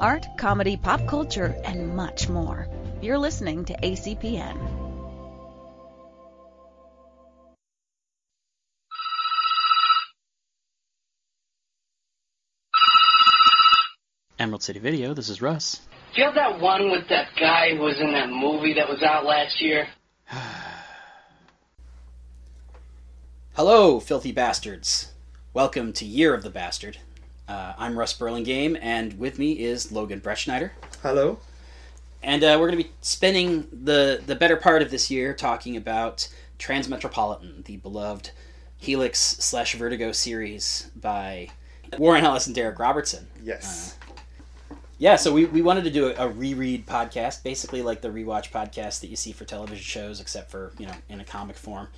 art, 0.00 0.26
comedy, 0.36 0.76
pop 0.76 1.06
culture, 1.06 1.54
and 1.64 1.94
much 1.94 2.28
more. 2.28 2.68
You're 3.00 3.18
listening 3.18 3.64
to 3.66 3.74
ACPN. 3.74 4.80
Emerald 14.38 14.62
City 14.62 14.78
Video, 14.78 15.12
this 15.12 15.28
is 15.28 15.42
Russ. 15.42 15.82
Do 16.14 16.22
you 16.22 16.26
have 16.26 16.34
that 16.34 16.60
one 16.60 16.90
with 16.90 17.06
that 17.10 17.28
guy 17.38 17.76
who 17.76 17.82
was 17.82 18.00
in 18.00 18.12
that 18.12 18.30
movie 18.30 18.72
that 18.72 18.88
was 18.88 19.02
out 19.02 19.26
last 19.26 19.60
year? 19.60 19.86
Hello, 23.54 24.00
filthy 24.00 24.32
bastards. 24.32 25.12
Welcome 25.52 25.92
to 25.92 26.06
Year 26.06 26.32
of 26.32 26.42
the 26.42 26.48
Bastard. 26.48 26.96
Uh, 27.50 27.74
I'm 27.78 27.98
Russ 27.98 28.12
Burlingame, 28.12 28.78
and 28.80 29.18
with 29.18 29.36
me 29.36 29.58
is 29.58 29.90
Logan 29.90 30.20
Bretschneider. 30.20 30.70
Hello. 31.02 31.40
And 32.22 32.44
uh, 32.44 32.56
we're 32.60 32.68
going 32.70 32.78
to 32.78 32.84
be 32.84 32.92
spending 33.00 33.66
the, 33.72 34.22
the 34.24 34.36
better 34.36 34.56
part 34.56 34.82
of 34.82 34.92
this 34.92 35.10
year 35.10 35.34
talking 35.34 35.76
about 35.76 36.28
Transmetropolitan, 36.60 37.64
the 37.64 37.78
beloved 37.78 38.30
Helix 38.78 39.18
slash 39.18 39.74
Vertigo 39.74 40.12
series 40.12 40.92
by 40.94 41.48
Warren 41.98 42.24
Ellis 42.24 42.46
and 42.46 42.54
Darick 42.54 42.78
Robertson. 42.78 43.26
Yes. 43.42 43.98
Yeah, 44.98 45.16
so 45.16 45.32
we, 45.32 45.46
we 45.46 45.60
wanted 45.60 45.82
to 45.82 45.90
do 45.90 46.06
a, 46.06 46.26
a 46.26 46.28
reread 46.28 46.86
podcast, 46.86 47.42
basically 47.42 47.82
like 47.82 48.00
the 48.00 48.10
rewatch 48.10 48.52
podcast 48.52 49.00
that 49.00 49.08
you 49.08 49.16
see 49.16 49.32
for 49.32 49.44
television 49.44 49.82
shows, 49.82 50.20
except 50.20 50.52
for, 50.52 50.72
you 50.78 50.86
know, 50.86 50.94
in 51.08 51.18
a 51.18 51.24
comic 51.24 51.56
form. 51.56 51.88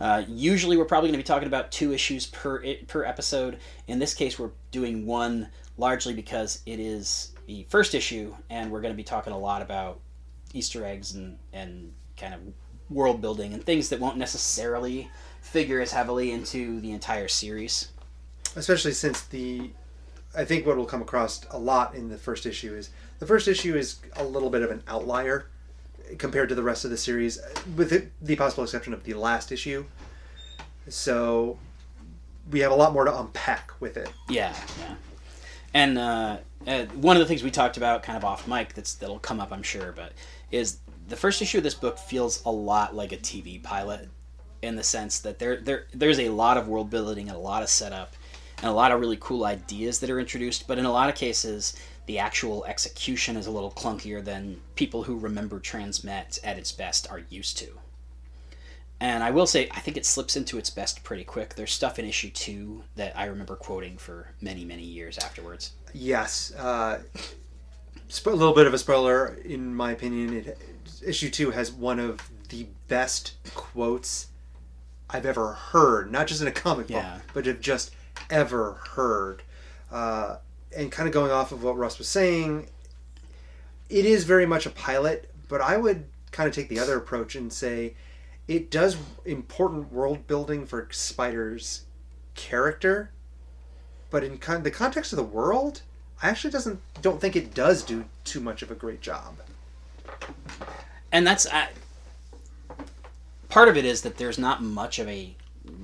Uh, 0.00 0.22
usually, 0.28 0.76
we're 0.76 0.84
probably 0.84 1.08
going 1.08 1.18
to 1.18 1.24
be 1.24 1.26
talking 1.26 1.48
about 1.48 1.72
two 1.72 1.92
issues 1.92 2.26
per 2.26 2.62
per 2.86 3.04
episode. 3.04 3.58
In 3.86 3.98
this 3.98 4.14
case, 4.14 4.38
we're 4.38 4.50
doing 4.70 5.06
one 5.06 5.48
largely 5.78 6.14
because 6.14 6.62
it 6.66 6.80
is 6.80 7.32
the 7.46 7.66
first 7.68 7.94
issue, 7.94 8.34
and 8.50 8.70
we're 8.70 8.80
going 8.80 8.92
to 8.92 8.96
be 8.96 9.04
talking 9.04 9.32
a 9.32 9.38
lot 9.38 9.62
about 9.62 10.00
Easter 10.52 10.84
eggs 10.84 11.14
and 11.14 11.38
and 11.52 11.92
kind 12.16 12.34
of 12.34 12.40
world 12.90 13.20
building 13.20 13.52
and 13.52 13.64
things 13.64 13.88
that 13.88 14.00
won't 14.00 14.16
necessarily 14.16 15.10
figure 15.40 15.80
as 15.80 15.92
heavily 15.92 16.32
into 16.32 16.80
the 16.80 16.92
entire 16.92 17.28
series. 17.28 17.90
Especially 18.54 18.92
since 18.92 19.22
the, 19.22 19.70
I 20.36 20.44
think 20.44 20.66
what 20.66 20.76
will 20.76 20.86
come 20.86 21.02
across 21.02 21.44
a 21.50 21.58
lot 21.58 21.94
in 21.94 22.08
the 22.08 22.16
first 22.16 22.46
issue 22.46 22.74
is 22.74 22.90
the 23.18 23.26
first 23.26 23.48
issue 23.48 23.76
is 23.76 23.96
a 24.16 24.24
little 24.24 24.50
bit 24.50 24.62
of 24.62 24.70
an 24.70 24.82
outlier 24.88 25.48
compared 26.18 26.48
to 26.48 26.54
the 26.54 26.62
rest 26.62 26.84
of 26.84 26.90
the 26.90 26.96
series, 26.96 27.38
with 27.76 28.10
the, 28.20 28.36
possible 28.36 28.64
exception 28.64 28.92
of 28.92 29.04
the 29.04 29.14
last 29.14 29.52
issue. 29.52 29.84
So 30.88 31.58
we 32.50 32.60
have 32.60 32.72
a 32.72 32.74
lot 32.74 32.92
more 32.92 33.04
to 33.04 33.20
unpack 33.20 33.72
with 33.80 33.96
it. 33.96 34.10
Yeah, 34.28 34.54
yeah. 34.80 34.94
And 35.74 35.98
uh, 35.98 36.38
uh, 36.66 36.84
one 36.94 37.16
of 37.16 37.20
the 37.20 37.26
things 37.26 37.42
we 37.42 37.50
talked 37.50 37.76
about, 37.76 38.02
kind 38.02 38.16
of 38.16 38.24
off 38.24 38.48
mic, 38.48 38.74
that's 38.74 38.94
that'll 38.94 39.18
come 39.18 39.40
up, 39.40 39.52
I'm 39.52 39.62
sure, 39.62 39.92
but 39.92 40.12
is 40.50 40.78
the 41.08 41.16
first 41.16 41.42
issue 41.42 41.58
of 41.58 41.64
this 41.64 41.74
book 41.74 41.98
feels 41.98 42.42
a 42.44 42.50
lot 42.50 42.94
like 42.94 43.12
a 43.12 43.16
TV 43.16 43.62
pilot, 43.62 44.08
in 44.62 44.76
the 44.76 44.82
sense 44.82 45.20
that 45.20 45.38
there 45.38 45.56
there 45.60 45.86
there's 45.92 46.18
a 46.18 46.30
lot 46.30 46.56
of 46.56 46.68
world 46.68 46.90
building 46.90 47.28
and 47.28 47.36
a 47.36 47.40
lot 47.40 47.62
of 47.62 47.68
setup, 47.68 48.14
and 48.58 48.70
a 48.70 48.72
lot 48.72 48.92
of 48.92 49.00
really 49.00 49.18
cool 49.20 49.44
ideas 49.44 50.00
that 50.00 50.10
are 50.10 50.18
introduced. 50.18 50.66
But 50.66 50.78
in 50.78 50.84
a 50.84 50.92
lot 50.92 51.08
of 51.08 51.14
cases, 51.14 51.76
the 52.06 52.18
actual 52.18 52.64
execution 52.64 53.36
is 53.36 53.46
a 53.46 53.50
little 53.50 53.70
clunkier 53.72 54.24
than 54.24 54.60
people 54.74 55.04
who 55.04 55.18
remember 55.18 55.58
Transmet 55.60 56.38
at 56.44 56.58
its 56.58 56.72
best 56.72 57.10
are 57.10 57.22
used 57.28 57.58
to. 57.58 57.78
And 58.98 59.22
I 59.22 59.30
will 59.30 59.46
say, 59.46 59.68
I 59.72 59.80
think 59.80 59.96
it 59.96 60.06
slips 60.06 60.36
into 60.36 60.56
its 60.56 60.70
best 60.70 61.04
pretty 61.04 61.24
quick. 61.24 61.54
There's 61.54 61.72
stuff 61.72 61.98
in 61.98 62.06
issue 62.06 62.30
two 62.30 62.84
that 62.94 63.16
I 63.16 63.26
remember 63.26 63.54
quoting 63.56 63.98
for 63.98 64.30
many, 64.40 64.64
many 64.64 64.84
years 64.84 65.18
afterwards. 65.18 65.72
Yes. 65.92 66.54
Uh, 66.54 67.02
sp- 68.08 68.28
a 68.28 68.30
little 68.30 68.54
bit 68.54 68.66
of 68.66 68.72
a 68.72 68.78
spoiler, 68.78 69.36
in 69.44 69.74
my 69.74 69.92
opinion. 69.92 70.34
It, 70.34 70.58
issue 71.04 71.28
two 71.28 71.50
has 71.50 71.70
one 71.70 71.98
of 71.98 72.30
the 72.48 72.66
best 72.88 73.34
quotes 73.54 74.28
I've 75.10 75.26
ever 75.26 75.52
heard, 75.52 76.10
not 76.10 76.26
just 76.26 76.40
in 76.40 76.48
a 76.48 76.52
comic 76.52 76.86
book, 76.86 77.04
but 77.34 77.44
have 77.46 77.60
just 77.60 77.90
ever 78.30 78.74
heard. 78.94 79.42
Uh, 79.90 80.36
and 80.76 80.92
kind 80.92 81.08
of 81.08 81.12
going 81.12 81.30
off 81.30 81.52
of 81.52 81.62
what 81.62 81.76
Russ 81.76 81.98
was 81.98 82.08
saying, 82.08 82.68
it 83.88 84.04
is 84.04 84.24
very 84.24 84.46
much 84.46 84.66
a 84.66 84.70
pilot, 84.70 85.30
but 85.48 85.60
I 85.60 85.76
would 85.76 86.04
kind 86.32 86.48
of 86.48 86.54
take 86.54 86.68
the 86.68 86.78
other 86.78 86.96
approach 86.96 87.34
and 87.34 87.52
say 87.52 87.94
it 88.48 88.70
does 88.70 88.96
important 89.24 89.92
world 89.92 90.26
building 90.26 90.66
for 90.66 90.88
Spider's 90.90 91.84
character, 92.34 93.10
but 94.10 94.22
in 94.22 94.38
the 94.62 94.70
context 94.70 95.12
of 95.12 95.16
the 95.16 95.24
world, 95.24 95.82
I 96.22 96.28
actually 96.28 96.50
doesn't 96.50 96.80
don't 97.02 97.20
think 97.20 97.36
it 97.36 97.54
does 97.54 97.82
do 97.82 98.04
too 98.24 98.40
much 98.40 98.62
of 98.62 98.70
a 98.70 98.74
great 98.74 99.00
job. 99.00 99.36
And 101.12 101.26
that's 101.26 101.46
uh, 101.46 101.66
part 103.48 103.68
of 103.68 103.76
it 103.76 103.84
is 103.84 104.02
that 104.02 104.16
there's 104.16 104.38
not 104.38 104.62
much 104.62 104.98
of 104.98 105.08
a 105.08 105.34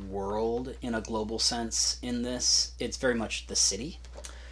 world 0.09 0.76
in 0.82 0.94
a 0.94 1.00
global 1.00 1.38
sense 1.38 1.98
in 2.03 2.22
this. 2.22 2.72
It's 2.78 2.97
very 2.97 3.14
much 3.14 3.47
the 3.47 3.56
city 3.56 3.98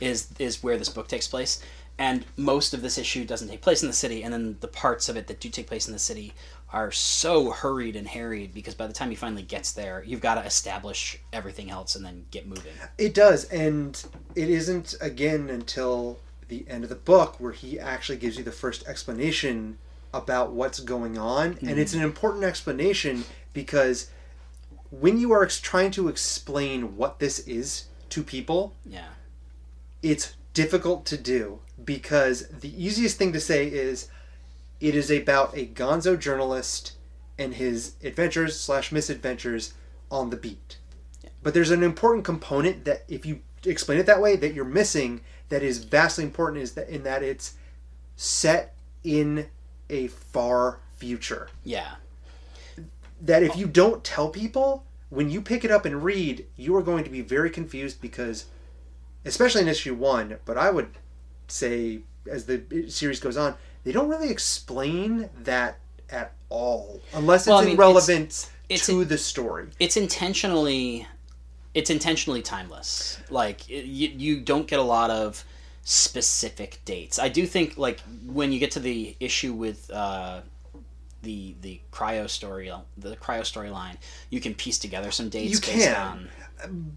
is 0.01 0.29
is 0.39 0.63
where 0.63 0.79
this 0.79 0.89
book 0.89 1.09
takes 1.09 1.29
place. 1.29 1.63
And 1.99 2.25
most 2.39 2.73
of 2.73 2.81
this 2.81 2.97
issue 2.97 3.27
doesn't 3.27 3.49
take 3.49 3.61
place 3.61 3.83
in 3.83 3.89
the 3.89 3.95
city, 3.95 4.23
and 4.23 4.33
then 4.33 4.57
the 4.61 4.69
parts 4.69 5.11
of 5.11 5.19
it 5.19 5.27
that 5.27 5.39
do 5.39 5.51
take 5.51 5.67
place 5.67 5.87
in 5.87 5.93
the 5.93 5.99
city 5.99 6.33
are 6.73 6.91
so 6.91 7.51
hurried 7.51 7.95
and 7.95 8.07
harried 8.07 8.55
because 8.55 8.75
by 8.75 8.87
the 8.87 8.93
time 8.93 9.11
he 9.11 9.17
finally 9.17 9.43
gets 9.43 9.73
there, 9.73 10.03
you've 10.07 10.21
got 10.21 10.37
to 10.37 10.45
establish 10.45 11.19
everything 11.33 11.71
else 11.71 11.97
and 11.97 12.05
then 12.05 12.25
get 12.31 12.47
moving. 12.47 12.73
It 12.97 13.13
does, 13.13 13.45
and 13.45 14.03
it 14.35 14.49
isn't 14.49 14.95
again 15.01 15.51
until 15.51 16.21
the 16.49 16.65
end 16.69 16.85
of 16.85 16.91
the 16.91 16.97
book 16.97 17.39
where 17.39 17.53
he 17.53 17.79
actually 17.79 18.19
gives 18.19 18.39
you 18.39 18.45
the 18.45 18.53
first 18.53 18.87
explanation 18.87 19.79
about 20.15 20.53
what's 20.53 20.81
going 20.81 21.19
on, 21.19 21.59
and 21.61 21.79
it's 21.79 21.93
an 21.93 22.01
mm-hmm. 22.01 22.09
important 22.09 22.45
explanation 22.45 23.25
because 23.53 24.11
when 24.91 25.19
you 25.19 25.33
are 25.33 25.47
trying 25.47 25.91
to 25.93 26.09
explain 26.09 26.97
what 26.97 27.19
this 27.19 27.41
is 27.41 27.87
to 28.11 28.23
people, 28.23 28.75
Yeah. 28.85 29.05
It's 30.03 30.37
difficult 30.55 31.05
to 31.07 31.17
do 31.17 31.61
because 31.85 32.49
the 32.49 32.85
easiest 32.85 33.17
thing 33.17 33.33
to 33.33 33.41
say 33.41 33.67
is 33.67 34.09
it 34.81 34.95
is 34.95 35.11
about 35.11 35.57
a 35.57 35.67
gonzo 35.67 36.19
journalist 36.19 36.93
and 37.39 37.55
his 37.55 37.95
adventures 38.03 38.59
slash 38.59 38.93
misadventures 38.93 39.75
on 40.11 40.31
the 40.31 40.37
beat. 40.37 40.79
But 41.43 41.55
there's 41.55 41.71
an 41.71 41.83
important 41.83 42.25
component 42.25 42.85
that 42.85 43.05
if 43.09 43.25
you 43.25 43.41
explain 43.65 43.99
it 43.99 44.07
that 44.07 44.21
way 44.21 44.37
that 44.37 44.55
you're 44.55 44.65
missing 44.65 45.21
that 45.51 45.63
is 45.63 45.85
vastly 45.85 46.25
important 46.25 46.63
is 46.63 46.73
that 46.73 46.89
in 46.89 47.03
that 47.03 47.23
it's 47.23 47.55
set 48.17 48.75
in 49.05 49.47
a 49.89 50.07
far 50.07 50.79
future. 50.97 51.49
Yeah. 51.65 51.95
that 53.21 53.43
if 53.43 53.57
you 53.57 53.67
don't 53.67 54.03
tell 54.03 54.29
people 54.31 54.85
when 55.11 55.29
you 55.29 55.43
pick 55.43 55.65
it 55.65 55.71
up 55.71 55.85
and 55.85 56.03
read 56.05 56.47
you 56.57 56.75
are 56.77 56.83
going 56.83 57.05
to 57.05 57.11
be 57.11 57.21
very 57.21 57.51
confused 57.51 58.01
because 58.01 58.47
especially 59.25 59.61
in 59.63 59.69
issue 59.69 59.95
one 59.95 60.37
but 60.45 60.57
i 60.59 60.71
would 60.71 60.89
say 61.49 62.01
as 62.31 62.45
the 62.47 62.63
series 62.89 63.21
goes 63.21 63.37
on 63.37 63.55
they 63.85 63.93
don't 63.93 64.09
really 64.09 64.31
explain 64.31 65.29
that 65.43 65.79
at 66.11 66.33
all 66.49 67.01
unless 67.15 67.43
it's 67.43 67.49
Well, 67.49 67.59
I 67.59 67.65
mean, 67.65 67.77
irrelevant 67.77 68.49
it's- 68.69 68.87
to 68.87 69.05
the 69.05 69.19
story. 69.19 69.67
it's 69.79 69.97
intentionally 69.97 71.07
it's 71.73 71.89
intentionally 71.89 72.43
timeless. 72.43 73.21
Like 73.31 73.71
it, 73.71 73.85
you, 73.85 74.09
you 74.09 74.41
don't 74.41 74.67
get 74.67 74.81
a 74.81 74.83
lot 74.83 75.09
of 75.11 75.45
specific 75.85 76.81
dates. 76.85 77.19
I 77.21 77.29
do 77.29 77.47
think 77.47 77.79
like 77.79 78.01
when 78.27 78.53
you 78.53 78.59
get 78.59 78.73
to 78.73 78.81
the 78.81 79.17
issue 79.21 79.53
with 79.53 79.89
uh 79.91 80.41
the 81.23 81.55
the 81.61 81.81
cryo 81.93 82.29
story 82.29 82.73
the 82.97 83.15
cryo 83.17 83.43
storyline 83.43 83.97
you 84.31 84.41
can 84.41 84.55
piece 84.55 84.79
together 84.79 85.11
some 85.11 85.29
dates 85.29 85.53
You 85.53 85.61
based 85.75 85.87
can. 85.89 85.97
on 85.97 86.29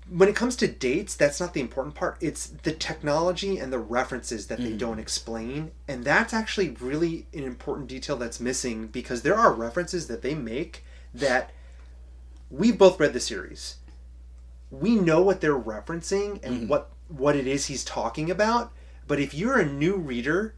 when 0.10 0.30
it 0.30 0.36
comes 0.36 0.56
to 0.58 0.68
dates, 0.68 1.16
that's 1.16 1.40
not 1.40 1.54
the 1.54 1.62
important 1.62 1.96
part. 1.96 2.18
It's 2.22 2.48
the 2.48 2.72
technology 2.72 3.58
and 3.58 3.72
the 3.72 3.80
references 3.80 4.48
that 4.48 4.60
Mm-hmm. 4.60 4.72
they 4.72 4.78
don't 4.78 5.00
explain. 5.00 5.72
And 5.88 6.04
that's 6.04 6.34
actually 6.34 6.70
really 6.80 7.28
an 7.34 7.44
important 7.44 7.88
detail 7.88 8.16
that's 8.18 8.40
missing 8.40 8.88
because 8.88 9.22
there 9.22 9.36
are 9.36 9.54
references 9.54 10.08
that 10.08 10.22
they 10.22 10.36
make 10.36 10.84
that 11.14 11.52
we've 12.50 12.78
both 12.78 13.00
read 13.00 13.14
the 13.14 13.20
series. 13.20 13.78
We 14.72 14.96
know 14.96 15.22
what 15.22 15.42
they're 15.42 15.60
referencing 15.60 16.44
and 16.44 16.54
Mm-hmm. 16.62 16.68
what 16.68 16.90
what 17.10 17.36
it 17.36 17.46
is 17.46 17.68
he's 17.68 17.84
talking 17.84 18.32
about, 18.32 18.72
but 19.08 19.20
if 19.20 19.34
you're 19.36 19.60
a 19.60 19.66
new 19.66 19.96
reader, 19.98 20.56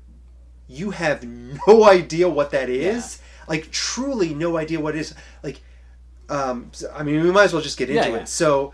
you 0.67 0.91
have 0.91 1.23
no 1.23 1.83
idea 1.89 2.29
what 2.29 2.51
that 2.51 2.69
is. 2.69 3.19
Like 3.47 3.71
truly 3.71 4.33
no 4.33 4.55
idea 4.57 4.79
what 4.79 4.95
it 4.95 4.99
is. 4.99 5.13
Like 5.43 5.61
um 6.29 6.71
I 6.93 7.03
mean 7.03 7.21
we 7.23 7.31
might 7.31 7.43
as 7.45 7.53
well 7.53 7.61
just 7.61 7.77
get 7.77 7.89
into 7.89 8.01
Yeah, 8.07 8.15
yeah. 8.15 8.21
it. 8.21 8.29
So 8.29 8.73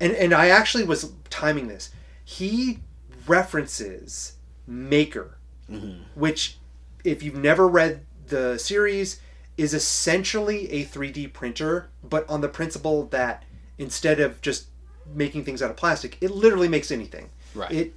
and 0.00 0.12
and 0.12 0.32
I 0.34 0.48
actually 0.48 0.84
was 0.84 1.12
timing 1.28 1.68
this. 1.68 1.90
He 2.24 2.78
references 3.26 4.34
Maker, 4.66 5.36
Mm-hmm. 5.70 6.02
which, 6.18 6.58
if 7.04 7.22
you've 7.22 7.36
never 7.36 7.68
read 7.68 8.04
the 8.26 8.58
series, 8.58 9.20
is 9.56 9.72
essentially 9.72 10.68
a 10.72 10.84
3D 10.84 11.32
printer, 11.32 11.90
but 12.02 12.28
on 12.28 12.40
the 12.40 12.48
principle 12.48 13.04
that 13.06 13.44
instead 13.78 14.18
of 14.18 14.40
just 14.42 14.66
making 15.14 15.44
things 15.44 15.62
out 15.62 15.70
of 15.70 15.76
plastic. 15.76 16.16
It 16.20 16.30
literally 16.32 16.68
makes 16.68 16.90
anything. 16.90 17.30
Right. 17.54 17.70
It 17.72 17.92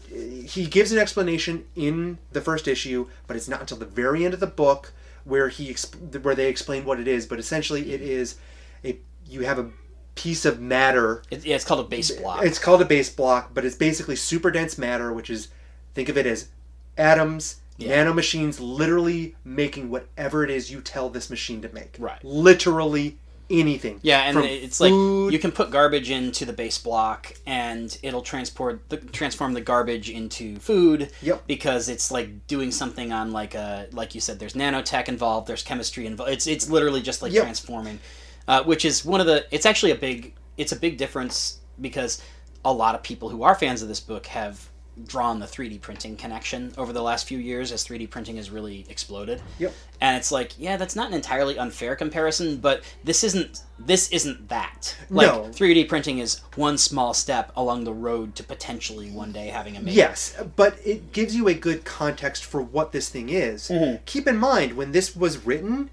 he 0.48 0.66
gives 0.66 0.92
an 0.92 0.98
explanation 1.00 1.66
in 1.76 2.18
the 2.32 2.42
first 2.42 2.68
issue, 2.68 3.08
but 3.28 3.36
it's 3.36 3.48
not 3.48 3.62
until 3.62 3.78
the 3.78 3.86
very 3.86 4.26
end 4.26 4.34
of 4.34 4.40
the 4.40 4.48
book 4.48 4.94
where 5.26 5.50
he 5.50 5.72
exp- 5.72 6.22
where 6.24 6.36
they 6.36 6.50
explain 6.50 6.86
what 6.86 7.00
it 7.00 7.08
is. 7.08 7.26
But 7.26 7.40
essentially, 7.40 7.92
it 7.94 8.02
is 8.02 8.36
a 8.84 8.98
you 9.28 9.42
have 9.42 9.60
a 9.60 9.70
piece 10.16 10.46
of 10.46 10.60
matter. 10.60 11.24
It, 11.30 11.46
yeah, 11.46 11.56
it's 11.56 11.66
called 11.66 11.86
a 11.86 11.90
base 11.90 12.12
block. 12.12 12.44
It's 12.46 12.60
called 12.60 12.82
a 12.82 12.86
base 12.86 13.10
block, 13.10 13.52
but 13.54 13.66
it's 13.66 13.76
basically 13.76 14.16
super 14.16 14.52
dense 14.52 14.78
matter, 14.78 15.12
which 15.14 15.30
is 15.30 15.50
think 15.94 16.10
of 16.10 16.18
it 16.18 16.26
as 16.26 16.50
atoms. 16.98 17.58
Yeah. 17.78 18.06
Nanomachines 18.06 18.60
literally 18.60 19.36
making 19.44 19.90
whatever 19.90 20.44
it 20.44 20.52
is 20.52 20.72
you 20.72 20.80
tell 20.80 21.10
this 21.10 21.30
machine 21.30 21.62
to 21.64 21.74
make. 21.74 21.96
Right. 21.98 22.24
Literally 22.24 23.18
anything. 23.50 24.00
Yeah, 24.04 24.22
and 24.22 24.38
it's 24.40 24.80
like 24.80 24.92
you 24.92 25.38
can 25.40 25.52
put 25.52 25.70
garbage 25.72 26.10
into 26.10 26.46
the 26.46 26.54
base 26.54 26.78
block, 26.78 27.34
and 27.46 27.96
it'll 28.04 28.22
transport 28.22 28.90
the 28.90 28.98
transform 28.98 29.54
the 29.54 29.62
garbage 29.62 30.10
into 30.10 30.58
food. 30.58 31.12
Yep. 31.22 31.48
Because 31.48 31.90
it's 31.90 32.12
like 32.12 32.48
doing 32.48 32.72
something 32.72 33.12
on 33.12 33.32
like 33.32 33.56
a 33.56 33.88
like 33.92 34.16
you 34.16 34.22
said. 34.22 34.40
There's 34.40 34.54
nanotech 34.54 35.08
involved. 35.08 35.48
There's 35.48 35.64
chemistry 35.64 36.06
involved. 36.06 36.32
It's 36.32 36.48
it's 36.48 36.70
literally 36.70 37.02
just 37.02 37.22
like 37.22 37.32
Yep. 37.34 37.44
transforming, 37.44 38.00
uh, 38.48 38.64
which 38.64 38.86
is 38.86 39.06
one 39.06 39.22
of 39.22 39.28
the. 39.28 39.46
It's 39.52 39.66
actually 39.66 39.92
a 39.92 39.96
big. 39.96 40.34
It's 40.58 40.72
a 40.72 40.76
big 40.76 40.98
difference 40.98 41.60
because 41.82 42.22
a 42.66 42.72
lot 42.72 42.96
of 42.96 43.04
people 43.04 43.30
who 43.30 43.44
are 43.44 43.56
fans 43.56 43.82
of 43.82 43.88
this 43.88 44.00
book 44.00 44.28
have 44.28 44.70
drawn 45.06 45.40
the 45.40 45.46
3D 45.46 45.82
printing 45.82 46.16
connection 46.16 46.72
over 46.78 46.94
the 46.94 47.02
last 47.02 47.28
few 47.28 47.38
years 47.40 47.72
as 47.72 47.86
3D 47.86 48.10
printing 48.10 48.36
has 48.36 48.52
really 48.52 48.86
exploded. 48.90 49.42
Yep. 49.58 49.74
And 50.02 50.18
it's 50.18 50.32
like, 50.32 50.54
yeah, 50.60 50.78
that's 50.78 50.96
not 50.96 51.08
an 51.08 51.16
entirely 51.16 51.58
unfair 51.58 51.96
comparison, 51.96 52.58
but 52.58 52.84
this 53.04 53.24
isn't 53.24 53.64
this 53.80 54.10
isn't 54.12 54.50
that. 54.50 54.96
Like 55.10 55.28
No. 55.28 55.44
3D 55.50 55.90
printing 55.90 56.20
is 56.20 56.42
one 56.56 56.78
small 56.78 57.14
step 57.14 57.52
along 57.56 57.86
the 57.86 57.94
road 57.94 58.36
to 58.36 58.44
potentially 58.44 59.10
one 59.10 59.32
day 59.32 59.48
having 59.48 59.76
a 59.76 59.82
maker. 59.82 59.98
Yes, 59.98 60.40
but 60.56 60.78
it 60.86 61.12
gives 61.12 61.36
you 61.36 61.48
a 61.48 61.54
good 61.54 61.86
context 61.86 62.46
for 62.46 62.62
what 62.62 62.92
this 62.92 63.10
thing 63.10 63.30
is. 63.30 63.70
Mm-hmm. 63.70 64.04
Keep 64.06 64.28
in 64.28 64.38
mind 64.38 64.74
when 64.74 64.92
this 64.92 65.16
was 65.16 65.46
written, 65.46 65.90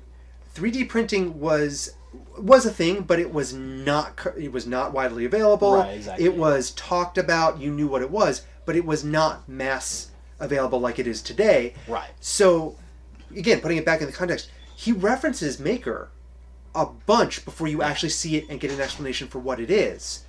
3D 0.55 0.89
printing 0.89 1.41
was 1.41 1.95
was 2.39 2.67
a 2.67 2.71
thing, 2.71 3.03
but 3.03 3.19
it 3.19 3.33
was 3.33 3.53
not 3.53 4.27
it 4.39 4.53
was 4.53 4.67
not 4.67 4.93
widely 4.93 5.25
available. 5.25 5.75
Right, 5.77 5.95
exactly. 5.97 6.25
It 6.25 6.37
was 6.37 6.71
talked 6.73 7.19
about, 7.19 7.61
you 7.61 7.71
knew 7.71 7.87
what 7.87 8.03
it 8.03 8.11
was, 8.11 8.43
but 8.67 8.77
it 8.77 8.85
was 8.85 9.05
not 9.05 9.49
mass 9.49 10.11
available 10.39 10.81
like 10.81 10.99
it 10.99 11.07
is 11.07 11.23
today. 11.23 11.75
Right. 11.87 12.11
So, 12.21 12.77
again, 13.37 13.61
putting 13.61 13.77
it 13.77 13.85
back 13.85 14.01
in 14.01 14.07
the 14.07 14.13
context, 14.13 14.51
he 14.75 14.93
references 14.93 15.61
Maker 15.61 16.09
a 16.75 16.87
bunch 16.87 17.45
before 17.45 17.69
you 17.69 17.83
actually 17.83 18.09
see 18.11 18.37
it 18.37 18.49
and 18.49 18.61
get 18.61 18.71
an 18.71 18.81
explanation 18.81 19.29
for 19.29 19.39
what 19.39 19.61
it 19.61 19.71
is. 19.71 20.25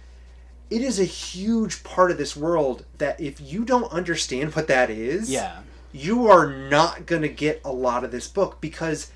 It 0.70 0.82
is 0.82 1.00
a 1.00 1.06
huge 1.06 1.84
part 1.84 2.12
of 2.12 2.18
this 2.18 2.36
world 2.36 2.86
that 2.98 3.20
if 3.20 3.40
you 3.42 3.64
don't 3.66 3.92
understand 3.92 4.56
what 4.56 4.68
that 4.68 4.90
is, 4.90 5.30
Yeah. 5.30 5.60
you 5.92 6.28
are 6.28 6.50
not 6.52 7.06
going 7.06 7.22
to 7.22 7.28
get 7.30 7.62
a 7.64 7.72
lot 7.72 8.04
of 8.04 8.12
this 8.12 8.28
book 8.28 8.60
because 8.62 9.12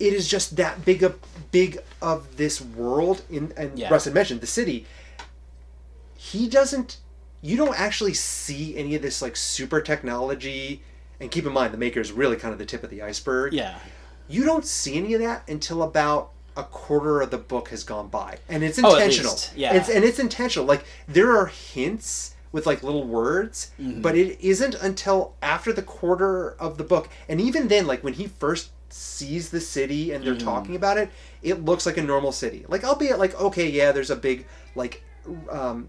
it 0.00 0.12
is 0.12 0.28
just 0.28 0.56
that 0.56 0.84
big 0.84 1.02
of 1.02 1.18
big 1.50 1.78
of 2.02 2.36
this 2.36 2.60
world 2.60 3.22
in 3.30 3.52
and 3.56 3.78
Yeah. 3.78 3.88
Russ 3.90 4.04
had 4.04 4.14
mentioned 4.14 4.40
the 4.40 4.46
city. 4.46 4.86
He 6.16 6.48
doesn't 6.48 6.98
you 7.42 7.56
don't 7.58 7.78
actually 7.78 8.14
see 8.14 8.76
any 8.76 8.94
of 8.94 9.02
this 9.02 9.20
like 9.20 9.36
super 9.36 9.80
technology 9.80 10.82
and 11.20 11.30
keep 11.30 11.44
in 11.46 11.52
mind 11.52 11.74
the 11.74 11.78
maker 11.78 12.00
is 12.00 12.10
really 12.10 12.36
kind 12.36 12.52
of 12.52 12.58
the 12.58 12.64
tip 12.64 12.82
of 12.82 12.90
the 12.90 13.02
iceberg. 13.02 13.52
Yeah. 13.52 13.78
You 14.28 14.44
don't 14.44 14.64
see 14.64 14.96
any 14.96 15.12
of 15.14 15.20
that 15.20 15.46
until 15.48 15.82
about 15.82 16.30
a 16.56 16.64
quarter 16.64 17.20
of 17.20 17.30
the 17.30 17.36
book 17.38 17.68
has 17.68 17.84
gone 17.84 18.08
by. 18.08 18.38
And 18.48 18.64
it's 18.64 18.78
Oh, 18.82 18.94
intentional. 18.94 19.32
least, 19.32 19.52
yeah. 19.56 19.74
It's, 19.74 19.88
and 19.90 20.04
it's 20.04 20.18
intentional. 20.18 20.66
Like 20.66 20.84
there 21.06 21.36
are 21.36 21.46
hints 21.46 22.34
with 22.52 22.64
like 22.66 22.82
little 22.82 23.04
words, 23.06 23.72
Mm-hmm. 23.80 24.00
but 24.00 24.16
it 24.16 24.40
isn't 24.40 24.74
until 24.76 25.34
after 25.42 25.72
the 25.72 25.82
quarter 25.82 26.52
of 26.52 26.78
the 26.78 26.84
book. 26.84 27.08
And 27.28 27.40
even 27.40 27.68
then, 27.68 27.86
like 27.86 28.02
when 28.02 28.14
he 28.14 28.26
first 28.28 28.70
sees 28.96 29.48
the 29.50 29.60
city 29.60 30.12
and 30.12 30.24
they're 30.24 30.34
Mm-hmm. 30.34 30.44
talking 30.46 30.76
about 30.76 30.96
it, 30.98 31.10
it 31.42 31.64
looks 31.64 31.84
like 31.84 31.96
a 31.96 32.02
normal 32.02 32.30
city. 32.32 32.64
Like 32.68 32.84
albeit 32.84 33.18
like, 33.18 33.34
okay, 33.40 33.68
yeah, 33.68 33.90
there's 33.92 34.10
a 34.10 34.16
big 34.16 34.46
like 34.76 35.02
um 35.50 35.88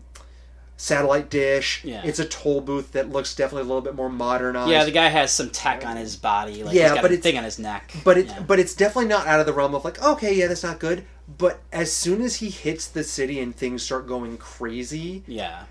satellite 0.77 1.29
dish. 1.29 1.81
Yeah. 1.85 2.01
It's 2.03 2.19
a 2.19 2.25
toll 2.25 2.61
booth 2.61 2.91
that 2.93 3.09
looks 3.09 3.33
definitely 3.35 3.61
a 3.61 3.65
little 3.67 3.81
bit 3.81 3.95
more 3.95 4.09
modernized. 4.09 4.69
Yeah, 4.71 4.83
the 4.83 4.91
guy 4.91 5.07
has 5.07 5.31
some 5.31 5.49
tech 5.49 5.85
on 5.85 5.95
his 5.97 6.15
body. 6.17 6.63
Like 6.63 6.73
Yeah, 6.75 6.83
he's 6.89 6.91
got 6.95 7.01
but 7.03 7.11
a 7.11 7.13
it's- 7.13 7.23
thing 7.23 7.37
on 7.37 7.43
his 7.43 7.59
neck. 7.59 7.93
but 8.03 8.17
it 8.17 8.25
Yeah. 8.27 8.41
but 8.41 8.59
it's 8.59 8.73
definitely 8.73 9.07
not 9.09 9.27
out 9.27 9.39
of 9.39 9.45
the 9.45 9.53
realm 9.53 9.75
of 9.75 9.85
like 9.85 10.01
okay 10.03 10.33
yeah 10.33 10.47
that's 10.47 10.63
not 10.63 10.79
good 10.79 11.05
but 11.37 11.61
as 11.71 11.91
soon 11.91 12.21
as 12.21 12.35
he 12.37 12.49
hits 12.49 12.87
the 12.87 13.03
city 13.03 13.39
and 13.39 13.55
things 13.55 13.81
start 13.83 14.07
going 14.07 14.37
crazy 14.37 15.23
yeah. 15.27 15.63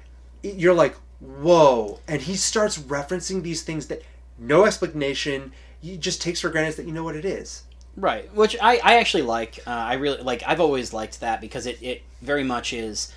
it- 0.43 0.55
you're 0.55 0.75
like 0.75 0.97
whoa 1.21 2.01
and 2.09 2.23
he 2.23 2.35
starts 2.37 2.79
referencing 2.79 3.43
these 3.43 3.63
things 3.63 3.87
that 3.89 4.03
no 4.39 4.65
explanation 4.67 5.53
he 5.85 5.97
just 5.97 6.23
takes 6.23 6.41
for 6.41 6.49
granted 6.51 6.77
that 6.77 6.87
you 6.87 6.93
know 6.93 7.05
what 7.05 7.17
it 7.17 7.25
is 7.25 7.63
Right, 7.97 8.33
which 8.35 8.57
I, 8.61 8.81
I 8.83 8.97
actually 8.97 9.23
like. 9.23 9.61
Uh, 9.67 9.71
I 9.71 9.95
really 9.95 10.21
like. 10.21 10.43
I've 10.47 10.61
always 10.61 10.93
liked 10.93 11.21
that 11.21 11.41
because 11.41 11.67
it, 11.67 11.81
it 11.81 12.03
very 12.23 12.43
much 12.43 12.73
is 12.73 13.13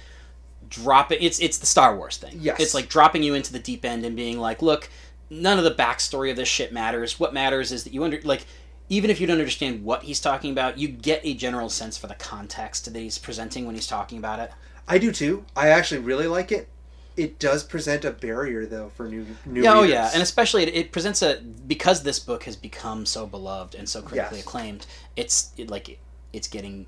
dropping. 0.69 1.17
It's 1.21 1.39
it's 1.39 1.57
the 1.57 1.65
Star 1.65 1.95
Wars 1.95 2.17
thing. 2.17 2.33
Yes. 2.39 2.59
it's 2.59 2.73
like 2.75 2.87
dropping 2.87 3.23
you 3.23 3.33
into 3.33 3.51
the 3.51 3.59
deep 3.59 3.83
end 3.83 4.05
and 4.05 4.15
being 4.15 4.37
like, 4.37 4.61
look, 4.61 4.89
none 5.31 5.57
of 5.57 5.63
the 5.63 5.73
backstory 5.73 6.29
of 6.29 6.35
this 6.35 6.47
shit 6.47 6.71
matters. 6.71 7.19
What 7.19 7.33
matters 7.33 7.71
is 7.71 7.83
that 7.85 7.93
you 7.93 8.03
under 8.03 8.21
like. 8.23 8.45
Even 8.89 9.09
if 9.09 9.19
you 9.19 9.27
don't 9.27 9.39
understand 9.39 9.83
what 9.83 10.03
he's 10.03 10.21
talking 10.21 10.51
about, 10.51 10.77
you 10.77 10.87
get 10.87 11.19
a 11.25 11.33
general 11.33 11.67
sense 11.67 11.97
for 11.97 12.07
the 12.07 12.15
context 12.15 12.85
that 12.85 12.97
he's 12.97 13.17
presenting 13.17 13.65
when 13.65 13.75
he's 13.75 13.87
talking 13.87 14.17
about 14.17 14.39
it. 14.39 14.49
i 14.87 14.97
do 14.97 15.11
too 15.11 15.43
i 15.57 15.67
actually 15.67 15.99
really 15.99 16.25
like 16.25 16.53
it 16.53 16.69
it 17.17 17.39
does 17.39 17.63
present 17.63 18.05
a 18.05 18.11
barrier 18.11 18.65
though 18.65 18.89
for 18.89 19.07
new 19.07 19.25
new 19.45 19.63
Yeah, 19.63 19.73
oh 19.73 19.81
readers. 19.81 19.93
yeah, 19.93 20.11
and 20.13 20.21
especially 20.23 20.63
it, 20.63 20.75
it 20.75 20.91
presents 20.91 21.21
a 21.21 21.41
because 21.67 22.03
this 22.03 22.19
book 22.19 22.43
has 22.43 22.55
become 22.55 23.05
so 23.05 23.25
beloved 23.25 23.75
and 23.75 23.87
so 23.89 24.01
critically 24.01 24.37
Yes. 24.37 24.45
acclaimed. 24.47 24.85
It's 25.15 25.51
it, 25.57 25.69
like 25.69 25.89
it, 25.89 25.99
it's 26.33 26.47
getting 26.47 26.85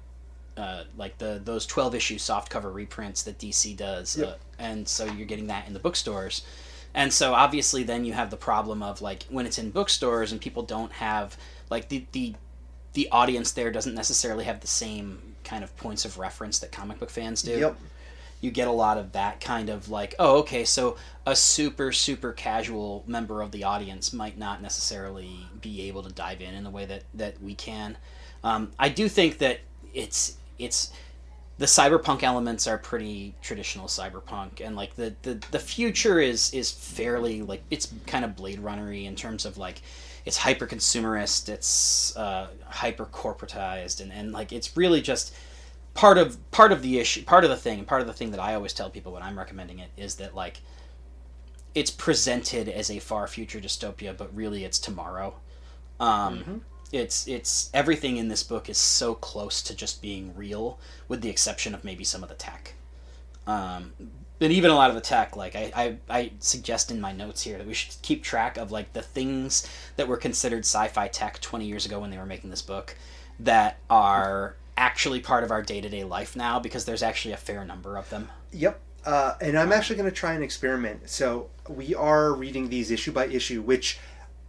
uh, 0.57 0.83
like 0.97 1.17
the 1.17 1.41
those 1.43 1.65
twelve 1.65 1.95
issue 1.95 2.17
softcover 2.17 2.73
reprints 2.73 3.23
that 3.23 3.37
DC 3.39 3.75
does, 3.75 4.19
uh, 4.19 4.35
and 4.57 4.87
so 4.87 5.05
you're 5.05 5.25
getting 5.27 5.47
that 5.47 5.67
in 5.67 5.73
the 5.73 5.79
bookstores. 5.79 6.43
And 6.93 7.13
so 7.13 7.33
obviously, 7.33 7.83
then 7.83 8.03
you 8.03 8.13
have 8.13 8.29
the 8.31 8.37
problem 8.37 8.81
of 8.83 9.01
like 9.01 9.23
when 9.29 9.45
it's 9.45 9.57
in 9.59 9.69
bookstores 9.71 10.31
and 10.31 10.41
people 10.41 10.63
don't 10.63 10.91
have 10.93 11.37
like 11.69 11.89
the 11.89 12.05
the 12.13 12.35
the 12.93 13.07
audience 13.11 13.51
there 13.51 13.71
doesn't 13.71 13.93
necessarily 13.95 14.43
have 14.45 14.59
the 14.61 14.67
same 14.67 15.35
kind 15.43 15.63
of 15.63 15.75
points 15.77 16.03
of 16.05 16.17
reference 16.17 16.59
that 16.59 16.71
comic 16.71 16.99
book 16.99 17.09
fans 17.11 17.41
do 17.43 17.51
yep 17.51 17.77
you 18.41 18.51
get 18.51 18.67
a 18.67 18.71
lot 18.71 18.97
of 18.97 19.11
that 19.11 19.41
kind 19.41 19.69
of 19.69 19.89
like, 19.89 20.15
oh, 20.19 20.39
okay, 20.39 20.63
so 20.63 20.97
a 21.25 21.35
super, 21.35 21.91
super 21.91 22.31
casual 22.31 23.03
member 23.05 23.41
of 23.41 23.51
the 23.51 23.63
audience 23.63 24.13
might 24.13 24.37
not 24.37 24.61
necessarily 24.61 25.47
be 25.61 25.87
able 25.87 26.03
to 26.03 26.11
dive 26.11 26.41
in 26.41 26.53
in 26.53 26.63
the 26.63 26.69
way 26.69 26.85
that, 26.85 27.03
that 27.13 27.41
we 27.41 27.53
can. 27.55 27.97
Um, 28.43 28.71
I 28.79 28.89
do 28.89 29.09
think 29.09 29.39
that 29.39 29.59
it's 29.93 30.37
it's 30.57 30.91
the 31.57 31.65
cyberpunk 31.65 32.23
elements 32.23 32.67
are 32.67 32.77
pretty 32.77 33.35
traditional 33.41 33.87
cyberpunk, 33.87 34.65
and 34.65 34.75
like 34.75 34.95
the, 34.95 35.13
the, 35.23 35.33
the 35.51 35.59
future 35.59 36.19
is 36.19 36.53
is 36.53 36.71
fairly 36.71 37.41
like 37.41 37.63
it's 37.69 37.93
kind 38.07 38.23
of 38.23 38.35
Blade 38.35 38.59
Runnery 38.59 39.05
in 39.05 39.15
terms 39.15 39.45
of 39.45 39.57
like 39.57 39.81
it's 40.25 40.37
hyper 40.37 40.67
consumerist, 40.67 41.49
it's 41.49 42.15
uh, 42.15 42.47
hyper 42.65 43.05
corporatized, 43.05 43.99
and, 43.99 44.11
and 44.11 44.31
like 44.31 44.53
it's 44.53 44.77
really 44.77 45.01
just 45.01 45.33
part 45.99 46.17
of 46.17 46.51
part 46.51 46.71
of 46.71 46.81
the 46.81 46.99
issue 46.99 47.23
part 47.23 47.43
of 47.43 47.49
the 47.49 47.57
thing 47.57 47.79
and 47.79 47.87
part 47.87 48.01
of 48.01 48.07
the 48.07 48.13
thing 48.13 48.31
that 48.31 48.39
i 48.39 48.53
always 48.53 48.73
tell 48.73 48.89
people 48.89 49.11
when 49.11 49.23
i'm 49.23 49.37
recommending 49.37 49.79
it 49.79 49.89
is 49.97 50.15
that 50.15 50.33
like 50.33 50.61
it's 51.75 51.91
presented 51.91 52.67
as 52.67 52.89
a 52.89 52.99
far 52.99 53.27
future 53.27 53.59
dystopia 53.59 54.15
but 54.15 54.35
really 54.35 54.63
it's 54.63 54.79
tomorrow. 54.79 55.35
Um, 55.99 56.61
it's 56.91 57.27
it's 57.27 57.69
everything 57.73 58.17
in 58.17 58.29
this 58.29 58.41
book 58.41 58.69
is 58.69 58.77
so 58.77 59.13
close 59.13 59.61
to 59.63 59.75
just 59.75 60.01
being 60.01 60.35
real 60.35 60.79
with 61.07 61.21
the 61.21 61.29
exception 61.29 61.75
of 61.75 61.83
maybe 61.83 62.03
some 62.03 62.23
of 62.23 62.29
the 62.29 62.35
tech. 62.35 62.73
Um, 63.45 63.93
but 64.39 64.51
even 64.51 64.71
a 64.71 64.75
lot 64.75 64.89
of 64.89 64.95
the 64.95 65.01
tech 65.01 65.35
like 65.35 65.55
I, 65.55 65.71
I, 65.75 65.97
I 66.09 66.31
suggest 66.39 66.89
in 66.89 67.01
my 67.01 67.11
notes 67.11 67.43
here 67.43 67.57
that 67.57 67.67
we 67.67 67.73
should 67.73 68.01
keep 68.01 68.23
track 68.23 68.57
of 68.57 68.71
like 68.71 68.93
the 68.93 69.01
things 69.01 69.67
that 69.97 70.07
were 70.07 70.17
considered 70.17 70.65
sci-fi 70.65 71.07
tech 71.09 71.39
20 71.41 71.65
years 71.65 71.85
ago 71.85 71.99
when 71.99 72.09
they 72.09 72.17
were 72.17 72.25
making 72.25 72.49
this 72.49 72.61
book 72.61 72.95
that 73.39 73.77
are 73.89 74.55
actually 74.79 75.19
part 75.19 75.43
of 75.43 75.51
our 75.51 75.61
day-to-day 75.61 76.03
life 76.03 76.35
now 76.35 76.59
because 76.59 76.85
there's 76.85 77.03
actually 77.03 77.33
a 77.33 77.37
fair 77.37 77.65
number 77.65 77.97
of 77.97 78.09
them 78.09 78.29
Yep. 78.51 78.79
Uh, 79.05 79.35
and 79.41 79.57
I'm 79.57 79.71
actually 79.71 79.95
going 79.95 80.09
to 80.09 80.15
try 80.15 80.33
an 80.33 80.43
experiment. 80.43 81.09
So 81.09 81.49
we 81.69 81.95
are 81.95 82.33
reading 82.33 82.69
these 82.69 82.91
issue 82.91 83.11
by 83.11 83.27
issue, 83.27 83.61
which 83.61 83.97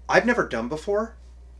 I've 0.08 0.26
never 0.26 0.46
done 0.46 0.68
before. 0.68 1.14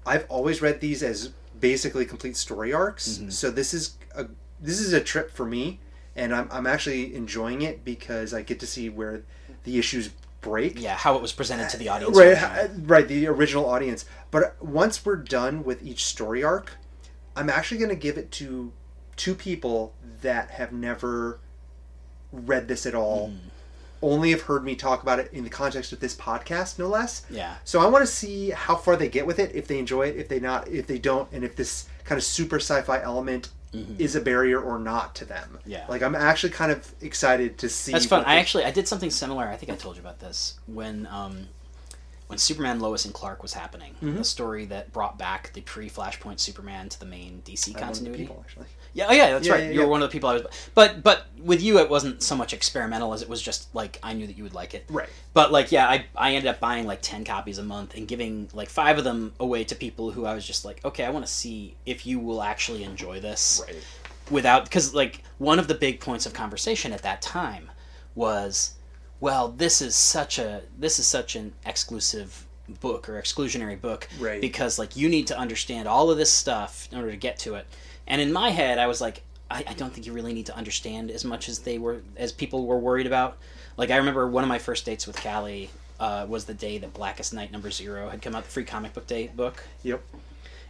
I've 0.05 0.27
always 0.29 0.61
read 0.61 0.81
these 0.81 1.03
as 1.03 1.31
basically 1.61 2.05
complete 2.05 2.37
story 2.37 2.73
arcs. 2.73 3.21
So 3.29 3.51
this 3.51 3.73
is 3.75 3.97
a 4.17 4.27
this 4.61 4.81
is 4.81 4.93
a 4.93 5.01
trip 5.01 5.31
for 5.31 5.47
me, 5.47 5.79
and 6.17 6.35
I'm 6.35 6.49
I'm 6.51 6.67
actually 6.67 7.15
enjoying 7.15 7.63
it 7.63 7.85
because 7.85 8.35
I 8.35 8.43
get 8.43 8.59
to 8.61 8.67
see 8.67 8.89
where 8.89 9.23
the 9.65 9.79
issues 9.79 10.11
break. 10.41 10.81
yeah 10.81 10.97
how 10.97 11.15
it 11.17 11.23
was 11.23 11.33
presented 11.33 11.69
to 11.69 11.77
the 11.77 11.89
audience 11.89 12.17
Right, 12.17 12.43
uh, 12.43 12.69
right, 12.83 13.07
the 13.07 13.27
original 13.29 13.67
audience. 13.69 14.05
But 14.31 14.57
once 14.63 15.05
we're 15.05 15.17
done 15.17 15.63
with 15.65 15.83
each 15.83 16.05
story 16.05 16.43
arc, 16.43 16.73
I'm 17.37 17.51
actually 17.51 17.79
going 17.79 17.91
to 17.91 17.97
give 17.97 18.19
it 18.19 18.31
to 18.33 18.73
two 19.17 19.35
people 19.35 19.95
that 20.23 20.51
have 20.51 20.73
never 20.73 21.39
read 22.33 22.69
this 22.69 22.87
at 22.87 22.95
all. 22.95 23.33
Only 24.03 24.31
have 24.31 24.43
heard 24.43 24.65
me 24.65 24.77
talk 24.77 25.03
about 25.03 25.19
it 25.19 25.31
in 25.33 25.45
the 25.45 25.51
context 25.51 25.93
of 25.93 26.01
this 26.01 26.17
podcast, 26.17 26.79
no 26.79 26.89
less. 26.89 27.27
Yeah. 27.29 27.57
So 27.65 27.81
I 27.81 27.87
want 27.87 28.03
to 28.03 28.11
see 28.11 28.51
how 28.51 28.77
far 28.77 28.97
they 28.97 29.09
get 29.09 29.27
with 29.27 29.39
it, 29.39 29.55
if 29.55 29.67
they 29.69 29.79
enjoy 29.79 30.09
it, 30.09 30.17
if 30.17 30.29
they 30.29 30.41
not, 30.41 30.69
if 30.69 30.87
they 30.87 30.99
don't, 30.99 31.31
and 31.33 31.45
if 31.45 31.55
this 31.55 31.87
kind 32.05 32.17
of 32.17 32.25
super 32.25 32.57
sci-fi 32.57 33.03
element 33.03 33.51
is 33.99 34.17
a 34.17 34.21
barrier 34.21 34.61
or 34.61 34.79
not 34.79 35.15
to 35.17 35.25
them. 35.25 35.59
Mm-hmm. 35.61 35.71
Yeah. 35.71 35.85
Like 35.89 36.03
I'm 36.03 36.15
actually 36.15 36.51
kind 36.51 36.73
of 36.73 36.93
excited 37.01 37.59
to 37.59 37.69
see. 37.69 37.93
That's 37.93 38.07
fun. 38.07 38.21
what 38.21 38.29
I 38.29 38.37
actually 38.37 38.65
I 38.65 38.71
did 38.71 38.89
something 38.89 39.11
similar. 39.11 39.47
I 39.47 39.57
think 39.57 39.71
I 39.71 39.77
told 39.77 39.97
you 39.97 40.03
about 40.03 40.19
this 40.19 40.59
when 40.67 41.07
um, 41.07 41.49
when 42.31 42.39
Superman 42.39 42.79
Lois 42.81 43.05
and 43.05 43.13
Clark 43.13 43.43
was 43.43 43.53
happening. 43.53 43.93
Mm-hmm. 44.03 44.17
The 44.19 44.25
story 44.25 44.65
that 44.67 44.93
brought 44.93 45.19
back 45.19 45.53
the 45.53 45.61
pre 45.61 45.91
Flashpoint 45.91 46.39
Superman 46.41 46.89
to 46.89 46.99
the 47.01 47.05
main 47.07 47.43
DC 47.45 47.69
I'm 47.69 47.75
one 47.75 47.83
of 47.83 47.89
the 47.91 47.95
continuity. 47.95 48.23
people, 48.25 48.43
actually. 48.47 48.67
Yeah, 48.93 49.07
oh 49.09 49.13
yeah, 49.13 49.31
that's 49.33 49.47
Yeah, 49.47 49.53
right. 49.55 49.65
yeah, 49.65 49.71
you 49.71 49.79
were 49.81 49.85
yeah. 49.85 49.91
one 49.91 50.03
of 50.03 50.09
the 50.09 50.13
people 50.13 50.29
I 50.31 50.35
was. 50.35 50.47
But 50.75 51.03
but 51.03 51.27
with 51.43 51.61
you, 51.63 51.79
it 51.79 51.91
wasn't 51.91 52.23
so 52.23 52.37
much 52.37 52.53
experimental 52.53 53.13
as 53.13 53.23
it 53.23 53.29
was 53.29 53.43
just 53.43 53.73
like 53.75 53.99
I 54.03 54.13
knew 54.15 54.27
that 54.27 54.37
you 54.37 54.43
would 54.45 54.55
like 54.55 54.75
it. 54.75 54.85
Right. 54.89 55.09
But 55.35 55.53
like 55.53 55.71
yeah, 55.73 55.89
I 55.89 56.07
I 56.17 56.35
ended 56.35 56.49
up 56.49 56.61
buying 56.61 56.87
like 56.87 57.01
ten 57.03 57.25
copies 57.25 57.59
a 57.59 57.63
month 57.63 57.95
and 57.97 58.07
giving 58.09 58.49
like 58.55 58.69
five 58.69 58.97
of 58.99 59.05
them 59.05 59.33
away 59.41 59.65
to 59.65 59.75
people 59.75 60.11
who 60.13 60.25
I 60.25 60.35
was 60.35 60.47
just 60.47 60.65
like, 60.65 60.85
okay, 60.85 61.05
I 61.05 61.11
want 61.11 61.27
to 61.27 61.31
see 61.33 61.77
if 61.87 62.07
you 62.07 62.19
will 62.21 62.43
actually 62.43 62.85
enjoy 62.85 63.21
this 63.21 63.63
Right. 63.67 63.77
without 64.31 64.65
because 64.65 64.95
like 64.95 65.23
one 65.39 65.59
of 65.59 65.67
the 65.69 65.75
big 65.75 66.01
points 66.01 66.27
of 66.27 66.33
conversation 66.33 66.93
at 66.93 67.03
that 67.03 67.23
time 67.23 67.71
was 68.15 68.75
well 69.21 69.49
this 69.49 69.81
is 69.83 69.95
such 69.95 70.39
a 70.39 70.63
this 70.79 70.99
is 70.99 71.07
such 71.07 71.37
an 71.37 71.53
exclusive 71.67 72.47
book 72.81 73.09
or 73.09 73.21
exclusionary 73.21 73.81
book 73.81 74.09
Right. 74.19 74.41
because 74.41 74.79
like 74.79 74.97
you 74.97 75.09
need 75.09 75.27
to 75.29 75.39
understand 75.39 75.89
all 75.89 76.11
of 76.11 76.19
this 76.19 76.31
stuff 76.31 76.89
in 76.93 76.99
order 76.99 77.11
to 77.11 77.17
get 77.17 77.39
to 77.41 77.55
it 77.57 77.67
and 78.07 78.21
in 78.21 78.33
my 78.33 78.51
head 78.51 78.79
i 78.79 78.87
was 78.87 79.01
like 79.01 79.23
I, 79.51 79.65
I 79.67 79.73
don't 79.75 79.93
think 79.93 80.07
you 80.07 80.13
really 80.13 80.33
need 80.33 80.47
to 80.47 80.57
understand 80.57 81.11
as 81.11 81.25
much 81.25 81.49
as 81.49 81.59
they 81.61 81.79
were 81.79 82.03
as 82.17 82.31
people 82.31 82.67
were 82.67 82.79
worried 82.79 83.07
about 83.09 83.37
like 83.77 83.91
i 83.91 83.97
remember 83.97 84.29
one 84.29 84.45
of 84.45 84.49
my 84.49 84.59
first 84.59 84.85
dates 84.87 85.07
with 85.07 85.17
callie 85.17 85.71
uh, 85.99 86.25
was 86.29 86.45
the 86.47 86.55
day 86.55 86.79
that 86.79 86.95
blackest 86.95 87.35
night 87.35 87.51
number 87.53 87.71
zero 87.71 88.09
had 88.09 88.23
come 88.23 88.35
out 88.35 88.45
the 88.45 88.51
free 88.51 88.65
comic 88.65 88.95
book 88.95 89.07
day 89.09 89.27
book 89.35 89.65
Yep. 89.83 90.01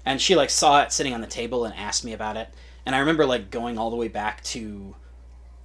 and 0.06 0.20
she 0.20 0.34
like 0.34 0.50
saw 0.50 0.82
it 0.82 0.90
sitting 0.92 1.12
on 1.14 1.20
the 1.20 1.26
table 1.26 1.64
and 1.66 1.74
asked 1.74 2.04
me 2.04 2.14
about 2.14 2.36
it 2.38 2.48
and 2.86 2.96
i 2.96 2.98
remember 2.98 3.26
like 3.26 3.50
going 3.50 3.76
all 3.78 3.90
the 3.90 3.96
way 3.96 4.08
back 4.08 4.42
to 4.44 4.94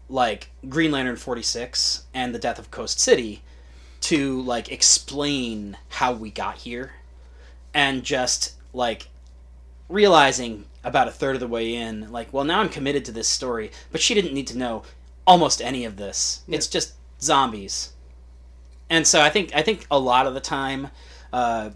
like 0.09 0.49
green 0.69 0.91
lantern 0.91 1.15
46 1.15 2.05
and 2.13 2.33
the 2.33 2.39
death 2.39 2.59
of 2.59 2.71
coast 2.71 2.99
city 2.99 3.41
to 4.01 4.41
like 4.41 4.71
explain 4.71 5.77
how 5.89 6.13
we 6.13 6.29
got 6.29 6.57
here 6.57 6.93
and 7.73 8.03
just 8.03 8.53
like 8.73 9.09
realizing 9.89 10.65
about 10.83 11.07
a 11.07 11.11
third 11.11 11.35
of 11.35 11.39
the 11.39 11.47
way 11.47 11.73
in 11.73 12.11
like 12.11 12.31
well 12.31 12.43
now 12.43 12.59
i'm 12.59 12.69
committed 12.69 13.03
to 13.05 13.11
this 13.11 13.27
story 13.27 13.71
but 13.91 14.01
she 14.01 14.13
didn't 14.13 14.33
need 14.33 14.47
to 14.47 14.57
know 14.57 14.83
almost 15.27 15.61
any 15.61 15.85
of 15.85 15.97
this. 15.97 16.43
It's 16.47 16.67
just 16.67 16.93
zombies. 17.21 17.93
And 18.89 19.07
so 19.07 19.19
i 19.19 19.29
think 19.29 19.55
i 19.55 19.63
think 19.63 19.87
a 19.89 19.97
lot 19.97 20.27
of 20.27 20.35
the 20.35 20.39
time 20.39 20.89
uh, 21.33 21.71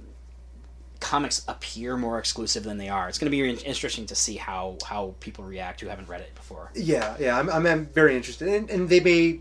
comics 0.99 1.43
appear 1.47 1.95
more 1.97 2.19
exclusive 2.19 2.63
than 2.63 2.77
they 2.77 2.89
are. 2.89 3.07
It's 3.09 3.17
going 3.17 3.31
to 3.31 3.37
be 3.37 3.49
interesting 3.65 4.05
to 4.07 4.15
see 4.15 4.35
how 4.35 4.77
how 4.85 5.15
people 5.19 5.43
react 5.43 5.81
who 5.81 5.87
haven't 5.87 6.09
read 6.09 6.21
it 6.21 6.35
before. 6.35 6.71
Yeah, 6.75 7.15
yeah, 7.19 7.37
I'm, 7.39 7.49
I'm, 7.49 7.65
I'm 7.65 7.85
very 7.87 8.15
interested, 8.15 8.47
and, 8.49 8.69
and 8.69 8.89
they 8.89 8.99
may 8.99 9.39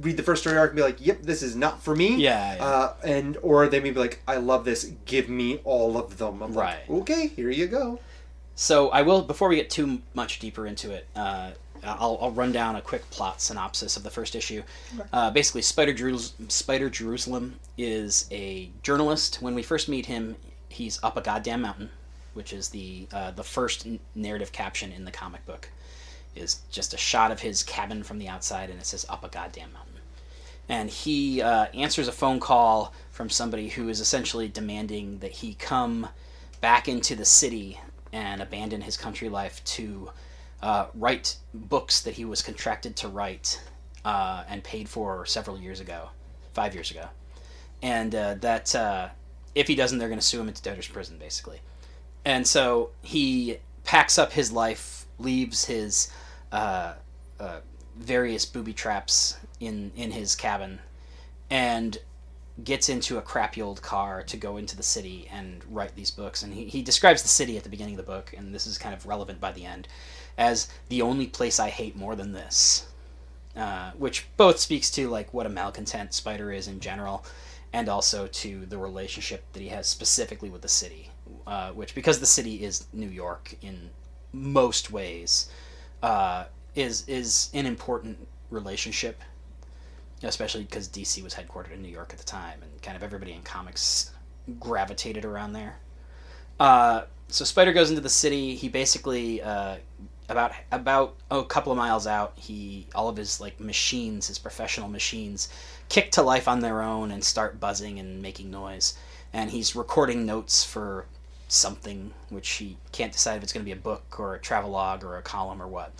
read 0.00 0.16
the 0.16 0.22
first 0.22 0.42
story 0.42 0.56
arc 0.58 0.70
and 0.70 0.76
be 0.76 0.82
like, 0.82 1.04
"Yep, 1.04 1.22
this 1.22 1.42
is 1.42 1.56
not 1.56 1.82
for 1.82 1.94
me." 1.96 2.16
Yeah, 2.16 2.56
yeah. 2.56 2.64
Uh, 2.64 2.94
and 3.04 3.36
or 3.42 3.68
they 3.68 3.80
may 3.80 3.90
be 3.90 3.98
like, 4.00 4.22
"I 4.26 4.36
love 4.36 4.64
this. 4.64 4.84
Give 5.04 5.28
me 5.28 5.60
all 5.64 5.96
of 5.98 6.18
them." 6.18 6.42
I'm 6.42 6.54
Right. 6.54 6.88
like, 6.88 7.00
"Okay, 7.02 7.28
here 7.28 7.50
you 7.50 7.66
go." 7.66 7.98
So 8.56 8.90
I 8.90 9.02
will 9.02 9.22
before 9.22 9.48
we 9.48 9.56
get 9.56 9.70
too 9.70 10.00
much 10.14 10.38
deeper 10.38 10.66
into 10.66 10.92
it. 10.92 11.06
Uh, 11.16 11.50
I'll, 11.86 12.16
I'll 12.22 12.30
run 12.30 12.50
down 12.50 12.76
a 12.76 12.80
quick 12.80 13.10
plot 13.10 13.42
synopsis 13.42 13.98
of 13.98 14.04
the 14.04 14.10
first 14.10 14.34
issue. 14.34 14.62
Uh, 15.12 15.30
basically, 15.30 15.60
Spider, 15.60 15.92
Jerus- 15.92 16.32
Spider 16.50 16.88
Jerusalem 16.88 17.56
is 17.76 18.26
a 18.30 18.70
journalist. 18.82 19.42
When 19.42 19.54
we 19.54 19.62
first 19.62 19.86
meet 19.90 20.06
him, 20.06 20.36
he's 20.74 21.02
up 21.02 21.16
a 21.16 21.20
goddamn 21.20 21.62
mountain, 21.62 21.90
which 22.34 22.52
is 22.52 22.68
the 22.70 23.06
uh, 23.12 23.30
the 23.30 23.44
first 23.44 23.86
narrative 24.14 24.52
caption 24.52 24.92
in 24.92 25.04
the 25.04 25.10
comic 25.10 25.44
book. 25.46 25.70
Is 26.34 26.62
just 26.70 26.92
a 26.92 26.96
shot 26.96 27.30
of 27.30 27.40
his 27.40 27.62
cabin 27.62 28.02
from 28.02 28.18
the 28.18 28.28
outside, 28.28 28.70
and 28.70 28.78
it 28.78 28.86
says 28.86 29.06
"up 29.08 29.24
a 29.24 29.28
goddamn 29.28 29.72
mountain." 29.72 29.94
And 30.68 30.90
he 30.90 31.42
uh, 31.42 31.66
answers 31.74 32.08
a 32.08 32.12
phone 32.12 32.40
call 32.40 32.92
from 33.10 33.28
somebody 33.28 33.68
who 33.68 33.88
is 33.88 34.00
essentially 34.00 34.48
demanding 34.48 35.18
that 35.18 35.30
he 35.30 35.54
come 35.54 36.08
back 36.60 36.88
into 36.88 37.14
the 37.14 37.24
city 37.24 37.78
and 38.12 38.40
abandon 38.40 38.80
his 38.80 38.96
country 38.96 39.28
life 39.28 39.62
to 39.64 40.10
uh, 40.62 40.86
write 40.94 41.36
books 41.52 42.00
that 42.00 42.14
he 42.14 42.24
was 42.24 42.40
contracted 42.40 42.96
to 42.96 43.08
write 43.08 43.60
uh, 44.04 44.44
and 44.48 44.64
paid 44.64 44.88
for 44.88 45.26
several 45.26 45.58
years 45.58 45.80
ago, 45.80 46.08
five 46.54 46.74
years 46.74 46.90
ago, 46.90 47.06
and 47.82 48.14
uh, 48.14 48.34
that 48.40 48.74
uh, 48.74 49.08
if 49.54 49.68
he 49.68 49.74
doesn't, 49.74 49.98
they're 49.98 50.08
going 50.08 50.20
to 50.20 50.24
sue 50.24 50.40
him 50.40 50.48
into 50.48 50.62
debtor's 50.62 50.88
prison, 50.88 51.18
basically. 51.18 51.60
And 52.24 52.46
so 52.46 52.90
he 53.02 53.58
packs 53.84 54.18
up 54.18 54.32
his 54.32 54.50
life, 54.50 55.06
leaves 55.18 55.66
his 55.66 56.10
uh, 56.52 56.94
uh, 57.38 57.60
various 57.96 58.44
booby 58.44 58.72
traps 58.72 59.36
in 59.60 59.92
in 59.96 60.10
his 60.10 60.34
cabin, 60.34 60.80
and 61.50 61.98
gets 62.62 62.88
into 62.88 63.18
a 63.18 63.22
crappy 63.22 63.60
old 63.60 63.82
car 63.82 64.22
to 64.22 64.36
go 64.36 64.56
into 64.56 64.76
the 64.76 64.82
city 64.82 65.28
and 65.32 65.64
write 65.68 65.94
these 65.96 66.10
books. 66.10 66.42
And 66.42 66.54
he, 66.54 66.66
he 66.66 66.82
describes 66.82 67.22
the 67.22 67.28
city 67.28 67.56
at 67.56 67.64
the 67.64 67.68
beginning 67.68 67.94
of 67.94 68.06
the 68.06 68.12
book, 68.12 68.32
and 68.36 68.54
this 68.54 68.66
is 68.66 68.78
kind 68.78 68.94
of 68.94 69.06
relevant 69.06 69.40
by 69.40 69.52
the 69.52 69.64
end, 69.64 69.88
as 70.38 70.68
the 70.88 71.02
only 71.02 71.26
place 71.26 71.58
I 71.58 71.68
hate 71.68 71.96
more 71.96 72.14
than 72.14 72.32
this. 72.32 72.86
Uh, 73.56 73.92
which 73.92 74.26
both 74.36 74.58
speaks 74.58 74.90
to 74.90 75.08
like 75.08 75.32
what 75.32 75.46
a 75.46 75.48
malcontent 75.48 76.12
spider 76.12 76.50
is 76.50 76.66
in 76.66 76.80
general, 76.80 77.24
and 77.74 77.90
also 77.90 78.26
to 78.28 78.64
the 78.66 78.78
relationship 78.78 79.44
that 79.52 79.60
he 79.60 79.68
has 79.68 79.86
specifically 79.86 80.48
with 80.48 80.62
the 80.62 80.68
city. 80.68 81.10
Uh, 81.46 81.72
which, 81.72 81.94
because 81.94 82.20
the 82.20 82.26
city 82.26 82.64
is 82.64 82.86
New 82.94 83.08
York 83.08 83.54
in 83.60 83.90
most 84.32 84.90
ways, 84.90 85.50
uh, 86.02 86.44
is 86.74 87.06
is 87.06 87.50
an 87.52 87.66
important 87.66 88.16
relationship 88.50 89.20
especially 90.22 90.62
because 90.62 90.88
DC 90.88 91.22
was 91.22 91.34
headquartered 91.34 91.72
in 91.72 91.82
New 91.82 91.88
York 91.88 92.10
at 92.12 92.18
the 92.18 92.24
time, 92.24 92.60
and 92.62 92.82
kind 92.82 92.96
of 92.96 93.02
everybody 93.02 93.32
in 93.32 93.42
comics 93.42 94.12
gravitated 94.58 95.24
around 95.24 95.52
there. 95.52 95.76
Uh, 96.58 97.02
so 97.28 97.44
Spider 97.44 97.72
goes 97.72 97.90
into 97.90 98.00
the 98.00 98.08
city. 98.08 98.54
He 98.54 98.68
basically 98.68 99.42
uh, 99.42 99.76
about 100.28 100.52
about 100.72 101.16
oh, 101.30 101.40
a 101.40 101.44
couple 101.44 101.72
of 101.72 101.78
miles 101.78 102.06
out, 102.06 102.32
he 102.36 102.86
all 102.94 103.08
of 103.08 103.16
his 103.16 103.40
like 103.40 103.58
machines, 103.60 104.28
his 104.28 104.38
professional 104.38 104.88
machines, 104.88 105.48
kick 105.88 106.10
to 106.12 106.22
life 106.22 106.48
on 106.48 106.60
their 106.60 106.82
own 106.82 107.10
and 107.10 107.24
start 107.24 107.60
buzzing 107.60 107.98
and 107.98 108.22
making 108.22 108.50
noise. 108.50 108.94
And 109.32 109.50
he's 109.50 109.76
recording 109.76 110.26
notes 110.26 110.64
for 110.64 111.06
something 111.48 112.12
which 112.30 112.48
he 112.50 112.76
can't 112.92 113.12
decide 113.12 113.36
if 113.36 113.42
it's 113.42 113.52
going 113.52 113.64
to 113.64 113.68
be 113.68 113.72
a 113.72 113.76
book 113.76 114.18
or 114.18 114.34
a 114.34 114.40
travelogue 114.40 115.04
or 115.04 115.16
a 115.16 115.22
column 115.22 115.62
or 115.62 115.68
what. 115.68 115.92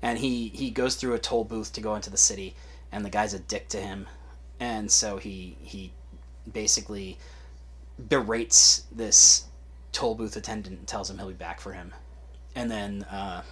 And 0.00 0.18
he 0.18 0.48
he 0.48 0.70
goes 0.70 0.96
through 0.96 1.14
a 1.14 1.18
toll 1.18 1.44
booth 1.44 1.72
to 1.74 1.80
go 1.80 1.94
into 1.94 2.10
the 2.10 2.16
city 2.16 2.54
and 2.92 3.04
the 3.04 3.10
guy's 3.10 3.34
a 3.34 3.38
dick 3.38 3.68
to 3.70 3.78
him, 3.78 4.06
and 4.60 4.90
so 4.90 5.16
he 5.16 5.56
he 5.62 5.92
basically 6.52 7.18
berates 8.08 8.84
this 8.92 9.46
toll 9.92 10.14
booth 10.14 10.36
attendant 10.36 10.78
and 10.78 10.86
tells 10.86 11.08
him 11.10 11.18
he'll 11.18 11.28
be 11.28 11.34
back 11.34 11.60
for 11.60 11.72
him, 11.72 11.92
and 12.54 12.70
then 12.70 13.02
uh, 13.04 13.42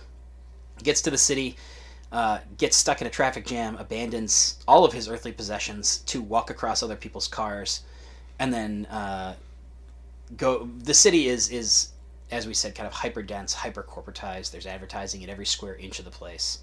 gets 0.82 1.00
to 1.02 1.10
the 1.10 1.18
city, 1.18 1.56
uh, 2.12 2.38
gets 2.58 2.76
stuck 2.76 3.00
in 3.00 3.06
a 3.06 3.10
traffic 3.10 3.46
jam, 3.46 3.76
abandons 3.76 4.58
all 4.66 4.84
of 4.84 4.92
his 4.92 5.08
earthly 5.08 5.32
possessions 5.32 5.98
to 5.98 6.20
walk 6.20 6.50
across 6.50 6.82
other 6.82 6.96
people's 6.96 7.28
cars, 7.28 7.82
and 8.38 8.52
then 8.52 8.86
uh, 8.86 9.34
go. 10.36 10.68
The 10.82 10.94
city 10.94 11.28
is 11.28 11.50
is 11.50 11.90
as 12.30 12.46
we 12.46 12.54
said, 12.54 12.74
kind 12.74 12.86
of 12.86 12.92
hyper 12.92 13.22
dense, 13.22 13.52
hyper 13.52 13.82
corporatized. 13.82 14.50
There's 14.50 14.66
advertising 14.66 15.22
at 15.24 15.30
every 15.30 15.46
square 15.46 15.74
inch 15.76 15.98
of 15.98 16.04
the 16.04 16.10
place, 16.10 16.60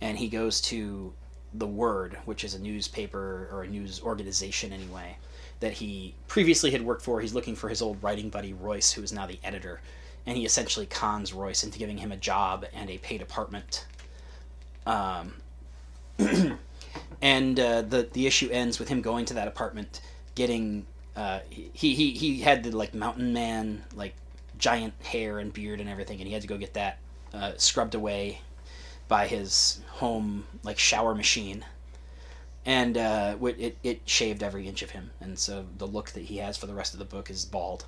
and 0.00 0.18
he 0.18 0.28
goes 0.28 0.60
to 0.62 1.12
the 1.52 1.66
Word, 1.66 2.16
which 2.24 2.44
is 2.44 2.54
a 2.54 2.60
newspaper 2.60 3.48
or 3.50 3.62
a 3.62 3.68
news 3.68 4.00
organization 4.02 4.72
anyway, 4.72 5.16
that 5.58 5.72
he 5.72 6.14
previously 6.28 6.70
had 6.70 6.82
worked 6.82 7.02
for. 7.02 7.20
He's 7.20 7.34
looking 7.34 7.56
for 7.56 7.68
his 7.68 7.82
old 7.82 8.02
writing 8.02 8.30
buddy 8.30 8.52
Royce, 8.52 8.92
who 8.92 9.02
is 9.02 9.12
now 9.12 9.26
the 9.26 9.40
editor, 9.42 9.80
and 10.26 10.36
he 10.36 10.44
essentially 10.44 10.86
cons 10.86 11.32
Royce 11.32 11.64
into 11.64 11.78
giving 11.78 11.98
him 11.98 12.12
a 12.12 12.16
job 12.16 12.64
and 12.72 12.88
a 12.88 12.98
paid 12.98 13.20
apartment. 13.20 13.86
Um, 14.86 15.34
and 17.22 17.58
uh, 17.60 17.82
the 17.82 18.08
the 18.12 18.26
issue 18.26 18.48
ends 18.50 18.78
with 18.78 18.88
him 18.88 19.00
going 19.02 19.24
to 19.26 19.34
that 19.34 19.48
apartment, 19.48 20.00
getting 20.34 20.86
uh, 21.16 21.40
he, 21.48 21.94
he 21.94 22.10
he 22.12 22.40
had 22.40 22.64
the 22.64 22.76
like 22.76 22.94
mountain 22.94 23.32
man 23.32 23.84
like 23.94 24.14
giant 24.58 24.94
hair 25.02 25.38
and 25.38 25.52
beard 25.52 25.80
and 25.80 25.88
everything, 25.88 26.18
and 26.20 26.26
he 26.26 26.32
had 26.32 26.42
to 26.42 26.48
go 26.48 26.58
get 26.58 26.74
that 26.74 26.98
uh, 27.32 27.52
scrubbed 27.56 27.94
away 27.94 28.40
by 29.08 29.26
his 29.26 29.80
home 29.88 30.46
like 30.62 30.78
shower 30.78 31.14
machine. 31.14 31.64
And 32.64 32.96
uh, 32.96 33.36
it, 33.42 33.76
it 33.82 34.02
shaved 34.04 34.42
every 34.42 34.68
inch 34.68 34.82
of 34.82 34.90
him 34.90 35.10
and 35.20 35.38
so 35.38 35.64
the 35.78 35.86
look 35.86 36.10
that 36.10 36.24
he 36.24 36.36
has 36.36 36.56
for 36.58 36.66
the 36.66 36.74
rest 36.74 36.92
of 36.92 36.98
the 36.98 37.04
book 37.06 37.30
is 37.30 37.44
bald. 37.44 37.86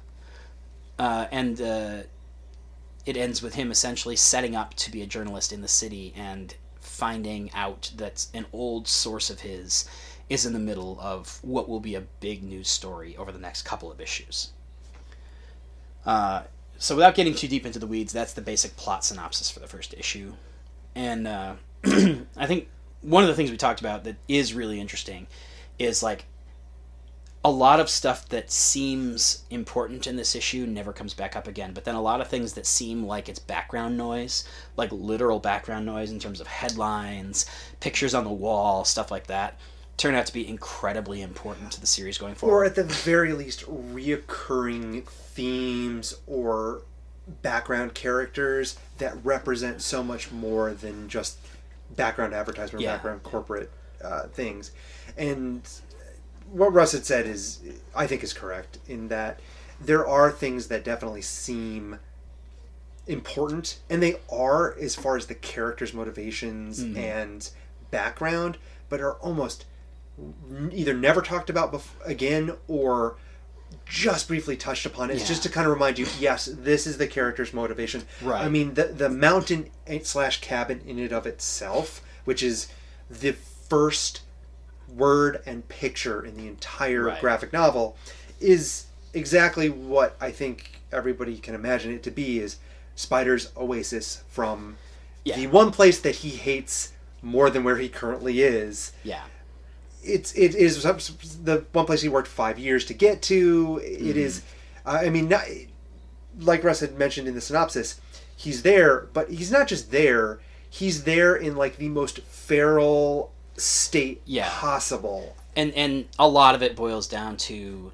Uh, 0.99 1.27
and 1.31 1.61
uh, 1.61 1.99
it 3.07 3.17
ends 3.17 3.43
with 3.43 3.55
him 3.55 3.71
essentially 3.71 4.17
setting 4.17 4.57
up 4.57 4.75
to 4.75 4.91
be 4.91 5.03
a 5.03 5.07
journalist 5.07 5.53
in 5.53 5.61
the 5.61 5.69
city 5.69 6.13
and 6.17 6.57
finding 7.03 7.51
out 7.53 7.91
that 7.97 8.27
an 8.33 8.47
old 8.53 8.87
source 8.87 9.29
of 9.29 9.41
his 9.41 9.89
is 10.29 10.47
in 10.47 10.53
the 10.53 10.59
middle 10.61 10.97
of 11.01 11.41
what 11.43 11.69
will 11.69 11.81
be 11.81 11.97
a 11.97 12.01
big 12.21 12.45
news 12.45 12.69
story 12.69 13.17
over 13.17 13.33
the 13.33 13.41
next 13.41 13.63
couple 13.63 13.91
of 13.91 14.01
issues. 14.01 14.53
Uh, 16.07 16.43
so, 16.79 16.95
without 16.95 17.17
getting 17.17 17.35
too 17.35 17.49
deep 17.49 17.67
into 17.67 17.81
the 17.81 17.89
weeds, 17.89 18.13
that's 18.13 18.35
the 18.35 18.41
basic 18.41 18.77
plot 18.77 19.05
synopsis 19.05 19.51
for 19.51 19.59
the 19.59 19.67
first 19.67 19.95
issue. 19.95 20.35
And 20.95 21.27
uh, 21.27 21.55
I 21.85 22.47
think 22.47 22.69
one 23.01 23.25
of 23.25 23.29
the 23.29 23.35
things 23.35 23.51
we 23.51 23.57
talked 23.57 23.81
about 23.81 24.05
that 24.05 24.15
is 24.29 24.55
really 24.55 24.81
interesting 24.81 25.27
is 25.81 26.05
like 26.05 26.27
a 27.45 27.51
lot 27.51 27.81
of 27.81 27.89
stuff 27.91 28.29
that 28.29 28.51
seems 28.53 29.43
important 29.51 30.07
in 30.07 30.15
this 30.17 30.37
issue 30.37 30.65
never 30.65 30.93
comes 30.93 31.13
back 31.13 31.35
up 31.35 31.49
again. 31.49 31.73
But 31.73 31.85
then 31.85 31.97
a 31.97 32.01
lot 32.03 32.21
of 32.21 32.29
things 32.29 32.53
that 32.53 32.67
seem 32.67 33.05
like 33.05 33.29
it's 33.29 33.41
background 33.41 33.97
noise, 33.97 34.45
like 34.77 34.93
literal 34.93 35.41
background 35.41 35.85
noise 35.85 36.13
in 36.13 36.21
terms 36.21 36.41
of 36.41 36.47
headlines, 36.47 37.45
pictures 37.81 38.15
on 38.15 38.23
the 38.23 38.31
wall, 38.31 38.85
stuff 38.85 39.11
like 39.11 39.27
that, 39.27 39.59
turn 39.97 40.15
out 40.15 40.27
to 40.27 40.33
be 40.33 40.49
incredibly 40.49 41.21
important 41.21 41.73
to 41.73 41.81
the 41.81 41.87
series 41.87 42.17
going 42.17 42.35
forward. 42.37 42.55
or 42.55 42.65
at 42.65 42.77
the 42.77 42.85
very 42.85 43.33
least 43.33 43.65
reoccurring 43.67 45.05
themes 45.07 46.15
or 46.29 46.83
background 47.43 47.95
characters 47.95 48.79
that 48.99 49.15
represent 49.25 49.83
so 49.83 50.03
much 50.03 50.31
more 50.31 50.73
than 50.73 51.09
just 51.09 51.39
background 51.97 52.35
advertisement 52.35 52.83
Yeah. 52.83 52.93
background 52.95 53.23
corporate 53.25 53.71
uh, 54.03 54.27
things 54.29 54.71
and 55.17 55.63
what 56.53 56.73
russ 56.73 56.93
had 56.93 57.05
said 57.05 57.27
is 57.27 57.61
i 57.95 58.07
think 58.07 58.23
is 58.23 58.33
correct 58.33 58.79
in 58.87 59.09
that 59.09 59.41
there 59.81 60.07
are 60.07 60.31
things 60.31 60.69
that 60.69 60.85
definitely 60.85 61.23
seem 61.23 61.99
important 63.07 63.81
and 63.91 64.03
they 64.03 64.17
are 64.31 64.77
as 64.79 64.95
far 64.95 65.17
as 65.17 65.27
the 65.27 65.35
characters 65.35 65.93
motivations 65.93 66.83
mm-hmm. 66.85 66.97
and 66.97 67.51
background 67.91 68.59
but 68.89 69.01
are 69.01 69.15
almost 69.15 69.65
either 70.71 70.95
never 70.95 71.21
talked 71.21 71.51
about 71.51 71.73
bef- 71.73 72.07
again 72.07 72.53
or 72.69 73.17
just 73.87 74.29
briefly 74.29 74.57
touched 74.57 74.87
upon 74.87 75.11
it's 75.11 75.23
Yeah. 75.23 75.29
just 75.29 75.43
to 75.45 75.49
kind 75.49 75.67
of 75.67 75.73
remind 75.73 75.99
you 75.99 76.07
yes 76.21 76.49
this 76.53 76.87
is 76.87 76.99
the 76.99 77.07
character's 77.09 77.53
motivation 77.53 78.05
Right. 78.21 78.45
i 78.45 78.49
mean 78.49 78.75
the 78.75 78.85
the 78.85 79.09
mountain 79.09 79.71
eh, 79.87 80.01
slash 80.03 80.41
cabin 80.41 80.81
in 80.87 80.99
and 80.99 81.13
of 81.13 81.27
itself 81.27 82.03
which 82.25 82.43
is 82.43 82.69
the 83.11 83.33
first 83.33 84.21
word 84.97 85.43
and 85.47 85.67
picture 85.69 86.25
in 86.25 86.37
the 86.37 86.47
entire 86.47 87.05
Right. 87.05 87.21
graphic 87.21 87.53
novel 87.53 87.97
is 88.41 88.87
exactly 89.15 89.69
what 89.71 90.17
i 90.21 90.31
think 90.31 90.81
everybody 90.93 91.37
can 91.39 91.55
imagine 91.55 91.93
it 91.93 92.03
to 92.03 92.11
be 92.11 92.39
is 92.39 92.57
spider's 92.95 93.51
oasis 93.57 94.23
from 94.29 94.77
Yeah. 95.25 95.37
the 95.37 95.47
one 95.47 95.71
place 95.71 96.01
that 96.01 96.17
he 96.17 96.31
hates 96.31 96.93
more 97.23 97.51
than 97.51 97.63
where 97.65 97.77
he 97.77 97.89
currently 97.89 98.43
is 98.43 98.93
yeah. 99.05 99.23
it's 100.03 100.33
it 100.35 100.55
is 100.55 100.83
the 100.83 101.65
one 101.73 101.87
place 101.87 102.03
he 102.03 102.09
worked 102.09 102.29
five 102.29 102.59
years 102.59 102.85
to 102.87 102.95
get 102.95 103.23
to. 103.23 103.81
It 103.85 104.17
is, 104.17 104.41
mm-hmm. 104.85 105.07
I 105.07 105.11
mean, 105.11 105.29
not, 105.29 105.45
like 106.41 106.65
Russ 106.65 106.81
had 106.81 106.99
mentioned 106.99 107.29
in 107.29 107.35
the 107.35 107.41
synopsis, 107.41 108.01
he's 108.37 108.63
there, 108.63 109.07
but 109.13 109.31
he's 109.31 109.53
not 109.53 109.69
just 109.69 109.93
there. 109.93 110.41
He's 110.69 111.05
there 111.05 111.37
in 111.37 111.55
like 111.55 111.77
the 111.77 111.89
most 111.89 112.21
feral 112.23 113.33
state 113.57 114.23
Yeah. 114.25 114.49
possible. 114.51 115.37
and 115.57 115.73
and 115.75 116.07
a 116.19 116.27
lot 116.29 116.55
of 116.55 116.63
it 116.63 116.75
boils 116.77 117.07
down 117.07 117.37
to 117.37 117.93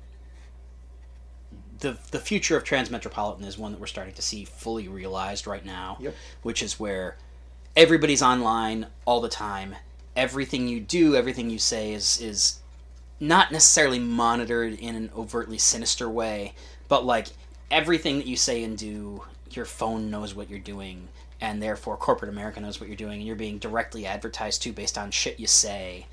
the 1.80 1.96
the 2.10 2.18
future 2.20 2.56
of 2.56 2.64
Transmetropolitan 2.64 3.44
is 3.44 3.56
one 3.58 3.72
that 3.72 3.80
we're 3.80 3.86
starting 3.86 4.14
to 4.14 4.22
see 4.22 4.44
fully 4.44 4.88
realized 4.88 5.46
right 5.46 5.64
now, 5.64 5.96
Yep. 6.00 6.14
which 6.42 6.62
is 6.62 6.78
where 6.80 7.16
everybody's 7.76 8.22
online 8.22 8.86
all 9.04 9.20
the 9.20 9.28
time. 9.28 9.76
Everything 10.16 10.66
you 10.66 10.80
do, 10.80 11.14
everything 11.14 11.50
you 11.50 11.58
say 11.58 11.92
is 11.92 12.20
is 12.20 12.58
not 13.20 13.50
necessarily 13.52 13.98
monitored 13.98 14.74
in 14.74 14.94
an 14.94 15.10
overtly 15.16 15.58
sinister 15.58 16.08
way, 16.08 16.54
but 16.88 17.04
like 17.04 17.28
everything 17.70 18.18
that 18.18 18.26
you 18.26 18.36
say 18.36 18.62
and 18.64 18.76
do, 18.78 19.24
your 19.50 19.64
phone 19.64 20.10
knows 20.10 20.34
what 20.34 20.48
you're 20.50 20.58
doing, 20.58 21.08
and 21.40 21.62
therefore 21.62 21.96
corporate 21.96 22.30
America 22.30 22.60
knows 22.60 22.80
what 22.80 22.88
you're 22.88 22.96
doing, 22.96 23.18
and 23.18 23.26
you're 23.26 23.36
being 23.36 23.58
directly 23.58 24.06
advertised 24.06 24.62
to 24.62 24.72
based 24.72 24.98
on 24.98 25.10
shit 25.10 25.38
you 25.38 25.46
say. 25.46 26.06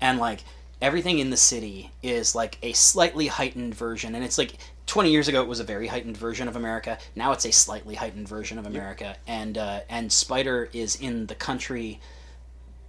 And 0.00 0.18
like 0.18 0.44
everything 0.80 1.18
in 1.18 1.30
the 1.30 1.36
city 1.36 1.90
is 2.02 2.34
like 2.34 2.58
a 2.62 2.72
slightly 2.72 3.26
heightened 3.28 3.74
version, 3.74 4.14
and 4.14 4.24
it's 4.24 4.38
like 4.38 4.56
20 4.86 5.10
years 5.10 5.28
ago 5.28 5.42
it 5.42 5.48
was 5.48 5.60
a 5.60 5.64
very 5.64 5.88
heightened 5.88 6.16
version 6.16 6.48
of 6.48 6.56
America. 6.56 6.98
Now 7.14 7.32
it's 7.32 7.44
a 7.44 7.52
slightly 7.52 7.94
heightened 7.94 8.28
version 8.28 8.58
of 8.58 8.66
America, 8.66 9.16
and 9.26 9.58
uh, 9.58 9.80
and 9.88 10.12
Spider 10.12 10.68
is 10.72 10.96
in 10.96 11.26
the 11.26 11.34
country 11.34 12.00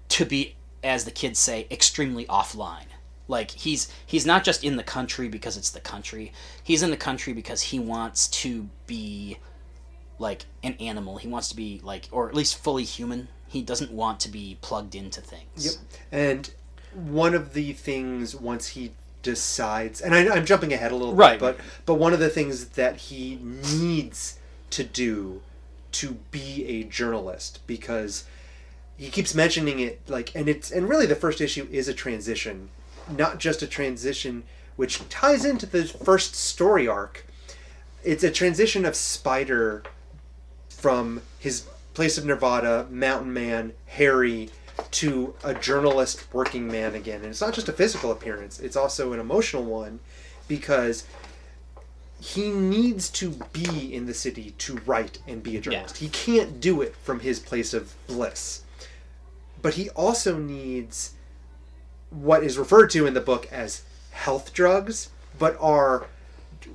to 0.09 0.25
be, 0.25 0.55
as 0.83 1.05
the 1.05 1.11
kids 1.11 1.39
say, 1.39 1.67
extremely 1.71 2.25
offline. 2.25 2.85
Like 3.27 3.51
he's 3.51 3.91
he's 4.05 4.25
not 4.25 4.43
just 4.43 4.63
in 4.63 4.77
the 4.77 4.83
country 4.83 5.27
because 5.27 5.57
it's 5.57 5.71
the 5.71 5.79
country. 5.79 6.31
He's 6.63 6.83
in 6.83 6.91
the 6.91 6.97
country 6.97 7.33
because 7.33 7.61
he 7.61 7.79
wants 7.79 8.27
to 8.29 8.69
be 8.85 9.37
like 10.19 10.45
an 10.63 10.73
animal. 10.79 11.17
He 11.17 11.27
wants 11.27 11.49
to 11.49 11.55
be 11.55 11.79
like 11.83 12.07
or 12.11 12.27
at 12.29 12.35
least 12.35 12.57
fully 12.57 12.83
human. 12.83 13.27
He 13.47 13.61
doesn't 13.61 13.91
want 13.91 14.19
to 14.21 14.29
be 14.29 14.57
plugged 14.61 14.95
into 14.95 15.21
things. 15.21 15.65
Yep. 15.65 15.73
And 16.11 16.49
one 16.93 17.33
of 17.33 17.53
the 17.53 17.73
things 17.73 18.35
once 18.35 18.69
he 18.69 18.91
decides, 19.23 20.01
and 20.01 20.13
I, 20.15 20.29
I'm 20.35 20.45
jumping 20.45 20.73
ahead 20.73 20.91
a 20.91 20.95
little 20.95 21.15
Right. 21.15 21.39
bit, 21.39 21.57
but 21.57 21.59
but 21.85 21.95
one 21.95 22.13
of 22.13 22.19
the 22.19 22.29
things 22.29 22.69
that 22.69 22.97
he 22.97 23.35
needs 23.41 24.39
to 24.71 24.83
do 24.83 25.41
to 25.93 26.17
be 26.31 26.65
a 26.65 26.83
journalist 26.83 27.59
because 27.67 28.25
he 28.97 29.09
keeps 29.09 29.33
mentioning 29.33 29.79
it 29.79 30.01
like 30.09 30.35
and 30.35 30.49
it's 30.49 30.71
and 30.71 30.89
really 30.89 31.05
the 31.05 31.15
first 31.15 31.39
issue 31.39 31.67
is 31.71 31.87
a 31.87 31.93
transition 31.93 32.69
not 33.09 33.37
just 33.39 33.61
a 33.61 33.67
transition 33.67 34.43
which 34.75 35.07
ties 35.07 35.45
into 35.45 35.65
the 35.65 35.85
first 35.85 36.35
story 36.35 36.87
arc 36.87 37.25
it's 38.03 38.23
a 38.23 38.29
transition 38.29 38.83
of 38.85 38.95
spider 38.95 39.81
from 40.87 41.21
his 41.37 41.67
place 41.95 42.17
of 42.17 42.23
Nevada, 42.23 42.87
mountain 42.89 43.33
man, 43.33 43.73
Harry, 43.87 44.49
to 44.89 45.35
a 45.43 45.53
journalist 45.53 46.33
working 46.33 46.65
man 46.65 46.95
again. 46.95 47.17
And 47.17 47.25
it's 47.25 47.41
not 47.41 47.53
just 47.53 47.67
a 47.67 47.73
physical 47.73 48.09
appearance, 48.09 48.57
it's 48.61 48.77
also 48.77 49.11
an 49.11 49.19
emotional 49.19 49.65
one 49.65 49.99
because 50.47 51.03
he 52.21 52.51
needs 52.51 53.09
to 53.09 53.31
be 53.51 53.93
in 53.93 54.05
the 54.05 54.13
city 54.13 54.51
to 54.59 54.77
write 54.85 55.19
and 55.27 55.43
be 55.43 55.57
a 55.57 55.59
journalist. 55.59 55.97
He 55.97 56.07
can't 56.07 56.61
do 56.61 56.81
it 56.81 56.95
from 57.03 57.19
his 57.19 57.41
place 57.41 57.73
of 57.73 57.93
bliss. 58.07 58.61
But 59.61 59.73
he 59.73 59.89
also 59.89 60.37
needs 60.37 61.15
what 62.11 62.45
is 62.45 62.57
referred 62.57 62.91
to 62.91 63.05
in 63.05 63.13
the 63.13 63.19
book 63.19 63.51
as 63.51 63.83
health 64.11 64.53
drugs, 64.53 65.09
but 65.37 65.57
are 65.59 66.07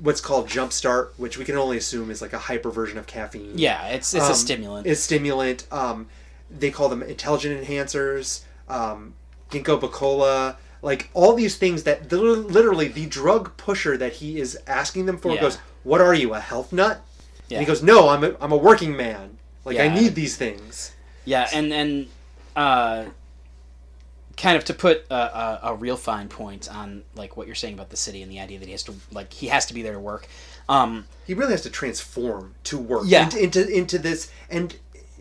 what's 0.00 0.20
called 0.20 0.48
jumpstart, 0.48 1.10
which 1.16 1.38
we 1.38 1.44
can 1.44 1.56
only 1.56 1.76
assume 1.76 2.10
is 2.10 2.20
like 2.22 2.32
a 2.32 2.38
hyper 2.38 2.70
version 2.70 2.98
of 2.98 3.06
caffeine. 3.06 3.52
Yeah, 3.58 3.86
it's 3.88 4.14
it's 4.14 4.24
Um, 4.24 4.32
a 4.32 4.34
stimulant. 4.34 4.86
It's 4.86 5.00
stimulant. 5.02 5.66
Um, 5.70 6.08
they 6.50 6.70
call 6.70 6.88
them 6.88 7.02
intelligent 7.02 7.64
enhancers, 7.66 8.42
um, 8.68 9.14
ginkgo 9.50 9.80
biloba, 9.80 10.56
like 10.82 11.08
all 11.14 11.34
these 11.34 11.56
things 11.56 11.84
that 11.84 12.08
the, 12.10 12.16
literally 12.18 12.88
the 12.88 13.06
drug 13.06 13.56
pusher 13.56 13.96
that 13.96 14.14
he 14.14 14.38
is 14.40 14.58
asking 14.66 15.06
them 15.06 15.16
for 15.18 15.34
Yeah. 15.34 15.40
goes, 15.40 15.58
"What 15.84 16.00
are 16.00 16.14
you, 16.14 16.34
a 16.34 16.40
health 16.40 16.72
nut?" 16.72 17.00
yeah. 17.48 17.58
And 17.58 17.66
he 17.66 17.70
goes, 17.70 17.82
"No, 17.82 18.08
I'm 18.08 18.24
a, 18.24 18.34
I'm 18.40 18.52
a 18.52 18.56
working 18.56 18.96
man. 18.96 19.38
Like 19.64 19.78
I 19.78 19.88
need 19.88 20.14
these 20.14 20.36
things." 20.36 20.92
Yeah, 21.24 21.48
and 21.52 21.72
and 21.72 22.06
uh, 22.56 23.04
kind 24.42 24.56
of 24.56 24.64
to 24.64 24.74
put 24.74 25.06
a, 25.08 25.14
a, 25.14 25.60
a 25.70 25.74
real 25.76 25.96
fine 25.96 26.28
point 26.28 26.68
on 26.74 27.04
like 27.14 27.36
what 27.36 27.46
you're 27.46 27.54
saying 27.54 27.74
about 27.74 27.90
the 27.90 27.96
city 27.96 28.22
and 28.22 28.30
the 28.32 28.40
idea 28.40 28.58
that 28.58 28.66
he 28.66 28.72
has 28.72 28.82
to 28.82 28.92
like 29.12 29.32
he 29.32 29.46
has 29.46 29.64
to 29.66 29.74
be 29.74 29.82
there 29.82 29.92
to 29.94 30.00
work. 30.00 30.26
Um, 30.68 31.06
He 31.26 31.34
really 31.34 31.52
has 31.52 31.62
to 31.62 31.70
transform 31.70 32.54
to 32.64 32.76
work 32.78 33.02
Yeah. 33.06 33.22
into, 33.24 33.38
into 33.42 33.68
into 33.68 33.98
this 33.98 34.30
and 34.50 34.74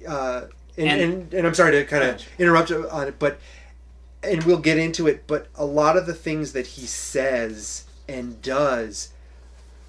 uh, 0.07 0.41
and, 0.77 0.87
And- 0.89 1.01
and, 1.01 1.33
and 1.35 1.47
I'm 1.47 1.53
sorry 1.53 1.71
to 1.73 1.85
kind 1.85 2.03
of 2.03 2.21
interrupt 2.39 2.71
on 2.71 3.07
it, 3.07 3.19
but 3.19 3.39
and 4.23 4.43
we'll 4.43 4.57
get 4.69 4.77
into 4.77 5.07
it. 5.07 5.25
But 5.27 5.47
a 5.55 5.65
lot 5.65 5.97
of 5.97 6.05
the 6.07 6.13
things 6.13 6.53
that 6.53 6.65
he 6.67 6.85
says 6.87 7.85
and 8.09 8.41
does 8.41 9.09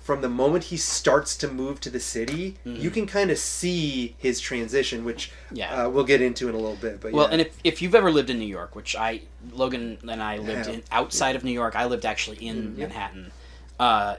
from 0.03 0.21
the 0.21 0.29
moment 0.29 0.65
he 0.65 0.77
starts 0.77 1.37
to 1.37 1.49
move 1.49 1.81
to 1.81 1.89
the 1.91 2.01
city, 2.01 2.57
you 2.65 2.91
can 2.91 3.07
kind 3.07 3.31
of 3.31 3.39
see 3.39 4.15
his 4.19 4.41
transition, 4.41 5.05
which 5.05 5.31
Mm-hmm. 5.47 5.57
Yeah. 5.57 5.85
uh, 5.87 5.89
we'll 5.91 6.05
get 6.05 6.21
into 6.21 6.49
in 6.49 6.55
a 6.55 6.59
little 6.59 6.77
bit. 6.77 7.01
But 7.01 7.13
well, 7.13 7.27
yeah. 7.27 7.33
and 7.33 7.41
if 7.43 7.57
if 7.65 7.81
you've 7.83 7.95
ever 7.95 8.11
lived 8.11 8.31
in 8.31 8.39
New 8.39 8.47
York, 8.47 8.75
which 8.75 8.97
I 8.97 9.21
Logan 9.53 9.99
and 10.09 10.23
I 10.23 10.39
lived 10.39 10.67
Yeah. 10.69 10.75
in 10.75 10.83
outside 10.91 11.37
of 11.37 11.45
New 11.45 11.53
York, 11.53 11.77
I 11.77 11.85
lived 11.87 12.05
actually 12.05 12.39
in 12.47 12.57
Mm. 12.75 12.79
Manhattan. 12.79 13.33
Uh, 13.79 14.17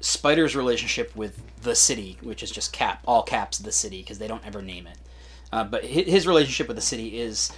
Spider's 0.00 0.54
relationship 0.54 1.14
with 1.16 1.40
the 1.62 1.74
city, 1.74 2.18
which 2.22 2.42
is 2.42 2.50
just 2.50 2.72
cap 2.72 3.02
all 3.04 3.22
caps 3.24 3.58
the 3.58 3.72
city 3.72 4.00
because 4.00 4.18
they 4.18 4.28
don't 4.28 4.46
ever 4.46 4.62
name 4.62 4.86
it. 4.86 4.96
Uh, 5.52 5.64
but 5.64 5.84
his 5.84 6.26
relationship 6.26 6.68
with 6.68 6.76
the 6.76 6.82
city 6.82 7.18
is 7.18 7.50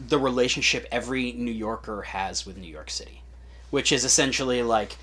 the 0.00 0.18
relationship 0.18 0.86
every 0.90 1.32
New 1.32 1.52
Yorker 1.52 2.02
has 2.02 2.44
with 2.44 2.56
New 2.56 2.66
York 2.70 2.90
City, 2.90 3.22
which 3.70 3.92
is 3.92 4.04
essentially 4.04 4.62
like, 4.62 4.96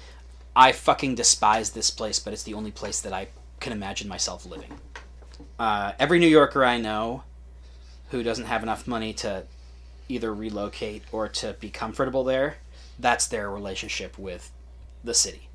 I 0.56 0.72
fucking 0.72 1.16
despise 1.16 1.72
this 1.72 1.90
place, 1.90 2.20
but 2.20 2.34
it's 2.34 2.44
the 2.44 2.54
only 2.54 2.72
place 2.72 3.02
that 3.02 3.14
I 3.14 3.28
can 3.60 3.74
imagine 3.74 4.08
myself 4.08 4.46
living. 4.46 4.80
Uh, 5.58 5.94
every 6.00 6.20
New 6.20 6.28
Yorker 6.28 6.64
I 6.64 6.80
know 6.80 7.24
who 8.10 8.24
doesn't 8.24 8.46
have 8.46 8.62
enough 8.62 8.88
money 8.88 9.14
to 9.14 9.44
either 10.10 10.34
relocate 10.34 11.04
or 11.12 11.28
to 11.28 11.54
be 11.60 11.70
comfortable 11.70 12.24
there. 12.24 12.58
That's 13.00 13.28
their 13.28 13.50
relationship 13.50 14.20
with 14.20 14.52
the 15.04 15.14
city. 15.14 15.50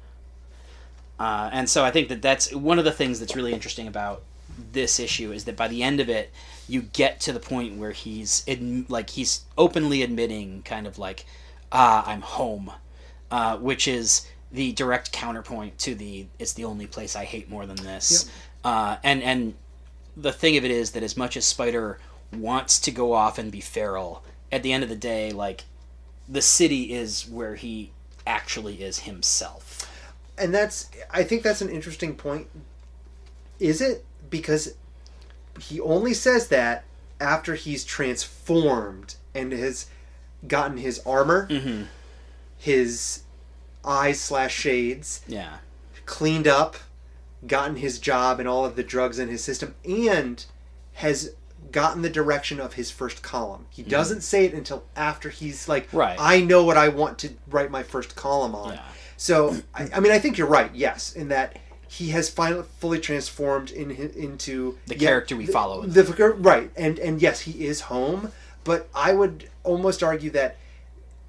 Uh, 1.18 1.50
and 1.52 1.68
so 1.68 1.84
I 1.84 1.90
think 1.90 2.08
that 2.08 2.22
that's 2.22 2.52
one 2.54 2.78
of 2.78 2.84
the 2.84 2.92
things 2.92 3.20
that's 3.20 3.37
really 3.37 3.52
interesting 3.52 3.87
about 3.87 4.22
this 4.72 4.98
issue 4.98 5.32
is 5.32 5.44
that 5.44 5.56
by 5.56 5.68
the 5.68 5.82
end 5.82 6.00
of 6.00 6.08
it, 6.08 6.32
you 6.68 6.82
get 6.82 7.20
to 7.20 7.32
the 7.32 7.40
point 7.40 7.76
where 7.76 7.92
he's 7.92 8.42
in, 8.46 8.87
like 8.88 9.11
he's 9.11 9.42
openly 9.56 10.02
admitting, 10.02 10.62
kind 10.62 10.87
of 10.87 10.98
like, 10.98 11.26
"Ah, 11.70 12.04
I'm 12.06 12.20
home," 12.20 12.72
uh, 13.30 13.56
which 13.58 13.87
is 13.88 14.26
the 14.52 14.72
direct 14.72 15.12
counterpoint 15.12 15.78
to 15.78 15.94
the 15.94 16.26
"It's 16.38 16.52
the 16.54 16.64
only 16.64 16.87
place 16.87 17.14
I 17.16 17.24
hate 17.24 17.48
more 17.50 17.66
than 17.66 17.76
this." 17.76 18.30
Uh, 18.64 18.96
and 19.04 19.22
and 19.22 19.54
the 20.16 20.32
thing 20.32 20.56
of 20.56 20.64
it 20.64 20.70
is 20.70 20.92
that 20.92 21.02
as 21.02 21.16
much 21.16 21.37
as 21.37 21.44
Spider 21.44 21.98
wants 22.32 22.78
to 22.80 22.90
go 22.90 23.12
off 23.12 23.38
and 23.38 23.50
be 23.52 23.61
feral, 23.61 24.22
at 24.50 24.62
the 24.62 24.72
end 24.72 24.82
of 24.82 24.88
the 24.90 24.96
day, 24.96 25.30
like 25.32 25.64
the 26.28 26.42
city 26.42 26.92
is 26.92 27.28
where 27.28 27.54
he 27.54 27.90
actually 28.26 28.82
is 28.82 29.00
himself. 29.00 29.90
and 30.37 30.54
that's 30.54 30.90
I 31.11 31.22
think 31.24 31.42
that's 31.42 31.61
an 31.62 31.70
interesting 31.70 32.14
point. 32.16 32.48
Is 33.58 33.80
it 33.80 34.04
because 34.28 34.74
he 35.61 35.80
only 35.80 36.14
says 36.14 36.48
that 36.48 36.84
after 37.20 37.54
he's 37.54 37.84
transformed 37.84 39.16
and 39.34 39.52
has 39.52 39.87
gotten 40.46 40.76
his 40.76 41.00
armor, 41.06 41.48
Mm-hmm. 41.48 41.84
his 42.58 43.22
eyes 43.88 44.20
slash 44.20 44.55
shades 44.55 45.22
Yeah. 45.27 45.57
cleaned 46.07 46.46
up, 46.46 46.77
gotten 47.46 47.77
his 47.77 47.98
job 47.98 48.38
and 48.38 48.48
all 48.48 48.64
of 48.64 48.77
the 48.77 48.83
drugs 48.85 49.18
in 49.18 49.29
his 49.29 49.42
system, 49.42 49.74
and 49.85 50.44
has 50.94 51.33
gotten 51.72 52.03
the 52.03 52.11
direction 52.11 52.61
of 52.61 52.74
his 52.74 52.90
first 52.90 53.22
column. 53.22 53.66
He 53.70 53.83
doesn't 53.83 54.20
say 54.22 54.44
it 54.44 54.55
until 54.55 54.85
after 54.96 55.29
he's 55.31 55.68
like, 55.68 55.87
Mm-hmm. 55.88 55.96
Right. 55.96 56.16
I 56.20 56.40
know 56.40 56.64
what 56.64 56.77
I 56.77 56.88
want 56.88 57.18
to 57.20 57.31
write 57.48 57.70
my 57.70 57.83
first 57.83 58.14
column 58.14 58.55
on. 58.55 58.74
Yeah. 58.74 58.83
So, 59.16 59.57
I, 59.74 59.88
I 59.94 60.01
mean, 60.01 60.12
I 60.12 60.18
think 60.18 60.38
you're 60.38 60.46
right. 60.46 60.70
Yes, 60.74 61.12
in 61.14 61.29
that 61.29 61.59
he 61.88 62.11
has 62.11 62.29
finally 62.29 62.64
fully 62.79 63.01
transformed 63.01 63.70
in, 63.70 63.90
into 63.90 64.79
The 64.87 64.94
character 64.94 65.35
we 65.37 65.46
follow 65.46 65.83
The, 65.87 66.03
the- 66.05 66.29
right, 66.35 66.70
and 66.77 66.98
and 66.98 67.20
yes, 67.20 67.40
he 67.40 67.66
is 67.66 67.81
home. 67.83 68.31
But 68.64 68.88
I 68.94 69.12
would 69.14 69.48
almost 69.64 70.03
argue 70.03 70.31
that. 70.31 70.57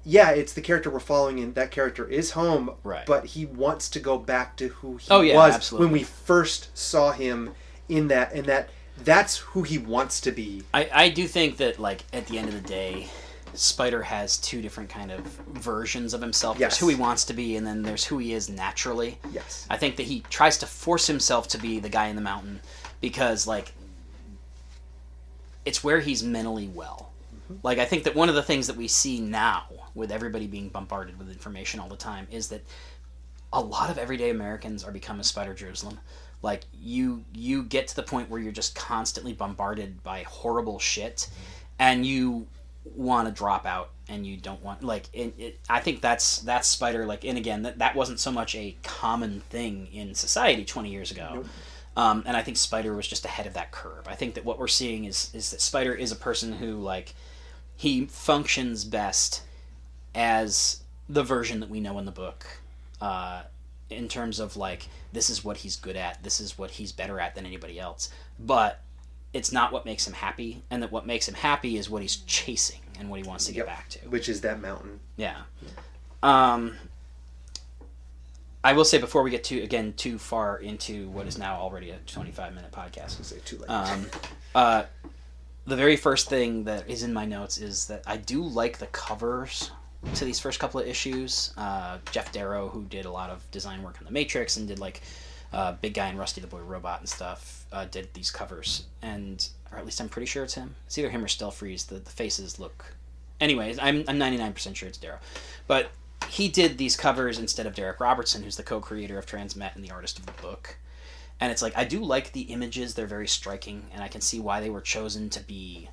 Yeah, 0.04 0.30
it's 0.30 0.54
the 0.54 0.62
character 0.62 0.90
we're 0.90 1.00
following, 1.00 1.40
and 1.40 1.54
that 1.56 1.70
character 1.70 2.08
is 2.08 2.30
home. 2.30 2.70
Right. 2.82 3.04
But 3.04 3.26
he 3.26 3.44
wants 3.46 3.88
to 3.90 4.00
go 4.00 4.16
back 4.18 4.56
to 4.56 4.68
who 4.68 4.96
he 4.96 5.06
Oh, 5.10 5.20
yeah, 5.20 5.34
was 5.34 5.54
absolutely. 5.54 5.86
when 5.86 5.92
we 5.92 6.02
first 6.04 6.76
saw 6.76 7.12
him 7.12 7.52
in 7.88 8.08
that, 8.08 8.32
and 8.32 8.46
that 8.46 8.70
that's 9.04 9.38
who 9.38 9.62
he 9.62 9.78
wants 9.78 10.20
to 10.22 10.32
be. 10.32 10.62
I, 10.72 10.88
I 10.92 11.08
do 11.10 11.26
think 11.26 11.58
that 11.58 11.78
like 11.78 12.04
at 12.12 12.26
the 12.26 12.38
end 12.38 12.48
of 12.48 12.54
the 12.54 12.66
day, 12.68 13.08
Spider 13.52 14.02
has 14.02 14.38
two 14.38 14.62
different 14.62 14.88
kind 14.88 15.10
of 15.10 15.20
versions 15.20 16.14
of 16.14 16.20
himself. 16.22 16.58
Yes. 16.58 16.72
There's 16.72 16.80
who 16.80 16.88
he 16.88 16.94
wants 16.94 17.24
to 17.26 17.34
be, 17.34 17.56
and 17.56 17.66
then 17.66 17.82
there's 17.82 18.04
who 18.04 18.18
he 18.18 18.32
is 18.32 18.48
naturally. 18.48 19.18
Yes. 19.32 19.66
I 19.68 19.76
think 19.76 19.96
that 19.96 20.04
he 20.04 20.20
tries 20.30 20.56
to 20.58 20.66
force 20.66 21.06
himself 21.06 21.48
to 21.48 21.58
be 21.58 21.78
the 21.78 21.88
guy 21.88 22.06
in 22.06 22.16
the 22.16 22.22
mountain 22.22 22.60
because 23.02 23.46
like 23.46 23.72
it's 25.64 25.84
where 25.84 26.00
he's 26.00 26.22
mentally 26.22 26.68
well. 26.68 27.10
Mm-hmm. 27.34 27.56
Like 27.62 27.78
I 27.78 27.84
think 27.84 28.04
that 28.04 28.14
one 28.14 28.28
of 28.28 28.34
the 28.34 28.42
things 28.42 28.66
that 28.66 28.76
we 28.76 28.88
see 28.88 29.20
now 29.20 29.64
with 29.94 30.12
everybody 30.12 30.46
being 30.46 30.68
bombarded 30.68 31.18
with 31.18 31.30
information 31.30 31.80
all 31.80 31.88
the 31.88 31.96
time 31.96 32.26
is 32.30 32.48
that 32.48 32.62
a 33.52 33.60
lot 33.60 33.90
of 33.90 33.98
everyday 33.98 34.30
Americans 34.30 34.84
are 34.84 34.92
becoming 34.92 35.22
Spider 35.22 35.54
Jerusalem. 35.54 35.98
Like 36.42 36.64
you 36.72 37.24
you 37.34 37.62
get 37.62 37.88
to 37.88 37.96
the 37.96 38.02
point 38.02 38.30
where 38.30 38.40
you're 38.40 38.52
just 38.52 38.74
constantly 38.74 39.32
bombarded 39.32 40.02
by 40.02 40.22
horrible 40.22 40.78
shit 40.78 41.28
and 41.78 42.06
you 42.06 42.46
want 42.84 43.28
to 43.28 43.34
drop 43.34 43.66
out 43.66 43.90
and 44.08 44.26
you 44.26 44.36
don't 44.36 44.62
want 44.62 44.82
like 44.82 45.08
it, 45.12 45.34
it, 45.38 45.60
I 45.68 45.80
think 45.80 46.00
that's 46.00 46.38
that's 46.38 46.66
Spider 46.66 47.04
like 47.06 47.24
and 47.24 47.36
again 47.36 47.62
that, 47.62 47.78
that 47.78 47.94
wasn't 47.94 48.20
so 48.20 48.32
much 48.32 48.54
a 48.54 48.76
common 48.82 49.40
thing 49.50 49.88
in 49.92 50.14
society 50.14 50.64
20 50.64 50.90
years 50.90 51.10
ago. 51.10 51.44
Um, 51.96 52.22
and 52.24 52.36
I 52.36 52.42
think 52.42 52.56
Spider 52.56 52.94
was 52.94 53.06
just 53.06 53.24
ahead 53.24 53.46
of 53.46 53.54
that 53.54 53.72
curve. 53.72 54.06
I 54.06 54.14
think 54.14 54.34
that 54.34 54.44
what 54.44 54.58
we're 54.58 54.68
seeing 54.68 55.04
is 55.04 55.30
is 55.34 55.50
that 55.50 55.60
Spider 55.60 55.92
is 55.92 56.12
a 56.12 56.16
person 56.16 56.54
who 56.54 56.76
like 56.76 57.14
he 57.76 58.06
functions 58.06 58.84
best 58.84 59.42
as 60.14 60.82
the 61.08 61.22
version 61.22 61.60
that 61.60 61.68
we 61.70 61.80
know 61.80 61.98
in 61.98 62.04
the 62.04 62.10
book 62.12 62.46
uh, 63.00 63.42
in 63.88 64.08
terms 64.08 64.38
of 64.40 64.56
like 64.56 64.88
this 65.12 65.28
is 65.30 65.44
what 65.44 65.58
he's 65.58 65.76
good 65.76 65.96
at 65.96 66.22
this 66.22 66.40
is 66.40 66.56
what 66.58 66.70
he's 66.72 66.92
better 66.92 67.18
at 67.20 67.34
than 67.34 67.44
anybody 67.46 67.78
else 67.80 68.10
but 68.38 68.80
it's 69.32 69.52
not 69.52 69.72
what 69.72 69.84
makes 69.84 70.06
him 70.06 70.12
happy 70.14 70.62
and 70.70 70.82
that 70.82 70.90
what 70.92 71.06
makes 71.06 71.28
him 71.28 71.34
happy 71.34 71.76
is 71.76 71.88
what 71.90 72.02
he's 72.02 72.16
chasing 72.16 72.80
and 72.98 73.08
what 73.10 73.20
he 73.20 73.26
wants 73.28 73.46
to 73.46 73.52
get 73.52 73.58
Yep. 73.60 73.66
back 73.66 73.88
to 73.90 73.98
Which 74.08 74.28
is 74.28 74.40
that 74.42 74.60
mountain. 74.60 75.00
yeah 75.16 75.42
um 76.22 76.76
i 78.62 78.72
will 78.72 78.84
say 78.84 78.98
before 78.98 79.22
we 79.22 79.30
get 79.30 79.42
too 79.44 79.62
again 79.62 79.92
too 79.96 80.18
far 80.18 80.58
into 80.58 81.08
what 81.10 81.26
is 81.26 81.38
now 81.38 81.56
already 81.56 81.90
a 81.90 81.96
25 82.06 82.54
minute 82.54 82.70
podcast 82.72 83.22
Say 83.24 83.38
too 83.44 83.58
late. 83.58 83.70
um, 83.70 84.06
uh, 84.54 84.82
the 85.66 85.76
very 85.76 85.96
first 85.96 86.28
thing 86.28 86.64
that 86.64 86.88
is 86.90 87.02
in 87.02 87.12
my 87.12 87.24
notes 87.24 87.58
is 87.58 87.86
that 87.86 88.02
I 88.06 88.16
do 88.16 88.42
like 88.42 88.78
the 88.78 88.86
covers 88.86 89.70
to 90.14 90.24
these 90.24 90.40
first 90.40 90.58
couple 90.58 90.80
of 90.80 90.86
issues. 90.86 91.52
Uh, 91.56 91.98
Geof 92.06 92.32
Darrow, 92.32 92.68
who 92.68 92.84
did 92.84 93.04
a 93.04 93.10
lot 93.10 93.30
of 93.30 93.48
design 93.50 93.82
work 93.82 93.96
on 93.98 94.04
The 94.04 94.10
Matrix 94.10 94.56
and 94.56 94.66
did 94.66 94.78
like 94.78 95.02
uh, 95.52 95.72
Big 95.72 95.94
Guy 95.94 96.08
and 96.08 96.18
Rusty 96.18 96.40
the 96.40 96.46
Boy 96.46 96.60
Robot 96.60 97.00
and 97.00 97.08
stuff, 97.08 97.66
uh, 97.72 97.84
did 97.84 98.12
these 98.14 98.30
covers. 98.30 98.84
And, 99.02 99.46
or 99.72 99.78
at 99.78 99.84
least 99.84 100.00
I'm 100.00 100.08
pretty 100.08 100.26
sure 100.26 100.44
it's 100.44 100.54
him. 100.54 100.74
It's 100.86 100.96
either 100.98 101.10
him 101.10 101.24
or 101.24 101.28
Stelfreeze. 101.28 101.86
The, 101.86 101.96
the 101.96 102.10
faces 102.10 102.58
look. 102.58 102.94
Anyways, 103.40 103.78
I'm, 103.78 104.04
I'm 104.08 104.18
99% 104.18 104.74
sure 104.74 104.88
it's 104.88 104.98
Darrow. 104.98 105.18
But 105.66 105.90
he 106.28 106.48
did 106.48 106.78
these 106.78 106.96
covers 106.96 107.38
instead 107.38 107.66
of 107.66 107.74
Darick 107.74 108.00
Robertson, 108.00 108.42
who's 108.42 108.56
the 108.56 108.62
co 108.62 108.80
creator 108.80 109.18
of 109.18 109.26
Transmet 109.26 109.74
and 109.74 109.84
the 109.84 109.90
artist 109.90 110.18
of 110.18 110.26
the 110.26 110.32
book 110.42 110.76
and 111.40 111.50
it's 111.50 111.62
like 111.62 111.76
I 111.76 111.84
do 111.84 112.04
like 112.04 112.32
the 112.32 112.42
images; 112.42 112.94
they're 112.94 113.06
very 113.06 113.26
striking, 113.26 113.86
and 113.94 114.04
I 114.04 114.08
can 114.08 114.20
see 114.20 114.38
why 114.38 114.60
they 114.60 114.70
were 114.70 114.82
chosen 114.82 115.30
to 115.30 115.40
be 115.40 115.88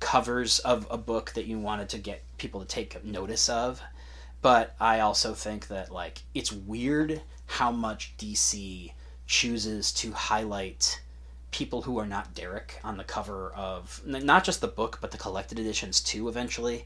covers 0.00 0.58
of 0.60 0.86
a 0.90 0.98
book 0.98 1.32
that 1.34 1.46
you 1.46 1.58
wanted 1.58 1.88
to 1.90 1.98
get 1.98 2.22
people 2.38 2.60
to 2.60 2.66
take 2.66 3.04
notice 3.04 3.48
of. 3.48 3.80
But 4.40 4.74
I 4.80 5.00
also 5.00 5.34
think 5.34 5.68
that 5.68 5.90
like 5.92 6.22
it's 6.34 6.52
weird 6.52 7.22
how 7.46 7.72
much 7.72 8.14
DC 8.18 8.92
chooses 9.26 9.92
to 9.92 10.12
highlight 10.12 11.00
people 11.50 11.82
who 11.82 11.98
are 11.98 12.06
not 12.06 12.34
Darick 12.34 12.72
on 12.84 12.96
the 12.98 13.04
cover 13.04 13.52
of 13.56 14.02
not 14.06 14.44
just 14.44 14.60
the 14.60 14.68
book 14.68 14.98
but 15.00 15.10
the 15.10 15.16
collected 15.18 15.58
editions 15.58 16.00
too 16.00 16.28
eventually 16.28 16.84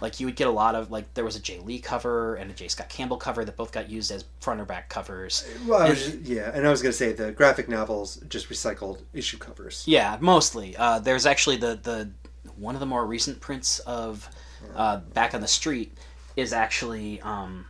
like 0.00 0.20
you 0.20 0.26
would 0.26 0.36
get 0.36 0.46
a 0.46 0.50
lot 0.52 0.76
of 0.76 0.90
like 0.92 1.12
there 1.14 1.24
was 1.24 1.34
a 1.34 1.40
Jae 1.40 1.64
Lee 1.64 1.80
cover 1.80 2.36
and 2.36 2.48
a 2.48 2.54
J 2.54 2.68
Scott 2.68 2.88
Campbell 2.88 3.16
cover 3.16 3.44
that 3.44 3.56
both 3.56 3.72
got 3.72 3.90
used 3.90 4.12
as 4.12 4.24
front 4.40 4.60
or 4.60 4.64
back 4.64 4.88
covers 4.88 5.44
Well, 5.66 5.80
I 5.82 5.90
was 5.90 6.06
and- 6.06 6.24
just- 6.24 6.32
yeah, 6.32 6.50
and 6.54 6.64
I 6.66 6.70
was 6.70 6.80
to 6.80 6.92
say 6.92 7.12
the 7.12 7.32
graphic 7.32 7.68
novels 7.68 8.16
just 8.28 8.48
recycled 8.48 9.00
issue 9.12 9.36
covers. 9.38 9.82
Yeah, 9.86 10.16
mostly. 10.20 10.76
Uh, 10.76 11.00
there's 11.00 11.26
actually 11.26 11.56
the 11.56 11.78
the 11.82 12.10
one 12.56 12.74
of 12.74 12.80
the 12.80 12.86
more 12.86 13.04
recent 13.06 13.40
prints 13.40 13.78
of 13.80 14.28
uh, 14.74 14.98
Back 14.98 15.34
on 15.34 15.40
the 15.40 15.48
Street 15.48 15.96
is 16.36 16.52
actually 16.52 17.20
um, 17.20 17.66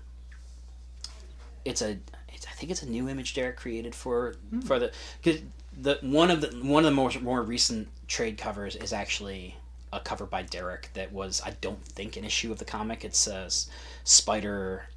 it's 1.65 1.83
a 1.83 1.99
it's, 2.29 2.47
I 2.47 2.51
think 2.53 2.71
it's 2.71 2.83
a 2.83 2.89
new 2.89 3.09
image 3.09 3.35
Darick 3.35 3.57
created 3.57 3.95
for 3.95 4.37
for 4.65 4.79
the 4.79 4.93
cause 5.23 5.41
the 5.81 5.99
one 6.03 6.31
of 6.31 6.41
the 6.41 6.49
one 6.63 6.85
of 6.85 6.91
the 6.91 6.95
more 6.95 7.11
more 7.21 7.43
recent 7.43 7.89
trade 8.07 8.39
covers 8.39 8.77
is 8.77 8.93
actually 8.93 9.57
a 9.93 10.01
cover 10.01 10.27
by 10.27 10.43
Darick 10.43 10.93
that 10.95 11.13
was 11.13 11.41
I 11.45 11.51
don't 11.61 11.85
think 11.85 12.17
an 12.17 12.25
issue 12.25 12.51
of 12.51 12.59
the 12.59 12.65
comic. 12.65 13.05
It 13.05 13.15
says 13.15 13.69
Spider 14.05 14.89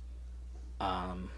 um, 0.80 1.30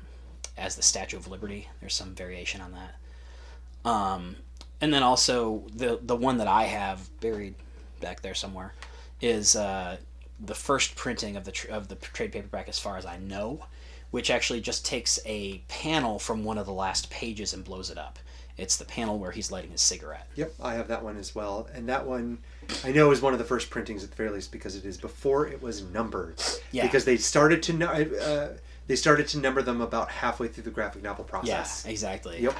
as 0.57 0.75
the 0.75 0.81
Statue 0.83 1.17
of 1.17 1.27
Liberty. 1.27 1.69
There's 1.79 1.93
some 1.93 2.15
variation 2.15 2.61
on 2.61 2.73
that. 2.73 3.89
Um, 3.89 4.35
and 4.81 4.93
then 4.93 5.03
also 5.03 5.63
the 5.73 5.99
the 6.01 6.15
one 6.15 6.37
that 6.37 6.47
I 6.47 6.63
have 6.63 7.09
buried 7.19 7.55
back 7.99 8.21
there 8.21 8.33
somewhere 8.33 8.73
is 9.21 9.55
uh, 9.55 9.97
the 10.39 10.55
first 10.55 10.95
printing 10.95 11.35
of 11.35 11.45
the 11.45 11.51
tr- 11.51 11.71
of 11.71 11.87
the 11.87 11.95
trade 11.95 12.31
paperback, 12.31 12.69
as 12.69 12.79
far 12.79 12.97
as 12.97 13.05
I 13.05 13.17
know, 13.17 13.65
which 14.11 14.31
actually 14.31 14.61
just 14.61 14.85
takes 14.85 15.19
a 15.25 15.59
panel 15.67 16.19
from 16.19 16.43
one 16.43 16.57
of 16.57 16.65
the 16.65 16.73
last 16.73 17.09
pages 17.09 17.53
and 17.53 17.63
blows 17.63 17.89
it 17.89 17.97
up. 17.97 18.19
It's 18.57 18.75
the 18.75 18.85
panel 18.85 19.17
where 19.17 19.31
he's 19.31 19.51
lighting 19.51 19.71
his 19.71 19.81
cigarette. 19.81 20.27
Yep, 20.35 20.53
I 20.61 20.73
have 20.73 20.89
that 20.89 21.03
one 21.03 21.17
as 21.17 21.33
well, 21.33 21.69
and 21.73 21.87
that 21.87 22.05
one 22.05 22.39
I 22.83 22.91
know 22.91 23.11
is 23.11 23.21
one 23.21 23.33
of 23.33 23.39
the 23.39 23.45
first 23.45 23.69
printings 23.69 24.03
at 24.03 24.09
the 24.09 24.15
very 24.15 24.29
least 24.29 24.51
because 24.51 24.75
it 24.75 24.85
is 24.85 24.97
before 24.97 25.47
it 25.47 25.61
was 25.61 25.83
numbered. 25.83 26.41
Yeah. 26.71 26.83
Because 26.83 27.05
they 27.05 27.17
started 27.17 27.63
to 27.63 27.73
nu- 27.73 27.85
uh, 27.85 28.49
they 28.87 28.95
started 28.95 29.27
to 29.29 29.39
number 29.39 29.61
them 29.61 29.81
about 29.81 30.09
halfway 30.09 30.47
through 30.47 30.63
the 30.63 30.71
graphic 30.71 31.03
novel 31.03 31.23
process. 31.23 31.83
Yeah, 31.85 31.91
exactly. 31.91 32.41
Yep. 32.41 32.55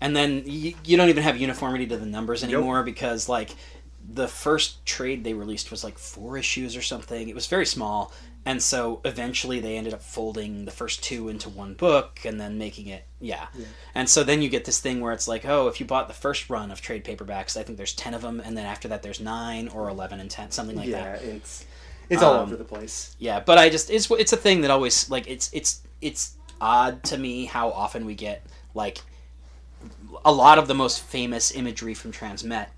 And 0.00 0.14
then 0.14 0.42
you, 0.44 0.74
you 0.84 0.96
don't 0.96 1.08
even 1.08 1.22
have 1.22 1.36
uniformity 1.38 1.86
to 1.88 1.96
the 1.96 2.06
numbers 2.06 2.44
anymore 2.44 2.82
because 2.82 3.28
like 3.28 3.54
the 4.10 4.28
first 4.28 4.84
trade 4.86 5.22
they 5.22 5.34
released 5.34 5.70
was 5.70 5.84
like 5.84 5.98
four 5.98 6.38
issues 6.38 6.76
or 6.76 6.82
something. 6.82 7.28
It 7.28 7.34
was 7.34 7.46
very 7.46 7.66
small, 7.66 8.12
and 8.46 8.62
so 8.62 9.00
eventually 9.04 9.60
they 9.60 9.76
ended 9.76 9.92
up 9.92 10.02
folding 10.02 10.64
the 10.64 10.70
first 10.70 11.02
two 11.02 11.28
into 11.28 11.48
one 11.48 11.74
book 11.74 12.20
and 12.24 12.40
then 12.40 12.56
making 12.56 12.86
it 12.86 13.04
yeah. 13.20 13.48
And 13.94 14.08
so 14.08 14.24
then 14.24 14.40
you 14.42 14.48
get 14.48 14.64
this 14.64 14.80
thing 14.80 15.00
where 15.00 15.12
it's 15.12 15.28
like, 15.28 15.44
oh, 15.44 15.68
if 15.68 15.80
you 15.80 15.86
bought 15.86 16.08
the 16.08 16.14
first 16.14 16.48
run 16.48 16.70
of 16.70 16.80
trade 16.80 17.04
paperbacks, 17.04 17.56
I 17.56 17.62
think 17.64 17.76
there's 17.76 17.92
ten 17.92 18.14
of 18.14 18.22
them, 18.22 18.40
and 18.40 18.56
then 18.56 18.64
after 18.64 18.88
that 18.88 19.02
there's 19.02 19.20
nine 19.20 19.68
or 19.68 19.88
eleven 19.88 20.20
and 20.20 20.30
ten, 20.30 20.50
something 20.50 20.76
like 20.76 20.88
yeah, 20.88 21.02
that. 21.02 21.24
Yeah, 21.24 21.32
it's 21.32 21.66
It's 22.08 22.22
all 22.22 22.34
Um, 22.34 22.40
over 22.40 22.56
the 22.56 22.64
place. 22.64 23.14
Yeah, 23.18 23.40
but 23.40 23.58
I 23.58 23.68
just 23.68 23.90
it's 23.90 24.10
it's 24.10 24.32
a 24.32 24.36
thing 24.36 24.62
that 24.62 24.70
always 24.70 25.10
like 25.10 25.28
it's 25.28 25.50
it's 25.52 25.82
it's 26.00 26.36
odd 26.60 27.04
to 27.04 27.18
me 27.18 27.44
how 27.44 27.70
often 27.70 28.06
we 28.06 28.14
get 28.14 28.44
like 28.74 28.98
a 30.24 30.32
lot 30.32 30.58
of 30.58 30.66
the 30.66 30.74
most 30.74 31.00
famous 31.02 31.50
imagery 31.54 31.94
from 31.94 32.12
Transmet 32.12 32.68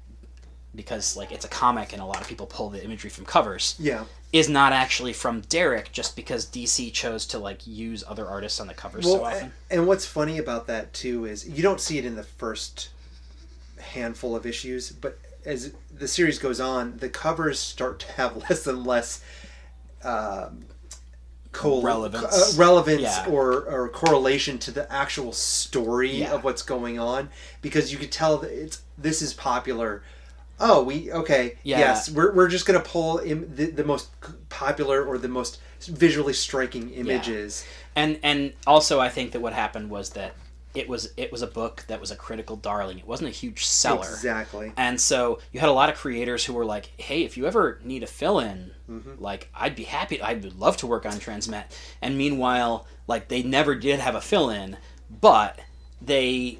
because 0.74 1.16
like 1.16 1.32
it's 1.32 1.44
a 1.44 1.48
comic 1.48 1.92
and 1.92 2.00
a 2.00 2.04
lot 2.04 2.20
of 2.20 2.28
people 2.28 2.46
pull 2.46 2.70
the 2.70 2.82
imagery 2.84 3.10
from 3.10 3.24
covers 3.24 3.74
Yeah. 3.78 4.04
is 4.32 4.48
not 4.48 4.72
actually 4.72 5.12
from 5.12 5.42
Darick 5.42 5.90
just 5.92 6.14
because 6.14 6.46
DC 6.46 6.92
chose 6.92 7.26
to 7.26 7.38
like 7.38 7.66
use 7.66 8.04
other 8.06 8.26
artists 8.26 8.60
on 8.60 8.66
the 8.68 8.74
covers 8.74 9.04
so 9.04 9.24
often. 9.24 9.52
and 9.70 9.86
what's 9.86 10.06
funny 10.06 10.38
about 10.38 10.66
that 10.68 10.92
too 10.92 11.24
is 11.24 11.48
you 11.48 11.62
don't 11.62 11.80
see 11.80 11.98
it 11.98 12.04
in 12.04 12.14
the 12.16 12.22
first 12.22 12.90
handful 13.80 14.36
of 14.36 14.46
issues, 14.46 14.90
but 14.90 15.18
as 15.44 15.72
the 15.92 16.06
series 16.06 16.38
goes 16.38 16.60
on, 16.60 16.98
the 16.98 17.08
covers 17.08 17.58
start 17.58 17.98
to 18.00 18.12
have 18.12 18.36
less 18.48 18.66
and 18.66 18.86
less 18.86 19.24
um, 20.04 20.64
co- 21.52 21.82
Relevance. 21.82 22.24
uh, 22.56 22.60
relevance 22.60 23.00
Yeah. 23.02 23.26
or, 23.28 23.64
or 23.64 23.88
correlation 23.88 24.58
to 24.60 24.70
the 24.70 24.90
actual 24.92 25.32
story 25.32 26.18
Yeah. 26.18 26.32
of 26.32 26.44
what's 26.44 26.62
going 26.62 26.98
on 26.98 27.30
because 27.62 27.90
you 27.92 27.98
could 27.98 28.12
tell 28.12 28.36
that 28.38 28.50
it's 28.52 28.82
this 28.96 29.20
is 29.22 29.32
popular. 29.34 30.02
Oh, 30.60 30.82
we 30.82 31.10
okay. 31.10 31.56
Yeah. 31.62 31.78
Yes, 31.78 32.10
we're, 32.10 32.32
we're 32.34 32.48
just 32.48 32.66
gonna 32.66 32.80
pull 32.80 33.18
Im- 33.18 33.54
the, 33.54 33.66
the 33.70 33.84
most 33.84 34.10
popular 34.50 35.02
or 35.04 35.18
the 35.18 35.28
most 35.28 35.60
visually 35.82 36.32
striking 36.34 36.90
images. 36.90 37.64
Yeah. 37.96 38.02
and 38.02 38.18
and 38.22 38.52
also 38.66 39.00
I 39.00 39.08
think 39.08 39.32
that 39.32 39.40
what 39.40 39.52
happened 39.54 39.88
was 39.90 40.10
that 40.10 40.34
it 40.74 40.88
was 40.88 41.12
it 41.16 41.32
was 41.32 41.42
a 41.42 41.46
book 41.48 41.84
that 41.88 41.98
was 42.00 42.10
a 42.12 42.16
critical 42.16 42.54
darling. 42.56 42.98
It 42.98 43.06
wasn't 43.06 43.30
a 43.30 43.32
huge 43.32 43.64
seller. 43.66 44.06
Exactly. 44.06 44.72
And 44.76 45.00
so 45.00 45.40
you 45.50 45.58
had 45.60 45.68
a 45.68 45.72
lot 45.72 45.88
of 45.88 45.96
creators 45.96 46.44
who 46.44 46.52
were 46.52 46.64
like, 46.66 46.90
"Hey, 46.96 47.24
if 47.24 47.36
you 47.36 47.46
ever 47.46 47.80
need 47.82 48.02
a 48.02 48.06
fill-in, 48.06 48.70
Mm-hmm. 48.88 49.22
like 49.22 49.48
I'd 49.54 49.74
be 49.74 49.84
happy. 49.84 50.20
I 50.20 50.34
would 50.34 50.58
love 50.58 50.76
to 50.78 50.86
work 50.86 51.06
on 51.06 51.12
Transmet." 51.14 51.64
And 52.02 52.16
meanwhile, 52.18 52.86
like 53.08 53.26
they 53.28 53.42
never 53.42 53.74
did 53.74 53.98
have 54.00 54.14
a 54.14 54.20
fill-in, 54.20 54.76
but 55.20 55.58
they 56.02 56.58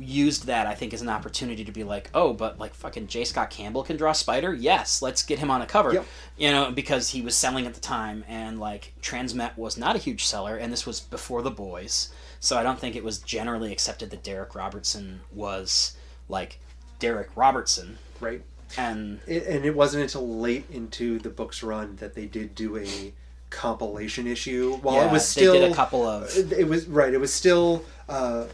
used 0.00 0.46
that 0.46 0.66
I 0.66 0.74
think 0.74 0.94
as 0.94 1.02
an 1.02 1.08
opportunity 1.08 1.64
to 1.64 1.72
be 1.72 1.84
like, 1.84 2.10
"Oh, 2.14 2.32
but 2.32 2.58
like 2.58 2.74
fucking 2.74 3.08
J. 3.08 3.24
Scott 3.24 3.50
Campbell 3.50 3.82
can 3.82 3.96
draw 3.96 4.12
Spider. 4.12 4.54
Yes, 4.54 5.02
let's 5.02 5.22
get 5.22 5.38
him 5.38 5.50
on 5.50 5.62
a 5.62 5.66
cover." 5.66 5.92
Yep. 5.94 6.06
You 6.36 6.50
know, 6.50 6.70
because 6.70 7.10
he 7.10 7.22
was 7.22 7.36
selling 7.36 7.66
at 7.66 7.74
the 7.74 7.80
time, 7.80 8.24
and 8.28 8.60
like 8.60 8.92
Transmet 9.02 9.56
was 9.56 9.76
not 9.76 9.96
a 9.96 9.98
huge 9.98 10.24
seller, 10.24 10.56
and 10.56 10.72
this 10.72 10.86
was 10.86 11.00
before 11.00 11.42
the 11.42 11.50
boys, 11.50 12.10
so 12.40 12.56
I 12.56 12.62
don't 12.62 12.78
think 12.78 12.94
it 12.96 13.04
was 13.04 13.18
generally 13.18 13.72
accepted 13.72 14.10
that 14.10 14.22
Darick 14.22 14.54
Robertson 14.54 15.20
was 15.32 15.96
like 16.28 16.60
Darick 17.00 17.28
Robertson, 17.34 17.98
Right. 18.20 18.42
and 18.76 19.20
It, 19.26 19.46
and 19.46 19.64
it 19.64 19.74
wasn't 19.74 20.02
until 20.04 20.28
late 20.28 20.66
into 20.70 21.18
the 21.18 21.30
book's 21.30 21.62
run 21.62 21.96
that 21.96 22.14
they 22.14 22.26
did 22.26 22.54
do 22.54 22.76
a 22.76 23.12
compilation 23.50 24.26
issue. 24.26 24.76
While 24.82 24.96
yeah, 24.96 25.06
it 25.06 25.12
was 25.12 25.26
still, 25.26 25.54
they 25.54 25.60
did 25.60 25.72
a 25.72 25.74
couple 25.74 26.06
of 26.06 26.52
it 26.52 26.68
was 26.68 26.86
right. 26.86 27.12
It 27.12 27.18
was 27.20 27.32
still 27.32 27.84
uh, 28.08 28.44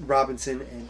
Robinson 0.00 0.60
and 0.70 0.88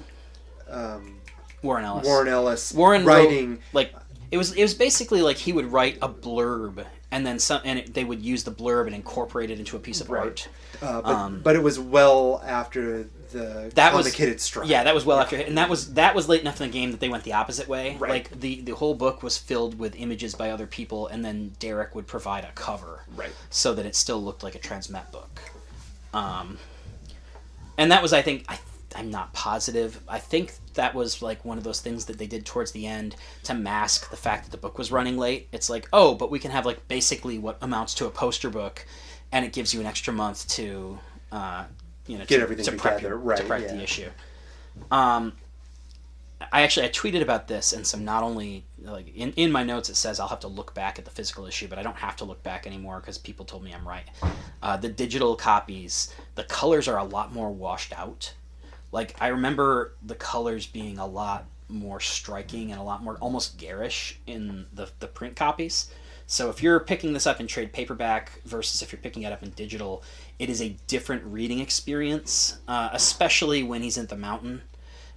um, 0.69 1.21
Warren 1.63 1.85
Ellis. 1.85 2.07
Warren 2.07 2.29
Ellis 2.29 2.73
Warren 2.73 3.05
wrote- 3.05 3.25
writing. 3.27 3.59
like 3.73 3.93
it 4.31 4.37
was 4.37 4.53
it 4.53 4.63
was 4.63 4.75
basically 4.75 5.23
like 5.23 5.37
he 5.37 5.53
would 5.53 5.73
write 5.73 5.99
a 6.03 6.09
blurb 6.09 6.85
and 7.11 7.27
then 7.27 7.39
some 7.39 7.61
and 7.65 7.79
it, 7.79 7.95
they 7.95 8.05
would 8.05 8.21
use 8.23 8.45
the 8.45 8.51
blurb 8.53 8.87
and 8.87 8.95
incorporate 8.95 9.51
it 9.51 9.59
into 9.59 9.77
a 9.77 9.81
piece 9.81 10.01
of 10.03 10.11
Right. 10.11 10.25
art. 10.25 10.49
Uh, 10.83 11.01
but, 11.01 11.11
um, 11.11 11.41
but 11.43 11.57
it 11.57 11.63
was 11.63 11.79
well 11.81 12.43
after 12.47 13.05
the 13.33 13.71
That 13.75 13.95
was- 13.95 14.05
comic 14.07 14.15
kid 14.15 14.29
its 14.29 14.45
stride. 14.45 14.69
Yeah, 14.69 14.85
that 14.85 14.95
was 14.95 15.05
well 15.07 15.19
after, 15.19 15.37
and 15.37 15.57
that 15.59 15.69
was 15.71 15.95
that 15.95 16.15
was 16.15 16.29
late 16.29 16.43
enough 16.43 16.61
in 16.61 16.69
the 16.69 16.73
game 16.73 16.91
that 16.93 17.01
they 17.01 17.09
went 17.09 17.25
the 17.25 17.33
opposite 17.33 17.67
way. 17.69 17.97
Right. 17.99 18.11
Like 18.11 18.39
the 18.41 18.61
the 18.61 18.75
whole 18.75 18.95
book 18.95 19.23
was 19.23 19.39
filled 19.39 19.79
with 19.79 19.97
images 19.97 20.35
by 20.35 20.51
other 20.51 20.67
people, 20.67 21.07
and 21.07 21.25
then 21.25 21.53
Darick 21.59 21.95
would 21.95 22.07
provide 22.07 22.45
a 22.45 22.53
cover, 22.55 23.05
Right. 23.17 23.33
so 23.51 23.73
that 23.75 23.87
it 23.87 23.97
still 23.97 24.23
looked 24.23 24.43
like 24.43 24.55
a 24.55 24.59
Transmet 24.59 25.11
book. 25.11 25.41
Um, 26.15 26.59
and 27.79 27.91
that 27.93 28.03
was, 28.03 28.13
I 28.13 28.23
think, 28.23 28.45
I 28.49 28.59
I'm 28.99 29.11
not 29.11 29.33
positive. 29.33 30.01
I 30.09 30.19
think 30.19 30.53
that 30.75 30.95
was 30.95 31.23
like 31.23 31.45
one 31.45 31.57
of 31.57 31.65
those 31.65 31.81
things 31.81 32.07
that 32.07 32.19
they 32.19 32.27
did 32.27 32.45
towards 32.45 32.73
the 32.73 32.87
end 32.87 33.17
to 33.45 33.55
mask 33.55 34.11
the 34.11 34.17
fact 34.17 34.45
that 34.45 34.51
the 34.51 34.57
book 34.57 34.77
was 34.77 34.91
running 34.91 35.17
late. 35.17 35.49
It's 35.53 35.71
like, 35.71 35.89
oh, 35.93 36.15
but 36.15 36.31
we 36.31 36.39
can 36.39 36.51
have 36.51 36.67
like 36.67 36.87
basically 36.89 37.39
what 37.39 37.59
amounts 37.63 37.95
to 37.95 38.07
a 38.07 38.11
poster 38.11 38.51
book, 38.51 38.85
and 39.33 39.45
it 39.45 39.53
gives 39.53 39.73
you 39.73 39.81
an 39.81 39.87
extra 39.87 40.13
month 40.13 40.49
to, 40.49 40.99
uh, 41.33 41.65
you 42.07 42.19
know, 42.19 42.25
Get 42.25 42.39
to, 42.39 42.43
everything 42.43 42.65
to 42.65 42.73
prep 42.73 42.97
together, 42.97 43.17
right, 43.17 43.39
To 43.39 43.45
prep 43.45 43.63
yeah. 43.63 43.75
the 43.75 43.83
issue. 43.83 44.11
Um, 44.91 45.33
I 46.53 46.63
actually 46.63 46.87
I 46.87 46.91
tweeted 46.91 47.21
about 47.21 47.49
this 47.49 47.73
and 47.73 47.87
some 47.87 48.05
not 48.05 48.23
only 48.23 48.65
like 48.83 49.15
in, 49.15 49.33
in 49.33 49.51
my 49.51 49.65
notes 49.65 49.89
it 49.89 49.97
says 49.97 50.21
I'll 50.21 50.29
have 50.29 50.41
to 50.41 50.49
look 50.49 50.73
back 50.73 50.99
at 50.99 51.05
the 51.05 51.11
physical 51.11 51.47
issue 51.47 51.67
but 51.67 51.79
I 51.79 51.83
don't 51.83 51.97
have 51.97 52.17
to 52.17 52.25
look 52.25 52.43
back 52.43 52.67
anymore 52.67 53.01
because 53.01 53.19
people 53.19 53.45
told 53.45 53.65
me 53.65 53.73
I'm 53.73 53.87
right. 53.87 54.05
Uh, 54.63 54.77
the 54.77 54.89
digital 54.89 55.35
copies 55.35 56.15
the 56.37 56.45
colors 56.45 56.87
are 56.87 56.99
a 56.99 57.05
lot 57.05 57.33
more 57.33 57.51
washed 57.51 57.93
out. 57.93 58.35
Like 58.93 59.17
I 59.21 59.29
remember 59.29 59.95
the 60.03 60.15
colors 60.15 60.67
being 60.67 60.99
a 60.99 61.07
lot 61.07 61.47
more 61.69 62.01
striking 62.01 62.73
and 62.73 62.81
a 62.81 62.85
lot 62.85 63.03
more 63.03 63.17
almost 63.17 63.59
garish 63.59 64.19
in 64.27 64.67
the 64.73 64.91
the 65.01 65.07
print 65.07 65.37
copies. 65.37 65.91
So 66.27 66.51
if 66.51 66.63
you're 66.63 66.81
picking 66.81 67.15
this 67.15 67.27
up 67.27 67.41
in 67.41 67.47
trade 67.47 67.73
paperback 67.73 68.43
versus 68.45 68.83
if 68.83 68.93
you're 68.93 69.01
picking 69.01 69.23
it 69.23 69.33
up 69.33 69.43
in 69.43 69.51
digital, 69.51 70.03
it 70.39 70.51
is 70.51 70.61
a 70.61 70.77
different 70.87 71.25
reading 71.25 71.59
experience, 71.59 72.59
uh, 72.69 72.91
especially 72.93 73.63
when 73.63 73.83
he's 73.83 73.97
in 73.97 74.07
the 74.07 74.17
mountain 74.17 74.63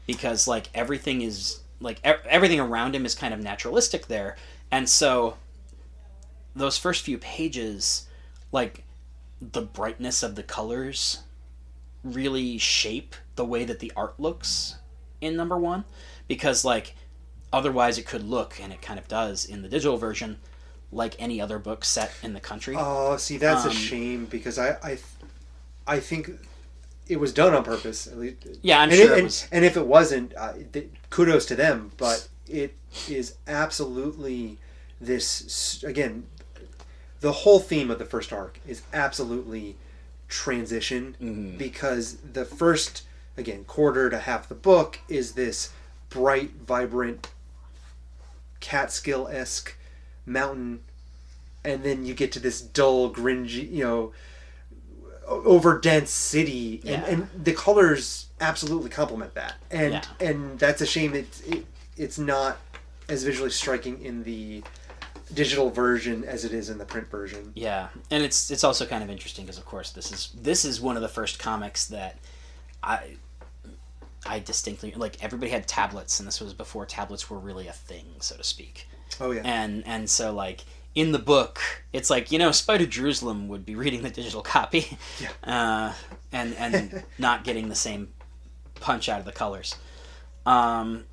because 0.06 0.48
like 0.48 0.70
everything 0.74 1.22
is 1.22 1.62
like 1.80 2.00
e- 2.06 2.28
everything 2.30 2.60
around 2.60 2.96
him 2.96 3.06
is 3.06 3.16
kind 3.16 3.34
of 3.34 3.40
naturalistic 3.40 4.08
there 4.08 4.36
and 4.72 4.88
so 4.88 5.38
those 6.56 6.78
first 6.78 7.04
few 7.04 7.18
pages 7.18 8.08
like 8.52 8.84
the 9.40 9.62
brightness 9.62 10.22
of 10.24 10.36
the 10.36 10.44
colors 10.44 11.20
really 12.04 12.58
shape 12.58 13.16
the 13.36 13.46
way 13.46 13.64
that 13.64 13.80
the 13.80 13.92
art 13.96 14.20
looks 14.20 14.76
in 15.20 15.36
number 15.36 15.58
one 15.58 15.84
because 16.28 16.66
like 16.66 16.96
otherwise 17.54 17.98
it 17.98 18.06
could 18.06 18.24
look 18.24 18.60
and 18.62 18.74
it 18.74 18.82
kind 18.82 18.98
of 19.00 19.08
does 19.08 19.46
in 19.46 19.62
the 19.62 19.70
digital 19.70 19.98
version 19.98 20.38
like 20.92 21.16
any 21.20 21.40
other 21.40 21.60
book 21.60 21.86
set 21.86 22.12
in 22.24 22.34
the 22.34 22.40
country 22.40 22.76
Oh, 22.78 23.16
see, 23.18 23.38
that's 23.38 23.66
Um, 23.66 23.72
a 23.72 23.74
shame 23.74 24.26
because 24.26 24.58
I, 24.58 24.72
I, 24.84 24.98
I 25.88 26.00
think 26.00 26.32
it 27.08 27.20
was 27.20 27.34
done 27.34 27.54
on 27.54 27.64
purpose. 27.64 28.08
At 28.08 28.18
least, 28.18 28.48
yeah 28.62 28.80
i'm 28.82 28.90
and, 28.90 28.98
sure 28.98 29.14
it- 29.14 29.20
it 29.20 29.24
was 29.24 29.48
and 29.52 29.64
if 29.66 29.78
it 29.78 29.86
wasn't, 29.86 30.34
uh, 30.38 30.54
kudos 31.10 31.46
to 31.48 31.56
them. 31.56 31.92
But 31.98 32.28
it 32.48 32.76
is 33.10 33.36
absolutely 33.48 34.58
this 35.00 35.84
again. 35.84 36.26
The 37.22 37.32
whole 37.32 37.60
theme 37.60 37.92
of 37.92 38.00
the 38.00 38.06
first 38.06 38.34
arc 38.34 38.60
is 38.68 38.82
absolutely 38.94 39.76
transition 40.42 41.16
Mhm. 41.22 41.58
because 41.58 42.16
the 42.34 42.46
first 42.46 43.04
again 43.38 43.66
quarter 43.66 44.10
to 44.10 44.18
half 44.20 44.48
the 44.48 44.56
book 44.56 45.00
is 45.10 45.34
this 45.34 45.70
bright, 46.10 46.52
vibrant, 46.66 47.28
Catskill 48.62 49.28
esque 49.28 49.76
mountain, 50.26 50.80
and 51.64 51.84
then 51.84 52.06
you 52.06 52.14
get 52.14 52.32
to 52.32 52.40
this 52.40 52.62
dull, 52.62 53.14
gringy, 53.14 53.70
you 53.72 53.84
know, 53.84 54.14
over 55.28 55.80
dense 55.80 56.12
city, 56.12 56.82
and, 56.86 56.90
Yeah. 56.90 57.06
and 57.06 57.30
the 57.44 57.54
colors 57.54 58.28
absolutely 58.40 58.90
complement 58.90 59.34
that, 59.36 59.56
and 59.70 59.94
Yeah. 59.94 60.04
and 60.20 60.60
that's 60.60 60.82
a 60.82 60.86
shame 60.86 61.12
that 61.14 61.26
it, 61.48 61.66
it's 61.98 62.18
not 62.18 62.60
as 63.10 63.24
visually 63.24 63.50
striking 63.52 64.04
in 64.04 64.24
the 64.24 64.64
digital 65.34 65.70
version 65.70 66.24
as 66.24 66.46
it 66.46 66.54
is 66.54 66.70
in 66.70 66.78
the 66.78 66.86
print 66.86 67.10
version. 67.10 67.52
Yeah, 67.56 67.90
and 68.10 68.24
it's 68.24 68.52
it's 68.52 68.64
also 68.64 68.86
kind 68.86 69.04
of 69.04 69.10
interesting 69.10 69.46
because 69.46 69.58
of 69.58 69.66
course 69.66 69.92
this 69.92 70.12
is 70.12 70.32
this 70.40 70.66
is 70.66 70.80
one 70.82 70.96
of 70.96 71.02
the 71.02 71.08
first 71.10 71.40
comics 71.40 71.88
that 71.88 72.18
I 72.84 73.16
I 74.26 74.40
distinctly 74.40 74.94
like 74.96 75.24
everybody 75.24 75.52
had 75.52 75.68
tablets 75.68 76.20
and 76.20 76.28
this 76.28 76.40
was 76.42 76.54
before 76.54 76.86
tablets 76.86 77.30
were 77.30 77.40
really 77.40 77.68
a 77.68 77.74
thing 77.74 78.06
so 78.20 78.36
to 78.38 78.44
speak. 78.44 78.88
Oh 79.20 79.32
yeah, 79.32 79.42
And 79.44 79.84
and 79.86 80.10
so 80.10 80.34
like 80.34 80.64
in 80.94 81.12
the 81.12 81.20
book 81.20 81.60
it's 81.94 82.10
like 82.10 82.32
you 82.32 82.38
know 82.40 82.52
Spider 82.52 82.86
Jerusalem 82.86 83.48
would 83.48 83.66
be 83.66 83.76
reading 83.84 84.02
the 84.04 84.10
digital 84.10 84.42
copy 84.42 84.98
Yeah. 85.20 85.30
uh, 85.44 85.94
and 86.32 86.54
and 86.56 87.04
not 87.18 87.44
getting 87.44 87.70
the 87.70 87.76
same 87.76 88.10
punch 88.76 89.10
out 89.10 89.20
of 89.20 89.26
the 89.26 89.32
colors. 89.32 89.76
Um, 90.46 91.06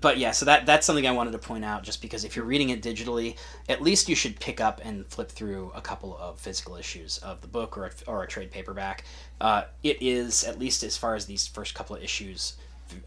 but 0.00 0.18
yeah, 0.18 0.32
so 0.32 0.44
that 0.46 0.66
that's 0.66 0.86
something 0.86 1.06
I 1.06 1.12
wanted 1.12 1.32
to 1.32 1.38
point 1.38 1.64
out, 1.64 1.82
just 1.82 2.02
because 2.02 2.24
if 2.24 2.36
you're 2.36 2.44
reading 2.44 2.70
it 2.70 2.82
digitally, 2.82 3.36
at 3.68 3.82
least 3.82 4.08
you 4.08 4.14
should 4.14 4.38
pick 4.40 4.60
up 4.60 4.80
and 4.84 5.06
flip 5.06 5.30
through 5.30 5.72
a 5.74 5.80
couple 5.80 6.16
of 6.18 6.38
physical 6.38 6.76
issues 6.76 7.18
of 7.18 7.40
the 7.40 7.46
book 7.46 7.78
or 7.78 7.86
a, 7.86 7.90
or 8.06 8.22
a 8.22 8.26
trade 8.26 8.50
paperback. 8.50 9.04
Uh, 9.40 9.62
it 9.82 9.98
is 10.00 10.44
at 10.44 10.58
least 10.58 10.82
as 10.82 10.96
far 10.96 11.14
as 11.14 11.26
these 11.26 11.46
first 11.46 11.74
couple 11.74 11.96
of 11.96 12.02
issues, 12.02 12.56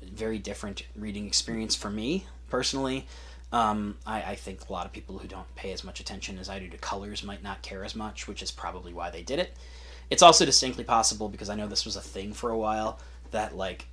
very 0.01 0.39
different 0.39 0.83
reading 0.95 1.27
experience 1.27 1.75
for 1.75 1.89
me 1.89 2.25
personally. 2.49 3.07
Um, 3.51 3.97
I, 4.05 4.21
I 4.21 4.35
think 4.35 4.69
a 4.69 4.73
lot 4.73 4.85
of 4.85 4.91
people 4.91 5.17
who 5.17 5.27
don't 5.27 5.55
pay 5.55 5.71
as 5.71 5.83
much 5.83 5.99
attention 5.99 6.37
as 6.37 6.49
I 6.49 6.59
do 6.59 6.69
to 6.69 6.77
colors 6.77 7.23
might 7.23 7.43
not 7.43 7.61
care 7.61 7.83
as 7.83 7.95
much, 7.95 8.27
which 8.27 8.43
is 8.43 8.51
probably 8.51 8.93
why 8.93 9.09
they 9.09 9.23
did 9.23 9.39
it. 9.39 9.55
It's 10.09 10.21
also 10.21 10.45
distinctly 10.45 10.83
possible 10.83 11.29
because 11.29 11.49
I 11.49 11.55
know 11.55 11.67
this 11.67 11.85
was 11.85 11.95
a 11.95 12.01
thing 12.01 12.33
for 12.33 12.51
a 12.51 12.57
while 12.57 12.99
that 13.31 13.55
like 13.55 13.87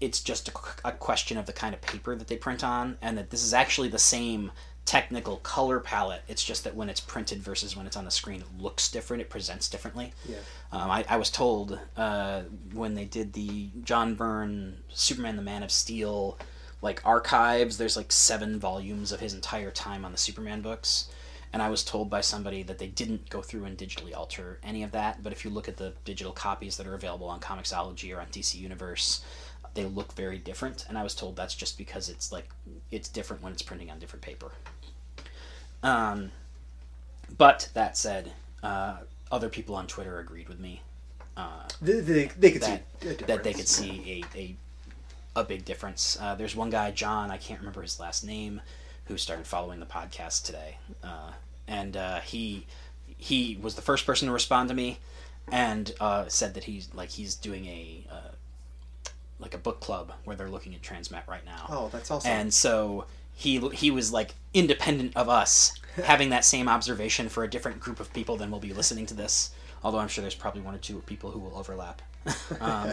it's 0.00 0.20
just 0.20 0.48
a, 0.48 0.52
a 0.88 0.92
question 0.92 1.36
of 1.36 1.46
the 1.46 1.52
kind 1.52 1.74
of 1.74 1.80
paper 1.80 2.16
that 2.16 2.28
they 2.28 2.36
print 2.36 2.64
on, 2.64 2.98
and 3.02 3.18
that 3.18 3.30
this 3.30 3.42
is 3.42 3.54
actually 3.54 3.88
the 3.88 3.98
same 3.98 4.50
technical 4.86 5.36
color 5.36 5.78
palette. 5.78 6.22
It's 6.26 6.42
just 6.42 6.64
that 6.64 6.74
when 6.74 6.88
it's 6.88 7.00
printed 7.00 7.38
versus 7.42 7.76
when 7.76 7.86
it's 7.86 7.96
on 7.96 8.04
the 8.04 8.10
screen, 8.10 8.40
it 8.40 8.46
looks 8.58 8.90
different. 8.90 9.20
It 9.20 9.30
presents 9.30 9.68
differently. 9.68 10.12
Yeah. 10.28 10.38
Um, 10.72 10.90
I, 10.90 11.04
I 11.08 11.16
was 11.16 11.30
told 11.30 11.78
uh, 11.96 12.42
when 12.72 12.94
they 12.94 13.04
did 13.04 13.32
the 13.32 13.68
John 13.84 14.14
Byrne 14.14 14.78
Superman 14.88 15.36
the 15.36 15.42
Man 15.42 15.62
of 15.62 15.70
Steel 15.70 16.38
like 16.82 17.02
archives, 17.04 17.76
there's 17.76 17.96
like 17.96 18.10
seven 18.10 18.58
volumes 18.58 19.12
of 19.12 19.20
his 19.20 19.34
entire 19.34 19.70
time 19.70 20.04
on 20.04 20.12
the 20.12 20.18
Superman 20.18 20.62
books. 20.62 21.08
And 21.52 21.60
I 21.60 21.68
was 21.68 21.82
told 21.82 22.08
by 22.08 22.20
somebody 22.20 22.62
that 22.62 22.78
they 22.78 22.86
didn't 22.86 23.28
go 23.28 23.42
through 23.42 23.64
and 23.64 23.76
digitally 23.76 24.16
alter 24.16 24.60
any 24.62 24.82
of 24.84 24.92
that. 24.92 25.22
But 25.22 25.32
if 25.32 25.44
you 25.44 25.50
look 25.50 25.68
at 25.68 25.76
the 25.76 25.94
digital 26.04 26.32
copies 26.32 26.76
that 26.76 26.86
are 26.86 26.94
available 26.94 27.28
on 27.28 27.40
Comixology 27.40 28.16
or 28.16 28.20
on 28.20 28.28
DC 28.28 28.54
Universe, 28.54 29.24
they 29.74 29.84
look 29.84 30.12
very 30.14 30.38
different. 30.38 30.86
And 30.88 30.98
I 30.98 31.02
was 31.02 31.14
told 31.14 31.36
that's 31.36 31.54
just 31.54 31.78
because 31.78 32.08
it's 32.08 32.32
like 32.32 32.48
it's 32.90 33.08
different 33.08 33.42
when 33.42 33.52
it's 33.52 33.62
printing 33.62 33.90
on 33.90 33.98
different 33.98 34.22
paper. 34.22 34.52
Um, 35.82 36.30
but 37.36 37.70
that 37.74 37.96
said, 37.96 38.32
uh, 38.62 38.98
other 39.30 39.48
people 39.48 39.74
on 39.74 39.86
Twitter 39.86 40.18
agreed 40.18 40.48
with 40.48 40.60
me 40.60 40.82
uh, 41.36 41.68
They, 41.80 42.00
they, 42.00 42.30
they 42.38 42.50
could 42.50 42.62
that 42.62 42.82
see 43.00 43.08
a 43.08 43.14
that 43.26 43.44
they 43.44 43.52
could 43.52 43.68
see 43.68 44.24
a, 44.34 44.38
a 44.38 44.56
a 45.36 45.44
big 45.44 45.64
difference. 45.64 46.18
Uh, 46.20 46.34
there's 46.34 46.56
one 46.56 46.70
guy, 46.70 46.90
John, 46.90 47.30
I 47.30 47.36
can't 47.36 47.60
remember 47.60 47.82
his 47.82 48.00
last 48.00 48.24
name, 48.24 48.60
who 49.04 49.16
started 49.16 49.46
following 49.46 49.80
the 49.80 49.86
podcast 49.86 50.44
today, 50.44 50.76
uh, 51.02 51.32
and 51.66 51.96
uh, 51.96 52.20
he 52.20 52.66
he 53.16 53.58
was 53.60 53.74
the 53.74 53.82
first 53.82 54.06
person 54.06 54.26
to 54.26 54.32
respond 54.32 54.68
to 54.68 54.74
me, 54.74 54.98
and 55.50 55.94
uh, 56.00 56.26
said 56.28 56.54
that 56.54 56.64
he's 56.64 56.92
like 56.94 57.10
he's 57.10 57.34
doing 57.34 57.66
a 57.66 58.04
uh, 58.10 58.29
like 59.40 59.54
a 59.54 59.58
book 59.58 59.80
club 59.80 60.12
where 60.24 60.36
they're 60.36 60.50
looking 60.50 60.74
at 60.74 60.82
Transmet 60.82 61.26
right 61.26 61.44
now. 61.44 61.66
Oh, 61.68 61.88
that's 61.92 62.10
awesome. 62.10 62.30
And 62.30 62.54
so 62.54 63.06
he 63.34 63.58
he 63.70 63.90
was 63.90 64.12
like 64.12 64.34
independent 64.52 65.16
of 65.16 65.28
us 65.28 65.72
having 66.04 66.30
that 66.30 66.44
same 66.44 66.68
observation 66.68 67.28
for 67.28 67.44
a 67.44 67.48
different 67.48 67.80
group 67.80 68.00
of 68.00 68.12
people 68.12 68.36
than 68.36 68.50
will 68.50 68.60
be 68.60 68.72
listening 68.72 69.06
to 69.06 69.14
this. 69.14 69.50
Although 69.82 69.98
I'm 69.98 70.08
sure 70.08 70.22
there's 70.22 70.34
probably 70.34 70.60
one 70.60 70.74
or 70.74 70.78
two 70.78 71.02
people 71.06 71.30
who 71.30 71.38
will 71.38 71.56
overlap. 71.56 72.02
um, 72.60 72.92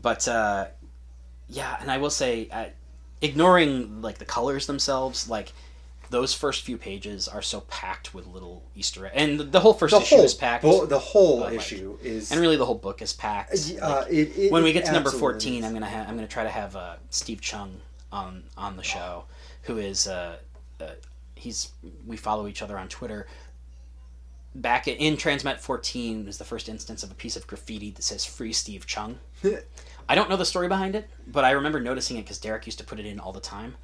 but 0.00 0.28
uh, 0.28 0.66
yeah, 1.48 1.76
and 1.80 1.90
I 1.90 1.98
will 1.98 2.10
say, 2.10 2.48
uh, 2.52 2.66
ignoring 3.22 4.02
like 4.02 4.18
the 4.18 4.24
colors 4.24 4.66
themselves, 4.66 5.28
like 5.28 5.52
those 6.14 6.32
first 6.32 6.62
few 6.62 6.78
pages 6.78 7.26
are 7.26 7.42
so 7.42 7.60
packed 7.62 8.14
with 8.14 8.24
little 8.28 8.62
Easter 8.76 9.06
eggs, 9.06 9.14
and 9.16 9.40
the, 9.40 9.44
the 9.44 9.58
whole 9.60 9.74
first 9.74 9.92
the 9.94 10.00
issue 10.00 10.14
whole 10.14 10.24
is 10.24 10.32
packed. 10.34 10.62
bo- 10.62 10.86
the 10.86 10.98
whole 10.98 11.40
like- 11.40 11.54
issue 11.54 11.98
is 12.02 12.30
and 12.30 12.40
really, 12.40 12.56
the 12.56 12.64
whole 12.64 12.76
book 12.76 13.02
is 13.02 13.12
packed. 13.12 13.52
uh, 13.82 14.02
Like, 14.02 14.12
it, 14.12 14.38
it, 14.38 14.52
when 14.52 14.62
we 14.62 14.72
get 14.72 14.84
to 14.84 14.92
number 14.92 15.10
fourteen, 15.10 15.58
is. 15.62 15.64
I'm 15.66 15.72
gonna 15.72 15.90
ha- 15.90 16.04
I'm 16.08 16.14
gonna 16.14 16.28
try 16.28 16.44
to 16.44 16.48
have 16.48 16.76
uh, 16.76 16.94
Steve 17.10 17.40
Chung 17.40 17.80
on 18.12 18.44
on 18.56 18.76
the 18.76 18.84
show, 18.84 19.24
who 19.62 19.78
is 19.78 20.06
uh, 20.06 20.36
uh, 20.80 20.86
he's 21.34 21.72
we 22.06 22.16
follow 22.16 22.46
each 22.46 22.62
other 22.62 22.78
on 22.78 22.88
Twitter. 22.88 23.26
Back 24.56 24.86
in 24.86 25.16
Transmet 25.16 25.58
14 25.58 26.28
is 26.28 26.38
the 26.38 26.44
first 26.44 26.68
instance 26.68 27.02
of 27.02 27.10
a 27.10 27.14
piece 27.14 27.34
of 27.34 27.44
graffiti 27.48 27.90
that 27.90 28.02
says 28.04 28.24
"Free 28.24 28.52
Steve 28.52 28.86
Chung." 28.86 29.18
I 30.08 30.14
don't 30.14 30.30
know 30.30 30.36
the 30.36 30.44
story 30.44 30.68
behind 30.68 30.94
it, 30.94 31.10
but 31.26 31.44
I 31.44 31.50
remember 31.52 31.80
noticing 31.80 32.18
it 32.18 32.22
because 32.22 32.38
Darick 32.38 32.66
used 32.66 32.78
to 32.78 32.84
put 32.84 33.00
it 33.00 33.06
in 33.06 33.18
all 33.18 33.32
the 33.32 33.40
time, 33.40 33.74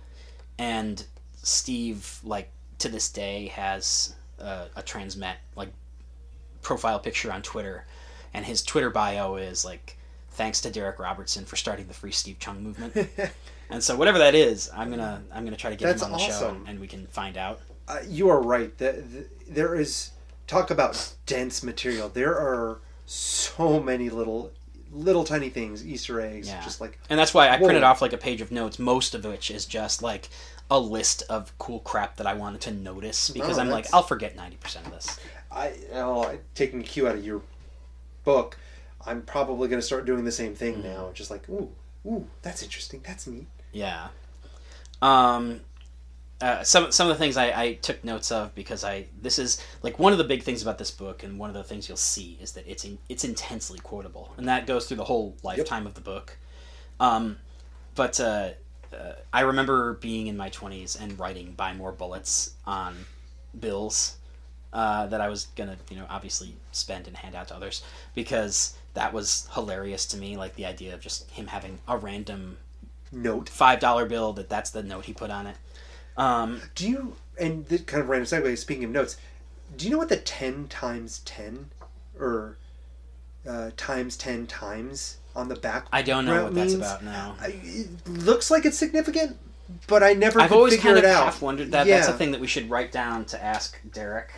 and 0.58 1.04
Steve 1.42 2.20
like 2.24 2.50
to 2.78 2.88
this 2.88 3.10
day 3.10 3.48
has 3.48 4.14
uh, 4.40 4.66
a 4.76 4.82
Transmet 4.82 5.34
like 5.56 5.70
profile 6.62 6.98
picture 6.98 7.32
on 7.32 7.42
Twitter, 7.42 7.86
and 8.34 8.44
his 8.44 8.62
Twitter 8.62 8.90
bio 8.90 9.36
is 9.36 9.64
like, 9.64 9.96
"Thanks 10.30 10.60
to 10.62 10.70
Darick 10.70 10.98
Robertson 10.98 11.44
for 11.44 11.56
starting 11.56 11.86
the 11.86 11.94
Free 11.94 12.12
Steve 12.12 12.38
Chung 12.38 12.62
movement." 12.62 12.94
and 13.70 13.82
so 13.82 13.96
whatever 13.96 14.18
that 14.18 14.34
is, 14.34 14.70
I'm 14.74 14.90
gonna 14.90 15.22
I'm 15.32 15.44
gonna 15.44 15.56
try 15.56 15.70
to 15.70 15.76
get 15.76 15.86
That's 15.86 16.02
him 16.02 16.12
on 16.14 16.18
the 16.18 16.24
show 16.24 16.32
awesome. 16.32 16.64
and 16.68 16.80
we 16.80 16.86
can 16.86 17.06
find 17.06 17.36
out. 17.36 17.60
uh, 17.88 17.98
you 18.06 18.28
are 18.28 18.40
right. 18.42 18.76
That 18.78 19.10
the, 19.12 19.26
there 19.48 19.74
is 19.74 20.10
talk 20.46 20.70
about 20.70 21.12
dense 21.26 21.62
material. 21.62 22.08
There 22.08 22.34
are 22.36 22.80
so 23.06 23.80
many 23.80 24.08
little, 24.10 24.52
little 24.92 25.24
tiny 25.24 25.48
things, 25.48 25.84
Easter 25.86 26.20
eggs, 26.20 26.48
Yeah. 26.48 26.62
just 26.62 26.80
like 26.80 26.98
And 27.08 27.18
that's 27.18 27.34
why 27.34 27.48
I 27.48 27.56
printed 27.56 27.82
off 27.82 28.00
like 28.02 28.12
a 28.12 28.18
page 28.18 28.40
of 28.40 28.50
notes, 28.52 28.78
most 28.78 29.14
of 29.14 29.24
which 29.24 29.50
is 29.50 29.64
just 29.66 30.02
like 30.02 30.28
a 30.70 30.78
list 30.78 31.22
of 31.28 31.56
cool 31.58 31.80
crap 31.80 32.16
that 32.16 32.26
I 32.26 32.34
wanted 32.34 32.60
to 32.62 32.70
notice 32.72 33.28
because 33.30 33.56
No, 33.56 33.64
I'm 33.64 33.70
like, 33.70 33.86
I'll 33.92 34.02
forget 34.02 34.36
ninety 34.36 34.56
percent 34.56 34.86
of 34.86 34.92
this. 34.92 35.18
I, 35.50 35.72
oh, 35.94 36.22
I 36.24 36.38
taking 36.54 36.80
a 36.80 36.84
cue 36.84 37.08
out 37.08 37.16
of 37.16 37.24
your 37.24 37.42
book. 38.24 38.56
I'm 39.04 39.22
probably 39.22 39.68
going 39.68 39.80
to 39.80 39.86
start 39.86 40.04
doing 40.06 40.24
the 40.24 40.32
same 40.32 40.54
thing 40.54 40.74
Mm-hmm. 40.74 40.82
now. 40.88 41.10
Just 41.12 41.30
like, 41.30 41.48
ooh, 41.48 41.70
ooh, 42.06 42.26
that's 42.42 42.62
interesting. 42.62 43.00
That's 43.04 43.26
neat. 43.26 43.46
Yeah. 43.72 44.08
Um, 45.02 45.60
uh, 46.40 46.62
some 46.62 46.90
some 46.92 47.10
of 47.10 47.16
the 47.16 47.18
things 47.22 47.36
I, 47.36 47.46
I 47.62 47.72
took 47.74 48.02
notes 48.04 48.30
of 48.32 48.54
because 48.54 48.82
I 48.84 49.06
this 49.20 49.38
is 49.38 49.62
like 49.82 49.98
one 49.98 50.12
of 50.12 50.18
the 50.18 50.24
big 50.24 50.42
things 50.42 50.62
about 50.62 50.78
this 50.78 50.90
book 50.90 51.22
and 51.22 51.38
one 51.38 51.50
of 51.50 51.54
the 51.54 51.64
things 51.64 51.88
you'll 51.88 51.96
see 51.98 52.38
is 52.40 52.52
that 52.52 52.64
it's 52.66 52.84
in, 52.84 52.96
it's 53.10 53.24
intensely 53.24 53.78
quotable 53.80 54.32
and 54.38 54.48
that 54.48 54.66
goes 54.66 54.86
through 54.86 54.96
the 54.98 55.04
whole 55.04 55.36
lifetime 55.42 55.86
of 55.86 55.94
the 55.94 56.00
book. 56.00 56.38
Um, 56.98 57.38
but 57.94 58.18
uh, 58.20 58.50
uh, 58.92 59.12
I 59.32 59.42
remember 59.42 59.94
being 59.94 60.26
in 60.26 60.36
my 60.36 60.48
twenties 60.48 60.96
and 60.96 61.18
writing 61.18 61.52
"buy 61.56 61.72
more 61.74 61.92
bullets" 61.92 62.54
on 62.66 62.96
bills 63.58 64.16
uh, 64.72 65.06
that 65.06 65.20
I 65.20 65.28
was 65.28 65.46
gonna 65.56 65.76
you 65.90 65.96
know 65.96 66.06
obviously 66.08 66.54
spend 66.72 67.06
and 67.06 67.16
hand 67.16 67.34
out 67.34 67.48
to 67.48 67.56
others 67.56 67.82
because 68.14 68.76
that 68.94 69.12
was 69.12 69.48
hilarious 69.54 70.06
to 70.06 70.16
me. 70.16 70.36
Like 70.36 70.54
the 70.56 70.66
idea 70.66 70.94
of 70.94 71.00
just 71.00 71.30
him 71.30 71.46
having 71.48 71.78
a 71.88 71.96
random 71.96 72.56
Note. 73.12 73.48
five 73.48 73.80
dollar 73.80 74.06
bill 74.06 74.32
that 74.34 74.48
that's 74.48 74.70
the 74.70 74.82
note 74.82 75.04
he 75.06 75.12
put 75.12 75.30
on 75.30 75.46
it. 75.46 75.56
Um, 76.16 76.60
Do 76.74 76.88
you, 76.88 77.16
and 77.38 77.66
the 77.66 77.78
kind 77.78 78.02
of 78.02 78.08
random 78.08 78.26
segue, 78.26 78.58
speaking 78.58 78.84
of 78.84 78.90
notes, 78.90 79.16
do 79.76 79.86
you 79.86 79.90
know 79.92 79.98
what 79.98 80.08
the 80.08 80.16
10 80.16 80.68
times 80.68 81.20
10 81.24 81.70
or 82.18 82.58
uh, 83.48 83.70
times 83.76 84.16
10 84.16 84.46
times 84.46 85.16
on 85.36 85.48
the 85.48 85.56
back 85.56 85.86
I 85.92 86.02
don't 86.02 86.24
know 86.24 86.44
what 86.44 86.52
route 86.52 86.54
that's 86.54 86.74
about 86.74 87.04
now. 87.04 87.36
I, 87.40 87.54
it 87.62 87.88
looks 88.08 88.50
like 88.50 88.64
it's 88.64 88.76
significant, 88.78 89.36
but 89.86 90.02
I 90.02 90.12
never 90.14 90.40
I've 90.40 90.48
could 90.50 90.56
always 90.56 90.74
figure 90.74 90.94
kind 90.94 90.98
of 90.98 91.04
it 91.04 91.10
out. 91.10 91.24
half 91.24 91.42
wondered 91.42 91.70
that. 91.72 91.86
That's 91.86 92.08
a 92.08 92.12
thing 92.12 92.32
that 92.32 92.40
we 92.40 92.46
should 92.46 92.68
write 92.70 92.92
down 92.92 93.24
to 93.26 93.42
ask 93.42 93.78
Darick 93.90 94.28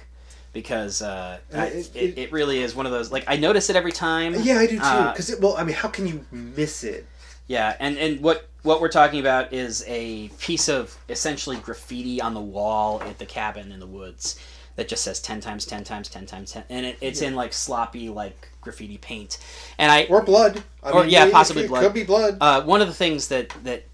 because 0.53 1.01
uh, 1.03 1.39
I, 1.55 1.67
it- 1.67 1.91
it, 1.95 2.19
it- 2.19 2.33
really 2.33 2.63
is 2.63 2.75
one 2.75 2.87
of 2.87 2.93
those. 2.93 3.11
Like 3.11 3.25
I 3.27 3.37
notice 3.37 3.71
it 3.71 3.77
every 3.77 3.93
time. 3.93 4.35
Yeah, 4.43 4.59
I 4.59 4.67
do 4.67 4.77
too. 4.77 4.83
Uh, 4.85 5.13
Because 5.13 5.35
well, 5.41 5.57
I 5.57 5.65
mean, 5.65 5.75
how 5.77 5.89
can 5.89 6.07
you 6.07 6.25
miss 6.31 6.85
it? 6.85 7.07
Yeah, 7.47 7.75
and 7.81 7.97
and 7.99 8.21
what 8.21 8.49
what 8.63 8.81
we're 8.81 8.89
talking 8.89 9.19
about 9.21 9.53
is 9.53 9.83
a 9.89 10.29
piece 10.39 10.69
of 10.69 10.97
essentially 11.09 11.57
graffiti 11.57 12.21
on 12.21 12.35
the 12.35 12.41
wall 12.41 13.03
at 13.03 13.19
the 13.19 13.27
cabin 13.27 13.73
in 13.73 13.81
the 13.81 13.87
woods 13.87 14.39
that 14.77 14.89
just 14.89 15.05
says 15.05 15.21
10 15.21 15.41
times 15.41 15.67
10 15.67 15.85
times 15.85 16.09
10 16.09 16.27
times 16.27 16.53
10 16.53 16.65
and 16.71 16.87
it, 16.87 16.97
it's 17.01 17.21
in 17.23 17.35
like 17.35 17.53
sloppy 17.53 18.09
like 18.09 18.49
graffiti 18.61 18.97
paint 18.99 19.39
and 19.79 19.91
i 19.93 20.05
Or 20.05 20.23
blood? 20.23 20.63
I 20.83 20.91
Or, 20.91 21.05
yeah, 21.05 21.27
it- 21.27 21.33
possibly 21.33 21.65
it, 21.65 21.69
blood. 21.69 21.83
Could 21.83 21.95
be 21.95 22.05
blood. 22.05 22.39
Uh, 22.41 22.63
one 22.63 22.81
of 22.81 22.89
the 22.89 22.95
things 22.95 23.29
that 23.29 23.51
that 23.65 23.85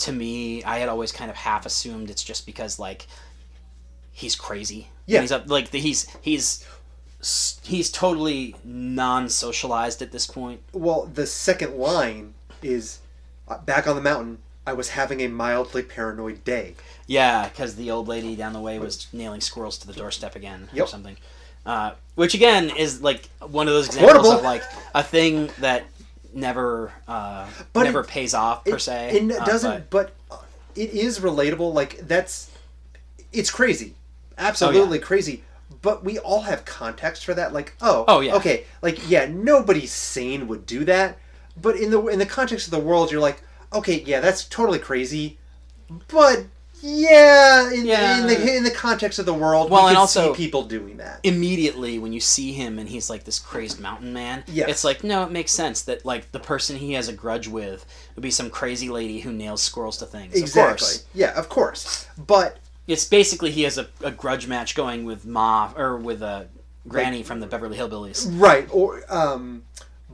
to 0.00 0.12
me 0.12 0.62
I 0.64 0.78
had 0.78 0.88
always 0.88 1.12
kind 1.12 1.30
of 1.30 1.36
half 1.36 1.64
assumed 1.66 2.10
it's 2.10 2.24
just 2.24 2.44
because 2.46 2.78
like 2.78 3.06
he's 4.12 4.34
crazy. 4.36 4.88
Yeah. 5.06 5.20
he's 5.20 5.32
up 5.32 5.48
like 5.48 5.70
the, 5.70 5.78
he's 5.78 6.08
he's 6.20 6.66
he's 7.62 7.90
totally 7.90 8.54
non-socialized 8.64 10.02
at 10.02 10.12
this 10.12 10.26
point. 10.26 10.60
well, 10.72 11.06
the 11.12 11.26
second 11.26 11.76
line 11.76 12.34
is 12.62 12.98
uh, 13.48 13.58
back 13.58 13.86
on 13.86 13.96
the 13.96 14.02
mountain. 14.02 14.38
I 14.66 14.72
was 14.72 14.90
having 14.90 15.20
a 15.22 15.28
mildly 15.28 15.82
paranoid 15.82 16.44
day. 16.44 16.74
Yeah, 17.06 17.48
because 17.48 17.76
the 17.76 17.90
old 17.90 18.08
lady 18.08 18.34
down 18.34 18.52
the 18.52 18.60
way 18.60 18.78
was 18.78 19.06
nailing 19.12 19.40
squirrels 19.40 19.78
to 19.78 19.86
the 19.86 19.92
doorstep 19.92 20.34
again 20.34 20.68
or 20.76 20.86
something. 20.88 21.16
Uh, 21.64 21.92
which 22.14 22.34
again 22.34 22.70
is 22.76 23.00
like 23.02 23.28
one 23.40 23.66
of 23.68 23.74
those 23.74 23.86
examples 23.86 24.28
of 24.32 24.42
like 24.42 24.62
a 24.94 25.02
thing 25.02 25.50
that 25.60 25.84
never 26.34 26.92
uh, 27.08 27.46
But 27.72 27.84
never 27.84 28.00
it- 28.00 28.08
pays 28.08 28.34
off 28.34 28.64
per 28.64 28.76
It- 28.76 28.80
se. 28.80 29.10
It, 29.18 29.32
uh, 29.40 29.44
doesn't, 29.44 29.90
but- 29.90 30.12
but, 30.28 30.36
uh, 30.36 30.42
it 30.74 30.90
is 30.90 31.20
relatable. 31.20 31.72
Like 31.72 32.06
that's, 32.06 32.50
it's 33.32 33.50
crazy, 33.50 33.94
absolutely 34.36 34.98
crazy. 34.98 35.42
But 35.82 36.04
we 36.04 36.18
all 36.18 36.42
have 36.42 36.64
context 36.64 37.24
for 37.24 37.34
that. 37.34 37.52
Like, 37.52 37.74
oh, 37.80 38.04
Oh, 38.08 38.20
yeah. 38.20 38.34
okay, 38.36 38.64
like 38.82 39.08
yeah, 39.08 39.26
nobody 39.26 39.86
sane 39.86 40.48
would 40.48 40.66
do 40.66 40.84
that. 40.84 41.18
But 41.60 41.76
in 41.76 41.90
the 41.90 42.04
in 42.08 42.18
the 42.18 42.26
context 42.26 42.66
of 42.66 42.70
the 42.72 42.78
world, 42.80 43.10
you're 43.10 43.20
like, 43.20 43.40
okay, 43.72 44.02
yeah, 44.06 44.20
that's 44.20 44.44
totally 44.44 44.78
crazy. 44.78 45.38
But 46.08 46.44
yeah, 46.82 47.70
in, 47.72 47.86
Yeah. 47.86 48.20
in 48.20 48.26
the 48.26 48.56
in 48.56 48.62
the 48.64 48.70
context 48.70 49.18
of 49.18 49.26
the 49.26 49.32
world, 49.34 49.70
Well, 49.70 49.84
we 49.84 49.88
and 49.90 49.98
also- 49.98 50.32
see 50.32 50.36
people 50.36 50.62
doing 50.64 50.98
that. 50.98 51.20
immediately 51.22 51.98
when 51.98 52.12
you 52.12 52.20
see 52.20 52.52
him 52.52 52.78
and 52.78 52.88
he's 52.88 53.08
like 53.08 53.24
this 53.24 53.38
crazed 53.38 53.80
mountain 53.80 54.12
man 54.12 54.44
Yeah, 54.46 54.66
it's 54.68 54.84
like 54.84 55.02
no 55.02 55.22
it 55.24 55.30
makes 55.30 55.52
sense 55.52 55.82
that 55.82 56.04
like 56.04 56.30
the 56.32 56.38
person 56.40 56.76
he 56.76 56.92
has 56.92 57.08
a 57.08 57.12
grudge 57.12 57.48
with 57.48 57.86
would 58.14 58.22
be 58.22 58.30
some 58.30 58.50
crazy 58.50 58.88
lady 58.88 59.20
who 59.20 59.32
nails 59.32 59.62
squirrels 59.62 59.96
to 59.98 60.06
things 60.06 60.34
of 60.36 60.40
Exactly. 60.42 60.70
course 60.86 61.04
Yeah, 61.14 61.32
of 61.38 61.48
course. 61.48 62.06
But 62.18 62.58
it's 62.86 63.04
basically 63.04 63.50
he 63.50 63.62
has 63.62 63.78
a, 63.78 63.86
a 64.02 64.10
grudge 64.10 64.46
match 64.46 64.74
going 64.74 65.04
with 65.04 65.24
ma 65.24 65.72
or 65.76 65.96
with 65.96 66.22
uh, 66.22 66.44
granny 66.86 67.22
from 67.22 67.40
the 67.40 67.46
beverly 67.46 67.76
hillbillies 67.78 68.26
Right. 68.38 68.68
Or 68.70 69.02
um 69.08 69.62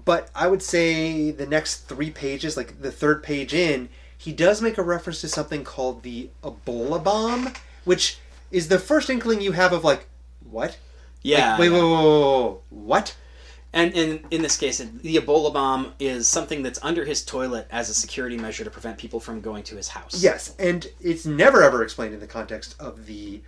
but 0.04 0.30
I 0.34 0.48
would 0.48 0.62
say 0.62 1.30
the 1.30 1.46
next 1.46 1.88
three 1.88 2.10
pages, 2.10 2.56
like 2.56 2.80
the 2.80 2.92
third 2.92 3.22
page 3.22 3.54
in, 3.54 3.88
he 4.16 4.32
does 4.32 4.62
make 4.62 4.78
a 4.78 4.82
reference 4.82 5.20
to 5.22 5.28
something 5.28 5.64
called 5.64 6.02
the 6.02 6.30
Ebola 6.42 7.02
bomb, 7.02 7.52
which 7.84 8.18
is 8.50 8.68
the 8.68 8.78
first 8.78 9.10
inkling 9.10 9.40
you 9.40 9.52
have 9.52 9.72
of 9.72 9.84
like, 9.84 10.06
what? 10.48 10.78
Yeah. 11.22 11.52
Like, 11.52 11.60
wait, 11.60 11.70
wait, 11.70 11.82
wait, 11.82 12.44
wait, 12.50 12.58
what? 12.70 13.16
And 13.74 13.92
in 13.94 14.24
in 14.30 14.42
this 14.42 14.58
case, 14.58 14.78
the 14.78 15.16
Ebola 15.16 15.52
bomb 15.52 15.94
is 15.98 16.28
something 16.28 16.62
that's 16.62 16.78
under 16.82 17.04
his 17.06 17.24
toilet 17.24 17.66
as 17.70 17.88
a 17.88 17.94
security 17.94 18.36
measure 18.36 18.64
to 18.64 18.70
prevent 18.70 18.98
people 18.98 19.18
from 19.18 19.40
going 19.40 19.62
to 19.64 19.76
his 19.76 19.88
house. 19.88 20.22
Yes, 20.22 20.54
and 20.58 20.86
it's 21.00 21.24
never 21.24 21.62
ever 21.62 21.82
explained 21.82 22.12
in 22.12 22.20
the 22.20 22.26
context 22.26 22.76
of 22.78 23.06
the 23.06 23.40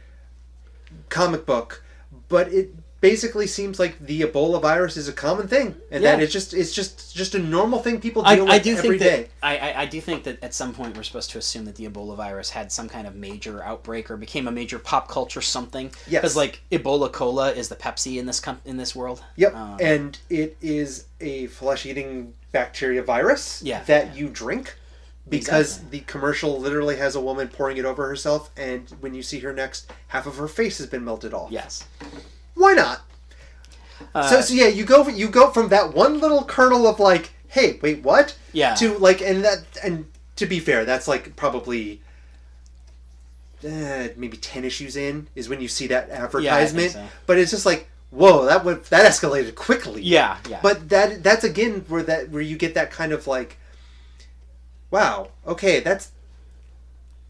comic 1.11 1.45
book, 1.45 1.85
but 2.29 2.49
it 2.49 2.75
basically 3.05 3.47
seems 3.47 3.79
like 3.79 3.99
the 3.99 4.23
Ebola 4.23 4.63
virus 4.63 4.97
is 4.97 5.09
a 5.09 5.13
common 5.13 5.47
thing, 5.47 5.77
and 5.91 6.03
that 6.03 6.21
it's 6.23 6.33
just 6.33 6.55
it's 6.55 6.73
just 6.73 7.15
just 7.15 7.35
a 7.35 7.39
normal 7.39 7.79
thing 7.79 8.01
people 8.01 8.23
I, 8.25 8.37
deal 8.37 8.49
I 8.51 8.55
with 8.55 8.63
do 8.63 8.77
every 8.79 8.99
think 8.99 9.03
day. 9.03 9.23
that 9.23 9.31
I, 9.43 9.59
I, 9.59 9.81
I 9.83 9.87
do 9.87 10.01
think 10.01 10.25
that 10.25 10.43
at 10.43 10.55
some 10.55 10.73
point 10.73 10.97
we're 10.97 11.03
supposed 11.03 11.31
to 11.33 11.39
assume 11.39 11.67
that 11.67 11.77
the 11.77 11.87
Ebola 11.87 12.17
virus 12.17 12.49
had 12.51 12.73
some 12.73 12.89
kind 12.89 13.07
of 13.07 13.15
major 13.15 13.63
outbreak 13.63 14.11
or 14.11 14.17
became 14.17 14.49
a 14.49 14.51
major 14.51 14.79
pop 14.79 15.09
culture 15.09 15.43
something. 15.43 15.93
Yes. 16.09 16.23
Because 16.23 16.35
like 16.37 16.63
Ebola 16.73 17.13
Cola 17.13 17.53
is 17.53 17.69
the 17.69 17.77
Pepsi 17.77 18.17
in 18.19 18.25
this 18.25 18.41
com- 18.41 18.63
in 18.65 18.79
this 18.79 18.97
world. 18.97 19.23
Yep, 19.37 19.55
Um, 19.55 19.77
and 19.83 20.19
it 20.31 20.57
is 20.63 21.05
a 21.21 21.47
flesh-eating 21.49 22.33
bacteria 22.53 23.03
virus 23.03 23.61
Yeah. 23.63 23.83
that 23.85 24.17
you 24.17 24.29
drink 24.29 24.77
because 25.29 25.77
Exactly. 25.77 25.99
the 25.99 26.05
commercial 26.07 26.59
literally 26.61 26.97
has 26.97 27.15
a 27.17 27.21
woman 27.21 27.49
pouring 27.49 27.77
it 27.77 27.85
over 27.85 28.07
herself, 28.09 28.51
and 28.57 28.89
when 29.01 29.13
you 29.15 29.23
see 29.23 29.41
her 29.41 29.53
next, 29.53 29.91
half 30.09 30.27
of 30.27 30.37
her 30.37 30.49
face 30.49 30.79
has 30.79 30.87
been 30.87 31.05
melted 31.05 31.33
off. 31.35 31.51
yes. 31.51 31.85
Why 32.55 32.75
not? 32.75 33.01
Uh, 34.15 34.29
so, 34.29 34.41
so 34.41 34.55
yeah, 34.55 34.69
you 34.69 34.85
go 34.85 35.09
you 35.09 35.29
go 35.29 35.51
from 35.51 35.69
that 35.69 35.95
one 35.95 36.21
little 36.21 36.45
kernel 36.45 36.87
of 36.87 37.01
like, 37.01 37.31
hey, 37.49 37.79
wait, 37.83 38.03
what? 38.03 38.37
Yeah. 38.53 38.75
To 38.75 38.97
like, 38.99 39.21
and 39.21 39.45
that 39.45 39.65
and 39.83 40.07
to 40.37 40.47
be 40.47 40.61
fair, 40.61 40.85
that's 40.85 41.09
like 41.09 41.37
probably. 41.37 42.01
Uh, 43.65 44.09
maybe 44.19 44.37
ten 44.37 44.63
issues 44.63 44.95
in 44.95 45.27
is 45.35 45.49
when 45.49 45.59
you 45.59 45.69
see 45.69 45.87
that 45.87 46.11
advertisement, 46.11 46.93
so. 46.93 47.07
but 47.25 47.39
it's 47.39 47.51
just 47.51 47.65
like, 47.65 47.89
whoa, 48.11 48.45
that 48.45 48.63
went 48.63 48.85
that 48.85 49.11
escalated 49.11 49.55
quickly. 49.55 50.03
yeah. 50.03 50.37
Yeah. 50.51 50.61
But 50.63 50.91
that 50.91 51.23
that's 51.23 51.45
again 51.45 51.83
where 51.89 52.03
that 52.03 52.29
where 52.29 52.43
you 52.43 52.59
get 52.59 52.75
that 52.75 52.91
kind 52.91 53.11
of 53.13 53.27
like, 53.27 53.57
wow, 54.91 55.31
okay, 55.47 55.81
that's 55.81 56.13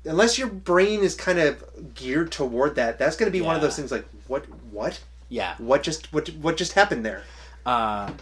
unless 0.05 0.39
your 0.39 0.49
brain 0.49 1.01
is 1.01 1.15
kind 1.15 1.39
of 1.39 1.95
geared 1.95 2.31
toward 2.31 2.77
that, 2.77 2.99
that's 2.99 3.17
going 3.17 3.31
to 3.31 3.33
be 3.33 3.41
one 3.41 3.57
of 3.57 3.63
those 3.63 3.77
things 3.77 3.91
like, 3.91 4.05
what, 4.27 4.45
what, 4.71 5.01
yeah. 5.29 5.55
what 5.59 5.83
just 5.83 6.13
what 6.13 6.29
what 6.41 6.57
just 6.57 6.73
happened 6.73 7.05
there? 7.05 7.23
uh, 7.67 8.13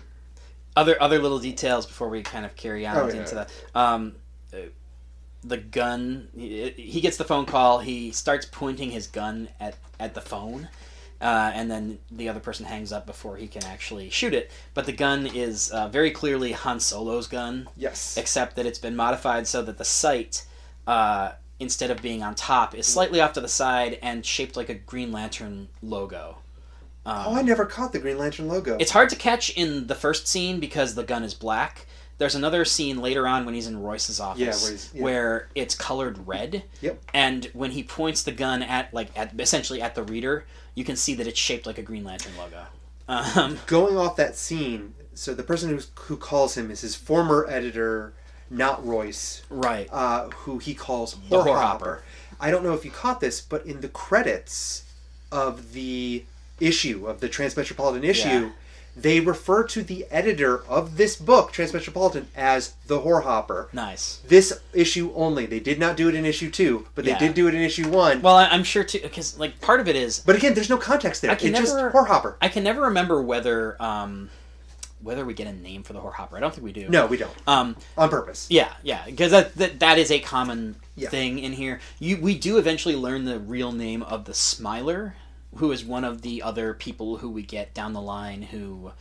other 0.76 1.00
other 1.02 1.18
little 1.18 1.38
details 1.38 1.84
before 1.86 2.08
we 2.08 2.22
kind 2.22 2.44
of 2.46 2.54
carry 2.56 2.86
on 2.86 2.96
Oh, 2.96 3.08
yeah, 3.08 3.14
into 3.20 3.34
that. 3.34 3.50
Um, 3.74 4.14
uh, 4.54 4.58
the 5.44 5.56
gun. 5.56 6.28
He, 6.36 6.70
he 6.70 7.00
gets 7.00 7.16
the 7.16 7.24
phone 7.24 7.44
call. 7.46 7.80
He 7.80 8.12
starts 8.12 8.46
pointing 8.50 8.90
his 8.90 9.06
gun 9.06 9.48
at 9.60 9.76
at 10.00 10.14
the 10.14 10.20
phone. 10.20 10.68
Uh, 11.20 11.52
and 11.54 11.70
then 11.70 11.98
the 12.10 12.28
other 12.28 12.40
person 12.40 12.66
hangs 12.66 12.90
up 12.92 13.06
before 13.06 13.36
he 13.36 13.46
can 13.46 13.62
actually 13.64 14.10
shoot 14.10 14.34
it. 14.34 14.50
But 14.74 14.86
the 14.86 14.92
gun 14.92 15.24
is 15.26 15.70
uh, 15.70 15.86
very 15.86 16.10
clearly 16.10 16.50
Han 16.50 16.80
Solo's 16.80 17.28
gun, 17.28 17.68
Yes. 17.76 18.16
except 18.16 18.56
that 18.56 18.66
it's 18.66 18.80
been 18.80 18.96
modified 18.96 19.46
so 19.46 19.62
that 19.62 19.78
the 19.78 19.84
sight, 19.84 20.44
uh, 20.84 21.30
instead 21.60 21.92
of 21.92 22.02
being 22.02 22.24
on 22.24 22.34
top, 22.34 22.74
is 22.74 22.88
slightly 22.88 23.20
off 23.20 23.34
to 23.34 23.40
the 23.40 23.46
side 23.46 24.00
and 24.02 24.26
shaped 24.26 24.56
like 24.56 24.68
a 24.68 24.74
Green 24.74 25.12
Lantern 25.12 25.68
logo. 25.80 26.38
Um, 27.04 27.24
Oh, 27.26 27.34
I 27.34 27.42
never 27.42 27.64
caught 27.64 27.92
the 27.92 27.98
Green 27.98 28.18
Lantern 28.18 28.48
logo. 28.48 28.76
it's 28.78 28.92
hard 28.92 29.08
to 29.10 29.16
catch 29.16 29.50
in 29.50 29.86
the 29.88 29.94
first 29.94 30.26
scene 30.28 30.60
because 30.60 30.94
the 30.94 31.02
gun 31.02 31.22
is 31.24 31.34
black. 31.34 31.86
There's 32.18 32.34
another 32.36 32.64
scene 32.64 32.98
later 33.00 33.26
on 33.26 33.44
when 33.44 33.54
he's 33.54 33.66
in 33.66 33.82
Royce's 33.82 34.20
office 34.20 34.40
Yeah, 34.40 34.52
where 34.70 34.78
yeah. 34.94 35.02
where 35.02 35.48
it's 35.56 35.74
colored 35.74 36.26
red. 36.28 36.62
Yep. 36.80 37.02
And 37.12 37.46
when 37.54 37.72
he 37.72 37.82
points 37.82 38.22
the 38.22 38.30
gun 38.32 38.62
at 38.62 38.92
like 38.94 39.08
at 39.16 39.32
essentially 39.40 39.82
at 39.82 39.94
the 39.96 40.04
reader, 40.04 40.44
you 40.76 40.84
can 40.84 40.94
see 40.94 41.14
that 41.14 41.26
it's 41.26 41.38
shaped 41.40 41.66
like 41.66 41.78
a 41.78 41.82
Green 41.82 42.04
Lantern 42.04 42.32
logo. 42.38 42.64
Um, 43.08 43.58
Going 43.66 43.96
off 43.96 44.14
that 44.16 44.36
scene, 44.36 44.94
so 45.14 45.34
the 45.34 45.42
person 45.42 45.70
who's, 45.70 45.90
who 45.96 46.16
calls 46.16 46.56
him 46.56 46.70
is 46.70 46.82
his 46.82 46.94
former 46.94 47.44
editor, 47.50 48.12
not 48.48 48.86
Royce, 48.86 49.42
right. 49.50 49.88
uh, 49.90 50.28
who 50.30 50.58
he 50.58 50.74
calls 50.74 51.14
The 51.28 51.36
Whorehopper. 51.38 51.80
Whorehopper. 51.80 52.00
I 52.40 52.50
don't 52.52 52.62
know 52.62 52.74
if 52.74 52.84
you 52.84 52.90
caught 52.92 53.18
this, 53.20 53.40
but 53.40 53.66
in 53.66 53.80
the 53.80 53.88
credits 53.88 54.84
of 55.32 55.72
the 55.72 56.24
issue 56.66 57.06
of 57.06 57.20
the 57.20 57.28
Transmetropolitan 57.28 58.04
issue, 58.04 58.28
Yeah. 58.28 58.48
they 58.96 59.20
refer 59.20 59.64
to 59.64 59.82
the 59.82 60.06
editor 60.10 60.64
of 60.68 60.96
this 60.96 61.16
book, 61.16 61.52
Transmetropolitan, 61.52 62.26
as 62.36 62.74
the 62.86 63.00
Whorehopper. 63.00 63.72
Nice. 63.72 64.20
This 64.28 64.60
issue 64.74 65.12
only. 65.14 65.46
They 65.46 65.60
did 65.60 65.78
not 65.78 65.96
do 65.96 66.08
it 66.08 66.14
in 66.14 66.24
issue 66.26 66.50
two, 66.50 66.86
but 66.94 67.04
they 67.04 67.12
Yeah. 67.12 67.18
did 67.18 67.34
do 67.34 67.48
it 67.48 67.54
in 67.54 67.62
issue 67.62 67.88
one. 67.88 68.20
Well, 68.22 68.36
I, 68.36 68.46
I'm 68.46 68.64
sure 68.64 68.84
too 68.84 69.00
because 69.02 69.38
like 69.38 69.60
part 69.60 69.80
of 69.80 69.88
it 69.88 69.96
is 69.96 70.20
but 70.20 70.36
again, 70.36 70.54
there's 70.54 70.70
no 70.70 70.76
context 70.78 71.22
there. 71.22 71.30
I 71.30 71.34
It's 71.34 71.42
can 71.42 71.54
just 71.54 71.74
never- 71.74 71.90
Whorehopper. 71.90 72.34
I 72.40 72.48
can 72.48 72.62
never 72.64 72.82
remember 72.82 73.22
whether 73.22 73.76
um, 73.82 74.28
whether 75.02 75.24
we 75.24 75.34
get 75.34 75.48
a 75.48 75.52
name 75.52 75.82
for 75.82 75.94
the 75.94 75.98
Whorehopper. 76.00 76.34
I 76.34 76.40
don't 76.40 76.54
think 76.54 76.62
we 76.64 76.72
do. 76.72 76.88
No, 76.88 77.06
we 77.06 77.16
don't. 77.16 77.32
Um, 77.48 77.76
On 77.98 78.08
purpose. 78.08 78.46
Yeah, 78.50 78.72
yeah, 78.84 79.02
because 79.06 79.32
that, 79.32 79.54
that 79.56 79.80
that 79.80 79.98
is 79.98 80.10
a 80.12 80.20
common 80.20 80.76
Yeah. 80.94 81.08
thing 81.08 81.38
in 81.40 81.52
here. 81.54 81.80
You 81.98 82.18
we 82.18 82.38
do 82.38 82.58
eventually 82.58 82.94
learn 82.94 83.24
the 83.24 83.38
real 83.40 83.72
name 83.72 84.02
of 84.04 84.26
the 84.26 84.34
Smiler, 84.34 85.16
who 85.56 85.72
is 85.72 85.84
one 85.84 86.04
of 86.04 86.22
the 86.22 86.42
other 86.42 86.74
people 86.74 87.18
who 87.18 87.28
we 87.28 87.42
get 87.42 87.74
down 87.74 87.92
the 87.92 88.00
line 88.00 88.42
who 88.42 88.92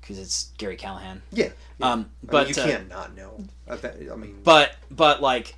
because 0.00 0.18
it's 0.18 0.52
Gary 0.56 0.76
Callahan. 0.76 1.20
Yeah. 1.32 1.48
yeah. 1.78 1.92
Um, 1.92 2.10
I 2.22 2.30
but 2.30 2.46
mean, 2.46 2.56
you 2.56 2.62
uh, 2.62 2.66
can't 2.66 2.88
not 2.88 3.16
know. 3.16 3.44
I 3.68 4.16
mean, 4.16 4.40
but 4.44 4.76
but 4.90 5.20
like 5.20 5.56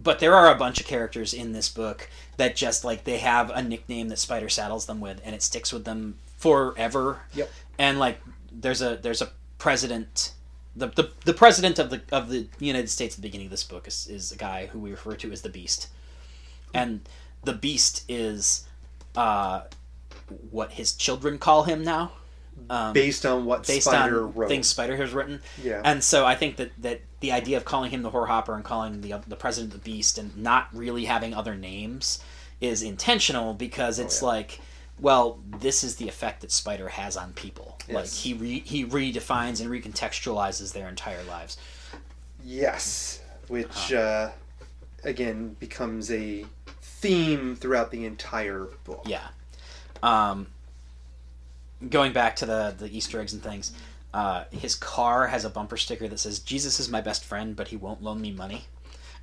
but 0.00 0.18
there 0.18 0.34
are 0.34 0.52
a 0.52 0.58
bunch 0.58 0.80
of 0.80 0.86
characters 0.86 1.34
in 1.34 1.52
this 1.52 1.68
book 1.68 2.08
that 2.36 2.54
just 2.54 2.84
like 2.84 3.04
they 3.04 3.18
have 3.18 3.50
a 3.50 3.62
nickname 3.62 4.08
that 4.08 4.18
Spider 4.18 4.48
saddles 4.48 4.86
them 4.86 5.00
with 5.00 5.20
and 5.24 5.34
it 5.34 5.42
sticks 5.42 5.72
with 5.72 5.84
them 5.84 6.18
forever. 6.36 7.20
Yep. 7.34 7.50
And 7.78 7.98
like 7.98 8.20
there's 8.52 8.82
a 8.82 8.98
there's 9.00 9.22
a 9.22 9.30
president 9.58 10.32
the, 10.76 10.86
the, 10.88 11.10
the 11.24 11.34
president 11.34 11.78
of 11.78 11.90
the 11.90 12.00
of 12.12 12.28
the 12.28 12.46
United 12.60 12.88
States 12.88 13.14
at 13.14 13.22
the 13.22 13.28
beginning 13.28 13.48
of 13.48 13.50
this 13.50 13.64
book 13.64 13.88
is, 13.88 14.06
is 14.06 14.30
a 14.32 14.36
guy 14.36 14.66
who 14.66 14.78
we 14.78 14.90
refer 14.90 15.16
to 15.16 15.32
as 15.32 15.42
the 15.42 15.48
Beast. 15.48 15.88
And 16.72 17.00
the 17.42 17.52
Beast 17.52 18.04
is 18.08 18.66
uh, 19.16 19.62
what 20.50 20.72
his 20.72 20.92
children 20.92 21.38
call 21.38 21.64
him 21.64 21.82
now. 21.84 22.12
Um, 22.70 22.92
based 22.92 23.24
on 23.24 23.44
what 23.44 23.66
based 23.66 23.86
Spider 23.86 24.24
on 24.24 24.32
wrote. 24.34 24.48
things 24.48 24.66
Spider 24.66 24.96
has 24.96 25.12
written. 25.12 25.40
Yeah. 25.62 25.80
And 25.84 26.02
so 26.02 26.26
I 26.26 26.34
think 26.34 26.56
that, 26.56 26.72
that 26.82 27.02
the 27.20 27.30
idea 27.30 27.56
of 27.56 27.64
calling 27.64 27.90
him 27.92 28.02
the 28.02 28.10
Whorehopper 28.10 28.52
and 28.54 28.64
calling 28.64 29.00
the 29.00 29.14
the 29.28 29.36
President 29.36 29.72
the 29.72 29.78
Beast 29.78 30.18
and 30.18 30.36
not 30.36 30.66
really 30.72 31.04
having 31.04 31.32
other 31.34 31.54
names 31.54 32.18
is 32.60 32.82
intentional 32.82 33.54
because 33.54 34.00
it's 34.00 34.20
Oh, 34.22 34.26
yeah. 34.26 34.32
like, 34.32 34.60
well, 34.98 35.38
this 35.60 35.84
is 35.84 35.96
the 35.96 36.08
effect 36.08 36.40
that 36.40 36.50
Spider 36.50 36.88
has 36.88 37.16
on 37.16 37.32
people. 37.34 37.78
Like 37.88 38.08
he 38.08 38.34
re, 38.34 38.58
he 38.66 38.84
redefines 38.84 39.60
and 39.60 39.70
recontextualizes 39.70 40.72
their 40.72 40.88
entire 40.88 41.22
lives. 41.22 41.56
Yes, 42.44 43.20
which 43.46 43.92
Uh-huh. 43.92 43.96
uh, 43.96 44.30
again 45.04 45.56
becomes 45.60 46.10
a 46.10 46.44
theme 46.82 47.54
throughout 47.56 47.90
the 47.92 48.04
entire 48.04 48.66
book. 48.84 49.02
Yeah. 49.06 49.28
Um, 50.02 50.48
going 51.88 52.12
back 52.12 52.36
to 52.36 52.46
the 52.46 52.74
the 52.76 52.94
Easter 52.96 53.20
eggs 53.20 53.32
and 53.32 53.42
things, 53.42 53.72
uh, 54.12 54.44
his 54.50 54.74
car 54.74 55.28
has 55.28 55.44
a 55.44 55.50
bumper 55.50 55.76
sticker 55.76 56.08
that 56.08 56.18
says 56.18 56.38
"Jesus 56.38 56.80
is 56.80 56.88
my 56.88 57.00
best 57.00 57.24
friend, 57.24 57.56
but 57.56 57.68
he 57.68 57.76
won't 57.76 58.02
loan 58.02 58.20
me 58.20 58.30
money," 58.30 58.64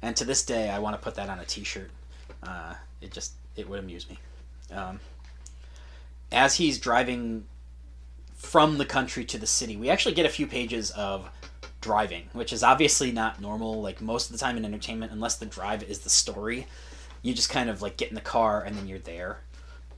and 0.01 0.15
to 0.15 0.26
this 0.26 0.43
day, 0.43 0.69
I 0.69 0.80
want 0.80 0.95
to 0.95 1.01
put 1.01 1.15
that 1.15 1.30
on 1.30 1.39
a 1.39 1.45
T-shirt. 1.45 1.91
Uh, 2.43 2.76
it 3.01 3.11
just 3.11 3.34
it 3.55 3.69
would 3.69 3.80
amuse 3.80 4.09
me. 4.09 4.19
Um, 4.71 4.99
as 6.32 6.55
he's 6.55 6.80
driving 6.80 7.45
from 8.36 8.78
the 8.78 8.86
country 8.86 9.26
to 9.26 9.38
the 9.38 9.47
city, 9.47 9.78
we 9.78 9.89
actually 9.89 10.15
get 10.15 10.26
a 10.26 10.30
few 10.30 10.47
pages 10.47 10.91
of 10.91 11.30
driving, 11.82 12.23
which 12.34 12.51
is 12.51 12.63
obviously 12.63 13.11
not 13.11 13.39
normal. 13.39 13.82
Like 13.82 14.01
most 14.01 14.28
of 14.28 14.32
the 14.34 14.38
time 14.38 14.57
in 14.57 14.65
entertainment, 14.65 15.11
unless 15.11 15.36
the 15.36 15.45
drive 15.45 15.84
is 15.84 15.99
the 15.99 16.09
story, 16.09 16.67
you 17.21 17.34
just 17.34 17.49
kind 17.49 17.69
of 17.69 17.82
like 17.82 17.97
get 17.97 18.09
in 18.09 18.15
the 18.15 18.21
car 18.21 18.61
and 18.61 18.76
then 18.76 18.88
you're 18.88 18.99
there. 18.99 19.39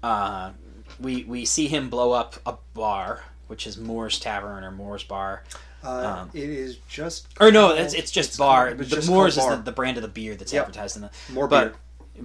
Uh, 0.03 0.51
we 0.99 1.23
we 1.23 1.45
see 1.45 1.67
him 1.67 1.89
blow 1.89 2.11
up 2.11 2.35
a 2.45 2.55
bar, 2.73 3.23
which 3.47 3.65
is 3.67 3.77
Moore's 3.77 4.19
Tavern 4.19 4.63
or 4.63 4.71
Moore's 4.71 5.03
Bar. 5.03 5.43
Uh, 5.83 6.17
Um, 6.21 6.29
it 6.33 6.49
is 6.49 6.77
just 6.89 7.27
Or 7.39 7.51
no, 7.51 7.69
it's, 7.75 7.93
it's 7.93 8.11
just 8.11 8.29
it's 8.29 8.37
bar. 8.37 8.67
called- 8.69 8.81
it's 8.81 8.89
the 8.89 8.95
just 8.97 9.09
Moore's 9.09 9.37
is 9.37 9.45
the, 9.47 9.57
the 9.57 9.71
brand 9.71 9.97
of 9.97 10.01
the 10.03 10.09
beer 10.09 10.35
that's 10.35 10.51
Yep. 10.51 10.63
advertised 10.67 10.95
in 10.95 11.03
the 11.03 11.11
more 11.31 11.47
but, 11.47 11.73
beer. 11.73 11.75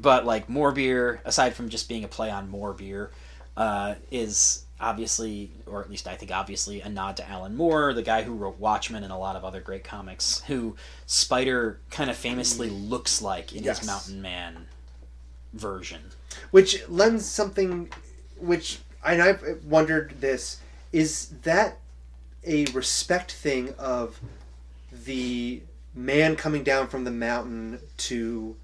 But 0.01 0.25
like 0.25 0.49
more 0.49 0.73
beer, 0.73 1.21
aside 1.27 1.55
from 1.55 1.69
just 1.69 1.87
being 1.89 2.03
a 2.03 2.09
play 2.09 2.31
on 2.31 2.49
more 2.49 2.73
beer, 2.73 3.11
uh, 3.59 3.97
is 4.11 4.65
obviously, 4.81 5.53
or 5.67 5.81
at 5.83 5.91
least 5.91 6.09
I 6.09 6.17
think 6.17 6.33
obviously, 6.33 6.81
a 6.81 6.89
nod 6.89 7.19
to 7.19 7.29
Alan 7.31 7.55
Moore, 7.55 7.93
the 7.93 8.03
guy 8.03 8.23
who 8.23 8.33
wrote 8.35 8.59
Watchmen 8.59 9.05
and 9.05 9.13
a 9.13 9.17
lot 9.19 9.37
of 9.37 9.45
other 9.45 9.61
great 9.61 9.85
comics, 9.85 10.41
who 10.47 10.75
Spider 11.07 11.79
kind 11.91 12.09
of 12.11 12.17
famously 12.17 12.71
looks 12.71 13.21
like 13.21 13.53
in 13.53 13.63
Yes. 13.65 13.81
his 13.81 13.87
Mountain 13.87 14.23
Man 14.23 14.67
version. 15.53 16.01
which 16.51 16.89
lends 16.89 17.27
something 17.27 17.93
which 18.43 18.81
and 19.05 19.23
I've 19.23 19.65
wondered 19.65 20.21
this 20.21 20.61
is 20.93 21.29
that 21.43 21.79
a 22.45 22.67
respect 22.67 23.33
thing 23.33 23.75
of 23.79 24.21
the 24.93 25.63
man 25.95 26.37
coming 26.37 26.63
down 26.63 26.89
from 26.89 27.05
the 27.05 27.11
mountain 27.11 27.79
to 27.97 28.57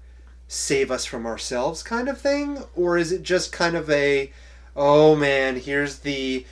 save 0.47 0.91
us 0.91 1.05
from 1.05 1.25
ourselves 1.25 1.83
kind 1.83 2.09
of 2.09 2.19
thing? 2.19 2.63
Or 2.75 2.97
is 2.97 3.11
it 3.11 3.23
just 3.23 3.51
kind 3.51 3.75
of 3.75 3.89
a 3.89 4.31
oh 4.75 5.15
man 5.15 5.57
here's 5.57 5.99
the 5.99 6.45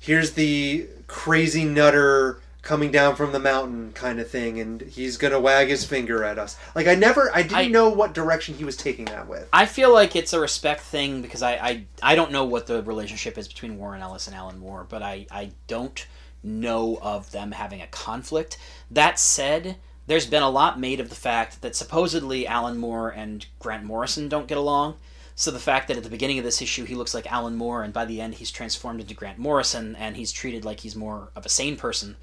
here's 0.00 0.32
the 0.32 0.86
crazy 1.06 1.64
nutter 1.64 2.40
coming 2.68 2.90
down 2.90 3.16
from 3.16 3.32
the 3.32 3.38
mountain 3.38 3.90
kind 3.94 4.20
of 4.20 4.30
thing 4.30 4.60
and 4.60 4.82
he's 4.82 5.16
gonna 5.16 5.40
wag 5.40 5.68
his 5.68 5.86
finger 5.86 6.22
at 6.22 6.38
us 6.38 6.58
like 6.74 6.86
i 6.86 6.94
never 6.94 7.34
i 7.34 7.40
didn't 7.40 7.56
I- 7.56 7.66
know 7.66 7.88
what 7.88 8.12
direction 8.12 8.54
he 8.56 8.64
was 8.64 8.76
taking 8.76 9.06
that 9.06 9.26
with 9.26 9.48
I 9.54 9.64
feel 9.64 9.90
like 9.90 10.14
it's 10.14 10.34
a 10.34 10.38
respect 10.40 10.82
thing 10.82 11.22
because 11.22 11.42
I, 11.42 11.52
I 11.54 11.84
I 12.02 12.14
don't 12.14 12.30
know 12.30 12.44
what 12.44 12.66
the 12.66 12.82
relationship 12.82 13.38
is 13.38 13.48
between 13.48 13.78
Warren 13.78 14.02
Ellis 14.02 14.26
and 14.26 14.36
Alan 14.36 14.58
Moore, 14.58 14.86
but 14.86 15.02
I, 15.02 15.26
I 15.30 15.52
don't 15.66 16.06
know 16.42 16.98
of 17.00 17.30
them 17.32 17.52
having 17.52 17.80
a 17.80 17.86
conflict. 17.86 18.58
That 18.90 19.18
said, 19.18 19.76
there's 20.06 20.26
been 20.26 20.42
a 20.42 20.50
lot 20.50 20.78
made 20.78 21.00
of 21.00 21.08
the 21.08 21.14
fact 21.14 21.62
that 21.62 21.74
supposedly 21.74 22.46
Alan 22.46 22.76
Moore 22.76 23.08
and 23.08 23.46
Grant 23.58 23.84
Morrison 23.84 24.28
don't 24.28 24.46
get 24.46 24.58
along. 24.58 24.96
So 25.34 25.50
the 25.50 25.58
fact 25.58 25.88
that 25.88 25.96
at 25.96 26.02
the 26.02 26.10
beginning 26.10 26.38
of 26.38 26.44
this 26.44 26.60
issue 26.60 26.84
he 26.84 26.94
looks 26.94 27.14
like 27.14 27.32
Alan 27.32 27.56
Moore 27.56 27.82
and 27.82 27.92
by 27.94 28.04
the 28.04 28.20
end 28.20 28.34
he's 28.34 28.50
transformed 28.50 29.00
into 29.00 29.14
Grant 29.14 29.38
Morrison 29.38 29.96
and 29.96 30.16
he's 30.16 30.32
treated 30.32 30.64
like 30.64 30.80
he's 30.80 30.96
more 30.96 31.30
of 31.34 31.46
a 31.46 31.48
sane 31.48 31.76
person, 31.76 32.16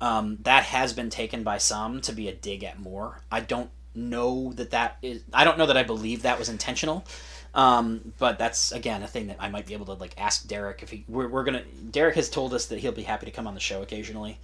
um, 0.00 0.38
that 0.42 0.64
has 0.64 0.92
been 0.92 1.10
taken 1.10 1.42
by 1.42 1.58
some 1.58 2.00
to 2.02 2.12
be 2.12 2.28
a 2.28 2.32
dig 2.34 2.64
at 2.64 2.78
Moore. 2.78 3.20
I 3.30 3.40
don't 3.40 3.70
know 3.94 4.52
that 4.54 4.70
that 4.70 4.96
is. 5.02 5.22
I 5.32 5.44
don't 5.44 5.58
know 5.58 5.66
that 5.66 5.76
I 5.76 5.82
believe 5.82 6.22
that 6.22 6.38
was 6.38 6.48
intentional. 6.48 7.04
Um, 7.52 8.12
but 8.18 8.38
that's 8.38 8.70
again 8.70 9.02
a 9.02 9.08
thing 9.08 9.26
that 9.26 9.36
I 9.40 9.48
might 9.48 9.66
be 9.66 9.74
able 9.74 9.86
to 9.86 9.94
like 9.94 10.14
ask 10.16 10.46
Darick 10.46 10.82
if 10.82 10.90
he. 10.90 11.04
We're, 11.08 11.26
we're 11.28 11.42
gonna. 11.44 11.64
Darick 11.90 12.14
has 12.14 12.30
told 12.30 12.54
us 12.54 12.66
that 12.66 12.78
he'll 12.78 12.92
be 12.92 13.02
happy 13.02 13.26
to 13.26 13.32
come 13.32 13.46
on 13.48 13.54
the 13.54 13.60
show 13.60 13.82
occasionally, 13.82 14.38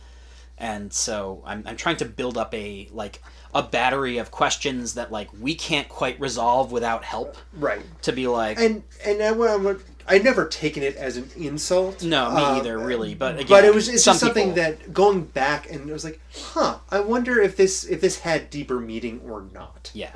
and 0.59 0.93
so 0.93 1.43
I'm 1.47 1.63
I'm 1.67 1.77
trying 1.77 1.99
to 1.99 2.05
build 2.05 2.37
up 2.37 2.53
a 2.53 2.89
like 2.93 3.23
a 3.55 3.63
battery 3.63 4.19
of 4.19 4.33
questions 4.33 4.95
that 4.95 5.13
like 5.13 5.29
we 5.41 5.55
can't 5.55 5.89
quite 5.89 6.19
resolve 6.19 6.73
without 6.73 7.05
help. 7.05 7.37
right 7.53 7.81
To 8.03 8.13
be 8.13 8.27
like, 8.27 8.59
and 8.59 8.83
and 9.05 9.23
I, 9.23 9.31
would- 9.31 9.83
I 10.09 10.19
never 10.19 10.47
taken 10.47 10.83
it 10.83 10.97
as 10.97 11.17
an 11.17 11.31
insult. 11.37 12.03
no, 12.03 12.31
me 12.31 12.43
Uh, 12.43 12.57
either, 12.57 12.79
really. 12.79 13.15
But 13.15 13.35
again, 13.37 13.47
but 13.49 13.65
it 13.65 13.75
was 13.75 13.89
it's 13.89 14.05
just 14.05 14.21
something 14.21 14.55
people- 14.55 14.63
that 14.63 14.93
going 14.93 15.23
back 15.25 15.71
and 15.71 15.89
it 15.89 15.93
was 15.93 16.05
like, 16.05 16.21
huh? 16.35 16.79
I 16.91 17.01
wonder 17.01 17.41
if 17.41 17.57
this 17.57 17.85
if 17.85 18.01
this 18.01 18.21
had 18.21 18.49
deeper 18.51 18.79
meaning 18.81 19.21
or 19.27 19.43
not. 19.53 19.91
Yeah. 19.95 20.13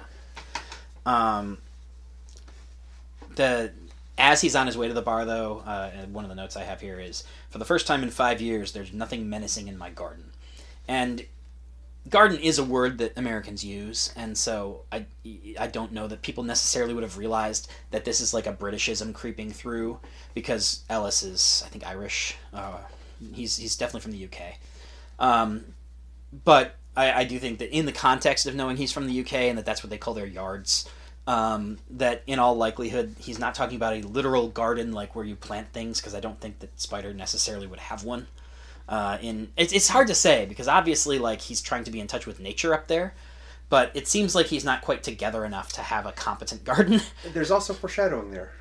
Um. 1.07 1.59
The 3.37 3.73
as 4.19 4.41
he's 4.43 4.55
on 4.55 4.67
his 4.67 4.77
way 4.77 4.87
to 4.89 4.93
the 4.95 5.01
bar, 5.03 5.25
though, 5.25 5.61
uh, 5.67 5.91
one 6.13 6.25
of 6.25 6.29
the 6.29 6.35
notes 6.35 6.55
I 6.57 6.63
have 6.65 6.81
here 6.83 7.01
is 7.01 7.25
for 7.49 7.57
the 7.59 7.65
first 7.65 7.87
time 7.87 8.03
in 8.03 8.11
five 8.11 8.41
years, 8.41 8.73
there's 8.73 8.93
nothing 8.93 9.31
menacing 9.31 9.67
in 9.67 9.79
my 9.79 9.89
garden, 9.89 10.33
and 10.87 11.25
garden 12.09 12.39
is 12.39 12.59
a 12.59 12.65
word 12.65 12.99
that 12.99 13.17
Americans 13.17 13.65
use, 13.65 14.13
and 14.17 14.37
so 14.37 14.83
I 14.91 15.07
I 15.59 15.67
don't 15.67 15.93
know 15.93 16.07
that 16.09 16.23
people 16.23 16.45
necessarily 16.45 16.95
would 16.95 17.03
have 17.03 17.19
realized 17.19 17.71
that 17.91 18.05
this 18.05 18.21
is 18.21 18.33
like 18.33 18.47
a 18.47 18.53
Britishism 18.53 19.13
creeping 19.13 19.51
through 19.51 20.01
because 20.35 20.85
Ellis 20.89 21.23
is 21.23 21.63
I 21.67 21.69
think 21.69 21.87
Irish. 21.87 22.37
Uh, 22.53 22.79
he's 23.33 23.57
he's 23.57 23.77
definitely 23.77 24.01
from 24.01 24.13
the 24.13 24.25
UK. 24.25 24.59
Um, 25.19 25.75
but 26.45 26.77
I, 26.97 27.13
I 27.13 27.25
do 27.25 27.39
think 27.39 27.59
that 27.59 27.71
in 27.71 27.87
the 27.87 27.93
context 27.93 28.47
of 28.47 28.55
knowing 28.55 28.77
he's 28.77 28.93
from 28.93 29.07
the 29.07 29.21
UK 29.21 29.35
and 29.35 29.59
that 29.59 29.67
that's 29.67 29.83
what 29.83 29.91
they 29.91 29.99
call 29.99 30.15
their 30.15 30.27
yards, 30.27 30.89
um, 31.27 31.79
that 31.91 32.23
in 32.27 32.39
all 32.39 32.57
likelihood 32.57 33.15
he's 33.19 33.39
not 33.39 33.55
talking 33.55 33.77
about 33.77 33.95
a 33.95 34.01
literal 34.01 34.49
garden 34.49 34.93
like 34.93 35.15
where 35.15 35.25
you 35.25 35.37
plant 35.37 35.73
things 35.73 36.01
because 36.01 36.15
I 36.15 36.21
don't 36.21 36.41
think 36.41 36.61
that 36.61 36.81
Spider 36.81 37.13
necessarily 37.13 37.67
would 37.67 37.79
have 37.79 38.05
one. 38.05 38.27
Uh, 38.89 39.19
in 39.23 39.53
it's, 39.57 39.73
it's 39.73 39.89
hard 39.89 40.09
to 40.09 40.15
say 40.15 40.47
because 40.47 40.67
obviously 40.69 41.19
like 41.19 41.43
he's 41.43 41.63
trying 41.63 41.85
to 41.85 41.91
be 41.91 42.01
in 42.01 42.07
touch 42.09 42.27
with 42.27 42.41
nature 42.41 42.75
up 42.75 42.89
there, 42.89 43.15
but 43.69 43.91
it 43.95 44.09
seems 44.09 44.35
like 44.35 44.47
he's 44.47 44.65
not 44.65 44.83
quite 44.83 45.03
together 45.03 45.45
enough 45.45 45.73
to 45.75 45.83
have 45.83 46.07
a 46.07 46.13
competent 46.13 46.65
garden. 46.67 47.01
There's 47.23 47.51
also 47.51 47.73
foreshadowing 47.73 48.31
there. 48.31 48.53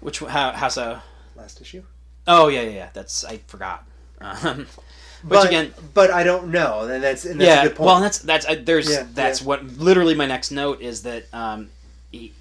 Which 0.00 0.20
how 0.20 0.52
how 0.52 0.68
so? 0.68 1.00
Last 1.34 1.60
issue. 1.60 1.84
Oh 2.26 2.48
yeah 2.48 2.62
yeah 2.62 2.70
yeah 2.70 2.90
that's 2.92 3.24
I 3.24 3.38
forgot. 3.46 3.86
Um, 4.20 4.66
which 5.28 5.44
But 5.44 5.44
again 5.44 5.74
but 5.94 6.10
I 6.10 6.22
don't 6.24 6.48
know, 6.50 6.82
and 6.88 7.02
that's 7.02 7.24
and 7.24 7.40
that's 7.40 7.42
yeah, 7.42 7.56
a 7.56 7.58
good 7.58 7.74
point. 7.76 7.86
well, 7.86 8.00
that's 8.00 8.18
that's 8.20 8.46
uh, 8.46 8.56
there's 8.62 8.88
Yeah, 8.88 9.04
that's 9.14 9.40
yeah. 9.40 9.46
what 9.46 9.64
literally 9.64 10.14
my 10.14 10.26
next 10.26 10.50
note 10.50 10.80
is 10.80 11.02
that 11.02 11.32
um, 11.34 11.70
he, 12.12 12.34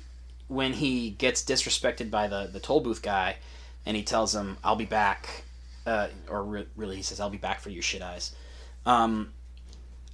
when 0.47 0.74
he 0.74 1.12
gets 1.12 1.43
disrespected 1.43 2.12
by 2.12 2.28
the 2.28 2.47
the 2.51 2.60
toll 2.60 2.82
booth 2.82 3.01
guy, 3.01 3.38
and 3.86 3.97
he 3.97 4.03
tells 4.03 4.36
him, 4.36 4.58
"I'll 4.64 4.76
be 4.76 4.86
back," 4.86 5.44
uh, 5.86 6.07
or 6.29 6.43
re- 6.43 6.67
really 6.75 6.95
he 6.97 7.01
says, 7.01 7.19
"I'll 7.19 7.29
be 7.29 7.38
back 7.38 7.59
for 7.59 7.69
your 7.69 7.83
shit 7.83 8.01
eyes." 8.01 8.36
Um, 8.86 9.33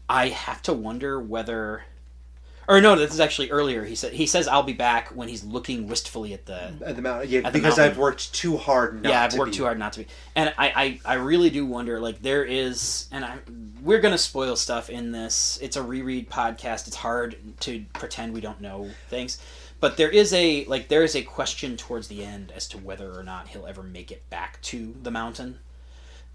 I 0.09 0.29
have 0.29 0.61
to 0.63 0.73
wonder 0.73 1.19
whether, 1.19 1.83
or 2.67 2.81
no, 2.81 2.95
this 2.95 3.13
is 3.13 3.19
actually 3.19 3.49
earlier. 3.51 3.85
He 3.85 3.95
said 3.95 4.13
he 4.13 4.25
says, 4.25 4.47
"I'll 4.47 4.63
be 4.63 4.73
back" 4.73 5.09
when 5.09 5.27
he's 5.27 5.43
looking 5.43 5.87
wistfully 5.87 6.33
at 6.33 6.45
the 6.45 6.73
at 6.85 6.95
the 6.95 7.01
mountain, 7.01 7.29
yeah, 7.29 7.41
the 7.41 7.51
because 7.51 7.77
mountain. 7.77 7.91
I've 7.91 7.97
worked 7.97 8.33
too 8.33 8.57
hard. 8.57 9.03
Not 9.03 9.09
yeah, 9.09 9.23
I've 9.23 9.31
to 9.31 9.39
worked 9.39 9.51
be. 9.51 9.57
too 9.57 9.63
hard 9.63 9.79
not 9.79 9.93
to 9.93 9.99
be. 9.99 10.07
And 10.35 10.53
I, 10.57 10.99
I, 11.05 11.13
I 11.13 11.13
really 11.15 11.49
do 11.49 11.65
wonder, 11.65 11.99
like, 11.99 12.21
there 12.21 12.43
is, 12.43 13.07
and 13.11 13.25
I, 13.25 13.37
we're 13.81 13.99
going 13.99 14.13
to 14.13 14.17
spoil 14.17 14.55
stuff 14.55 14.89
in 14.89 15.11
this. 15.11 15.59
It's 15.61 15.75
a 15.75 15.83
reread 15.83 16.29
podcast. 16.29 16.87
It's 16.87 16.95
hard 16.95 17.35
to 17.61 17.83
pretend 17.93 18.33
we 18.33 18.41
don't 18.41 18.61
know 18.61 18.89
things. 19.09 19.41
But 19.81 19.97
there 19.97 20.09
is 20.09 20.31
a, 20.31 20.63
like, 20.65 20.87
there 20.87 21.03
is 21.03 21.15
a 21.15 21.23
question 21.23 21.75
towards 21.75 22.07
the 22.07 22.23
end 22.23 22.53
as 22.55 22.67
to 22.69 22.77
whether 22.77 23.11
or 23.11 23.23
not 23.23 23.49
he'll 23.49 23.65
ever 23.65 23.83
make 23.83 24.11
it 24.11 24.29
back 24.29 24.61
to 24.63 24.95
the 25.03 25.11
mountain. 25.11 25.59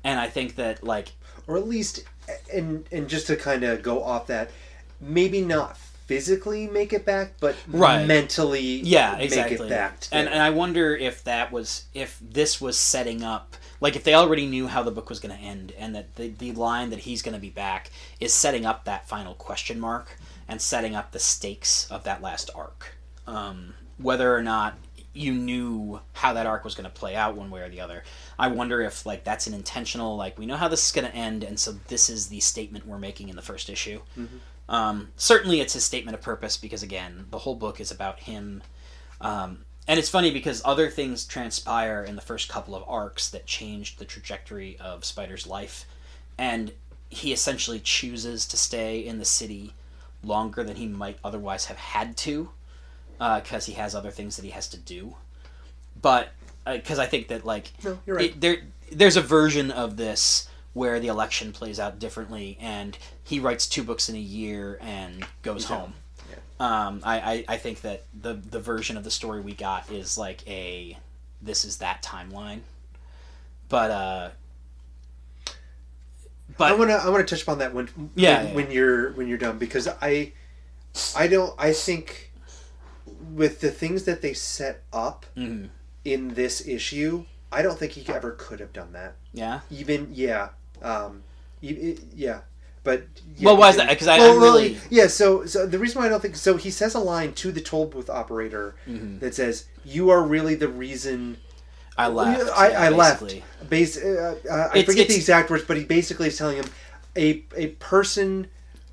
And 0.04 0.20
I 0.20 0.28
think 0.28 0.56
that, 0.56 0.84
like, 0.84 1.12
or 1.46 1.56
at 1.56 1.66
least, 1.66 2.04
and 2.52 2.86
and 2.92 3.08
just 3.08 3.28
to 3.28 3.36
kind 3.36 3.64
of 3.64 3.82
go 3.82 4.02
off 4.02 4.26
that, 4.26 4.50
maybe 5.00 5.40
not 5.40 5.78
physically 6.06 6.66
make 6.66 6.92
it 6.92 7.04
back, 7.04 7.34
but 7.40 7.56
Right. 7.68 8.06
mentally, 8.06 8.80
yeah, 8.80 9.16
exactly. 9.16 9.56
make 9.56 9.66
it 9.66 9.68
back. 9.68 10.04
And 10.12 10.28
and 10.28 10.40
I 10.40 10.50
wonder 10.50 10.96
if 10.96 11.24
that 11.24 11.50
was 11.52 11.84
if 11.94 12.18
this 12.20 12.60
was 12.60 12.78
setting 12.78 13.22
up 13.22 13.56
like 13.80 13.96
if 13.96 14.04
they 14.04 14.14
already 14.14 14.46
knew 14.46 14.68
how 14.68 14.82
the 14.82 14.90
book 14.90 15.08
was 15.08 15.20
going 15.20 15.36
to 15.36 15.42
end 15.42 15.72
and 15.78 15.94
that 15.94 16.14
the, 16.16 16.28
the 16.28 16.52
line 16.52 16.90
that 16.90 17.00
he's 17.00 17.22
going 17.22 17.34
to 17.34 17.40
be 17.40 17.50
back 17.50 17.90
is 18.20 18.32
setting 18.32 18.64
up 18.64 18.84
that 18.84 19.08
final 19.08 19.34
question 19.34 19.78
mark 19.78 20.16
and 20.48 20.62
setting 20.62 20.94
up 20.94 21.12
the 21.12 21.18
stakes 21.18 21.90
of 21.90 22.04
that 22.04 22.22
last 22.22 22.50
arc 22.54 22.95
um, 23.26 23.74
whether 23.98 24.34
or 24.34 24.42
not 24.42 24.78
you 25.12 25.32
knew 25.32 25.98
how 26.12 26.34
that 26.34 26.46
arc 26.46 26.62
was 26.62 26.74
going 26.74 26.84
to 26.84 26.90
play 26.90 27.16
out 27.16 27.36
one 27.36 27.50
way 27.50 27.62
or 27.62 27.68
the 27.70 27.80
other. 27.80 28.04
I 28.38 28.48
wonder 28.48 28.82
if 28.82 29.06
like 29.06 29.24
that's 29.24 29.46
an 29.46 29.54
intentional 29.54 30.16
like 30.16 30.38
we 30.38 30.44
know 30.46 30.56
how 30.56 30.68
this 30.68 30.84
is 30.86 30.92
going 30.92 31.06
to 31.06 31.14
end 31.14 31.42
and 31.42 31.58
so 31.58 31.72
this 31.88 32.10
is 32.10 32.28
the 32.28 32.40
statement 32.40 32.86
we're 32.86 32.98
making 32.98 33.30
in 33.30 33.36
the 33.36 33.42
first 33.42 33.70
issue. 33.70 34.00
Um, 34.68 35.08
certainly 35.16 35.60
it's 35.60 35.72
his 35.72 35.84
statement 35.84 36.16
of 36.16 36.22
purpose 36.22 36.56
because 36.56 36.82
again 36.82 37.26
the 37.30 37.38
whole 37.38 37.54
book 37.54 37.80
is 37.80 37.90
about 37.90 38.20
him. 38.20 38.62
Um, 39.20 39.64
and 39.88 39.98
it's 39.98 40.08
funny 40.08 40.30
because 40.32 40.60
other 40.64 40.90
things 40.90 41.24
transpire 41.24 42.02
in 42.02 42.16
the 42.16 42.22
first 42.22 42.48
couple 42.48 42.74
of 42.74 42.82
arcs 42.88 43.30
that 43.30 43.46
changed 43.46 43.98
the 43.98 44.04
trajectory 44.04 44.76
of 44.80 45.04
Spider's 45.04 45.46
life, 45.46 45.84
and 46.36 46.72
he 47.08 47.32
essentially 47.32 47.78
chooses 47.78 48.46
to 48.46 48.56
stay 48.56 48.98
in 48.98 49.18
the 49.18 49.24
city 49.24 49.74
longer 50.24 50.64
than 50.64 50.76
he 50.76 50.88
might 50.88 51.18
otherwise 51.22 51.66
have 51.66 51.76
had 51.76 52.16
to, 52.16 52.50
because 53.18 53.66
he 53.66 53.72
has 53.74 53.94
other 53.94 54.10
things 54.10 54.36
that 54.36 54.44
he 54.44 54.50
has 54.50 54.68
to 54.68 54.76
do. 54.76 55.14
But 56.00 56.30
because 56.66 56.98
I 56.98 57.06
think 57.06 57.28
that 57.28 57.44
like 57.44 57.72
No, 57.84 57.98
you're 58.06 58.16
right. 58.16 58.26
it, 58.30 58.40
there 58.40 58.58
there's 58.92 59.16
a 59.16 59.22
version 59.22 59.70
of 59.70 59.96
this 59.96 60.48
where 60.72 61.00
the 61.00 61.08
election 61.08 61.52
plays 61.52 61.80
out 61.80 61.98
differently, 61.98 62.58
and 62.60 62.98
he 63.24 63.40
writes 63.40 63.66
two 63.66 63.82
books 63.82 64.08
in 64.08 64.14
a 64.14 64.18
year 64.20 64.78
and 64.82 65.24
goes 65.42 65.64
home. 65.64 65.94
Um, 66.58 67.00
I, 67.04 67.18
I, 67.20 67.44
I 67.48 67.56
think 67.58 67.82
that 67.82 68.04
the 68.18 68.34
the 68.34 68.60
version 68.60 68.96
of 68.96 69.04
the 69.04 69.10
story 69.10 69.40
we 69.40 69.52
got 69.52 69.90
is 69.90 70.16
like 70.16 70.46
a 70.48 70.96
this 71.42 71.64
is 71.66 71.78
that 71.78 72.02
timeline, 72.02 72.60
but 73.68 73.90
uh, 73.90 74.30
but 76.56 76.72
I 76.72 76.74
want 76.74 76.90
to 76.90 76.96
I 76.96 77.08
want 77.10 77.26
to 77.26 77.34
touch 77.34 77.42
upon 77.42 77.58
that 77.58 77.74
when 77.74 77.88
Yeah, 78.14 78.38
when, 78.38 78.48
yeah. 78.48 78.54
when 78.54 78.70
you're 78.70 79.12
when 79.12 79.28
you're 79.28 79.38
done 79.38 79.58
because 79.58 79.86
I 80.00 80.32
I 81.14 81.26
don't 81.26 81.54
I 81.58 81.72
think 81.72 82.25
with 83.40 83.60
the 83.60 83.70
things 83.70 84.04
that 84.04 84.22
they 84.22 84.32
set 84.32 84.82
up 84.92 85.26
mhm, 85.36 85.68
in 86.04 86.20
this 86.34 86.66
issue 86.66 87.24
I 87.52 87.62
don't 87.62 87.78
think 87.78 87.92
he 87.92 88.02
ever 88.12 88.32
could 88.32 88.60
have 88.60 88.72
done 88.72 88.92
that 88.92 89.12
yeah. 89.32 89.60
even 89.70 90.08
yeah 90.12 90.48
um 90.82 91.22
yeah 91.60 92.40
but 92.82 93.02
yeah, 93.36 93.46
Well, 93.46 93.56
why 93.56 93.70
is 93.70 93.76
that? 93.76 93.86
didn't. 93.88 93.98
'Cause 93.98 94.08
I- 94.08 94.18
well, 94.18 94.34
I'm 94.36 94.42
really- 94.42 94.78
yeah 94.90 95.08
so 95.08 95.44
so 95.46 95.66
the 95.66 95.78
reason 95.78 96.00
why 96.00 96.06
I 96.06 96.08
don't 96.08 96.22
think 96.22 96.36
so 96.36 96.56
he 96.56 96.70
says 96.70 96.94
a 96.94 97.00
line 97.00 97.32
to 97.34 97.50
the 97.50 97.60
toll 97.60 97.86
booth 97.86 98.08
operator 98.08 98.76
Mhm. 98.88 99.18
that 99.20 99.34
says 99.34 99.64
you 99.84 100.10
are 100.10 100.22
really 100.22 100.54
the 100.54 100.68
reason 100.68 101.38
I 101.98 102.08
left. 102.08 102.50
I, 102.54 102.70
yeah, 102.70 102.82
I 102.82 102.88
left. 102.90 103.22
basically. 103.70 104.18
Uh, 104.18 104.34
uh, 104.50 104.70
I 104.74 104.78
It's- 104.80 104.84
forget 104.84 105.08
the 105.08 105.14
exact 105.16 105.48
words, 105.50 105.64
but 105.66 105.78
he 105.78 105.84
basically 105.84 106.28
is 106.28 106.36
telling 106.36 106.58
him 106.58 106.66
a 107.16 107.42
a 107.56 107.68
person 107.92 108.48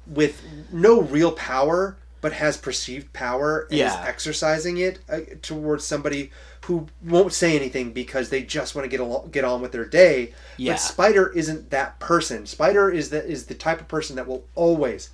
with 0.07 0.41
no 0.71 1.01
real 1.01 1.33
power 1.33 1.97
but 2.23 2.31
has 2.31 2.55
perceived 2.55 3.11
power 3.11 3.67
and 3.69 3.81
is 3.81 3.93
exercising 3.93 4.77
it 4.77 4.99
uh, 5.09 5.19
towards 5.41 5.83
somebody 5.83 6.31
who 6.67 6.87
won't 7.03 7.33
say 7.33 7.53
anything 7.53 7.91
because 7.91 8.29
they 8.29 8.41
just 8.41 8.73
want 8.75 8.85
to 8.85 8.89
get 8.89 9.01
along, 9.01 9.29
get 9.29 9.43
on 9.43 9.61
with 9.61 9.73
their 9.73 9.83
day. 9.83 10.33
Yeah. 10.55 10.71
But 10.71 10.79
Spider 10.79 11.27
isn't 11.33 11.69
that 11.71 11.99
person. 11.99 12.45
Spider 12.45 12.89
is 12.89 13.09
the 13.09 13.23
is 13.25 13.47
the 13.47 13.53
type 13.53 13.81
of 13.81 13.89
person 13.89 14.15
that 14.15 14.25
will 14.25 14.45
always 14.55 15.09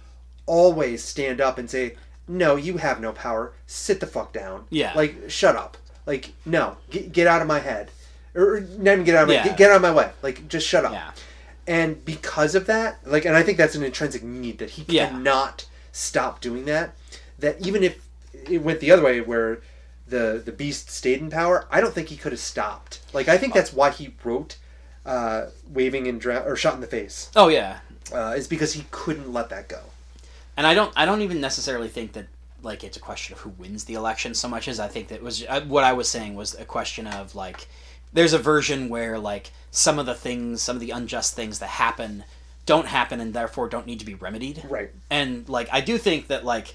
always 0.45 1.03
stand 1.03 1.41
up 1.41 1.57
and 1.57 1.67
say, 1.67 1.95
"No, 2.27 2.55
you 2.55 2.77
have 2.77 3.01
no 3.01 3.11
power. 3.11 3.53
Sit 3.65 3.99
the 3.99 4.05
fuck 4.07 4.31
down." 4.31 4.65
Yeah. 4.69 4.93
Like, 4.95 5.29
shut 5.31 5.55
up. 5.55 5.77
Like, 6.05 6.31
no, 6.45 6.77
get, 6.91 7.11
get 7.11 7.25
out 7.25 7.41
of 7.41 7.47
my 7.47 7.59
head, 7.59 7.89
or, 8.35 8.57
or 8.57 8.59
not 8.61 8.91
even 8.93 9.03
get 9.03 9.15
out 9.15 9.23
of 9.23 9.29
my 9.29 9.33
Yeah. 9.33 9.45
get, 9.45 9.57
get 9.57 9.71
out 9.71 9.77
of 9.77 9.81
my 9.81 9.91
way. 9.91 10.11
Like, 10.21 10.47
just 10.47 10.67
shut 10.67 10.85
up. 10.85 10.91
Yeah. 10.93 11.09
And 11.65 12.05
because 12.05 12.53
of 12.53 12.67
that, 12.67 12.99
like, 13.03 13.25
and 13.25 13.35
I 13.35 13.41
think 13.41 13.57
that's 13.57 13.73
an 13.75 13.83
intrinsic 13.83 14.21
need 14.21 14.59
that 14.59 14.69
he 14.71 14.85
Yeah. 14.87 15.09
cannot 15.09 15.65
stop 15.91 16.39
doing 16.41 16.65
that. 16.65 16.93
That 17.39 17.65
even 17.65 17.83
if 17.83 18.05
it 18.49 18.59
went 18.61 18.79
the 18.79 18.91
other 18.91 19.03
way, 19.03 19.21
where 19.21 19.59
the 20.07 20.41
the 20.43 20.51
beast 20.51 20.89
stayed 20.89 21.19
in 21.19 21.29
power, 21.29 21.65
I 21.71 21.81
don't 21.81 21.93
think 21.93 22.09
he 22.09 22.17
could 22.17 22.31
have 22.31 22.39
stopped. 22.39 22.99
Like, 23.13 23.27
I 23.27 23.37
think 23.37 23.53
that's 23.53 23.71
why 23.73 23.91
he 23.91 24.13
wrote 24.23 24.57
uh, 25.05 25.47
"Waving 25.71 26.07
and 26.07 26.19
Drown" 26.19 26.43
or 26.45 26.55
"Shot 26.55 26.75
in 26.75 26.81
the 26.81 26.87
Face," 26.87 27.29
Oh 27.35 27.47
yeah. 27.47 27.79
uh, 28.13 28.33
is 28.37 28.47
because 28.47 28.73
he 28.73 28.85
couldn't 28.91 29.31
let 29.31 29.49
that 29.49 29.67
go. 29.69 29.81
And 30.57 30.67
I 30.67 30.73
don't 30.73 30.91
I 30.95 31.05
don't 31.05 31.21
even 31.21 31.39
necessarily 31.39 31.87
think 31.87 32.13
that 32.13 32.25
like 32.61 32.83
it's 32.83 32.97
a 32.97 32.99
question 32.99 33.33
of 33.33 33.39
who 33.39 33.49
wins 33.51 33.85
the 33.85 33.93
election 33.93 34.33
so 34.33 34.49
much 34.49 34.67
as 34.67 34.79
I 34.79 34.87
think 34.89 35.07
that 35.07 35.23
was 35.23 35.45
uh, 35.47 35.61
what 35.61 35.85
I 35.85 35.93
was 35.93 36.09
saying 36.09 36.35
was 36.35 36.53
a 36.55 36.65
question 36.65 37.07
of 37.07 37.33
like 37.33 37.67
there's 38.11 38.33
a 38.33 38.39
version 38.39 38.89
where 38.89 39.17
like 39.17 39.51
some 39.71 39.97
of 39.99 40.05
the 40.05 40.15
things 40.15 40.61
some 40.61 40.75
of 40.75 40.81
the 40.81 40.89
unjust 40.91 41.33
things 41.35 41.59
that 41.59 41.67
happen 41.67 42.25
don't 42.65 42.87
happen 42.87 43.21
and 43.21 43.33
therefore 43.33 43.69
don't 43.69 43.85
need 43.87 43.99
to 43.99 44.05
be 44.05 44.15
remedied. 44.15 44.61
Right. 44.67 44.91
And 45.09 45.47
like 45.47 45.69
I 45.71 45.79
do 45.79 45.97
think 45.97 46.27
that 46.27 46.43
like 46.43 46.73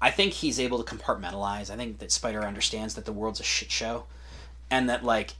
I 0.00 0.10
think 0.10 0.32
he's 0.32 0.58
able 0.58 0.82
to 0.82 0.96
compartmentalize. 0.96 1.70
I 1.70 1.76
think 1.76 1.98
that 1.98 2.10
Spider 2.10 2.42
understands 2.42 2.94
that 2.94 3.04
the 3.04 3.12
world's 3.12 3.40
a 3.40 3.44
shit 3.44 3.70
show 3.70 4.04
and 4.70 4.88
that 4.88 5.04
like 5.04 5.34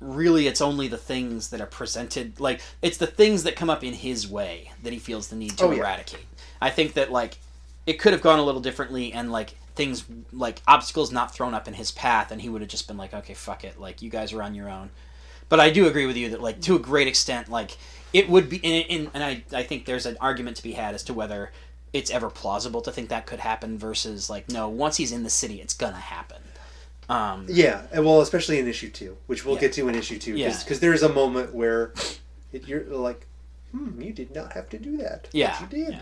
really 0.00 0.46
it's 0.46 0.60
only 0.60 0.88
the 0.88 0.98
things 0.98 1.48
that 1.50 1.60
are 1.60 1.66
presented 1.66 2.38
like 2.40 2.60
it's 2.82 2.98
the 2.98 3.06
things 3.06 3.44
that 3.44 3.56
come 3.56 3.70
up 3.70 3.82
in 3.82 3.94
his 3.94 4.28
way 4.28 4.70
that 4.82 4.92
he 4.92 4.98
feels 4.98 5.28
the 5.28 5.36
need 5.36 5.56
to 5.56 5.64
Oh, 5.64 5.70
yeah. 5.70 5.78
eradicate. 5.80 6.26
I 6.60 6.70
think 6.70 6.94
that 6.94 7.10
like 7.10 7.38
it 7.86 7.94
could 7.94 8.12
have 8.12 8.20
gone 8.20 8.38
a 8.38 8.42
little 8.42 8.60
differently 8.60 9.12
and 9.12 9.30
like 9.32 9.54
things 9.76 10.04
like 10.32 10.60
obstacles 10.68 11.10
not 11.10 11.34
thrown 11.34 11.54
up 11.54 11.66
in 11.68 11.74
his 11.74 11.90
path 11.92 12.30
and 12.30 12.40
he 12.42 12.48
would 12.48 12.60
have 12.60 12.70
just 12.70 12.86
been 12.88 12.96
like 12.96 13.14
okay 13.14 13.34
fuck 13.34 13.64
it 13.64 13.80
like 13.80 14.02
you 14.02 14.10
guys 14.10 14.32
are 14.32 14.42
on 14.42 14.54
your 14.54 14.68
own 14.68 14.90
but 15.48 15.58
i 15.60 15.70
do 15.70 15.86
agree 15.86 16.06
with 16.06 16.16
you 16.16 16.28
that 16.30 16.40
like 16.42 16.60
to 16.60 16.76
a 16.76 16.78
great 16.78 17.08
extent 17.08 17.48
like 17.48 17.76
it 18.12 18.28
would 18.28 18.48
be 18.48 18.60
and, 18.64 18.84
and, 18.90 19.10
and 19.14 19.24
I, 19.24 19.42
I 19.56 19.62
think 19.62 19.84
there's 19.86 20.06
an 20.06 20.16
argument 20.20 20.56
to 20.58 20.62
be 20.62 20.72
had 20.72 20.94
as 20.94 21.02
to 21.04 21.14
whether 21.14 21.50
it's 21.94 22.10
ever 22.10 22.28
plausible 22.28 22.82
to 22.82 22.92
think 22.92 23.08
that 23.08 23.24
could 23.24 23.38
happen 23.40 23.78
versus 23.78 24.28
like 24.28 24.50
no 24.50 24.68
once 24.68 24.98
he's 24.98 25.12
in 25.12 25.22
the 25.22 25.30
city 25.30 25.60
it's 25.62 25.72
gonna 25.74 25.96
happen 25.96 26.42
um 27.08 27.46
Yeah, 27.48 27.82
and 27.92 28.04
well, 28.04 28.20
especially 28.22 28.58
in 28.58 28.66
issue 28.68 28.90
two, 28.90 29.16
which 29.26 29.44
we'll 29.44 29.54
Yeah. 29.56 29.60
get 29.62 29.72
to 29.74 29.88
in 29.88 29.94
issue 29.94 30.18
two, 30.18 30.36
Yeah. 30.36 30.58
because 30.58 30.80
there 30.80 30.92
is 30.94 31.02
a 31.02 31.08
moment 31.08 31.54
where 31.54 31.92
it, 32.52 32.66
you're 32.66 32.84
like, 32.84 33.26
"Hmm, 33.72 34.00
you 34.00 34.12
did 34.12 34.34
not 34.34 34.54
have 34.54 34.70
to 34.70 34.78
do 34.78 34.96
that." 34.98 35.24
but 35.24 35.34
Yeah, 35.34 35.60
you 35.60 35.66
did. 35.66 35.92
yeah. 35.94 36.00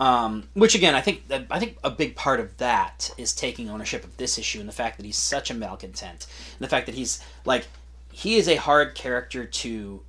Um, 0.00 0.48
which 0.54 0.74
again, 0.74 0.96
I 0.96 1.00
think 1.00 1.28
that 1.28 1.46
I 1.48 1.60
think 1.60 1.78
a 1.84 1.90
big 1.90 2.16
part 2.16 2.40
of 2.40 2.56
that 2.56 3.12
is 3.16 3.32
taking 3.32 3.70
ownership 3.70 4.02
of 4.02 4.16
this 4.16 4.36
issue 4.36 4.58
and 4.58 4.68
the 4.68 4.72
fact 4.72 4.96
that 4.96 5.06
he's 5.06 5.16
such 5.16 5.48
a 5.50 5.54
malcontent, 5.54 6.26
and 6.58 6.60
the 6.60 6.68
fact 6.68 6.86
that 6.86 6.96
he's 6.96 7.20
like 7.44 7.66
he 8.10 8.34
is 8.36 8.48
a 8.48 8.56
hard 8.56 8.96
character 8.96 9.44
to 9.44 10.02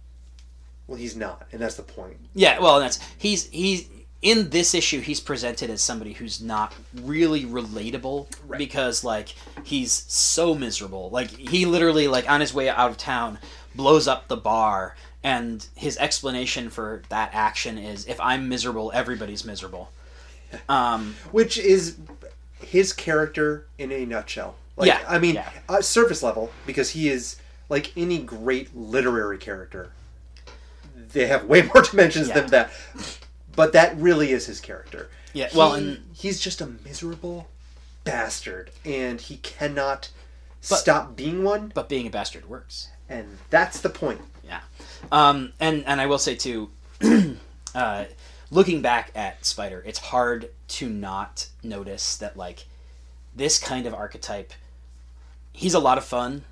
Well, 0.87 0.97
he's 0.97 1.15
not, 1.15 1.47
and 1.51 1.61
that's 1.61 1.75
the 1.75 1.83
point. 1.83 2.17
yeah. 2.33 2.57
Well, 2.59 2.79
that's 2.79 2.99
he's 3.19 3.45
he's 3.49 3.87
in 4.25 4.49
this 4.49 4.73
issue 4.73 4.99
he's 5.01 5.19
presented 5.19 5.69
as 5.69 5.81
somebody 5.83 6.13
who's 6.13 6.41
not 6.41 6.73
really 7.03 7.45
relatable 7.45 8.25
Right. 8.47 8.57
because 8.57 9.03
like 9.03 9.35
he's 9.63 9.91
so 10.07 10.55
miserable. 10.55 11.09
Like 11.11 11.29
he 11.29 11.65
literally 11.65 12.07
like 12.07 12.27
on 12.29 12.41
his 12.41 12.51
way 12.53 12.67
out 12.67 12.89
of 12.89 12.97
town 12.97 13.37
blows 13.75 14.07
up 14.07 14.27
the 14.27 14.35
bar 14.37 14.95
and 15.23 15.65
his 15.75 15.95
explanation 15.97 16.69
for 16.71 17.03
that 17.09 17.29
action 17.33 17.77
is 17.77 18.07
if 18.07 18.19
I'm 18.19 18.49
miserable 18.49 18.91
everybody's 18.93 19.45
miserable. 19.45 19.91
Um 20.69 21.15
Which 21.31 21.57
is 21.57 21.97
his 22.61 22.93
character 22.93 23.67
in 23.77 23.91
a 23.91 24.05
nutshell. 24.05 24.55
Like, 24.77 24.87
Yeah, 24.87 25.03
I 25.07 25.19
mean, 25.19 25.35
yeah. 25.35 25.49
uh, 25.69 25.81
surface 25.81 26.23
level, 26.23 26.49
because 26.65 26.89
he 26.91 27.09
is 27.09 27.35
like 27.69 27.91
any 27.95 28.17
great 28.19 28.75
literary 28.75 29.37
character. 29.37 29.91
They 31.13 31.27
have 31.27 31.45
way 31.45 31.61
more 31.73 31.81
dimensions 31.83 32.29
Yeah. 32.29 32.39
than 32.39 32.47
that, 32.51 32.71
but 33.55 33.73
that 33.73 33.95
really 33.97 34.31
is 34.31 34.45
his 34.45 34.59
character. 34.59 35.09
Yeah, 35.33 35.47
He- 35.49 35.57
well, 35.57 35.73
and- 35.73 36.03
he's 36.13 36.39
just 36.39 36.61
a 36.61 36.65
miserable 36.67 37.49
bastard, 38.03 38.71
and 38.85 39.19
he 39.19 39.37
cannot 39.37 40.09
But- 40.69 40.77
stop 40.79 41.15
being 41.15 41.43
one. 41.43 41.71
but 41.75 41.89
being 41.89 42.07
a 42.07 42.09
bastard 42.09 42.47
works. 42.49 42.89
And 43.09 43.37
that's 43.49 43.79
the 43.81 43.89
point. 43.89 44.21
Yeah. 44.43 44.61
Um, 45.11 45.53
and 45.59 45.85
and 45.85 46.01
I 46.01 46.05
will 46.07 46.17
say 46.17 46.35
too, 46.35 46.71
uh, 47.75 48.05
looking 48.49 48.81
back 48.81 49.11
at 49.15 49.45
Spider, 49.45 49.83
it's 49.85 49.99
hard 49.99 50.49
to 50.69 50.89
not 50.89 51.47
notice 51.61 52.15
that 52.17 52.35
like 52.37 52.65
this 53.35 53.59
kind 53.59 53.85
of 53.85 53.93
archetype, 53.93 54.53
he's 55.51 55.73
a 55.75 55.79
lot 55.79 55.97
of 55.99 56.05
fun 56.05 56.45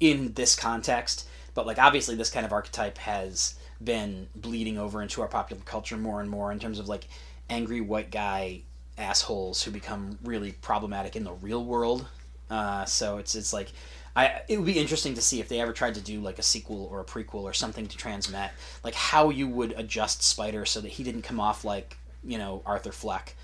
in 0.00 0.32
this 0.34 0.54
context, 0.54 1.26
but 1.54 1.66
like 1.66 1.78
obviously 1.78 2.14
this 2.14 2.30
kind 2.30 2.46
of 2.46 2.52
archetype 2.52 2.98
has 2.98 3.54
been 3.82 4.28
bleeding 4.34 4.78
over 4.78 5.02
into 5.02 5.22
our 5.22 5.28
popular 5.28 5.62
culture 5.64 5.96
more 5.96 6.20
and 6.20 6.28
more 6.30 6.50
in 6.52 6.58
terms 6.58 6.78
of 6.78 6.88
like 6.88 7.06
angry 7.48 7.80
white 7.80 8.10
guy 8.10 8.60
assholes 8.96 9.62
who 9.62 9.70
become 9.70 10.18
really 10.24 10.52
problematic 10.52 11.14
in 11.16 11.24
the 11.24 11.32
real 11.32 11.64
world. 11.64 12.06
Uh, 12.50 12.84
so 12.84 13.18
it's 13.18 13.34
it's 13.34 13.52
like 13.52 13.68
I 14.16 14.40
it 14.48 14.56
would 14.56 14.66
be 14.66 14.78
interesting 14.78 15.14
to 15.14 15.20
see 15.22 15.38
if 15.40 15.48
they 15.48 15.60
ever 15.60 15.72
tried 15.72 15.94
to 15.94 16.00
do 16.00 16.20
like 16.20 16.38
a 16.38 16.42
sequel 16.42 16.88
or 16.90 17.00
a 17.00 17.04
prequel 17.04 17.42
or 17.42 17.52
something 17.52 17.86
to 17.86 17.96
Transmet 17.96 18.50
like 18.82 18.94
how 18.94 19.30
you 19.30 19.46
would 19.48 19.72
adjust 19.76 20.22
Spider 20.22 20.64
so 20.64 20.80
that 20.80 20.88
he 20.88 21.04
didn't 21.04 21.22
come 21.22 21.38
off 21.40 21.64
like 21.64 21.96
you 22.24 22.38
know 22.38 22.62
Arthur 22.66 22.92
Fleck. 22.92 23.34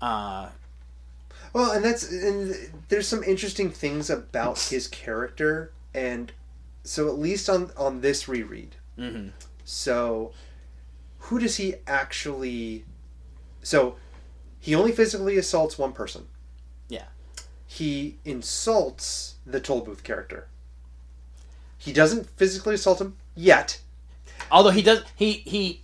Uh, 0.00 0.48
Well, 1.52 1.72
and 1.72 1.84
that's 1.84 2.08
and 2.10 2.54
there's 2.88 3.08
some 3.08 3.24
interesting 3.24 3.70
things 3.70 4.08
about 4.08 4.58
his 4.60 4.86
character, 4.86 5.72
and 5.92 6.30
so 6.84 7.08
at 7.08 7.18
least 7.18 7.48
on 7.50 7.72
on 7.76 8.00
this 8.00 8.28
reread, 8.28 8.76
mhm. 8.96 9.32
So 9.70 10.32
who 11.18 11.38
does 11.38 11.56
he 11.56 11.76
actually? 11.86 12.84
So 13.62 13.94
he 14.58 14.74
only 14.74 14.90
physically 14.90 15.38
assaults 15.38 15.78
one 15.78 15.92
person. 15.92 16.26
Yeah. 16.88 17.04
He 17.66 18.18
insults 18.24 19.36
the 19.46 19.60
Tollbooth 19.60 20.02
character. 20.02 20.48
He 21.78 21.92
doesn't 21.92 22.28
physically 22.30 22.74
assault 22.74 23.00
him 23.00 23.16
yet. 23.36 23.80
Although 24.50 24.70
he 24.70 24.82
does 24.82 25.04
he 25.14 25.34
he 25.34 25.80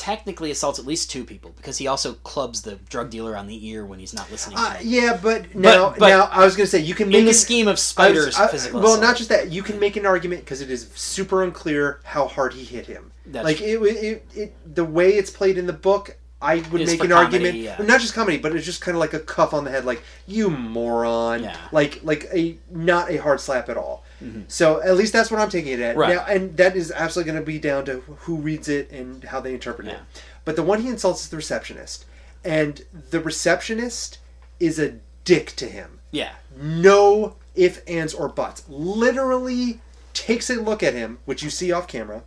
technically 0.00 0.50
assaults 0.50 0.78
at 0.78 0.86
least 0.86 1.10
two 1.10 1.24
people 1.24 1.52
because 1.58 1.76
he 1.76 1.86
also 1.86 2.14
clubs 2.24 2.62
the 2.62 2.76
drug 2.88 3.10
dealer 3.10 3.36
on 3.36 3.46
the 3.46 3.68
ear 3.68 3.84
when 3.84 3.98
he's 3.98 4.14
not 4.14 4.30
listening 4.30 4.56
to 4.56 4.62
Uh, 4.62 4.76
yeah, 4.82 5.18
but 5.22 5.54
now, 5.54 5.90
but- 5.90 6.08
now 6.08 6.26
I 6.32 6.42
was 6.46 6.56
going 6.56 6.64
to 6.64 6.70
say 6.70 6.78
you 6.78 6.94
can 6.94 7.08
make 7.10 7.18
In 7.18 7.24
the 7.26 7.32
an- 7.32 7.36
scheme 7.36 7.68
of 7.68 7.72
I 7.72 7.72
was- 7.72 7.82
Spider's 7.82 8.36
I- 8.38 8.70
well, 8.72 8.84
assault. 8.84 9.00
not 9.02 9.16
just 9.18 9.28
that. 9.28 9.50
You 9.52 9.62
can 9.62 9.78
make 9.78 9.96
an 9.96 10.06
argument 10.06 10.42
because 10.42 10.62
it 10.62 10.70
is 10.70 10.88
super 10.94 11.42
unclear 11.44 12.00
how 12.02 12.26
hard 12.28 12.54
he 12.54 12.64
hit 12.64 12.86
him. 12.86 13.12
That's 13.26 13.44
like 13.44 13.60
it, 13.60 13.76
it, 13.82 14.26
it, 14.34 14.74
the 14.74 14.86
way 14.86 15.10
it's 15.10 15.30
played 15.30 15.58
in 15.58 15.66
the 15.66 15.74
book, 15.74 16.16
I 16.40 16.56
would 16.72 16.86
make 16.86 17.04
an 17.04 17.10
comedy, 17.10 17.14
argument. 17.14 17.56
yeah. 17.58 17.76
Not 17.86 18.00
just 18.00 18.14
comedy, 18.14 18.38
but 18.38 18.56
it's 18.56 18.64
just 18.64 18.80
kind 18.80 18.96
of 18.96 19.00
like 19.00 19.12
a 19.12 19.20
cuff 19.20 19.52
on 19.52 19.64
the 19.64 19.70
head, 19.70 19.84
like 19.84 20.02
you 20.26 20.48
moron. 20.48 21.42
Yeah. 21.42 21.56
Like 21.72 22.00
like 22.02 22.26
a 22.32 22.56
not 22.70 23.10
a 23.10 23.18
hard 23.18 23.40
slap 23.40 23.68
at 23.68 23.76
all. 23.76 24.02
Mm-hmm. 24.22 24.42
So 24.48 24.82
at 24.82 24.96
least 24.96 25.12
that's 25.12 25.30
what 25.30 25.40
I'm 25.40 25.48
taking 25.48 25.72
it 25.72 25.80
at. 25.80 25.96
Right. 25.96 26.14
Now, 26.14 26.24
and 26.26 26.56
that 26.56 26.76
is 26.76 26.92
absolutely 26.92 27.32
going 27.32 27.42
to 27.42 27.46
be 27.46 27.58
down 27.58 27.84
to 27.86 28.00
who 28.00 28.36
reads 28.36 28.68
it 28.68 28.90
and 28.90 29.24
how 29.24 29.40
they 29.40 29.54
interpret 29.54 29.88
it. 29.88 29.98
But 30.44 30.56
the 30.56 30.62
one 30.62 30.82
he 30.82 30.88
insults 30.88 31.22
is 31.22 31.28
the 31.28 31.36
receptionist, 31.36 32.04
and 32.44 32.82
the 33.10 33.20
receptionist 33.20 34.18
is 34.58 34.78
a 34.78 34.94
dick 35.24 35.54
to 35.56 35.66
him 35.66 36.00
Yeah. 36.10 36.32
no 36.60 37.36
if, 37.54 37.82
ands, 37.88 38.14
or 38.14 38.28
buts. 38.28 38.62
Literally 38.68 39.80
takes 40.12 40.50
a 40.50 40.54
look 40.54 40.82
at 40.82 40.94
him, 40.94 41.18
which 41.24 41.42
you 41.42 41.50
see 41.50 41.72
off 41.72 41.86
camera, 41.88 42.22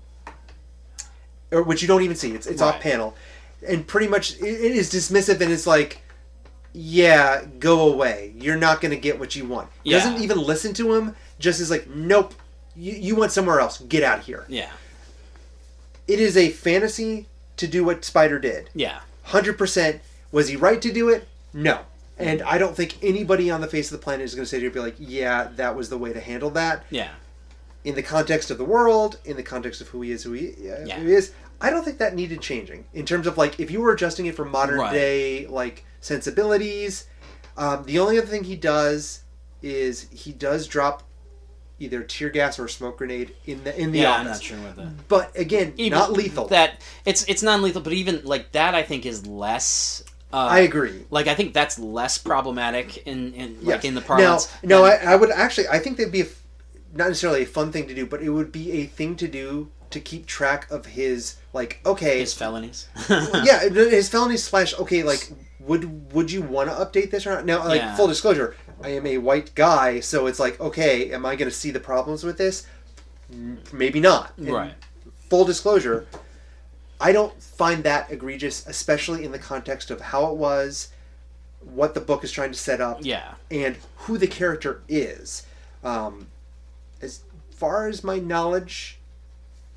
or 1.51 1.63
which 1.63 1.81
you 1.81 1.87
don't 1.87 2.01
even 2.01 2.15
see. 2.15 2.31
It's 2.31 2.47
it's 2.47 2.61
off 2.61 2.79
panel, 2.79 3.15
and 3.67 3.85
pretty 3.87 4.07
much 4.07 4.37
it, 4.37 4.43
it 4.43 4.71
is 4.71 4.91
dismissive 4.91 5.41
and 5.41 5.51
it's 5.51 5.67
like, 5.67 6.01
yeah, 6.73 7.45
go 7.59 7.91
away. 7.91 8.33
You're 8.37 8.57
not 8.57 8.81
going 8.81 8.91
to 8.91 8.99
get 8.99 9.19
what 9.19 9.35
you 9.35 9.45
want. 9.45 9.69
Yeah. 9.83 9.99
Doesn't 9.99 10.21
even 10.21 10.39
listen 10.39 10.73
to 10.75 10.93
him. 10.95 11.15
Just 11.43 11.59
is 11.59 11.69
like, 11.69 11.89
nope. 11.89 12.33
You, 12.73 12.93
you 12.93 13.15
want 13.17 13.33
somewhere 13.33 13.59
else. 13.59 13.79
Get 13.81 14.01
out 14.01 14.19
of 14.19 14.25
here. 14.25 14.45
Yeah. 14.47 14.71
It 16.07 16.19
is 16.21 16.37
a 16.37 16.49
fantasy 16.49 17.27
to 17.57 17.67
do 17.67 17.83
what 17.83 18.05
Spider 18.05 18.39
did. 18.39 18.69
Yeah. 18.73 18.99
Hundred 19.23 19.57
percent. 19.57 20.01
Was 20.31 20.47
he 20.47 20.55
right 20.55 20.81
to 20.81 20.91
do 20.91 21.09
it? 21.09 21.27
No. 21.53 21.81
And 22.17 22.41
I 22.43 22.57
don't 22.57 22.75
think 22.77 22.97
anybody 23.03 23.51
on 23.51 23.59
the 23.59 23.67
face 23.67 23.91
of 23.91 23.99
the 23.99 24.03
planet 24.03 24.23
is 24.23 24.35
going 24.35 24.45
to 24.45 24.49
say 24.49 24.57
to 24.59 24.63
you, 24.63 24.71
be 24.71 24.79
like, 24.79 24.95
yeah, 24.97 25.49
that 25.57 25.75
was 25.75 25.89
the 25.89 25.97
way 25.97 26.13
to 26.13 26.21
handle 26.21 26.49
that. 26.51 26.85
Yeah. 26.89 27.09
In 27.83 27.95
the 27.95 28.03
context 28.03 28.49
of 28.49 28.57
the 28.57 28.63
world, 28.63 29.19
in 29.25 29.35
the 29.35 29.43
context 29.43 29.81
of 29.81 29.89
who 29.89 30.01
he 30.01 30.11
is, 30.11 30.23
who 30.23 30.31
he, 30.31 30.49
uh, 30.71 30.85
Yeah. 30.85 30.95
who 30.99 31.07
he 31.07 31.13
is, 31.13 31.33
I 31.59 31.69
don't 31.69 31.83
think 31.83 31.97
that 31.97 32.15
needed 32.15 32.39
changing. 32.39 32.85
In 32.93 33.05
terms 33.05 33.27
of 33.27 33.37
like, 33.37 33.59
if 33.59 33.69
you 33.69 33.81
were 33.81 33.91
adjusting 33.91 34.27
it 34.27 34.35
for 34.35 34.45
modern 34.45 34.79
Right. 34.79 34.93
day 34.93 35.47
like 35.47 35.83
sensibilities, 35.99 37.05
um, 37.57 37.83
the 37.83 37.99
only 37.99 38.17
other 38.17 38.27
thing 38.27 38.45
he 38.45 38.55
does 38.55 39.23
is 39.61 40.07
he 40.11 40.31
does 40.31 40.67
drop 40.67 41.03
either 41.79 42.03
tear 42.03 42.29
gas 42.29 42.59
or 42.59 42.67
smoke 42.67 42.97
grenade 42.97 43.35
in 43.45 43.63
the 43.63 43.77
in 43.79 43.91
the 43.91 43.99
yeah, 43.99 44.13
I'm 44.15 44.25
not 44.25 44.41
sure 44.41 44.57
what 44.59 44.75
that. 44.75 45.07
But 45.07 45.37
again, 45.37 45.73
Even 45.77 45.97
not 45.97 46.11
lethal. 46.13 46.47
That 46.47 46.81
it's 47.05 47.23
it's 47.27 47.43
non 47.43 47.61
lethal, 47.61 47.81
but 47.81 47.93
even 47.93 48.21
like 48.23 48.51
that, 48.53 48.75
I 48.75 48.83
think 48.83 49.05
is 49.05 49.25
less. 49.27 50.03
Uh, 50.31 50.37
I 50.49 50.59
agree. 50.59 51.05
Like 51.11 51.27
I 51.27 51.35
think 51.35 51.53
that's 51.53 51.77
less 51.77 52.17
problematic 52.17 53.05
in 53.05 53.33
in 53.33 53.55
like 53.57 53.67
Yes. 53.75 53.83
in 53.85 53.95
the 53.95 54.01
parlance. 54.01 54.51
Now, 54.63 54.79
no, 54.79 54.85
I, 54.85 54.95
I 54.95 55.15
would 55.15 55.31
actually. 55.31 55.67
I 55.67 55.79
think 55.79 55.97
that'd 55.97 56.11
be 56.11 56.21
a, 56.21 56.27
not 56.93 57.07
necessarily 57.09 57.43
a 57.43 57.45
fun 57.45 57.71
thing 57.71 57.87
to 57.87 57.93
do, 57.93 58.05
but 58.05 58.21
it 58.21 58.29
would 58.29 58.51
be 58.51 58.71
a 58.71 58.85
thing 58.85 59.15
to 59.17 59.27
do 59.27 59.69
to 59.91 59.99
keep 59.99 60.25
track 60.25 60.69
of 60.71 60.87
his 60.87 61.35
like. 61.53 61.79
Okay, 61.85 62.19
his 62.19 62.33
felonies. 62.33 62.87
yeah, 63.09 63.67
his 63.69 64.09
felonies 64.09 64.43
slash. 64.43 64.73
Okay, 64.79 65.03
like 65.03 65.31
would 65.59 66.11
would 66.13 66.31
you 66.31 66.41
want 66.41 66.67
to 66.69 66.75
update 66.75 67.11
this 67.11 67.27
or 67.27 67.31
not? 67.35 67.45
Now, 67.45 67.65
like 67.67 67.81
Yeah. 67.81 67.95
full 67.95 68.07
disclosure, 68.07 68.55
I 68.83 68.89
am 68.89 69.07
a 69.07 69.17
white 69.17 69.55
guy, 69.55 70.01
so 70.01 70.27
it's 70.27 70.39
like, 70.39 70.59
okay, 70.59 71.11
am 71.11 71.25
I 71.25 71.35
going 71.35 71.49
to 71.49 71.55
see 71.55 71.71
the 71.71 71.79
problems 71.79 72.23
with 72.23 72.37
this? 72.37 72.67
Maybe 73.71 73.99
not. 73.99 74.33
And 74.37 74.49
Right. 74.49 74.73
Full 75.29 75.45
disclosure, 75.45 76.05
I 76.99 77.11
don't 77.11 77.41
find 77.41 77.83
that 77.85 78.11
egregious, 78.11 78.67
especially 78.67 79.23
in 79.23 79.31
the 79.31 79.39
context 79.39 79.89
of 79.89 79.99
how 80.01 80.27
it 80.31 80.35
was, 80.35 80.89
what 81.61 81.93
the 81.93 82.01
book 82.01 82.23
is 82.23 82.31
trying 82.31 82.51
to 82.51 82.57
set 82.57 82.81
up, 82.81 82.99
yeah. 83.01 83.35
and 83.49 83.77
who 83.95 84.17
the 84.17 84.27
character 84.27 84.81
is. 84.87 85.43
Um, 85.83 86.27
as 87.01 87.23
far 87.51 87.87
as 87.87 88.03
my 88.03 88.19
knowledge, 88.19 88.99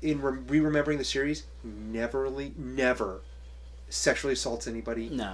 in 0.01 0.21
re 0.21 0.59
remembering 0.59 0.97
the 0.97 1.03
series, 1.03 1.43
never, 1.63 2.29
le- 2.29 2.51
never 2.57 3.21
sexually 3.89 4.33
assaults 4.33 4.67
anybody, 4.67 5.09
No. 5.09 5.33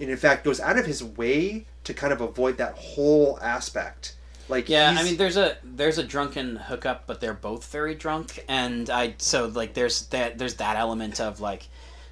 and 0.00 0.10
in 0.10 0.16
fact 0.16 0.44
goes 0.44 0.58
out 0.60 0.78
of 0.78 0.86
his 0.86 1.04
way 1.04 1.66
to 1.84 1.94
kind 1.94 2.12
of 2.12 2.20
avoid 2.20 2.58
that 2.58 2.74
whole 2.74 3.38
aspect. 3.42 4.16
Like, 4.48 4.68
Yeah, 4.68 4.94
I 4.98 5.02
mean, 5.04 5.16
there's 5.16 5.36
a 5.36 5.56
there's 5.64 5.98
a 5.98 6.02
drunken 6.02 6.56
hookup, 6.56 7.06
but 7.06 7.20
they're 7.20 7.32
both 7.34 7.70
very 7.72 7.94
drunk, 7.94 8.44
and 8.48 8.90
I 8.90 9.14
so 9.18 9.46
like 9.46 9.74
there's 9.74 10.06
that 10.06 10.38
there's 10.38 10.54
that 10.54 10.76
element 10.76 11.20
of 11.20 11.40
like, 11.40 11.68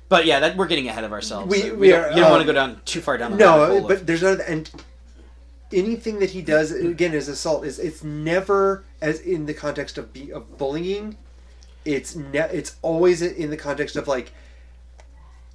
but 0.09 0.25
yeah, 0.27 0.41
that 0.41 0.57
we're 0.57 0.67
getting 0.69 0.89
ahead 0.89 1.05
of 1.05 1.13
ourselves. 1.13 1.51
We- 1.51 1.71
Uh, 1.71 1.75
we 1.75 1.89
don't, 1.89 2.17
you 2.17 2.23
don't 2.23 2.31
want 2.31 2.41
to 2.41 2.41
um, 2.41 2.47
go 2.47 2.53
down 2.53 2.81
too 2.85 3.01
far 3.01 3.19
down 3.19 3.33
the 3.33 3.37
no, 3.39 3.83
but 3.87 3.99
of- 3.99 4.07
there's 4.07 4.21
that, 4.23 4.41
and 4.49 4.71
anything 5.73 6.19
that 6.21 6.31
he 6.31 6.41
does 6.43 6.73
again 6.73 7.13
is 7.15 7.29
assault 7.29 7.65
is 7.65 7.79
it's 7.79 8.03
never 8.03 8.85
as 9.01 9.21
in 9.21 9.47
the 9.47 9.55
context 9.55 9.99
of 9.99 10.13
be, 10.13 10.33
of 10.33 10.57
bullying. 10.57 11.17
It's 11.85 12.15
ne- 12.17 12.39
it's 12.53 12.77
always 12.83 13.23
in 13.23 13.51
the 13.51 13.57
context 13.57 13.97
of 13.97 14.07
like 14.09 14.33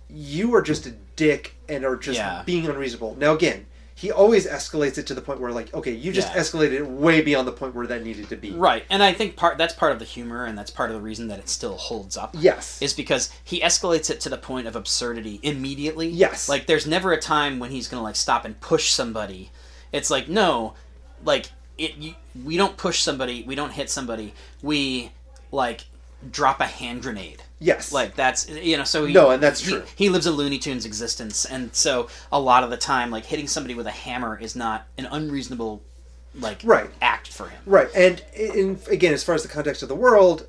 you 0.09 0.53
are 0.53 0.61
just 0.61 0.85
a 0.85 0.91
dick 1.15 1.55
and 1.67 1.83
are 1.83 1.95
just 1.95 2.17
Yeah. 2.19 2.43
being 2.45 2.67
unreasonable. 2.67 3.15
Now 3.19 3.33
again, 3.33 3.65
he 3.97 4.11
always 4.11 4.45
escalates 4.45 4.97
it 4.97 5.07
to 5.07 5.13
the 5.13 5.21
point 5.21 5.39
where 5.39 5.51
like 5.51 5.73
okay, 5.73 5.91
you 5.91 6.11
just 6.11 6.27
Yeah. 6.33 6.41
escalated 6.41 6.73
it 6.73 6.87
way 6.87 7.21
beyond 7.21 7.47
the 7.47 7.53
point 7.53 7.73
where 7.73 7.87
that 7.87 8.03
needed 8.03 8.27
to 8.29 8.35
be. 8.35 8.51
right, 8.51 8.83
and 8.89 9.01
I 9.01 9.13
think 9.13 9.35
part 9.37 9.57
that's 9.57 9.73
part 9.73 9.93
of 9.93 9.99
the 9.99 10.05
humor, 10.05 10.43
and 10.45 10.57
that's 10.57 10.69
part 10.69 10.89
of 10.89 10.95
the 10.97 11.01
reason 11.01 11.29
that 11.29 11.39
it 11.39 11.47
still 11.49 11.77
holds 11.77 12.17
up. 12.17 12.35
Yes. 12.37 12.81
is 12.81 12.93
because 12.93 13.31
he 13.43 13.61
escalates 13.61 14.09
it 14.09 14.19
to 14.21 14.29
the 14.29 14.37
point 14.37 14.67
of 14.67 14.75
absurdity 14.75 15.39
immediately. 15.43 16.07
Yes. 16.09 16.49
Like 16.49 16.67
there's 16.67 16.85
never 16.85 17.13
a 17.13 17.19
time 17.19 17.57
when 17.57 17.71
he's 17.71 17.87
gonna 17.87 18.03
like 18.03 18.17
stop 18.17 18.43
and 18.45 18.59
push 18.59 18.89
somebody. 18.91 19.49
It's 19.93 20.09
like 20.11 20.27
no, 20.27 20.73
like 21.23 21.51
it. 21.77 21.95
You, 21.95 22.15
we 22.43 22.57
don't 22.57 22.75
push 22.75 22.99
somebody. 22.99 23.43
We 23.47 23.55
don't 23.55 23.71
hit 23.71 23.89
somebody. 23.89 24.33
We 24.61 25.11
like 25.53 25.85
drop 26.29 26.59
a 26.59 26.65
hand 26.65 27.01
grenade. 27.01 27.43
Yes. 27.59 27.91
Like 27.91 28.15
that's 28.15 28.49
you 28.49 28.77
know 28.77 28.83
so 28.83 29.05
he, 29.05 29.13
No, 29.13 29.31
and 29.31 29.41
that's 29.41 29.61
he- 29.61 29.71
true. 29.71 29.83
He, 29.95 30.09
lives 30.09 30.25
a 30.25 30.31
Looney 30.31 30.59
Tunes 30.59 30.85
existence, 30.85 31.45
and 31.45 31.73
so 31.75 32.09
a 32.31 32.39
lot 32.39 32.63
of 32.63 32.69
the 32.69 32.77
time, 32.77 33.11
like 33.11 33.25
hitting 33.25 33.47
somebody 33.47 33.73
with 33.75 33.87
a 33.87 33.91
hammer 33.91 34.37
is 34.39 34.55
not 34.55 34.87
an 34.97 35.07
unreasonable 35.11 35.81
like 36.37 36.59
Right. 36.63 36.89
act 37.01 37.29
for 37.29 37.47
him. 37.47 37.61
Right, 37.65 37.87
and 37.95 38.21
in, 38.35 38.79
again, 38.89 39.13
as 39.13 39.23
far 39.23 39.35
as 39.35 39.43
the 39.43 39.47
context 39.49 39.83
of 39.83 39.89
the 39.89 39.95
world, 39.95 40.47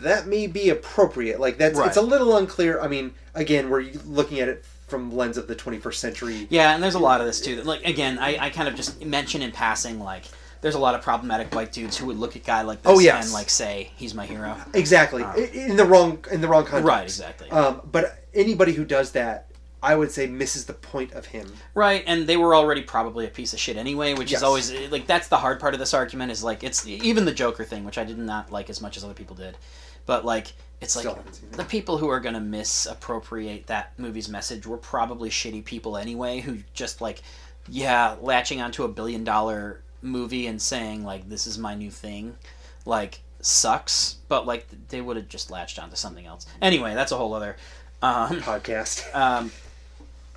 that 0.00 0.26
may 0.26 0.46
be 0.46 0.68
appropriate. 0.68 1.40
Like 1.40 1.56
that's 1.58 1.78
Right. 1.78 1.88
it's 1.88 1.96
a 1.96 2.02
little 2.02 2.36
unclear. 2.36 2.80
I 2.80 2.88
mean, 2.88 3.14
again, 3.34 3.70
we're 3.70 3.90
looking 4.04 4.40
at 4.40 4.48
it 4.48 4.64
from 4.86 5.08
the 5.10 5.16
lens 5.16 5.38
of 5.38 5.46
the 5.46 5.54
21st 5.56 5.94
century. 5.98 6.46
Yeah, 6.50 6.74
and 6.74 6.82
there's 6.82 6.94
a 6.94 6.98
lot 6.98 7.20
of 7.22 7.26
this 7.26 7.40
too. 7.40 7.62
Like 7.62 7.84
again, 7.86 8.18
I, 8.18 8.36
I 8.46 8.50
kind 8.50 8.68
of 8.68 8.74
just 8.74 9.02
mention 9.04 9.40
in 9.40 9.50
passing 9.50 9.98
like 9.98 10.24
there's 10.64 10.74
a 10.74 10.78
lot 10.78 10.94
of 10.94 11.02
problematic 11.02 11.54
white 11.54 11.72
dudes 11.72 11.94
who 11.96 12.06
would 12.06 12.16
look 12.16 12.36
at 12.36 12.42
guy 12.44 12.62
like 12.62 12.80
this 12.82 12.90
Oh, 12.90 12.98
yes. 12.98 13.26
and 13.26 13.34
like 13.34 13.50
say 13.50 13.90
he's 13.96 14.14
my 14.14 14.24
hero. 14.24 14.56
Exactly, 14.72 15.22
I- 15.22 15.36
in 15.52 15.76
the 15.76 15.84
wrong 15.84 16.24
in 16.32 16.40
the 16.40 16.48
wrong 16.48 16.64
context. 16.64 16.88
Right, 16.88 17.02
exactly. 17.04 17.50
Um, 17.50 17.82
but 17.92 18.24
anybody 18.32 18.72
who 18.72 18.86
does 18.86 19.12
that, 19.12 19.50
I 19.82 19.94
would 19.94 20.10
say, 20.10 20.26
misses 20.26 20.64
the 20.64 20.72
point 20.72 21.12
of 21.12 21.26
him. 21.26 21.52
Right, 21.74 22.02
and 22.06 22.26
they 22.26 22.38
were 22.38 22.54
already 22.54 22.80
probably 22.80 23.26
a 23.26 23.28
piece 23.28 23.52
of 23.52 23.58
shit 23.60 23.76
anyway, 23.76 24.14
which 24.14 24.30
Yes. 24.30 24.40
is 24.40 24.42
always 24.42 24.72
like 24.90 25.06
that's 25.06 25.28
the 25.28 25.36
hard 25.36 25.60
part 25.60 25.74
of 25.74 25.80
this 25.80 25.92
argument 25.92 26.32
is 26.32 26.42
like 26.42 26.64
it's 26.64 26.86
even 26.88 27.26
the 27.26 27.32
Joker 27.32 27.62
thing, 27.64 27.84
which 27.84 27.98
I 27.98 28.04
did 28.04 28.16
not 28.18 28.50
like 28.50 28.70
as 28.70 28.80
much 28.80 28.96
as 28.96 29.04
other 29.04 29.12
people 29.12 29.36
did, 29.36 29.58
but 30.06 30.24
like 30.24 30.54
it's 30.80 30.94
Still 30.98 31.10
like 31.12 31.16
haven't 31.18 31.34
seen 31.34 31.48
it. 31.52 31.56
the 31.58 31.64
people 31.64 31.98
who 31.98 32.08
are 32.08 32.20
gonna 32.20 32.40
misappropriate 32.40 33.66
that 33.66 33.92
movie's 33.98 34.28
message 34.28 34.66
were 34.66 34.76
probably 34.78 35.28
shitty 35.30 35.64
people 35.64 35.96
anyway, 35.96 36.40
who 36.40 36.58
just 36.72 37.00
like 37.02 37.22
yeah, 37.68 38.16
latching 38.20 38.60
onto 38.60 38.84
a 38.84 38.88
billion 38.88 39.24
dollar 39.24 39.80
movie 40.04 40.46
and 40.46 40.60
saying 40.60 41.04
like 41.04 41.28
this 41.28 41.46
is 41.46 41.58
my 41.58 41.74
new 41.74 41.90
thing, 41.90 42.36
like 42.84 43.20
sucks, 43.40 44.16
but 44.28 44.46
like 44.46 44.66
they 44.88 45.00
would 45.00 45.16
have 45.16 45.28
just 45.28 45.50
latched 45.50 45.78
onto 45.78 45.96
something 45.96 46.26
else. 46.26 46.46
Anyway, 46.62 46.94
that's 46.94 47.12
a 47.12 47.16
whole 47.16 47.34
other. 47.34 47.56
Um, 48.02 48.40
Podcast. 48.42 49.14
um, 49.14 49.50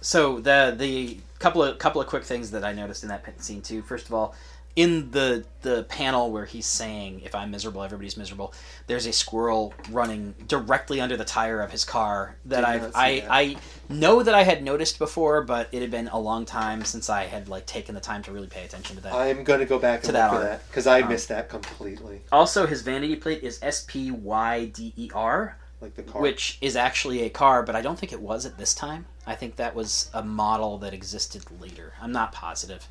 so 0.02 0.40
the 0.40 0.74
the 0.78 1.18
couple 1.40 1.64
of 1.64 1.78
couple 1.78 2.02
of 2.02 2.08
quick 2.08 2.24
things 2.24 2.52
that 2.52 2.64
I 2.64 2.74
noticed 2.74 3.04
in 3.04 3.10
that 3.10 3.26
scene 3.42 3.62
too. 3.62 3.82
First 3.82 4.08
of 4.08 4.14
all, 4.14 4.36
in 4.78 5.10
the 5.12 5.44
the 5.64 5.84
panel 5.90 6.32
where 6.32 6.46
he's 6.46 6.68
saying, 6.68 7.22
"If 7.26 7.34
I'm 7.36 7.50
miserable, 7.52 7.82
everybody's 7.84 8.16
miserable," 8.16 8.54
there's 8.86 9.08
a 9.08 9.12
squirrel 9.12 9.74
running 9.90 10.36
directly 10.48 11.02
under 11.02 11.18
the 11.18 11.26
tire 11.26 11.60
of 11.62 11.72
his 11.72 11.84
car 11.84 12.38
that 12.46 12.64
I've 12.64 12.96
I 12.96 13.20
that. 13.22 13.28
I 13.32 13.56
know 13.90 14.22
that 14.22 14.36
I 14.36 14.44
had 14.44 14.64
noticed 14.64 15.00
before, 15.00 15.42
but 15.42 15.68
it 15.72 15.82
had 15.82 15.90
been 15.90 16.08
a 16.10 16.20
long 16.20 16.46
time 16.46 16.86
since 16.86 17.10
I 17.10 17.24
had 17.26 17.50
like 17.50 17.66
taken 17.66 17.96
the 17.96 18.02
time 18.02 18.22
to 18.24 18.32
really 18.32 18.48
pay 18.48 18.64
attention 18.64 18.96
to 18.98 19.02
that. 19.02 19.14
I'm 19.14 19.44
going 19.44 19.60
to 19.60 19.66
go 19.66 19.80
back 19.80 20.04
To 20.04 20.12
that 20.12 20.32
look 20.32 20.42
for 20.42 20.46
art. 20.48 20.52
that 20.62 20.68
because 20.70 20.86
I 20.88 21.02
Um, 21.02 21.10
missed 21.10 21.28
that 21.30 21.50
completely. 21.50 22.22
also, 22.32 22.68
his 22.68 22.84
vanity 22.84 23.16
plate 23.16 23.42
is 23.44 23.58
S 23.64 23.84
P 23.88 24.12
Y 24.12 24.66
D 24.66 24.94
E 24.96 25.10
R. 25.14 25.58
Like 25.82 25.96
the 25.96 26.02
car. 26.04 26.22
which 26.24 26.58
is 26.62 26.76
actually 26.76 27.22
a 27.24 27.30
car, 27.30 27.62
but 27.62 27.76
I 27.76 27.82
don't 27.84 28.00
think 28.00 28.12
it 28.12 28.20
was 28.22 28.48
at 28.48 28.58
this 28.58 28.74
time. 28.74 29.06
I 29.28 29.36
think 29.36 29.58
that 29.58 29.76
was 29.76 30.10
a 30.14 30.24
model 30.24 30.80
that 30.80 30.92
existed 30.92 31.44
later. 31.62 31.94
I'm 32.02 32.12
not 32.12 32.32
positive 32.32 32.88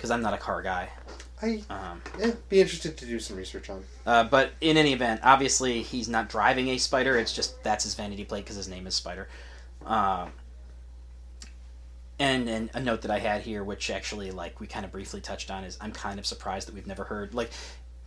because 0.00 0.10
I'm 0.10 0.22
not 0.22 0.32
a 0.32 0.38
car 0.38 0.62
guy. 0.62 0.88
I 1.42 1.62
Um, 1.68 2.00
eh, 2.22 2.32
be 2.48 2.62
interested 2.62 2.96
to 2.96 3.04
do 3.04 3.20
some 3.20 3.36
research 3.36 3.68
on. 3.68 3.84
uh, 4.06 4.24
but 4.24 4.52
in 4.62 4.78
any 4.78 4.94
event, 4.94 5.20
obviously 5.22 5.82
he's 5.82 6.08
not 6.08 6.30
driving 6.30 6.68
a 6.68 6.78
Spider. 6.78 7.18
It's 7.18 7.34
just 7.34 7.62
that's 7.62 7.84
his 7.84 7.94
vanity 7.94 8.24
plate 8.24 8.44
because 8.44 8.56
his 8.56 8.66
name 8.66 8.86
is 8.86 8.94
Spider. 8.94 9.28
Um, 9.84 10.32
and 12.18 12.48
and 12.48 12.70
a 12.72 12.80
note 12.80 13.02
that 13.02 13.10
I 13.10 13.18
had 13.18 13.42
here, 13.42 13.62
which 13.62 13.90
actually 13.90 14.30
like 14.30 14.58
we 14.58 14.66
kind 14.66 14.86
of 14.86 14.92
briefly 14.92 15.20
touched 15.20 15.50
on, 15.50 15.64
is 15.64 15.76
I'm 15.82 15.92
kind 15.92 16.18
of 16.18 16.24
surprised 16.24 16.66
that 16.68 16.74
we've 16.74 16.86
never 16.86 17.04
heard 17.04 17.34
like 17.34 17.50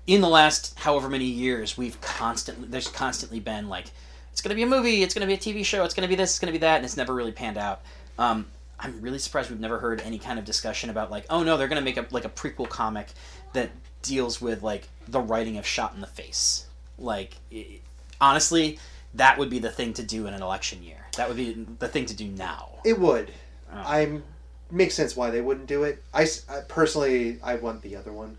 in 0.08 0.22
the 0.22 0.30
last 0.30 0.78
however 0.80 1.10
many 1.10 1.26
years 1.26 1.78
we've 1.78 2.02
constantly 2.02 2.68
there's 2.68 2.88
constantly 2.88 3.40
been 3.40 3.70
like 3.70 3.86
it's 4.32 4.42
going 4.42 4.50
to 4.50 4.56
be 4.56 4.64
a 4.64 4.68
movie, 4.68 5.04
it's 5.04 5.14
going 5.14 5.22
to 5.22 5.28
be 5.28 5.36
a 5.36 5.38
TV 5.54 5.64
show, 5.64 5.84
it's 5.84 5.94
going 5.94 6.08
to 6.08 6.10
be 6.10 6.16
this, 6.16 6.32
it's 6.32 6.40
going 6.40 6.52
to 6.52 6.60
be 6.60 6.62
that, 6.64 6.78
and 6.78 6.86
it's 6.86 6.98
never 6.98 7.14
really 7.14 7.32
panned 7.32 7.58
out. 7.60 7.82
Um, 8.18 8.48
I'm 8.84 9.00
really 9.02 9.20
surprised 9.20 9.50
we've 9.50 9.60
never 9.60 9.80
heard 9.80 10.02
any 10.02 10.20
kind 10.20 10.38
of 10.38 10.46
discussion 10.46 10.90
about 10.90 11.10
like, 11.10 11.26
oh 11.30 11.42
no, 11.44 11.58
they're 11.58 11.68
going 11.70 11.82
to 11.82 11.86
make 11.86 11.98
a 11.98 12.06
like 12.12 12.26
a 12.26 12.30
prequel 12.30 12.68
comic 12.68 13.08
that 13.54 13.70
deals 14.02 14.42
with 14.42 14.62
like 14.62 14.90
the 15.08 15.22
writing 15.22 15.58
of 15.58 15.66
shot 15.66 15.94
in 15.96 16.02
the 16.02 16.08
face. 16.08 16.68
Like, 17.00 17.36
i 17.52 17.80
honestly, 18.20 18.80
that 19.16 19.38
would 19.38 19.50
be 19.50 19.60
the 19.60 19.72
thing 19.72 19.94
to 19.94 20.04
do 20.04 20.28
in 20.28 20.34
an 20.34 20.42
election 20.42 20.84
year. 20.84 21.08
That 21.18 21.28
would 21.28 21.38
be 21.38 21.66
the 21.80 21.88
thing 21.88 22.06
to 22.08 22.16
do 22.16 22.28
now. 22.28 22.70
It 22.84 23.00
would. 23.00 23.32
Oh. 23.72 23.84
I'm 23.86 24.24
makes 24.70 24.96
sense 24.96 25.16
why 25.16 25.30
they 25.30 25.42
wouldn't 25.42 25.68
do 25.68 25.84
it. 25.84 26.04
I 26.14 26.28
personally, 26.68 27.40
I 27.44 27.56
want 27.56 27.82
the 27.84 27.96
other 27.96 28.12
one, 28.12 28.38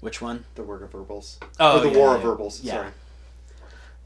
Which 0.00 0.20
one? 0.20 0.44
the 0.54 0.62
Word 0.62 0.82
of 0.82 0.92
Verbals, 0.92 1.38
Oh, 1.58 1.78
or 1.78 1.80
the 1.80 1.90
yeah, 1.90 1.96
War 1.96 2.08
yeah, 2.10 2.16
of 2.16 2.22
Verbals. 2.22 2.62
yeah. 2.62 2.72
Sorry. 2.74 2.88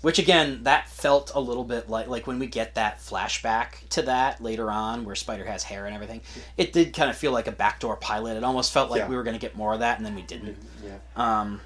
Which 0.00 0.20
again, 0.20 0.62
that 0.62 0.88
felt 0.88 1.32
a 1.34 1.40
little 1.40 1.64
bit 1.64 1.90
like 1.90 2.06
like 2.06 2.26
when 2.28 2.38
we 2.38 2.46
get 2.46 2.76
that 2.76 3.00
flashback 3.00 3.88
to 3.90 4.02
that 4.02 4.40
later 4.40 4.70
on, 4.70 5.04
where 5.04 5.16
Spider 5.16 5.44
has 5.44 5.64
hair 5.64 5.86
and 5.86 5.94
everything. 5.94 6.20
It 6.56 6.72
did 6.72 6.94
kind 6.94 7.10
of 7.10 7.16
feel 7.16 7.32
like 7.32 7.48
a 7.48 7.52
backdoor 7.52 7.96
pilot. 7.96 8.36
It 8.36 8.44
almost 8.44 8.72
felt 8.72 8.90
like 8.90 9.00
Yeah. 9.00 9.08
we 9.08 9.16
were 9.16 9.24
going 9.24 9.34
to 9.34 9.40
get 9.40 9.56
more 9.56 9.72
of 9.74 9.80
that, 9.80 9.96
and 9.96 10.06
then 10.06 10.14
we 10.14 10.22
didn't. 10.22 10.56
Yeah. 10.84 10.98
Um, 11.16 11.60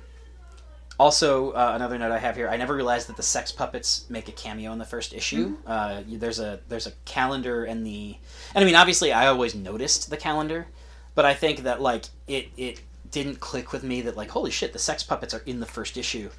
also, 0.99 1.51
uh, 1.53 1.73
another 1.75 1.99
note 1.99 2.11
I 2.13 2.19
have 2.19 2.37
here: 2.37 2.49
I 2.49 2.57
never 2.57 2.75
realized 2.75 3.09
that 3.09 3.17
the 3.17 3.23
Sex 3.23 3.53
Puppets 3.53 4.07
make 4.09 4.29
a 4.29 4.33
cameo 4.33 4.73
in 4.73 4.79
the 4.79 4.85
first 4.85 5.13
issue. 5.13 5.57
Uh, 5.67 6.03
there's 6.07 6.39
a 6.39 6.61
there's 6.69 6.87
a 6.87 6.93
calendar 7.05 7.65
and 7.65 7.85
the, 7.87 8.17
and 8.55 8.63
I 8.63 8.67
mean, 8.67 8.77
obviously, 8.77 9.13
I 9.13 9.27
always 9.27 9.55
noticed 9.55 10.09
the 10.11 10.17
calendar, 10.17 10.67
but 11.15 11.25
I 11.27 11.35
think 11.35 11.65
that 11.65 11.83
like 11.83 12.05
it 12.29 12.49
it 12.57 12.81
didn't 13.11 13.41
click 13.41 13.73
with 13.73 13.83
me 13.83 14.01
that 14.03 14.17
like 14.17 14.31
holy 14.31 14.51
shit, 14.51 14.73
the 14.73 14.79
Sex 14.79 15.03
Puppets 15.03 15.35
are 15.35 15.43
in 15.45 15.61
the 15.61 15.67
first 15.67 15.97
issue. 15.99 16.31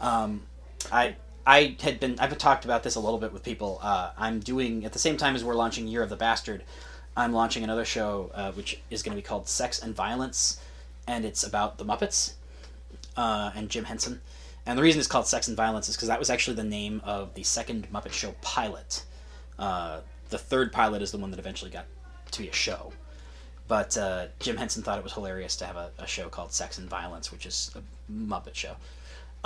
Um, 0.00 0.42
I 0.90 1.16
I 1.46 1.76
had 1.80 2.00
been 2.00 2.18
I've 2.18 2.36
talked 2.38 2.64
about 2.64 2.82
this 2.82 2.96
a 2.96 3.00
little 3.00 3.18
bit 3.18 3.32
with 3.32 3.42
people. 3.44 3.78
Uh, 3.82 4.10
I'm 4.18 4.40
doing 4.40 4.84
at 4.84 4.92
the 4.92 4.98
same 4.98 5.16
time 5.16 5.36
as 5.36 5.44
we're 5.44 5.54
launching 5.54 5.86
Year 5.86 6.02
of 6.02 6.10
the 6.10 6.16
Bastard. 6.16 6.64
I'm 7.16 7.32
launching 7.32 7.64
another 7.64 7.84
show 7.84 8.30
uh, 8.34 8.52
which 8.52 8.80
is 8.90 9.02
going 9.02 9.16
to 9.16 9.22
be 9.22 9.26
called 9.26 9.48
Sex 9.48 9.80
and 9.80 9.94
Violence, 9.94 10.60
and 11.06 11.24
it's 11.24 11.42
about 11.44 11.78
the 11.78 11.84
Muppets. 11.84 12.32
uh, 13.16 13.50
and 13.54 13.70
Jim 13.70 13.84
Henson. 13.84 14.20
And 14.66 14.78
the 14.78 14.82
reason 14.82 14.98
it's 14.98 15.08
called 15.08 15.26
Sex 15.26 15.48
and 15.48 15.56
Violence 15.56 15.88
is 15.88 15.96
because 15.96 16.08
that 16.08 16.18
was 16.18 16.28
actually 16.28 16.56
the 16.56 16.64
name 16.64 17.00
of 17.04 17.34
the 17.34 17.42
second 17.42 17.88
Muppet 17.92 18.12
Show 18.12 18.34
pilot. 18.42 19.04
Uh, 19.58 20.00
the 20.28 20.38
third 20.38 20.72
pilot 20.72 21.02
is 21.02 21.12
the 21.12 21.18
one 21.18 21.30
that 21.30 21.38
eventually 21.38 21.70
got 21.70 21.86
to 22.32 22.42
be 22.42 22.48
a 22.48 22.52
show. 22.52 22.92
But 23.68 23.96
uh, 23.96 24.26
Jim 24.40 24.56
Henson 24.56 24.82
thought 24.82 24.98
it 24.98 25.04
was 25.04 25.12
hilarious 25.12 25.56
to 25.56 25.66
have 25.66 25.76
a, 25.76 25.90
a, 25.98 26.06
show 26.06 26.28
called 26.28 26.52
Sex 26.52 26.78
and 26.78 26.88
Violence, 26.88 27.32
which 27.32 27.46
is 27.46 27.70
a 27.74 28.12
Muppet 28.12 28.54
show. 28.54 28.76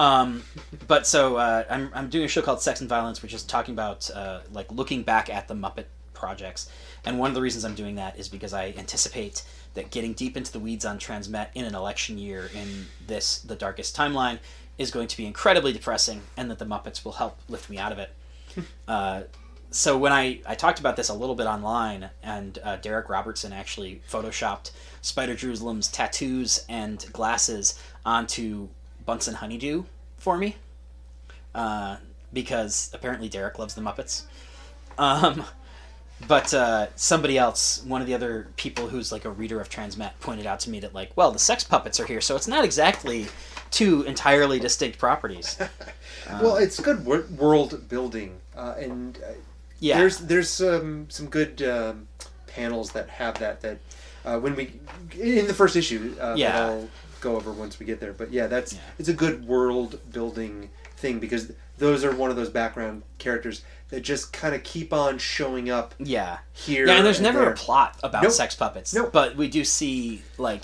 Um, 0.00 0.44
but 0.88 1.06
so 1.06 1.36
uh, 1.36 1.64
I'm, 1.68 1.90
I'm 1.94 2.08
doing 2.08 2.24
a 2.24 2.28
show 2.28 2.40
called 2.40 2.62
Sex 2.62 2.80
and 2.80 2.88
Violence, 2.88 3.20
which 3.20 3.34
is 3.34 3.42
talking 3.42 3.74
about 3.74 4.10
uh, 4.10 4.40
like 4.50 4.72
looking 4.72 5.02
back 5.02 5.28
at 5.28 5.46
the 5.46 5.52
Muppet 5.52 5.84
projects. 6.14 6.70
And 7.04 7.18
one 7.18 7.30
of 7.30 7.34
the 7.34 7.42
reasons 7.42 7.66
I'm 7.66 7.74
doing 7.74 7.96
that 7.96 8.18
is 8.18 8.26
because 8.26 8.54
I 8.54 8.74
anticipate 8.78 9.44
that 9.74 9.90
getting 9.90 10.14
deep 10.14 10.38
into 10.38 10.50
the 10.52 10.58
weeds 10.58 10.86
on 10.86 10.98
Transmet 10.98 11.48
in 11.54 11.66
an 11.66 11.74
election 11.74 12.16
year 12.16 12.50
in 12.54 12.86
this 13.06 13.40
the 13.40 13.54
darkest 13.54 13.94
timeline 13.94 14.38
is 14.78 14.90
going 14.90 15.06
to 15.06 15.16
be 15.18 15.26
incredibly 15.26 15.74
depressing, 15.74 16.22
and 16.34 16.50
that 16.50 16.58
the 16.58 16.64
Muppets 16.64 17.04
will 17.04 17.12
help 17.12 17.38
lift 17.50 17.68
me 17.68 17.76
out 17.76 17.92
of 17.92 17.98
it. 17.98 18.10
uh, 18.88 19.22
so 19.70 19.98
when 19.98 20.12
I, 20.12 20.40
I 20.46 20.54
talked 20.54 20.80
about 20.80 20.96
this 20.96 21.10
a 21.10 21.14
little 21.14 21.34
bit 21.34 21.46
online, 21.46 22.08
and 22.22 22.58
uh, 22.64 22.78
Darick 22.78 23.10
Robertson 23.10 23.52
actually 23.52 24.00
photoshopped 24.10 24.70
Spider 25.02 25.34
Jerusalem's 25.34 25.88
tattoos 25.88 26.64
and 26.70 27.04
glasses 27.12 27.78
onto 28.06 28.68
Bunsen 29.10 29.34
Honeydew 29.34 29.82
for 30.18 30.36
me, 30.38 30.54
uh, 31.52 31.96
because 32.32 32.92
apparently 32.94 33.28
Darick 33.28 33.58
loves 33.58 33.74
the 33.74 33.80
Muppets. 33.80 34.22
Um, 34.98 35.42
but 36.28 36.54
uh, 36.54 36.86
somebody 36.94 37.36
else, 37.36 37.82
one 37.84 38.00
of 38.00 38.06
the 38.06 38.14
other 38.14 38.46
people 38.56 38.86
who's 38.86 39.10
like 39.10 39.24
a 39.24 39.30
reader 39.30 39.60
of 39.60 39.68
Transmet, 39.68 40.12
pointed 40.20 40.46
out 40.46 40.60
to 40.60 40.70
me 40.70 40.78
that 40.78 40.94
like, 40.94 41.10
well, 41.16 41.32
the 41.32 41.40
sex 41.40 41.64
puppets 41.64 41.98
are 41.98 42.06
here, 42.06 42.20
so 42.20 42.36
it's 42.36 42.46
not 42.46 42.64
exactly 42.64 43.26
two 43.72 44.02
entirely 44.02 44.60
distinct 44.60 44.96
properties. 44.96 45.58
well, 46.40 46.54
it's 46.54 46.78
good 46.78 47.04
wor- 47.04 47.26
world 47.36 47.88
building, 47.88 48.38
uh, 48.56 48.74
and 48.78 49.18
uh, 49.26 49.32
yeah, 49.80 49.98
there's 49.98 50.18
there's 50.18 50.48
some 50.48 51.10
some 51.10 51.26
good 51.26 51.60
um, 51.62 52.06
panels 52.46 52.92
that 52.92 53.08
have 53.08 53.36
that 53.40 53.60
that 53.62 53.78
uh, 54.24 54.38
when 54.38 54.54
we 54.54 54.78
in 55.18 55.48
the 55.48 55.54
first 55.54 55.74
issue. 55.74 56.14
Uh, 56.20 56.34
Yeah. 56.38 56.82
Go 57.20 57.36
over 57.36 57.52
once 57.52 57.78
we 57.78 57.86
get 57.86 58.00
there, 58.00 58.12
but 58.12 58.32
yeah, 58.32 58.46
that's 58.46 58.72
Yeah. 58.74 58.80
it's 58.98 59.08
a 59.08 59.12
good 59.14 59.46
world 59.46 60.00
building 60.12 60.70
thing 60.96 61.18
because 61.18 61.52
those 61.78 62.04
are 62.04 62.14
one 62.14 62.30
of 62.30 62.36
those 62.36 62.50
background 62.50 63.02
characters 63.18 63.62
that 63.88 64.00
just 64.02 64.32
kind 64.32 64.54
of 64.54 64.62
keep 64.62 64.92
on 64.92 65.18
showing 65.18 65.70
up 65.70 65.94
yeah, 65.98 66.38
here. 66.52 66.86
yeah. 66.86 66.96
And 66.96 67.06
there's 67.06 67.20
never 67.20 67.40
there. 67.40 67.52
a 67.52 67.56
plot 67.56 67.98
about 68.02 68.22
Nope. 68.22 68.32
sex 68.32 68.54
puppets, 68.54 68.92
Nope. 68.94 69.10
but 69.12 69.36
we 69.36 69.48
do 69.48 69.64
see 69.64 70.22
like 70.38 70.62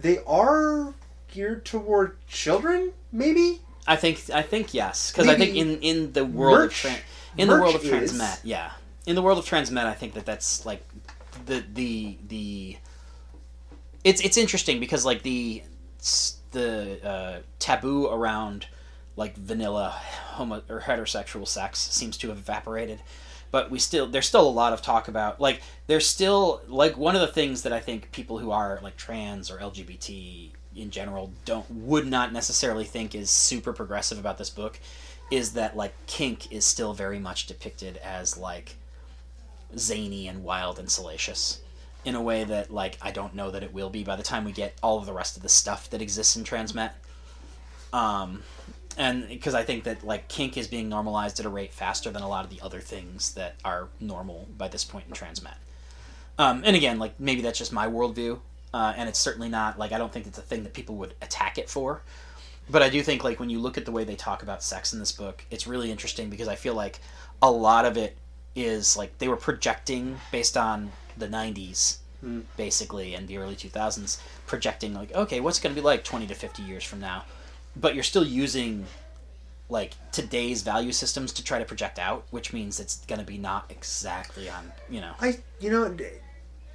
They 0.00 0.18
are 0.26 0.94
geared 1.32 1.64
toward 1.64 2.16
children, 2.28 2.92
maybe. 3.12 3.60
I 3.86 3.96
think 3.96 4.20
I 4.32 4.42
think 4.42 4.74
yes, 4.74 5.10
because 5.10 5.28
I 5.28 5.34
think 5.36 5.56
in 5.56 5.80
in 5.80 6.12
the 6.12 6.24
world 6.24 6.58
merch- 6.58 6.84
of 6.84 6.90
tran 6.92 6.98
in 7.38 7.48
the 7.48 7.54
world 7.58 7.74
of. 7.74 7.82
Transmet, 7.82 8.40
yeah, 8.44 8.72
in 9.06 9.14
the 9.14 9.22
world 9.22 9.38
of 9.38 9.46
Transmet, 9.46 9.86
I 9.86 9.94
think 9.94 10.12
that 10.14 10.26
that's 10.26 10.66
like 10.66 10.82
the 11.46 11.64
the 11.72 12.18
the 12.28 12.76
it's 14.04 14.20
it's 14.20 14.36
interesting 14.36 14.78
because 14.78 15.04
like 15.06 15.22
the 15.22 15.62
the 16.52 17.04
uh, 17.06 17.38
taboo 17.58 18.06
around 18.06 18.66
like 19.16 19.36
vanilla 19.36 19.90
homo 20.34 20.62
or 20.68 20.80
heterosexual 20.80 21.46
sex 21.46 21.78
seems 21.78 22.16
to 22.18 22.28
have 22.28 22.38
evaporated. 22.38 23.00
But 23.50 23.70
we 23.70 23.78
still 23.78 24.06
there's 24.06 24.26
still 24.26 24.46
a 24.46 24.50
lot 24.50 24.72
of 24.72 24.82
talk 24.82 25.08
about 25.08 25.40
like 25.40 25.62
there's 25.86 26.06
still 26.06 26.62
like 26.68 26.96
one 26.96 27.14
of 27.14 27.20
the 27.20 27.26
things 27.26 27.62
that 27.62 27.72
I 27.72 27.80
think 27.80 28.12
people 28.12 28.38
who 28.38 28.50
are 28.50 28.78
like 28.82 28.96
trans 28.96 29.50
or 29.50 29.58
LGBT 29.58 30.50
in 30.76 30.90
general 30.90 31.32
don't 31.44 31.68
would 31.70 32.06
not 32.06 32.32
necessarily 32.32 32.84
think 32.84 33.14
is 33.14 33.30
super 33.30 33.72
progressive 33.72 34.18
about 34.18 34.38
this 34.38 34.50
book 34.50 34.78
is 35.30 35.52
that 35.52 35.76
like 35.76 35.94
kink 36.06 36.52
is 36.52 36.64
still 36.64 36.94
very 36.94 37.18
much 37.18 37.46
depicted 37.46 37.96
as 37.98 38.38
like 38.38 38.76
zany 39.76 40.28
and 40.28 40.44
wild 40.44 40.78
and 40.78 40.90
salacious 40.90 41.60
in 42.04 42.14
a 42.14 42.22
way 42.22 42.44
that 42.44 42.70
like 42.72 42.98
I 43.02 43.10
don't 43.10 43.34
know 43.34 43.50
that 43.50 43.62
it 43.62 43.72
will 43.72 43.90
be 43.90 44.04
by 44.04 44.16
the 44.16 44.22
time 44.22 44.44
we 44.44 44.52
get 44.52 44.74
all 44.82 44.98
of 44.98 45.06
the 45.06 45.12
rest 45.12 45.36
of 45.36 45.42
the 45.42 45.48
stuff 45.48 45.90
that 45.90 46.02
exists 46.02 46.36
in 46.36 46.44
Transmet. 46.44 46.92
Um, 47.92 48.42
and 48.96 49.28
because 49.28 49.54
I 49.54 49.62
think 49.62 49.84
that 49.84 50.04
like 50.04 50.28
kink 50.28 50.56
is 50.56 50.66
being 50.66 50.88
normalized 50.88 51.38
at 51.40 51.46
a 51.46 51.48
rate 51.48 51.72
faster 51.72 52.10
than 52.10 52.22
a 52.22 52.28
lot 52.28 52.44
of 52.44 52.50
the 52.50 52.60
other 52.60 52.80
things 52.80 53.34
that 53.34 53.56
are 53.64 53.88
normal 54.00 54.48
by 54.56 54.68
this 54.68 54.84
point 54.84 55.06
in 55.08 55.12
Transmet. 55.12 55.56
Um, 56.38 56.62
and 56.64 56.76
again, 56.76 56.98
like 56.98 57.18
maybe 57.18 57.42
that's 57.42 57.58
just 57.58 57.72
my 57.72 57.86
worldview, 57.86 58.38
uh, 58.72 58.94
and 58.96 59.08
it's 59.08 59.18
certainly 59.18 59.48
not 59.48 59.78
like 59.78 59.92
I 59.92 59.98
don't 59.98 60.12
think 60.12 60.26
it's 60.26 60.38
a 60.38 60.42
thing 60.42 60.62
that 60.64 60.74
people 60.74 60.96
would 60.96 61.14
attack 61.22 61.58
it 61.58 61.68
for. 61.68 62.02
But 62.70 62.82
I 62.82 62.90
do 62.90 63.02
think 63.02 63.24
like 63.24 63.40
when 63.40 63.50
you 63.50 63.60
look 63.60 63.78
at 63.78 63.86
the 63.86 63.92
way 63.92 64.04
they 64.04 64.14
talk 64.14 64.42
about 64.42 64.62
sex 64.62 64.92
in 64.92 64.98
this 64.98 65.12
book, 65.12 65.44
it's 65.50 65.66
really 65.66 65.90
interesting 65.90 66.28
because 66.28 66.48
I 66.48 66.54
feel 66.54 66.74
like 66.74 67.00
a 67.42 67.50
lot 67.50 67.86
of 67.86 67.96
it 67.96 68.16
is 68.54 68.96
like 68.96 69.16
they 69.18 69.28
were 69.28 69.36
projecting 69.36 70.18
based 70.30 70.56
on 70.56 70.90
the 71.18 71.28
90s 71.28 71.98
basically 72.56 73.14
and 73.14 73.28
the 73.28 73.38
early 73.38 73.54
2000s 73.54 74.20
projecting 74.46 74.92
like 74.92 75.14
okay 75.14 75.38
what's 75.38 75.60
going 75.60 75.72
to 75.72 75.80
be 75.80 75.84
like 75.84 76.02
20 76.02 76.26
to 76.26 76.34
50 76.34 76.62
years 76.64 76.82
from 76.82 76.98
now 76.98 77.24
but 77.76 77.94
you're 77.94 78.02
still 78.02 78.26
using 78.26 78.86
like 79.68 79.92
today's 80.10 80.62
value 80.62 80.90
systems 80.90 81.32
to 81.32 81.44
try 81.44 81.60
to 81.60 81.64
project 81.64 81.96
out 81.98 82.24
which 82.30 82.52
means 82.52 82.80
it's 82.80 83.04
going 83.06 83.20
to 83.20 83.24
be 83.24 83.38
not 83.38 83.66
exactly 83.70 84.50
on 84.50 84.72
you 84.90 85.00
know 85.00 85.12
I, 85.20 85.38
you 85.60 85.70
know, 85.70 85.96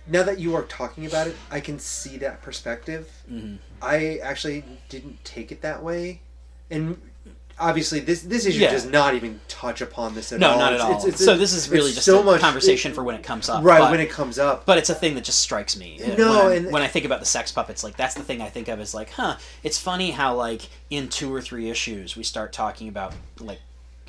now 0.08 0.24
that 0.24 0.40
you 0.40 0.56
are 0.56 0.64
talking 0.64 1.06
about 1.06 1.28
it, 1.28 1.36
I 1.50 1.62
can 1.62 1.80
see 1.80 2.18
that 2.18 2.42
perspective. 2.42 3.10
Mhm. 3.32 3.60
I 3.82 4.18
actually 4.18 4.66
didn't 4.90 5.24
take 5.24 5.52
it 5.52 5.62
that 5.62 5.82
way, 5.82 6.20
and 6.70 7.00
obviously 7.60 8.00
this 8.00 8.22
this 8.24 8.46
issue 8.46 8.60
Yeah. 8.60 8.72
does 8.72 8.86
not 8.86 9.14
even 9.14 9.40
touch 9.48 9.80
upon 9.82 10.16
this 10.16 10.32
at 10.32 10.40
no 10.40 10.52
all. 10.52 10.58
not 10.60 10.74
at 10.74 10.82
all 10.82 10.90
it's- 10.92 11.06
it's- 11.06 11.24
so 11.24 11.38
this 11.38 11.54
is 11.54 11.70
really 11.70 11.92
just 11.94 12.06
so 12.06 12.20
a 12.22 12.24
much- 12.24 12.42
conversation 12.42 12.94
for 12.94 13.04
when 13.04 13.16
it 13.16 13.24
comes 13.24 13.48
up 13.48 13.64
right 13.64 13.80
but, 13.80 13.92
when 13.92 14.00
it 14.00 14.10
comes 14.10 14.40
up. 14.40 14.66
but 14.66 14.78
it's 14.80 14.90
a 14.90 14.96
thing 14.96 15.14
that 15.16 15.24
just 15.24 15.40
strikes 15.40 15.78
me 15.78 16.00
Uh, 16.04 16.16
No, 16.16 16.46
when, 16.48 16.58
and- 16.58 16.72
when 16.72 16.82
I 16.82 16.88
think 16.88 17.06
about 17.06 17.20
the 17.20 17.26
sex 17.28 17.52
puppets 17.52 17.84
like 17.84 17.96
that's 17.96 18.16
the 18.16 18.24
thing 18.24 18.42
i 18.42 18.50
think 18.50 18.68
of 18.70 18.80
is 18.80 18.94
like 18.94 19.12
huh 19.12 19.38
it's 19.64 19.78
funny 19.78 20.12
how 20.12 20.34
like 20.36 20.64
in 20.90 21.08
two 21.10 21.34
or 21.34 21.42
three 21.42 21.70
issues 21.70 22.16
we 22.18 22.24
start 22.24 22.52
talking 22.54 22.88
about 22.88 23.14
like 23.40 23.60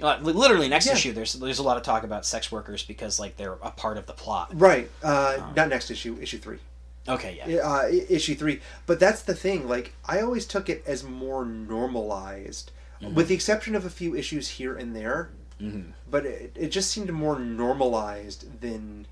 uh, 0.02 0.18
literally 0.22 0.66
next 0.68 0.86
Yeah. 0.86 0.94
issue 0.94 1.12
there's 1.12 1.34
there's 1.34 1.58
a 1.58 1.62
lot 1.62 1.76
of 1.76 1.82
talk 1.82 2.02
about 2.02 2.24
sex 2.26 2.50
workers 2.50 2.82
because 2.82 3.20
like 3.20 3.36
they're 3.36 3.58
a 3.62 3.70
part 3.70 3.98
of 3.98 4.06
the 4.06 4.12
plot 4.14 4.48
Right, 4.54 4.90
uh, 5.04 5.36
Um, 5.40 5.52
not 5.54 5.68
next 5.68 5.90
issue, 5.90 6.18
issue 6.20 6.38
three. 6.38 6.58
okay 7.06 7.40
yeah 7.46 7.58
uh, 7.58 7.82
issue 8.08 8.34
three. 8.34 8.60
But 8.86 8.98
that's 8.98 9.22
the 9.22 9.34
thing. 9.34 9.68
Like 9.68 9.92
I 10.06 10.20
always 10.22 10.46
took 10.46 10.68
it 10.68 10.82
as 10.86 11.04
more 11.04 11.44
normalized, 11.44 12.70
Mm-hmm. 13.02 13.14
with 13.14 13.28
the 13.28 13.34
exception 13.34 13.74
of 13.74 13.84
a 13.84 13.90
few 13.90 14.14
issues 14.14 14.48
here 14.48 14.76
and 14.76 14.94
there. 14.94 15.30
Mhm. 15.60 15.92
But 16.10 16.26
it, 16.26 16.52
it 16.54 16.68
just 16.68 16.90
seemed 16.90 17.10
more 17.12 17.38
normalized 17.38 18.60
than 18.60 19.06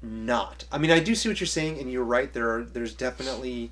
not. 0.00 0.64
I 0.72 0.78
mean, 0.78 0.90
I 0.90 1.00
do 1.00 1.14
see 1.14 1.28
what 1.28 1.40
you're 1.40 1.46
saying, 1.46 1.78
and 1.78 1.90
you're 1.90 2.04
right. 2.04 2.32
There 2.32 2.50
are 2.56 2.64
there's 2.64 2.94
definitely 2.94 3.70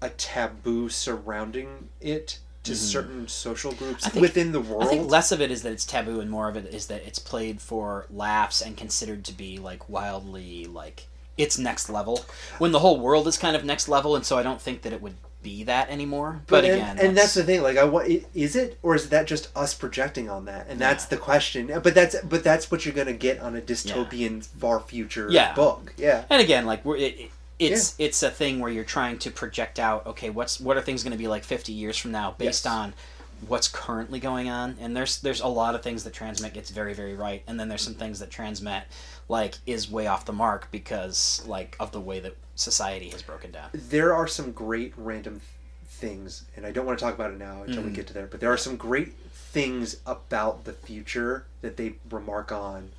a 0.00 0.10
taboo 0.10 0.88
surrounding 0.88 1.88
it 2.00 2.38
to 2.64 2.76
certain 2.76 3.26
social 3.26 3.72
groups 3.72 4.04
Mm-hmm. 4.04 4.10
Think- 4.12 4.22
within 4.22 4.52
the 4.52 4.60
world. 4.60 4.84
I 4.84 4.86
think 4.86 5.10
less 5.10 5.32
of 5.32 5.40
it 5.40 5.50
is 5.50 5.62
that 5.62 5.72
it's 5.72 5.84
taboo, 5.86 6.20
and 6.20 6.30
more 6.30 6.48
of 6.48 6.56
it 6.56 6.72
is 6.72 6.86
that 6.88 7.02
it's 7.06 7.18
played 7.18 7.60
for 7.60 8.06
laughs 8.10 8.60
and 8.60 8.76
considered 8.76 9.24
to 9.24 9.32
be 9.32 9.58
like 9.58 9.88
wildly 9.88 10.66
like 10.66 11.06
it's 11.38 11.58
next 11.58 11.88
level. 11.88 12.24
When 12.58 12.72
the 12.72 12.78
whole 12.80 13.00
world 13.00 13.26
is 13.26 13.38
kind 13.38 13.56
of 13.56 13.64
next 13.64 13.88
level, 13.88 14.14
and 14.14 14.24
so 14.24 14.36
I 14.38 14.42
don't 14.42 14.60
think 14.60 14.82
that 14.82 14.92
it 14.92 15.00
would 15.02 15.14
be 15.42 15.64
that 15.64 15.90
anymore. 15.90 16.42
But, 16.46 16.64
and, 16.64 16.74
again, 16.74 16.98
and 16.98 17.16
that's 17.16 17.34
the 17.34 17.42
thing. 17.44 17.62
Like, 17.62 17.76
I 17.76 17.84
want 17.84 18.08
is 18.34 18.56
it 18.56 18.78
or 18.82 18.94
is 18.94 19.08
that 19.10 19.26
just 19.26 19.48
us 19.56 19.74
projecting 19.74 20.30
on 20.30 20.44
that? 20.46 20.66
And 20.68 20.80
that's 20.80 21.04
Yeah. 21.04 21.10
the 21.10 21.16
question. 21.18 21.80
But 21.82 21.94
that's 21.94 22.16
but 22.22 22.44
that's 22.44 22.70
what 22.70 22.84
you're 22.84 22.94
gonna 22.94 23.12
get 23.12 23.40
on 23.40 23.56
a 23.56 23.60
dystopian 23.60 24.44
far 24.44 24.80
future 24.80 25.28
Yeah. 25.30 25.54
book. 25.54 25.92
Yeah. 25.96 26.24
and 26.30 26.40
again, 26.40 26.66
like 26.66 26.84
we're 26.84 26.96
it, 26.96 27.18
it, 27.18 27.30
it's 27.58 27.94
it's 27.98 28.22
a 28.22 28.30
thing 28.30 28.60
where 28.60 28.70
you're 28.70 28.84
trying 28.84 29.18
to 29.20 29.30
project 29.30 29.78
out. 29.78 30.06
Okay, 30.06 30.30
what's 30.30 30.58
what 30.60 30.76
are 30.76 30.80
things 30.82 31.02
going 31.02 31.12
to 31.12 31.18
be 31.18 31.28
like 31.28 31.44
50 31.44 31.72
years 31.72 31.96
from 31.96 32.12
now 32.12 32.34
based 32.36 32.64
Yes. 32.64 32.72
on 32.72 32.94
what's 33.48 33.66
currently 33.66 34.20
going 34.20 34.48
on 34.48 34.76
and 34.80 34.96
there's 34.96 35.18
there's 35.18 35.40
a 35.40 35.48
lot 35.48 35.74
of 35.74 35.82
things 35.82 36.04
that 36.04 36.12
Transmet 36.12 36.54
gets 36.54 36.70
very 36.70 36.94
very 36.94 37.14
right 37.14 37.42
and 37.48 37.58
then 37.58 37.68
there's 37.68 37.82
some 37.82 37.94
things 37.94 38.20
that 38.20 38.30
Transmet 38.30 38.82
like 39.28 39.56
is 39.66 39.90
way 39.90 40.06
off 40.06 40.24
the 40.24 40.32
mark 40.32 40.68
because 40.70 41.42
like 41.44 41.74
of 41.80 41.90
the 41.90 42.00
way 42.00 42.20
that 42.20 42.36
society 42.54 43.08
has 43.10 43.22
broken 43.22 43.50
down 43.50 43.70
There 43.72 44.14
are 44.14 44.26
some 44.28 44.52
great 44.52 44.92
random 44.96 45.40
things, 45.86 46.44
and 46.56 46.66
I 46.66 46.72
don't 46.72 46.84
want 46.86 46.98
to 46.98 47.04
talk 47.04 47.14
about 47.14 47.30
it 47.30 47.38
now 47.38 47.62
until 47.62 47.82
we 47.82 47.90
Mhm. 47.90 47.94
get 47.94 48.06
to 48.08 48.12
there. 48.12 48.26
But 48.26 48.40
there 48.40 48.52
are 48.52 48.56
some 48.56 48.76
great 48.76 49.14
things 49.32 49.96
about 50.06 50.64
the 50.64 50.72
future 50.72 51.46
that 51.60 51.76
they 51.76 51.94
remark 52.10 52.50
on 52.52 52.90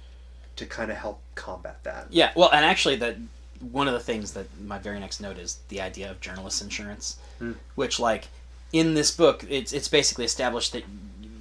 to 0.55 0.65
kind 0.65 0.91
of 0.91 0.97
help 0.97 1.21
combat 1.35 1.83
that. 1.83 2.07
Yeah, 2.11 2.31
well, 2.35 2.49
and 2.51 2.63
actually, 2.65 2.95
that 2.97 3.17
one 3.59 3.87
of 3.87 3.93
the 3.93 3.99
things 3.99 4.33
that 4.33 4.45
my 4.61 4.77
very 4.77 4.99
next 4.99 5.19
note 5.21 5.37
is 5.37 5.57
the 5.69 5.81
idea 5.81 6.09
of 6.11 6.19
journalist 6.21 6.61
insurance, 6.61 7.17
Hmm. 7.39 7.53
which, 7.75 7.99
like, 7.99 8.27
in 8.71 8.93
this 8.93 9.11
book, 9.11 9.45
it's 9.49 9.71
it's 9.73 9.87
basically 9.87 10.25
established 10.25 10.71
that 10.73 10.83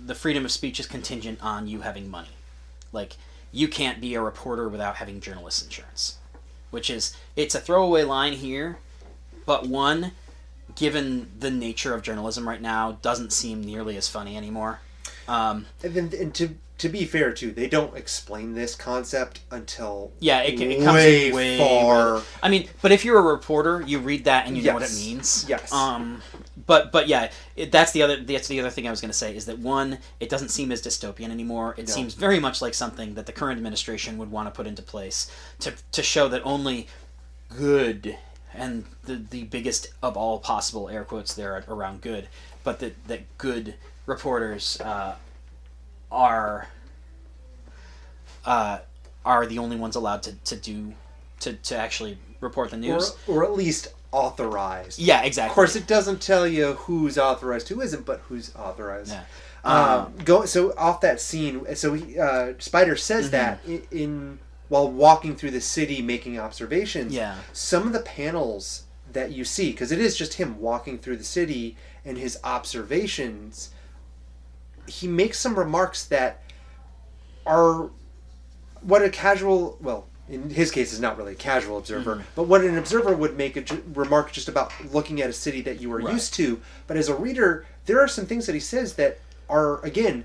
the 0.06 0.14
freedom 0.14 0.44
of 0.44 0.50
speech 0.52 0.80
is 0.80 0.86
contingent 0.86 1.40
on 1.42 1.66
you 1.68 1.80
having 1.82 2.10
money. 2.10 2.30
Like, 2.92 3.16
you 3.52 3.68
can't 3.68 4.00
be 4.00 4.14
a 4.14 4.20
reporter 4.20 4.68
without 4.68 4.96
having 4.96 5.20
journalist 5.20 5.62
insurance, 5.64 6.16
which 6.72 6.90
is 6.90 7.16
it's 7.36 7.54
a 7.54 7.60
throwaway 7.60 8.02
line 8.02 8.32
here, 8.32 8.78
but 9.46 9.68
one 9.68 10.12
given 10.74 11.30
the 11.38 11.50
nature 11.50 11.94
of 11.94 12.02
journalism 12.02 12.48
right 12.48 12.60
now, 12.60 12.98
doesn't 13.02 13.32
seem 13.32 13.62
nearly 13.62 13.96
as 13.96 14.08
funny 14.08 14.36
anymore. 14.36 14.80
Um, 15.28 15.66
And 15.82 15.94
then, 15.94 16.12
and 16.18 16.34
to 16.34 16.56
to 16.78 16.88
be 16.88 17.04
fair 17.04 17.32
too, 17.32 17.52
they 17.52 17.68
don't 17.68 17.96
explain 17.96 18.54
this 18.54 18.74
concept 18.74 19.40
until 19.50 20.10
yeah, 20.18 20.40
it, 20.40 20.60
it 20.60 20.82
comes 20.82 20.94
way, 20.94 21.30
way 21.30 21.58
far. 21.58 22.22
I 22.42 22.48
mean, 22.48 22.68
but 22.80 22.90
if 22.90 23.04
you're 23.04 23.18
a 23.18 23.22
reporter, 23.22 23.82
you 23.86 24.00
read 24.00 24.24
that 24.24 24.46
and 24.46 24.56
you 24.56 24.64
know 24.64 24.74
what 24.74 24.82
it 24.82 24.94
means. 24.96 25.46
Yes. 25.48 25.72
Um, 25.72 26.22
but 26.66 26.92
but 26.92 27.08
yeah, 27.08 27.30
it, 27.56 27.72
that's 27.72 27.92
the 27.92 28.02
other 28.02 28.16
that's 28.16 28.48
the 28.48 28.60
other 28.60 28.70
thing 28.70 28.86
I 28.86 28.90
was 28.90 29.00
going 29.00 29.10
to 29.10 29.16
say 29.16 29.34
is 29.34 29.46
that 29.46 29.58
one, 29.58 29.98
it 30.20 30.28
doesn't 30.28 30.50
seem 30.50 30.70
as 30.72 30.82
dystopian 30.82 31.30
anymore. 31.30 31.74
It 31.76 31.88
No. 31.88 31.94
seems 31.94 32.14
very 32.14 32.38
much 32.40 32.60
like 32.62 32.74
something 32.74 33.14
that 33.14 33.26
the 33.26 33.32
current 33.32 33.56
administration 33.56 34.18
would 34.18 34.30
want 34.30 34.46
to 34.48 34.50
put 34.52 34.66
into 34.66 34.82
place 34.82 35.30
to 35.60 35.72
to 35.92 36.02
show 36.02 36.28
that 36.28 36.42
only 36.44 36.88
good 37.48 38.16
and 38.54 38.84
the 39.04 39.16
the 39.16 39.44
biggest 39.44 39.88
of 40.02 40.16
all 40.16 40.38
possible 40.38 40.88
air 40.88 41.04
quotes 41.04 41.34
there 41.34 41.64
around 41.68 42.00
good, 42.00 42.28
but 42.64 42.78
that 42.80 43.06
that 43.08 43.38
good 43.38 43.74
reporters 44.06 44.80
uh, 44.80 45.14
are 46.10 46.68
uh, 48.44 48.78
are 49.24 49.46
the 49.46 49.58
only 49.58 49.76
ones 49.76 49.96
allowed 49.96 50.22
to, 50.24 50.32
to 50.44 50.56
do 50.56 50.92
to, 51.40 51.54
to 51.54 51.76
actually 51.76 52.18
report 52.40 52.70
the 52.70 52.76
or, 52.76 52.80
news. 52.80 53.16
or 53.26 53.44
at 53.44 53.52
least 53.54 53.88
authorized. 54.12 54.98
yeah, 54.98 55.22
exactly. 55.22 55.50
Of 55.50 55.54
course, 55.54 55.74
it 55.76 55.86
doesn't 55.86 56.20
tell 56.20 56.46
you 56.46 56.74
who's 56.74 57.18
authorized, 57.18 57.68
who 57.68 57.80
isn't, 57.80 58.04
but 58.06 58.20
who's 58.28 58.54
authorized. 58.54 59.12
Yeah. 59.12 59.24
Um, 59.64 60.14
go 60.24 60.44
so 60.44 60.74
off 60.76 61.00
that 61.02 61.20
scene. 61.20 61.64
So 61.76 61.94
he, 61.94 62.18
uh, 62.18 62.54
Spider 62.58 62.96
says 62.96 63.30
Mm-hmm. 63.30 63.32
that 63.32 63.64
in, 63.64 63.82
in 63.90 64.38
while 64.68 64.90
walking 64.90 65.36
through 65.36 65.50
the 65.50 65.60
city 65.60 66.00
making 66.02 66.38
observations. 66.38 67.12
Yeah. 67.14 67.36
Some 67.52 67.86
of 67.86 67.92
the 67.92 68.00
panels 68.00 68.84
that 69.12 69.30
you 69.32 69.44
see, 69.44 69.70
because 69.70 69.92
it 69.92 70.00
is 70.00 70.16
just 70.16 70.34
him 70.34 70.58
walking 70.60 70.98
through 70.98 71.16
the 71.18 71.24
city 71.24 71.76
and 72.04 72.16
his 72.18 72.38
observations, 72.42 73.70
he 74.86 75.06
makes 75.06 75.38
some 75.38 75.54
remarks 75.58 76.04
that 76.06 76.42
are 77.46 77.90
what 78.80 79.02
a 79.02 79.10
casual 79.10 79.76
well 79.80 80.06
in 80.32 80.50
his 80.50 80.70
case 80.72 80.92
is 80.92 80.98
not 81.00 81.16
really 81.18 81.32
a 81.32 81.36
casual 81.36 81.78
observer 81.78 82.14
Mm-hmm. 82.16 82.22
but 82.34 82.44
what 82.44 82.62
an 82.62 82.76
observer 82.78 83.14
would 83.14 83.36
make 83.36 83.56
a 83.56 83.60
ju- 83.60 83.84
remark 83.94 84.32
just 84.32 84.48
about 84.48 84.72
looking 84.92 85.20
at 85.22 85.30
a 85.30 85.32
city 85.32 85.60
that 85.62 85.80
you 85.80 85.92
are 85.92 85.98
Right. 86.00 86.12
used 86.14 86.34
to 86.34 86.60
but 86.88 86.96
as 86.96 87.08
a 87.08 87.14
reader 87.14 87.66
there 87.86 88.00
are 88.00 88.08
some 88.08 88.26
things 88.26 88.46
that 88.46 88.54
he 88.54 88.60
says 88.60 88.94
that 88.94 89.18
are 89.48 89.84
again 89.84 90.24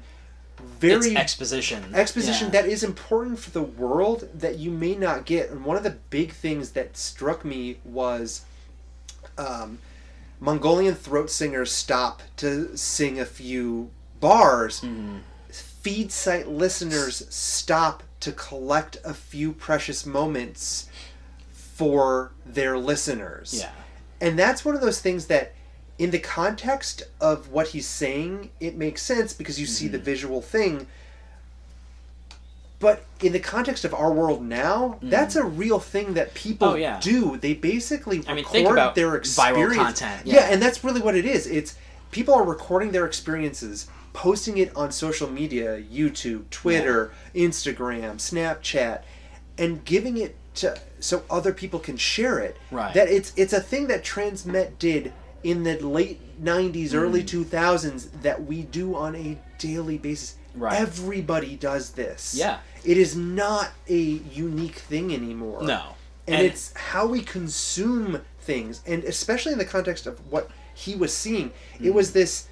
it's 0.59 0.79
very 0.79 1.15
exposition. 1.15 1.93
exposition 1.93 2.47
Yeah. 2.47 2.61
that 2.61 2.65
is 2.69 2.83
important 2.83 3.37
for 3.37 3.51
the 3.51 3.61
world 3.61 4.27
that 4.33 4.57
you 4.57 4.71
may 4.71 4.95
not 4.95 5.25
get. 5.25 5.51
And 5.51 5.63
one 5.63 5.77
of 5.77 5.83
the 5.83 5.97
big 6.09 6.31
things 6.31 6.71
that 6.71 6.97
struck 6.97 7.45
me 7.45 7.77
was 7.85 8.43
um, 9.37 9.77
Mongolian 10.39 10.95
throat 10.95 11.29
singers 11.29 11.71
stop 11.71 12.23
to 12.37 12.75
sing 12.75 13.19
a 13.19 13.25
few 13.25 13.91
bars. 14.19 14.81
Mm-hmm. 14.81 15.17
Feed 15.51 16.11
site 16.11 16.47
listeners 16.47 17.25
stop 17.29 18.01
to 18.19 18.31
collect 18.31 18.97
a 19.05 19.13
few 19.13 19.53
precious 19.53 20.05
moments 20.05 20.89
for 21.51 22.31
their 22.45 22.77
listeners. 22.77 23.55
Yeah. 23.59 23.71
And 24.19 24.37
that's 24.39 24.65
one 24.65 24.73
of 24.75 24.81
those 24.81 24.99
things 24.99 25.27
that, 25.27 25.53
in 25.99 26.09
the 26.11 26.19
context 26.19 27.03
of 27.21 27.49
what 27.51 27.67
he's 27.69 27.87
saying, 27.87 28.49
it 28.59 28.75
makes 28.75 29.01
sense 29.01 29.33
because 29.33 29.59
you 29.59 29.65
see 29.65 29.85
Mm-hmm. 29.85 29.91
the 29.93 29.99
visual 29.99 30.41
thing. 30.41 30.87
But 32.79 33.03
in 33.21 33.33
the 33.33 33.39
context 33.39 33.85
of 33.85 33.93
our 33.95 34.11
world 34.13 34.43
now, 34.43 34.99
that's 35.01 35.35
a 35.35 35.43
real 35.43 35.79
thing 35.79 36.13
that 36.13 36.35
people. 36.35 36.67
Oh, 36.69 36.75
yeah. 36.75 36.99
do. 36.99 37.35
They 37.37 37.55
basically 37.55 38.23
I 38.27 38.35
mean, 38.35 38.45
record 38.45 38.93
their 38.93 39.09
viral 39.11 39.17
experience. 39.17 39.75
content, 39.77 40.21
Yeah. 40.27 40.35
yeah. 40.35 40.47
and 40.51 40.61
that's 40.61 40.83
really 40.83 41.01
what 41.01 41.15
it 41.15 41.25
is. 41.25 41.47
It's 41.47 41.75
people 42.11 42.35
are 42.35 42.43
recording 42.43 42.91
their 42.91 43.05
experiences, 43.07 43.87
posting 44.17 44.57
it 44.57 44.75
on 44.75 44.91
social 44.91 45.29
media, 45.29 45.79
YouTube, 45.79 46.49
Twitter, 46.49 47.11
Instagram, 47.35 48.15
Snapchat, 48.17 49.03
and 49.59 49.85
giving 49.85 50.17
it 50.17 50.35
to 50.55 50.75
so 50.99 51.21
other 51.29 51.53
people 51.53 51.79
can 51.79 51.95
share 51.97 52.39
it. 52.39 52.57
Right. 52.71 52.91
That 52.95 53.09
it's 53.09 53.31
it's 53.35 53.53
a 53.53 53.61
thing 53.61 53.85
that 53.87 54.03
Transmet 54.03 54.79
did 54.79 55.13
in 55.43 55.61
the 55.61 55.77
late 55.79 56.19
90s, 56.43 56.95
early 56.95 57.21
Mm. 57.23 57.27
2000s 57.45 58.09
that 58.23 58.43
we 58.43 58.63
do 58.63 58.95
on 58.95 59.15
a 59.15 59.37
daily 59.59 59.99
basis. 59.99 60.35
Right. 60.55 60.79
Everybody 60.81 61.55
does 61.55 61.91
this. 61.91 62.33
Yeah. 62.35 62.57
It 62.83 62.97
is 62.97 63.15
not 63.15 63.69
a 63.87 63.95
unique 64.33 64.77
thing 64.79 65.13
anymore. 65.13 65.61
No. 65.61 65.93
And, 66.25 66.37
And- 66.37 66.45
it's 66.47 66.73
how 66.75 67.05
we 67.05 67.21
consume 67.21 68.21
things, 68.41 68.81
and 68.87 69.03
especially 69.03 69.51
in 69.51 69.59
the 69.59 69.65
context 69.65 70.07
of 70.07 70.19
what 70.31 70.49
he 70.73 70.95
was 70.95 71.13
seeing, 71.13 71.51
Mm. 71.79 71.85
it 71.85 71.93
was 71.93 72.13
this 72.13 72.47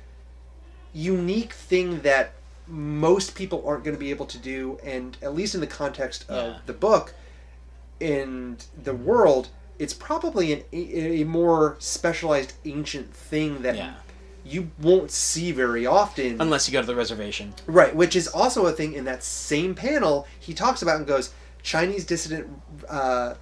unique 0.96 1.54
thing 1.54 2.00
that 2.02 2.32
most 2.68 3.36
people 3.36 3.64
aren't 3.68 3.84
going 3.84 3.96
to 3.96 4.00
be 4.00 4.10
able 4.10 4.26
to 4.26 4.38
do, 4.40 4.80
and 4.84 5.18
at 5.22 5.36
least 5.36 5.54
in 5.54 5.62
the 5.62 5.68
context 5.68 6.26
of 6.30 6.54
Yeah. 6.54 6.60
the 6.66 6.74
book 6.74 7.14
and 8.02 8.64
the 8.82 8.94
world, 8.94 9.50
it's 9.78 9.94
probably 9.94 10.54
an, 10.54 10.64
a, 10.74 11.22
a 11.22 11.26
more 11.26 11.76
specialized 11.80 12.54
ancient 12.66 13.14
thing 13.14 13.62
that 13.62 13.76
Yeah. 13.76 13.94
you 14.44 14.72
won't 14.82 15.12
see 15.12 15.52
very 15.52 15.86
often. 15.86 16.42
Unless 16.42 16.68
you 16.68 16.72
go 16.74 16.82
to 16.82 16.88
the 16.88 16.96
reservation. 16.96 17.54
Right, 17.68 17.96
which 17.96 18.16
is 18.16 18.28
also 18.28 18.66
a 18.66 18.72
thing 18.72 18.94
in 18.94 19.06
that 19.06 19.24
same 19.24 19.76
panel 19.76 20.26
he 20.40 20.54
talks 20.54 20.82
about 20.82 20.98
and 20.98 21.06
goes, 21.08 21.32
Chinese 21.62 22.06
dissident 22.06 22.48
uh, 22.90 23.36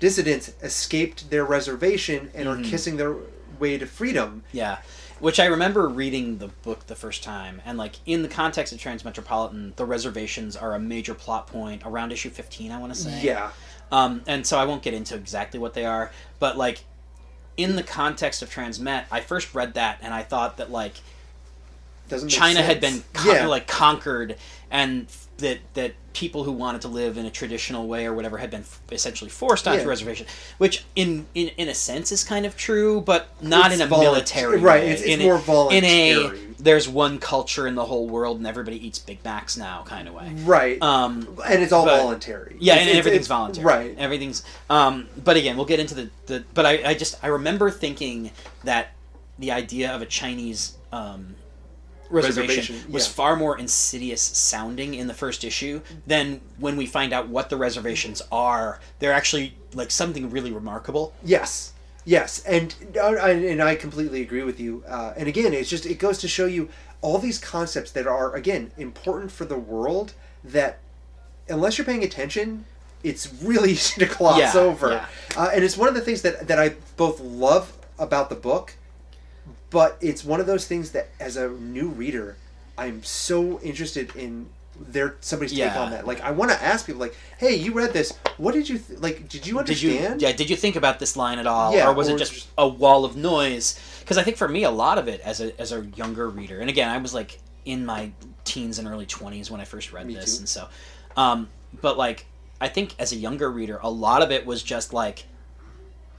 dissidents 0.00 0.52
escaped 0.62 1.28
their 1.30 1.44
reservation 1.44 2.30
and 2.34 2.48
Mm-hmm. 2.48 2.62
are 2.62 2.64
kissing 2.64 2.96
their 2.96 3.16
way 3.58 3.76
to 3.78 3.86
freedom. 3.86 4.42
Yeah. 4.52 4.78
Which 5.20 5.38
I 5.38 5.44
remember 5.46 5.86
reading 5.88 6.38
the 6.38 6.48
book 6.48 6.86
the 6.86 6.96
first 6.96 7.22
time, 7.22 7.60
and 7.64 7.76
like 7.78 7.96
in 8.06 8.22
the 8.22 8.28
context 8.28 8.72
of 8.72 8.78
Transmetropolitan, 8.80 9.76
the 9.76 9.84
reservations 9.84 10.56
are 10.56 10.74
a 10.74 10.78
major 10.78 11.14
plot 11.14 11.46
point 11.46 11.82
around 11.84 12.10
issue 12.12 12.30
fifteen. 12.30 12.72
I 12.72 12.78
want 12.78 12.92
to 12.94 12.98
say. 12.98 13.22
Yeah, 13.22 13.50
Um, 13.92 14.22
and 14.26 14.46
so 14.46 14.58
I 14.58 14.64
won't 14.64 14.82
get 14.82 14.94
into 14.94 15.14
exactly 15.14 15.60
what 15.60 15.74
they 15.74 15.84
are, 15.84 16.10
but 16.38 16.56
like 16.56 16.84
in 17.56 17.76
the 17.76 17.82
context 17.82 18.40
of 18.40 18.50
Transmet, 18.50 19.04
I 19.10 19.20
first 19.20 19.54
read 19.54 19.74
that 19.74 19.98
and 20.00 20.14
I 20.14 20.22
thought 20.22 20.56
that 20.56 20.70
like 20.70 20.94
doesn't 22.08 22.30
China 22.30 22.62
had 22.62 22.80
been 22.80 23.02
con- 23.12 23.34
yeah, 23.34 23.46
like 23.46 23.66
conquered, 23.66 24.36
and 24.70 25.06
that 25.38 25.58
that 25.74 25.92
people 26.12 26.42
who 26.44 26.50
wanted 26.52 26.80
to 26.80 26.88
live 26.88 27.16
in 27.16 27.24
a 27.24 27.30
traditional 27.30 27.86
way 27.86 28.04
or 28.04 28.12
whatever 28.12 28.38
had 28.38 28.50
been 28.50 28.62
f- 28.62 28.80
essentially 28.90 29.30
forced 29.30 29.68
onto 29.68 29.82
Yeah. 29.82 29.86
reservation, 29.88 30.26
which 30.58 30.84
in, 30.96 31.26
in 31.34 31.48
in 31.56 31.68
a 31.68 31.74
sense 31.74 32.10
is 32.10 32.24
kind 32.24 32.44
of 32.44 32.56
true, 32.56 33.00
but 33.00 33.28
not 33.40 33.70
It's 33.70 33.80
in 33.80 33.86
a 33.86 33.90
volun- 33.90 34.00
military 34.02 34.58
right, 34.58 34.82
way. 34.82 34.86
it's- 34.90 35.00
it's 35.02 35.08
in 35.10 35.20
more 35.20 35.36
a, 35.36 35.74
In 35.74 35.84
a 35.84 36.30
there's 36.58 36.88
one 36.88 37.18
culture 37.18 37.66
in 37.66 37.74
the 37.76 37.84
whole 37.84 38.08
world 38.08 38.38
and 38.38 38.46
everybody 38.46 38.84
eats 38.84 38.98
Big 38.98 39.24
Macs 39.24 39.56
now 39.56 39.82
kind 39.86 40.08
of 40.08 40.14
way. 40.14 40.32
right, 40.44 40.82
Um, 40.82 41.38
and 41.48 41.62
it's 41.62 41.72
all 41.72 41.84
but- 41.84 41.98
voluntary. 42.02 42.56
yeah, 42.58 42.72
It's- 42.74 42.80
and 42.82 42.90
it's- 42.90 42.98
everything's 43.06 43.28
voluntary. 43.28 43.64
Right, 43.66 43.94
Everything's. 43.96 44.42
Um, 44.68 45.08
but 45.22 45.36
again, 45.36 45.56
we'll 45.56 45.66
get 45.66 45.78
into 45.80 45.94
the, 45.94 46.10
the. 46.26 46.44
But 46.54 46.66
I, 46.66 46.82
I 46.90 46.94
just 46.94 47.16
I 47.22 47.28
remember 47.28 47.70
thinking 47.70 48.32
that 48.64 48.88
the 49.38 49.52
idea 49.52 49.90
of 49.94 50.02
a 50.02 50.06
Chinese 50.06 50.76
um, 50.92 51.36
reservation, 52.10 52.56
Reservation, 52.74 52.92
was 52.92 53.06
yeah. 53.06 53.12
far 53.14 53.36
more 53.36 53.58
insidious 53.58 54.20
sounding 54.20 54.94
in 54.94 55.06
the 55.06 55.14
first 55.14 55.44
issue 55.44 55.80
than 56.06 56.40
when 56.58 56.76
we 56.76 56.86
find 56.86 57.12
out 57.12 57.28
what 57.28 57.48
the 57.50 57.56
reservations 57.56 58.20
are. 58.32 58.80
They're 58.98 59.12
actually 59.12 59.54
like 59.74 59.90
something 59.90 60.28
really 60.30 60.50
remarkable. 60.52 61.14
Yes, 61.24 61.72
yes, 62.04 62.42
and 62.44 62.74
uh, 62.96 63.00
I- 63.14 63.30
and 63.30 63.62
I 63.62 63.74
completely 63.76 64.20
agree 64.22 64.42
with 64.42 64.58
you. 64.60 64.82
Uh, 64.88 65.14
and 65.16 65.28
again, 65.28 65.54
it's 65.54 65.70
just 65.70 65.86
it 65.86 65.98
goes 65.98 66.18
to 66.18 66.28
show 66.28 66.46
you 66.46 66.68
all 67.02 67.18
these 67.18 67.38
concepts 67.38 67.90
that 67.92 68.06
are 68.06 68.34
again 68.34 68.72
important 68.76 69.30
for 69.32 69.44
the 69.44 69.56
world 69.58 70.12
that 70.44 70.78
unless 71.48 71.78
you're 71.78 71.84
paying 71.86 72.04
attention, 72.04 72.64
it's 73.02 73.32
really 73.42 73.72
easy 73.72 73.98
to 74.06 74.14
gloss 74.14 74.38
Yeah, 74.54 74.60
over. 74.60 74.90
yeah. 74.90 75.06
Uh, 75.36 75.50
and 75.54 75.64
it's 75.64 75.76
one 75.76 75.88
of 75.88 75.94
the 75.94 76.00
things 76.00 76.22
that 76.22 76.48
that 76.48 76.58
I 76.58 76.74
both 76.96 77.20
love 77.20 77.72
about 77.98 78.28
the 78.30 78.34
book, 78.36 78.74
but 79.70 79.96
it's 80.00 80.24
one 80.24 80.40
of 80.40 80.46
those 80.46 80.66
things 80.66 80.90
that 80.92 81.08
as 81.18 81.36
a 81.36 81.48
new 81.48 81.88
reader, 81.88 82.36
I'm 82.76 83.02
so 83.02 83.60
interested 83.60 84.14
in 84.16 84.46
their 84.78 85.16
somebody's 85.20 85.52
take 85.56 85.76
on 85.76 85.90
that. 85.90 86.06
Like 86.06 86.22
I 86.22 86.30
want 86.30 86.50
to 86.52 86.62
ask 86.62 86.86
people 86.86 87.00
like, 87.00 87.14
"Hey, 87.38 87.54
you 87.56 87.72
read 87.72 87.92
this? 87.92 88.12
What 88.38 88.54
did 88.54 88.68
you 88.68 88.78
th- 88.78 88.98
like? 89.00 89.28
Did 89.28 89.46
you 89.46 89.62
Did 89.62 89.82
you? 89.82 89.90
understand?" 89.90 90.22
Yeah. 90.22 90.32
Did 90.32 90.48
you 90.48 90.56
think 90.56 90.76
about 90.76 90.98
this 90.98 91.16
line 91.16 91.38
at 91.38 91.46
all, 91.46 91.74
Yeah, 91.74 91.88
or 91.88 91.92
was 91.92 92.08
or 92.08 92.16
it 92.16 92.18
just, 92.18 92.32
just- 92.32 92.48
a 92.56 92.66
wall 92.66 93.04
of 93.04 93.14
noise? 93.16 93.78
Because 94.00 94.16
I 94.16 94.22
think 94.22 94.36
for 94.38 94.48
me, 94.48 94.64
a 94.64 94.70
lot 94.70 94.96
of 94.98 95.06
it 95.08 95.20
as 95.20 95.40
a 95.42 95.58
as 95.60 95.72
a 95.72 95.84
younger 95.96 96.28
reader, 96.30 96.60
and 96.60 96.70
again, 96.70 96.88
I 96.88 96.96
was 96.98 97.12
like 97.12 97.38
in 97.66 97.84
my 97.84 98.10
teens 98.44 98.78
and 98.78 98.88
early 98.88 99.04
twenties 99.06 99.50
when 99.50 99.60
I 99.60 99.64
first 99.64 99.92
read 99.92 100.06
Me 100.06 100.14
this, 100.14 100.36
too. 100.36 100.40
and 100.40 100.48
so, 100.48 100.68
um, 101.16 101.48
but 101.82 101.98
like 101.98 102.24
I 102.60 102.68
think 102.68 102.94
as 102.98 103.12
a 103.12 103.16
younger 103.16 103.50
reader, 103.50 103.78
a 103.82 103.90
lot 103.90 104.22
of 104.22 104.30
it 104.30 104.46
was 104.46 104.62
just 104.62 104.94
like 104.94 105.24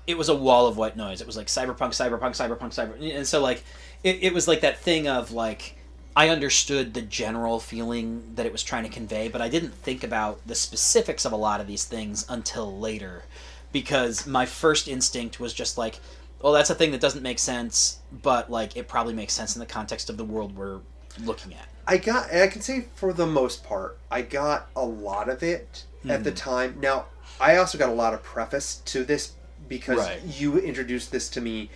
it 0.08 0.18
was 0.18 0.30
a 0.30 0.36
wall 0.36 0.68
of 0.68 0.78
white 0.78 0.98
noise. 0.98 1.22
It 1.22 1.28
was 1.28 1.38
like 1.38 1.48
cyberpunk, 1.48 1.92
cyberpunk, 1.92 2.32
cyberpunk, 2.36 2.70
cyber, 2.74 3.16
and 3.16 3.28
so 3.28 3.42
like 3.42 3.64
it, 4.04 4.20
it 4.22 4.34
was 4.34 4.48
like 4.48 4.62
that 4.62 4.80
thing 4.80 5.08
of 5.08 5.32
like 5.32 5.76
I 6.16 6.30
understood 6.30 6.94
the 6.94 7.02
general 7.02 7.60
feeling 7.60 8.34
that 8.36 8.46
it 8.46 8.52
was 8.52 8.64
trying 8.64 8.84
to 8.84 8.90
convey, 8.90 9.30
but 9.30 9.42
I 9.42 9.48
didn't 9.50 9.74
think 9.74 10.04
about 10.04 10.46
the 10.46 10.56
specifics 10.56 11.24
of 11.26 11.32
a 11.32 11.38
lot 11.38 11.62
of 11.62 11.68
these 11.68 11.86
things 11.86 12.26
until 12.28 12.78
later, 12.78 13.24
because 13.72 14.28
my 14.28 14.46
first 14.46 14.88
instinct 14.88 15.40
was 15.40 15.54
just 15.54 15.78
like 15.78 16.00
well, 16.42 16.54
that's 16.54 16.72
a 16.72 16.76
thing 16.76 16.92
that 16.92 17.00
doesn't 17.02 17.22
make 17.22 17.38
sense, 17.38 18.00
but 18.24 18.50
like 18.50 18.76
it 18.76 18.88
probably 18.88 19.14
makes 19.14 19.34
sense 19.34 19.56
in 19.56 19.60
the 19.60 19.66
context 19.66 20.10
of 20.10 20.18
the 20.18 20.26
world 20.26 20.56
we're 20.56 20.80
looking 21.24 21.54
at. 21.54 21.68
I 21.88 21.98
got, 21.98 22.34
I 22.34 22.48
can 22.48 22.62
say 22.62 22.86
for 22.96 23.14
the 23.14 23.28
most 23.28 23.64
part, 23.64 23.98
I 24.10 24.22
got 24.24 24.68
a 24.76 24.84
lot 24.86 25.30
of 25.30 25.44
it 25.44 25.86
at 26.08 26.18
Hmm. 26.20 26.24
the 26.24 26.32
time. 26.32 26.78
Now, 26.80 27.06
I 27.40 27.58
also 27.58 27.78
got 27.78 27.90
a 27.90 27.94
lot 27.94 28.14
of 28.14 28.24
preface 28.24 28.82
to 28.86 29.04
this 29.04 29.34
because 29.72 29.98
Right. 30.00 30.20
you 30.38 30.60
introduced 30.60 31.12
this 31.14 31.30
to 31.30 31.40
me, 31.42 31.70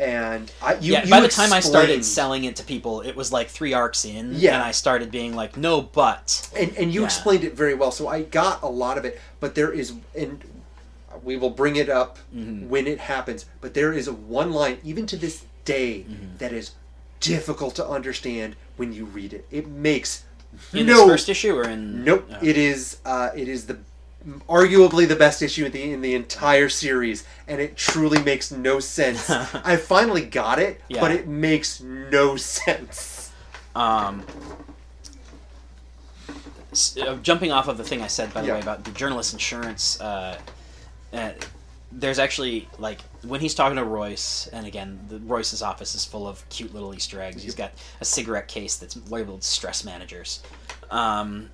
and 0.00 0.50
I, 0.62 0.74
you, 0.78 0.94
yeah, 0.94 1.04
you 1.04 1.10
by 1.10 1.20
the 1.20 1.28
time 1.28 1.52
I 1.52 1.60
started 1.60 2.02
selling 2.02 2.44
it 2.44 2.56
to 2.56 2.64
people, 2.64 3.02
it 3.02 3.14
was 3.14 3.30
like 3.30 3.48
three 3.48 3.74
arcs 3.74 4.04
in, 4.06 4.32
Yeah. 4.34 4.54
and 4.54 4.62
I 4.64 4.70
started 4.72 5.10
being 5.10 5.36
like, 5.36 5.56
no, 5.58 5.82
but 5.82 6.48
and 6.58 6.74
and 6.78 6.92
you 6.94 7.00
Yeah. 7.00 7.06
explained 7.06 7.44
it 7.44 7.54
very 7.54 7.74
well. 7.74 7.92
So 7.92 8.08
I 8.08 8.22
got 8.22 8.62
a 8.62 8.68
lot 8.68 8.96
of 8.96 9.04
it, 9.04 9.20
but 9.38 9.54
there 9.54 9.70
is, 9.70 9.92
and 10.18 10.42
we 11.22 11.36
will 11.36 11.50
bring 11.50 11.76
it 11.76 11.90
up 11.90 12.18
Mm-hmm. 12.34 12.70
when 12.70 12.86
it 12.86 12.98
happens. 13.00 13.44
But 13.60 13.74
there 13.74 13.92
is 13.92 14.08
one 14.10 14.50
line, 14.52 14.78
even 14.82 15.04
to 15.06 15.16
this 15.16 15.44
day, 15.66 16.06
Mm-hmm. 16.08 16.38
that 16.38 16.52
is 16.52 16.70
difficult 17.20 17.74
to 17.76 17.86
understand 17.86 18.56
when 18.78 18.92
you 18.94 19.04
read 19.04 19.32
it. 19.34 19.44
It 19.50 19.68
makes 19.68 20.24
in 20.72 20.86
no 20.86 20.96
this 21.02 21.06
first 21.06 21.28
issue 21.28 21.54
or 21.54 21.64
in 21.68 22.02
Nope. 22.02 22.26
Oh. 22.32 22.38
It 22.40 22.56
is. 22.56 22.96
Uh, 23.04 23.28
it 23.36 23.46
is 23.46 23.66
the 23.66 23.76
arguably 24.48 25.06
the 25.08 25.16
best 25.16 25.42
issue 25.42 25.64
in 25.66 25.72
the 25.72 25.92
in 25.92 26.00
the 26.00 26.14
entire 26.14 26.68
series, 26.68 27.24
and 27.48 27.60
it 27.60 27.76
truly 27.76 28.22
makes 28.22 28.50
no 28.52 28.78
sense. 28.80 29.28
I 29.30 29.76
finally 29.76 30.24
got 30.24 30.58
it, 30.58 30.80
Yeah. 30.88 31.00
but 31.00 31.10
it 31.12 31.26
makes 31.26 31.80
no 31.80 32.36
sense. 32.36 33.32
Um, 33.74 34.24
s- 36.72 36.96
uh, 36.96 37.16
jumping 37.22 37.52
off 37.52 37.68
of 37.68 37.76
the 37.78 37.84
thing 37.84 38.02
I 38.02 38.06
said, 38.06 38.32
by 38.32 38.42
the 38.42 38.48
Yeah. 38.48 38.54
way, 38.54 38.60
about 38.60 38.84
the 38.84 38.90
journalist 38.92 39.32
insurance, 39.32 40.00
uh, 40.00 40.38
uh, 41.12 41.30
there's 41.90 42.18
actually 42.18 42.68
like 42.78 43.00
when 43.22 43.40
he's 43.40 43.54
talking 43.54 43.76
to 43.76 43.84
Royce, 43.84 44.48
and 44.52 44.66
again, 44.66 44.98
the, 45.08 45.18
Royce's 45.18 45.62
office 45.62 45.94
is 45.94 46.04
full 46.04 46.26
of 46.26 46.48
cute 46.48 46.72
little 46.72 46.94
Easter 46.94 47.20
eggs. 47.20 47.42
He's 47.42 47.54
got 47.54 47.72
a 48.00 48.04
cigarette 48.04 48.48
case 48.48 48.76
that's 48.76 48.96
labeled 49.10 49.44
"stress 49.44 49.84
managers." 49.84 50.40
Um, 50.90 51.50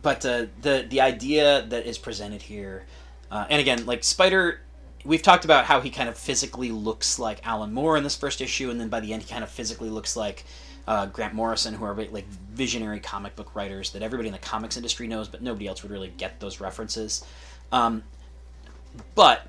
but 0.00 0.24
uh, 0.24 0.46
the 0.62 0.86
the 0.88 1.00
idea 1.00 1.66
that 1.68 1.86
is 1.86 1.98
presented 1.98 2.42
here, 2.42 2.84
uh, 3.30 3.46
and 3.50 3.60
again, 3.60 3.84
like 3.84 4.04
Spider, 4.04 4.60
we've 5.04 5.22
talked 5.22 5.44
about 5.44 5.66
how 5.66 5.80
he 5.80 5.90
kind 5.90 6.08
of 6.08 6.16
physically 6.16 6.70
looks 6.70 7.18
like 7.18 7.46
Alan 7.46 7.72
Moore 7.72 7.96
in 7.96 8.04
this 8.04 8.16
first 8.16 8.40
issue, 8.40 8.70
and 8.70 8.80
then 8.80 8.88
by 8.88 9.00
the 9.00 9.12
end, 9.12 9.22
he 9.22 9.28
kind 9.28 9.44
of 9.44 9.50
physically 9.50 9.90
looks 9.90 10.16
like 10.16 10.44
uh, 10.86 11.06
Grant 11.06 11.34
Morrison, 11.34 11.74
who 11.74 11.84
are 11.84 11.94
like 11.94 12.26
visionary 12.26 13.00
comic 13.00 13.36
book 13.36 13.54
writers 13.54 13.90
that 13.90 14.02
everybody 14.02 14.28
in 14.28 14.32
the 14.32 14.38
comics 14.38 14.76
industry 14.76 15.06
knows, 15.06 15.28
but 15.28 15.42
nobody 15.42 15.66
else 15.66 15.82
would 15.82 15.92
really 15.92 16.12
get 16.16 16.40
those 16.40 16.60
references. 16.60 17.24
Um, 17.70 18.02
but 19.14 19.48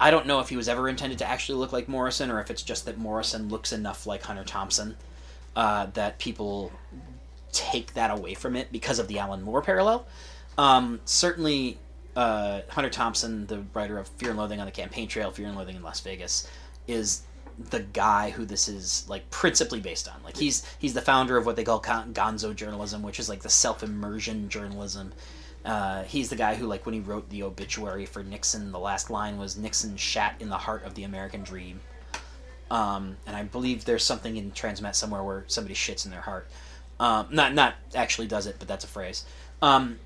I 0.00 0.10
don't 0.10 0.26
know 0.26 0.40
if 0.40 0.48
he 0.48 0.56
was 0.56 0.68
ever 0.68 0.88
intended 0.88 1.18
to 1.18 1.28
actually 1.28 1.58
look 1.58 1.72
like 1.72 1.88
Morrison, 1.88 2.30
or 2.30 2.40
if 2.40 2.50
it's 2.50 2.62
just 2.62 2.84
that 2.86 2.98
Morrison 2.98 3.48
looks 3.48 3.72
enough 3.72 4.06
like 4.06 4.22
Hunter 4.22 4.44
Thompson 4.44 4.96
uh, 5.56 5.86
that 5.94 6.18
people 6.18 6.70
take 7.52 7.94
that 7.94 8.10
away 8.10 8.34
from 8.34 8.56
it 8.56 8.70
because 8.72 8.98
of 8.98 9.08
the 9.08 9.18
Alan 9.18 9.42
Moore 9.42 9.62
parallel. 9.62 10.06
Um, 10.56 11.00
certainly, 11.04 11.78
uh, 12.16 12.62
Hunter 12.68 12.90
Thompson, 12.90 13.46
the 13.46 13.64
writer 13.74 13.98
of 13.98 14.08
Fear 14.08 14.30
and 14.30 14.38
Loathing 14.38 14.60
on 14.60 14.66
the 14.66 14.72
Campaign 14.72 15.08
Trail, 15.08 15.30
Fear 15.30 15.48
and 15.48 15.56
Loathing 15.56 15.76
in 15.76 15.82
Las 15.82 16.00
Vegas, 16.00 16.48
is 16.86 17.22
the 17.70 17.80
guy 17.80 18.30
who 18.30 18.44
this 18.44 18.68
is 18.68 19.04
like 19.08 19.28
principally 19.30 19.80
based 19.80 20.08
on. 20.08 20.14
Like 20.24 20.36
he's 20.36 20.64
he's 20.78 20.94
the 20.94 21.02
founder 21.02 21.36
of 21.36 21.46
what 21.46 21.56
they 21.56 21.64
call 21.64 21.80
gon- 21.80 22.12
gonzo 22.12 22.54
journalism, 22.54 23.02
which 23.02 23.18
is 23.20 23.28
like 23.28 23.42
the 23.42 23.48
self 23.48 23.82
immersion 23.82 24.48
journalism. 24.48 25.12
Uh, 25.64 26.04
he's 26.04 26.30
the 26.30 26.36
guy 26.36 26.54
who, 26.54 26.66
like, 26.66 26.86
when 26.86 26.94
he 26.94 27.00
wrote 27.00 27.28
the 27.28 27.42
obituary 27.42 28.06
for 28.06 28.22
Nixon, 28.22 28.70
the 28.72 28.78
last 28.78 29.10
line 29.10 29.38
was 29.38 29.56
"Nixon 29.56 29.96
shat 29.96 30.36
in 30.40 30.48
the 30.48 30.56
heart 30.56 30.84
of 30.84 30.94
the 30.94 31.04
American 31.04 31.42
dream." 31.42 31.80
Um, 32.70 33.16
and 33.26 33.36
I 33.36 33.42
believe 33.42 33.84
there's 33.84 34.04
something 34.04 34.36
in 34.36 34.52
Transmet 34.52 34.94
somewhere 34.94 35.22
where 35.22 35.44
somebody 35.46 35.74
shits 35.74 36.04
in 36.04 36.10
their 36.10 36.20
heart. 36.20 36.48
Um, 37.00 37.28
not 37.30 37.54
not 37.54 37.74
actually 37.94 38.26
does 38.26 38.46
it, 38.46 38.56
but 38.58 38.68
that's 38.68 38.84
a 38.84 38.88
phrase. 38.88 39.24
Um, 39.62 39.98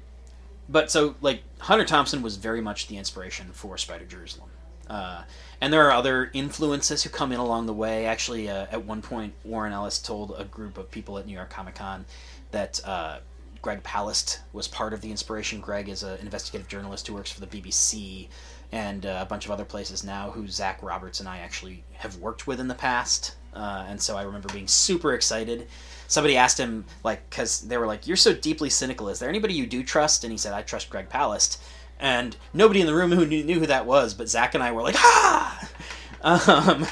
but 0.69 0.91
so 0.91 1.15
like 1.21 1.43
Hunter 1.59 1.85
Thompson 1.85 2.23
was 2.23 2.37
very 2.37 2.61
much 2.61 2.87
the 2.87 2.97
inspiration 2.97 3.51
for 3.53 3.79
Spider 3.79 4.05
Jerusalem. 4.05 4.51
Uh, 4.89 5.23
and 5.61 5.73
there 5.73 5.87
are 5.87 5.93
other 5.93 6.31
influences 6.35 7.03
who 7.03 7.11
come 7.11 7.33
in 7.33 7.39
along 7.39 7.67
the 7.67 7.73
way. 7.73 8.05
Actually, 8.05 8.51
uh, 8.51 8.67
at 8.71 8.85
one 8.85 9.01
point, 9.01 9.33
Warren 9.45 9.73
Ellis 9.73 9.99
told 9.99 10.35
a 10.37 10.45
group 10.45 10.77
of 10.77 10.91
people 10.91 11.19
at 11.19 11.27
New 11.27 11.33
York 11.33 11.51
Comic 11.51 11.77
Con 11.77 12.05
that 12.51 12.81
uh, 12.85 13.19
Greg 13.63 13.83
Palast 13.83 14.41
was 14.53 14.69
part 14.69 14.93
of 14.93 15.01
the 15.01 15.11
inspiration. 15.11 15.61
Greg 15.61 15.89
is 15.89 16.03
an 16.03 16.19
investigative 16.19 16.69
journalist 16.69 17.07
who 17.07 17.15
works 17.15 17.31
for 17.31 17.41
the 17.41 17.47
BBC 17.47 18.29
and 18.73 19.07
uh, 19.07 19.19
a 19.21 19.27
bunch 19.27 19.45
of 19.45 19.51
other 19.51 19.65
places 19.65 20.03
now, 20.03 20.31
who 20.31 20.49
Zach 20.49 20.83
Roberts 20.83 21.21
and 21.21 21.29
I 21.29 21.39
actually 21.39 21.85
have 21.93 22.17
worked 22.17 22.47
with 22.47 22.59
in 22.59 22.69
the 22.69 22.75
past. 22.75 23.37
Uh, 23.55 23.85
and 23.87 24.01
so 24.01 24.17
I 24.17 24.23
remember 24.23 24.49
being 24.53 24.67
super 24.67 25.15
excited. 25.15 25.69
Somebody 26.13 26.37
asked 26.37 26.59
him, 26.59 26.85
like, 27.03 27.29
because 27.31 27.63
they 27.63 27.79
were 27.79 27.87
like, 27.87 28.07
"You're 28.07 28.19
so 28.19 28.35
deeply 28.35 28.69
cynical. 28.69 29.09
Is 29.09 29.19
there 29.19 29.31
anybody 29.31 29.55
you 29.55 29.67
do 29.67 29.83
trust?" 29.83 30.25
And 30.25 30.31
he 30.31 30.37
said, 30.37 30.53
"I 30.53 30.61
trust 30.61 30.91
Greg 30.91 31.09
Palast." 31.09 31.57
And 31.99 32.37
nobody 32.53 32.83
in 32.83 32.87
the 32.87 32.95
room 32.95 33.13
who 33.13 33.25
knew, 33.33 33.43
knew 33.43 33.61
who 33.61 33.67
that 33.67 33.87
was, 33.87 34.13
but 34.13 34.29
Zach 34.29 34.55
and 34.55 34.63
I 34.63 34.73
were 34.73 34.83
like, 34.83 34.97
"Ah!" 34.99 35.69
Um, 36.25 36.87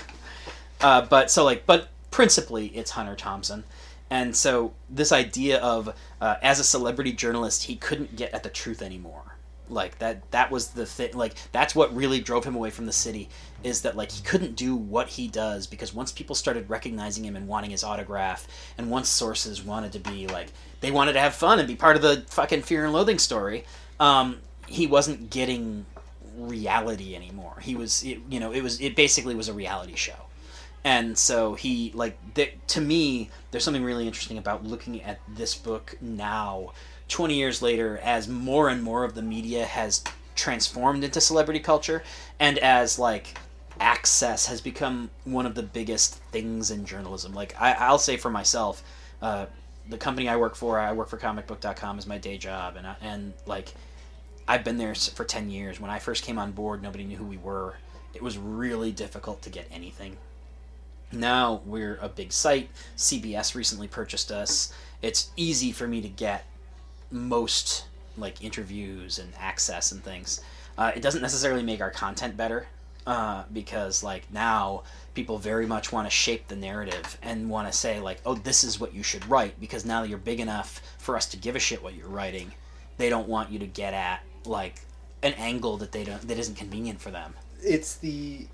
uh, 0.81 1.03
but 1.03 1.31
so 1.31 1.45
like, 1.45 1.65
but 1.67 1.89
principally, 2.11 2.67
it's 2.69 2.91
Hunter 2.93 3.15
Thompson. 3.15 3.63
And 4.11 4.35
so 4.35 4.73
this 4.89 5.13
idea 5.13 5.59
of 5.61 5.95
uh, 6.21 6.37
as 6.43 6.59
a 6.59 6.65
celebrity 6.65 7.13
journalist, 7.13 7.65
he 7.65 7.77
couldn't 7.77 8.17
get 8.17 8.35
at 8.35 8.43
the 8.43 8.49
truth 8.49 8.83
anymore. 8.83 9.37
Like 9.69 10.01
that 10.01 10.29
that 10.33 10.51
was 10.51 10.71
the 10.71 10.85
thing. 10.85 11.13
Like 11.13 11.35
that's 11.53 11.77
what 11.77 11.95
really 11.95 12.21
drove 12.21 12.45
him 12.45 12.57
away 12.57 12.71
from 12.71 12.87
the 12.87 12.93
city. 12.93 13.29
Is 13.63 13.83
that 13.83 13.97
like 13.97 14.11
he 14.11 14.23
couldn't 14.23 14.57
do 14.57 14.75
what 14.75 15.09
he 15.09 15.29
does 15.29 15.67
because 15.67 15.95
once 15.95 16.13
people 16.13 16.35
started 16.35 16.71
recognizing 16.71 17.25
him 17.25 17.37
and 17.37 17.47
wanting 17.47 17.71
his 17.71 17.85
autograph, 17.85 18.47
and 18.79 18.91
once 18.91 19.09
sources 19.09 19.63
wanted 19.63 19.93
to 19.93 19.99
be 19.99 20.27
like 20.27 20.49
they 20.81 20.91
wanted 20.91 21.13
to 21.15 21.21
have 21.21 21.35
fun 21.35 21.59
and 21.59 21.69
be 21.69 21.77
part 21.77 21.97
of 21.97 22.03
the 22.03 22.25
fucking 22.29 22.63
fear 22.63 22.85
and 22.85 22.93
loathing 22.93 23.19
story, 23.19 23.65
um, 23.99 24.39
he 24.67 24.87
wasn't 24.87 25.31
getting 25.31 25.85
reality 26.37 27.15
anymore. 27.15 27.59
He 27.61 27.75
was, 27.75 28.03
it, 28.03 28.21
you 28.29 28.41
know, 28.41 28.53
it 28.53 28.63
was 28.63 28.81
it 28.81 28.97
basically 28.97 29.35
was 29.35 29.49
a 29.49 29.53
reality 29.53 29.95
show 29.95 30.15
and 30.85 31.17
so 31.17 31.55
he 31.55 31.93
like 31.95 32.17
th- 32.35 32.55
to 32.67 32.81
me 32.81 33.31
there's 33.51 33.65
something 33.65 33.85
really 33.85 34.07
interesting 34.07 34.39
about 34.39 34.65
looking 34.65 35.03
at 35.03 35.21
this 35.29 35.55
book 35.55 35.97
now 36.01 36.73
20 37.09 37.35
years 37.35 37.61
later 37.61 37.99
as 38.03 38.29
more 38.29 38.69
and 38.69 38.83
more 38.83 39.05
of 39.05 39.15
the 39.15 39.23
media 39.23 39.65
has 39.65 40.03
transformed 40.35 41.05
into 41.05 41.21
celebrity 41.21 41.61
culture 41.61 42.03
and 42.39 42.59
as 42.59 42.99
like 42.99 43.37
access 43.81 44.47
has 44.47 44.61
become 44.61 45.11
one 45.25 45.47
of 45.47 45.55
the 45.55 45.63
biggest 45.63 46.17
things 46.33 46.71
in 46.71 46.85
journalism 46.85 47.33
like 47.35 47.55
I, 47.61 47.73
i'll 47.73 47.99
say 47.99 48.17
for 48.17 48.31
myself 48.31 48.83
uh, 49.23 49.47
the 49.89 49.99
company 49.99 50.29
i 50.29 50.37
work 50.37 50.55
for 50.55 50.79
i 50.79 50.93
work 50.93 51.09
for 51.09 51.17
comicbook.com 51.19 51.99
is 51.99 52.07
my 52.07 52.19
day 52.19 52.39
job 52.39 52.77
and, 52.77 52.87
I, 52.87 52.97
and 53.01 53.33
like 53.47 53.75
I've 54.51 54.65
been 54.65 54.79
there 54.79 54.97
for 54.97 55.25
10 55.25 55.49
years. 55.49 55.79
When 55.79 55.93
I 55.93 56.01
first 56.01 56.25
came 56.25 56.37
on 56.37 56.51
board, 56.51 56.83
nobody 56.83 57.05
knew 57.05 57.17
who 57.17 57.25
we 57.25 57.37
were. 57.37 57.75
It 58.15 58.21
was 58.21 58.37
really 58.37 58.91
difficult 58.91 59.43
to 59.43 59.51
get 59.51 59.69
anything. 59.71 60.17
Now 61.13 61.63
we're 61.65 62.01
a 62.03 62.09
big 62.09 62.33
site. 62.33 62.69
CBS 62.97 63.55
recently 63.55 63.87
purchased 63.87 64.33
us. 64.33 64.73
It's 65.03 65.31
easy 65.37 65.71
for 65.71 65.87
me 65.87 66.01
to 66.01 66.09
get 66.09 66.47
most 67.13 67.85
like 68.17 68.43
interviews 68.43 69.21
and 69.21 69.33
access 69.39 69.93
and 69.93 70.03
things. 70.03 70.41
Uh, 70.77 70.91
it 70.97 71.01
doesn't 71.01 71.23
necessarily 71.23 71.63
make 71.63 71.81
our 71.81 71.93
content 71.93 72.37
better 72.37 72.67
uh, 73.07 73.45
because 73.53 74.03
like 74.03 74.31
now 74.33 74.83
people 75.15 75.39
very 75.39 75.67
much 75.67 75.93
want 75.93 76.07
to 76.07 76.11
shape 76.11 76.49
the 76.49 76.57
narrative 76.57 77.19
and 77.23 77.51
want 77.51 77.71
to 77.71 77.77
say 77.77 78.01
like, 78.01 78.21
oh, 78.25 78.35
this 78.35 78.63
is 78.65 78.79
what 78.79 78.95
you 78.95 79.03
should 79.03 79.27
write 79.29 79.59
because 79.61 79.85
now 79.85 80.03
that 80.03 80.09
you're 80.09 80.19
big 80.19 80.41
enough 80.41 80.81
for 80.99 81.17
us 81.17 81.27
to 81.27 81.37
give 81.37 81.57
a 81.57 81.59
shit 81.59 81.83
what 81.83 81.95
you're 81.95 82.09
writing, 82.09 82.53
they 82.99 83.09
don't 83.09 83.29
want 83.29 83.51
you 83.51 83.59
to 83.59 83.67
get 83.67 83.95
at 83.95 84.23
like 84.45 84.81
an 85.23 85.33
angle 85.35 85.77
that 85.79 85.93
they 85.93 86.05
don't 86.05 86.27
that 86.29 86.39
isn't 86.39 86.57
convenient 86.57 87.01
for 87.01 87.11
them. 87.11 87.35
It's 87.63 87.97
the 87.97 88.47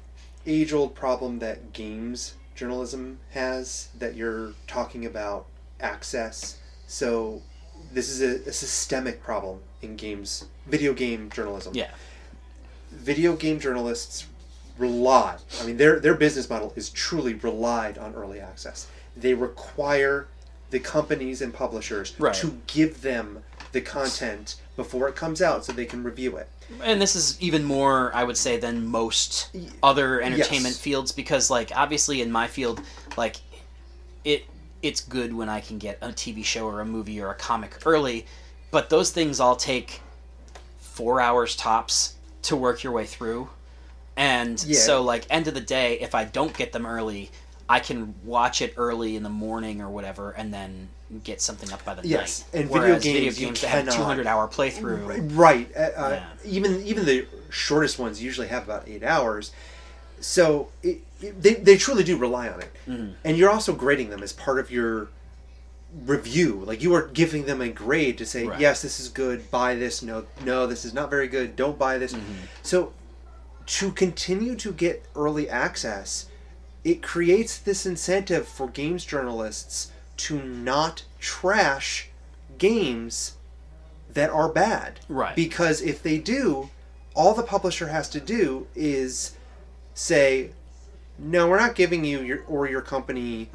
age 0.47 0.73
old 0.73 0.95
problem 0.95 1.39
that 1.41 1.73
games 1.73 2.35
journalism 2.55 3.19
has 3.31 3.89
that 3.99 4.15
you're 4.17 4.53
talking 4.67 5.05
about 5.05 5.47
access. 5.81 6.59
So 6.87 7.43
this 7.93 8.09
is 8.09 8.23
a, 8.23 8.49
a 8.49 8.53
systemic 8.53 9.23
problem 9.23 9.61
in 9.83 9.97
games, 9.97 10.47
video 10.67 10.95
game 10.95 11.31
journalism. 11.31 11.75
Yeah. 11.75 11.91
Video 12.91 13.37
game 13.37 13.61
journalists 13.61 14.27
rely, 14.79 15.37
I 15.61 15.67
mean, 15.67 15.77
their, 15.77 16.01
their 16.01 16.15
business 16.15 16.49
model 16.51 16.73
is 16.77 16.91
truly 16.91 17.35
relied 17.35 17.99
on 17.99 18.15
early 18.15 18.41
access. 18.41 18.89
They 19.17 19.35
require 19.35 20.29
the 20.71 20.81
companies 20.81 21.41
and 21.43 21.55
publishers 21.55 22.15
Right. 22.19 22.35
to 22.35 22.59
give 22.67 23.01
them 23.03 23.43
the 23.73 23.81
content 23.81 24.57
before 24.77 25.09
it 25.09 25.15
comes 25.17 25.41
out 25.41 25.65
so 25.65 25.73
they 25.73 25.87
can 25.87 26.03
review 26.03 26.37
it. 26.37 26.49
and 26.83 27.01
this 27.01 27.15
is 27.15 27.41
even 27.41 27.63
more 27.65 28.11
i 28.15 28.25
would 28.25 28.37
say 28.37 28.57
than 28.59 28.85
most 28.85 29.51
other 29.83 30.21
entertainment 30.21 30.75
Yes. 30.75 30.81
fields 30.81 31.13
because 31.13 31.49
like 31.51 31.71
obviously 31.77 32.21
in 32.21 32.31
my 32.33 32.47
field 32.49 32.81
like 33.17 33.37
it 34.25 34.45
it's 34.83 35.01
good 35.01 35.33
when 35.33 35.49
i 35.49 35.61
can 35.61 35.79
get 35.79 35.97
a 36.03 36.09
tv 36.09 36.45
show 36.45 36.67
or 36.67 36.81
a 36.81 36.85
movie 36.85 37.21
or 37.21 37.31
a 37.31 37.35
comic 37.35 37.77
early 37.87 38.27
but 38.73 38.91
those 38.91 39.11
things 39.13 39.39
all 39.41 39.55
take 39.57 40.01
four 40.79 41.21
hours 41.21 41.55
tops 41.55 42.17
to 42.43 42.57
work 42.57 42.83
your 42.83 42.93
way 42.93 43.07
through 43.07 43.49
And 44.17 44.63
Yeah. 44.65 44.79
so, 44.79 45.03
like, 45.03 45.27
end 45.29 45.47
of 45.49 45.55
the 45.55 45.61
day, 45.61 45.99
if 46.01 46.15
I 46.15 46.25
don't 46.25 46.57
get 46.57 46.73
them 46.73 46.87
early, 46.87 47.31
I 47.69 47.81
can 47.81 48.15
watch 48.25 48.63
it 48.63 48.73
early 48.77 49.17
in 49.17 49.23
the 49.23 49.29
morning 49.29 49.81
or 49.83 49.91
whatever, 49.91 50.31
and 50.31 50.55
then 50.55 50.89
get 51.25 51.41
something 51.43 51.71
up 51.73 51.85
by 51.85 51.95
the 51.95 52.07
Yes, 52.07 52.45
night. 52.53 52.61
and 52.63 52.71
video 52.73 52.89
games, 52.99 53.05
video 53.05 53.31
you 53.33 53.47
games 53.47 53.61
that 53.61 53.69
have 53.69 53.79
cannot- 53.85 53.97
200 53.97 54.27
hour 54.27 54.49
playthrough. 54.49 55.31
Right. 55.37 55.69
Uh, 55.77 55.81
uh, 55.81 56.09
Yeah. 56.11 56.25
Even 56.51 56.85
even 56.87 57.05
the 57.05 57.27
shortest 57.51 57.99
ones 57.99 58.23
usually 58.23 58.49
have 58.49 58.65
about 58.65 58.89
eight 58.89 59.03
hours. 59.05 59.51
So 60.21 60.69
it, 60.83 61.01
it- 61.21 61.43
they 61.43 61.55
they 61.55 61.77
truly 61.77 62.03
do 62.05 62.17
rely 62.17 62.49
on 62.49 62.61
it, 62.61 62.73
Mm-hmm. 62.89 63.11
and 63.25 63.37
you're 63.37 63.51
also 63.51 63.73
grading 63.75 64.11
them 64.11 64.23
as 64.23 64.33
part 64.33 64.59
of 64.59 64.71
your 64.71 65.09
review. 66.05 66.63
Like 66.67 66.83
you 66.83 66.95
are 66.95 67.03
giving 67.03 67.45
them 67.47 67.61
a 67.61 67.69
grade 67.69 68.19
to 68.19 68.27
say, 68.27 68.45
Right. 68.47 68.61
yes, 68.61 68.83
this 68.83 68.99
is 69.01 69.09
good. 69.09 69.51
Buy 69.51 69.75
this. 69.77 70.03
No, 70.03 70.25
no, 70.45 70.67
this 70.67 70.85
is 70.85 70.93
not 70.95 71.11
very 71.11 71.29
good. 71.29 71.55
Don't 71.57 71.79
buy 71.79 71.99
this. 71.99 72.13
Mm-hmm. 72.13 72.33
So 72.63 72.93
to 73.67 73.91
continue 73.91 74.55
to 74.57 74.73
get 74.73 75.05
early 75.15 75.49
access, 75.49 76.27
it 76.85 77.03
creates 77.03 77.59
this 77.59 77.85
incentive 77.85 78.47
for 78.47 78.69
games 78.69 79.05
journalists 79.05 79.91
to 80.17 80.43
not 80.43 81.05
trash 81.19 82.09
games 82.59 83.35
that 84.13 84.31
are 84.31 84.49
bad. 84.49 85.01
Right. 85.09 85.35
Because 85.37 85.83
if 85.83 86.03
they 86.03 86.19
do, 86.19 86.71
all 87.15 87.35
the 87.35 87.43
publisher 87.43 87.89
has 87.89 88.09
to 88.11 88.21
do 88.21 88.67
is 88.75 89.33
say, 89.95 90.51
"No, 91.19 91.49
we're 91.49 91.59
not 91.59 91.75
giving 91.75 92.05
you 92.05 92.21
your 92.21 92.45
or 92.47 92.69
your 92.69 92.83
company 92.83 93.51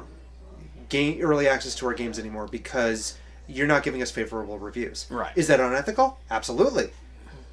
game 0.88 1.20
early 1.22 1.48
access 1.48 1.74
to 1.76 1.86
our 1.86 1.94
games 1.94 2.18
anymore 2.18 2.46
because 2.46 3.14
you're 3.48 3.66
not 3.66 3.82
giving 3.82 4.02
us 4.02 4.10
favorable 4.10 4.58
reviews." 4.58 5.06
Right. 5.10 5.32
Is 5.36 5.48
that 5.48 5.58
unethical? 5.58 6.18
Absolutely. 6.30 6.90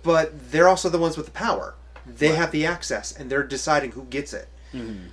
But 0.04 0.52
they're 0.52 0.68
also 0.68 0.90
the 0.90 0.98
ones 0.98 1.16
with 1.18 1.26
the 1.26 1.32
power. 1.32 1.76
They 2.18 2.30
have 2.36 2.52
the 2.52 2.66
access 2.66 3.12
and 3.12 3.30
they're 3.30 3.44
deciding 3.44 3.92
who 3.92 4.04
gets 4.04 4.34
it. 4.34 4.48
Mm-hmm. 4.74 5.06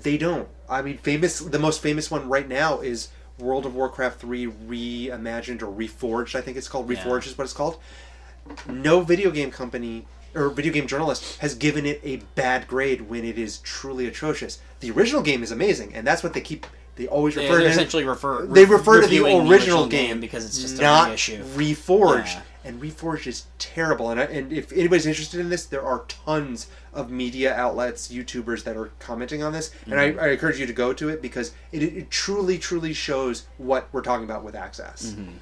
They 0.00 0.18
don't. 0.18 0.48
I 0.68 0.82
mean, 0.82 0.98
famous. 0.98 1.38
The 1.38 1.58
most 1.58 1.80
famous 1.82 2.10
one 2.10 2.28
right 2.28 2.48
now 2.48 2.80
is 2.80 3.08
World 3.38 3.66
of 3.66 3.74
Warcraft 3.74 4.20
three 4.20 4.46
reimagined 4.46 5.62
or 5.62 5.66
reforged. 5.66 6.34
I 6.34 6.40
think 6.40 6.56
it's 6.56 6.68
called 6.68 6.90
Yeah. 6.90 7.02
reforged 7.02 7.26
is 7.26 7.38
what 7.38 7.44
it's 7.44 7.52
called. 7.52 7.78
No 8.68 9.00
video 9.00 9.30
game 9.30 9.50
company 9.50 10.06
or 10.34 10.50
video 10.50 10.72
game 10.72 10.86
journalist 10.86 11.38
has 11.38 11.54
given 11.54 11.86
it 11.86 12.00
a 12.04 12.16
bad 12.34 12.68
grade 12.68 13.02
when 13.02 13.24
it 13.24 13.38
is 13.38 13.58
truly 13.58 14.06
atrocious. 14.06 14.58
The 14.80 14.90
original 14.90 15.22
game 15.22 15.42
is 15.42 15.50
amazing, 15.50 15.94
and 15.94 16.06
that's 16.06 16.22
what 16.22 16.34
they 16.34 16.40
keep. 16.42 16.66
They 16.96 17.06
always 17.08 17.36
refer 17.36 17.56
they 17.58 17.64
to. 17.64 17.68
essentially 17.70 18.04
refer. 18.04 18.46
they 18.46 18.64
refer 18.64 19.00
to 19.02 19.06
the 19.06 19.20
reviewing 19.20 19.48
original, 19.48 19.86
game, 19.86 20.20
because 20.20 20.44
it's 20.46 20.58
just 20.60 20.80
not 20.80 21.10
a 21.10 21.14
reforged. 21.14 22.34
Yeah. 22.34 22.42
And 22.66 22.82
reforged 22.82 23.26
is 23.26 23.46
terrible. 23.58 24.10
And 24.10 24.20
I, 24.20 24.24
and 24.24 24.52
if 24.52 24.72
anybody's 24.72 25.06
interested 25.06 25.40
in 25.40 25.48
this, 25.50 25.66
there 25.66 25.82
are 25.82 26.04
tons 26.08 26.66
of 26.92 27.10
media 27.10 27.54
outlets, 27.54 28.08
YouTubers 28.08 28.64
that 28.64 28.76
are 28.76 28.90
commenting 28.98 29.42
on 29.42 29.52
this, 29.52 29.70
and 29.84 29.94
Mm-hmm. 29.94 30.18
I, 30.18 30.24
I 30.24 30.28
encourage 30.30 30.58
you 30.58 30.66
to 30.66 30.72
go 30.72 30.92
to 30.92 31.08
it 31.08 31.22
because 31.22 31.52
it, 31.72 31.82
it 31.82 32.10
truly, 32.10 32.58
truly 32.58 32.92
shows 32.92 33.46
what 33.58 33.88
we're 33.92 34.02
talking 34.02 34.24
about 34.24 34.42
with 34.44 34.54
access. 34.54 35.06
Mm-hmm. 35.12 35.32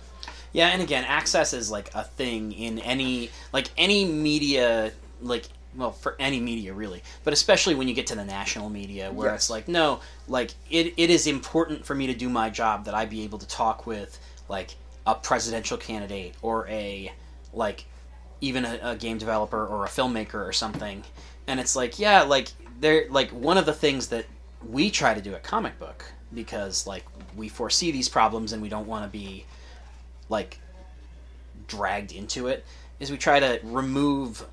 Yeah, 0.52 0.68
and 0.68 0.80
again, 0.82 1.04
access 1.04 1.52
is 1.52 1.70
like 1.70 1.90
a 1.94 2.04
thing 2.04 2.52
in 2.52 2.78
any 2.78 3.30
like 3.52 3.70
any 3.76 4.04
media 4.04 4.92
like 5.20 5.46
well 5.76 5.90
for 5.90 6.14
any 6.20 6.38
media 6.38 6.72
really, 6.72 7.02
but 7.24 7.32
especially 7.32 7.74
when 7.74 7.88
you 7.88 7.94
get 7.94 8.06
to 8.08 8.14
the 8.14 8.24
national 8.24 8.70
media 8.70 9.10
where 9.10 9.30
Yes. 9.30 9.44
it's 9.44 9.50
like 9.50 9.66
no, 9.66 9.98
like 10.28 10.52
it, 10.70 10.94
it 10.96 11.10
is 11.10 11.26
important 11.26 11.84
for 11.84 11.94
me 11.96 12.06
to 12.06 12.14
do 12.14 12.28
my 12.28 12.50
job 12.50 12.84
that 12.84 12.94
I 12.94 13.04
be 13.04 13.24
able 13.24 13.38
to 13.38 13.48
talk 13.48 13.84
with 13.84 14.16
like 14.48 14.76
a 15.06 15.14
presidential 15.14 15.76
candidate 15.76 16.34
or 16.42 16.66
a 16.68 17.12
like 17.52 17.84
even 18.40 18.64
a, 18.64 18.78
a 18.82 18.96
game 18.96 19.18
developer 19.18 19.66
or 19.66 19.84
a 19.84 19.88
filmmaker 19.88 20.46
or 20.46 20.52
something. 20.52 21.02
And 21.46 21.60
it's 21.60 21.76
like 21.76 21.98
yeah 21.98 22.22
like 22.22 22.48
they're 22.80 23.06
like 23.10 23.30
one 23.30 23.58
of 23.58 23.66
the 23.66 23.72
things 23.72 24.08
that 24.08 24.26
we 24.68 24.90
try 24.90 25.14
to 25.14 25.20
do 25.20 25.34
at 25.34 25.42
comic 25.42 25.78
book 25.78 26.04
because 26.32 26.86
like 26.86 27.04
we 27.36 27.48
foresee 27.48 27.90
these 27.90 28.08
problems 28.08 28.52
and 28.52 28.62
we 28.62 28.68
don't 28.68 28.86
want 28.86 29.04
to 29.04 29.10
be 29.10 29.44
like 30.28 30.58
dragged 31.66 32.12
into 32.12 32.48
it 32.48 32.64
is 33.00 33.10
we 33.10 33.16
try 33.16 33.40
to 33.40 33.60
remove 33.62 34.44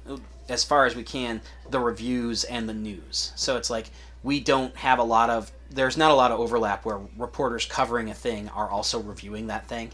as 0.49 0.63
far 0.63 0.85
as 0.85 0.95
we 0.95 1.03
can 1.03 1.41
the 1.69 1.79
reviews 1.79 2.43
and 2.43 2.67
the 2.67 2.73
news. 2.73 3.31
So 3.35 3.57
it's 3.57 3.69
like 3.69 3.89
we 4.23 4.39
don't 4.39 4.75
have 4.75 4.99
a 4.99 5.03
lot 5.03 5.29
of 5.29 5.51
there's 5.69 5.97
not 5.97 6.11
a 6.11 6.15
lot 6.15 6.31
of 6.31 6.39
overlap 6.39 6.85
where 6.85 6.99
reporters 7.17 7.65
covering 7.65 8.09
a 8.09 8.13
thing 8.13 8.49
are 8.49 8.69
also 8.69 8.99
reviewing 8.99 9.47
that 9.47 9.67
thing 9.67 9.91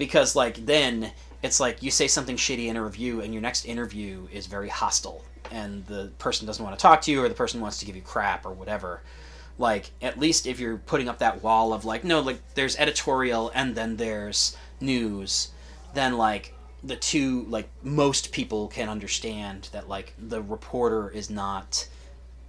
because 0.00 0.34
like 0.34 0.64
then 0.64 1.12
it's 1.42 1.60
like 1.60 1.82
you 1.82 1.90
say 1.90 2.08
something 2.08 2.36
shitty 2.36 2.66
in 2.66 2.76
a 2.76 2.82
review 2.82 3.20
and 3.20 3.34
your 3.34 3.42
next 3.42 3.66
interview 3.66 4.26
is 4.32 4.46
very 4.46 4.70
hostile. 4.70 5.22
And 5.50 5.86
the 5.86 6.10
person 6.18 6.46
doesn't 6.46 6.64
want 6.64 6.76
to 6.76 6.82
talk 6.82 7.02
to 7.02 7.10
you 7.10 7.22
or 7.22 7.28
the 7.28 7.34
person 7.34 7.60
wants 7.60 7.78
to 7.80 7.86
give 7.86 7.96
you 7.96 8.02
crap 8.02 8.46
or 8.46 8.52
whatever. 8.52 9.02
Like 9.58 9.90
at 10.00 10.18
least 10.18 10.46
if 10.46 10.58
you're 10.58 10.78
putting 10.78 11.08
up 11.08 11.18
that 11.18 11.42
wall 11.42 11.74
of 11.74 11.84
like 11.84 12.02
no 12.02 12.20
like 12.20 12.40
there's 12.54 12.76
editorial 12.76 13.52
and 13.54 13.74
then 13.74 13.96
there's 13.96 14.56
news 14.80 15.50
then 15.92 16.16
like 16.16 16.54
the 16.82 16.96
two 16.96 17.44
like 17.50 17.68
most 17.82 18.32
people 18.32 18.68
can 18.68 18.88
understand 18.88 19.68
that 19.72 19.86
like 19.86 20.14
the 20.18 20.40
reporter 20.40 21.10
is 21.10 21.28
not 21.28 21.86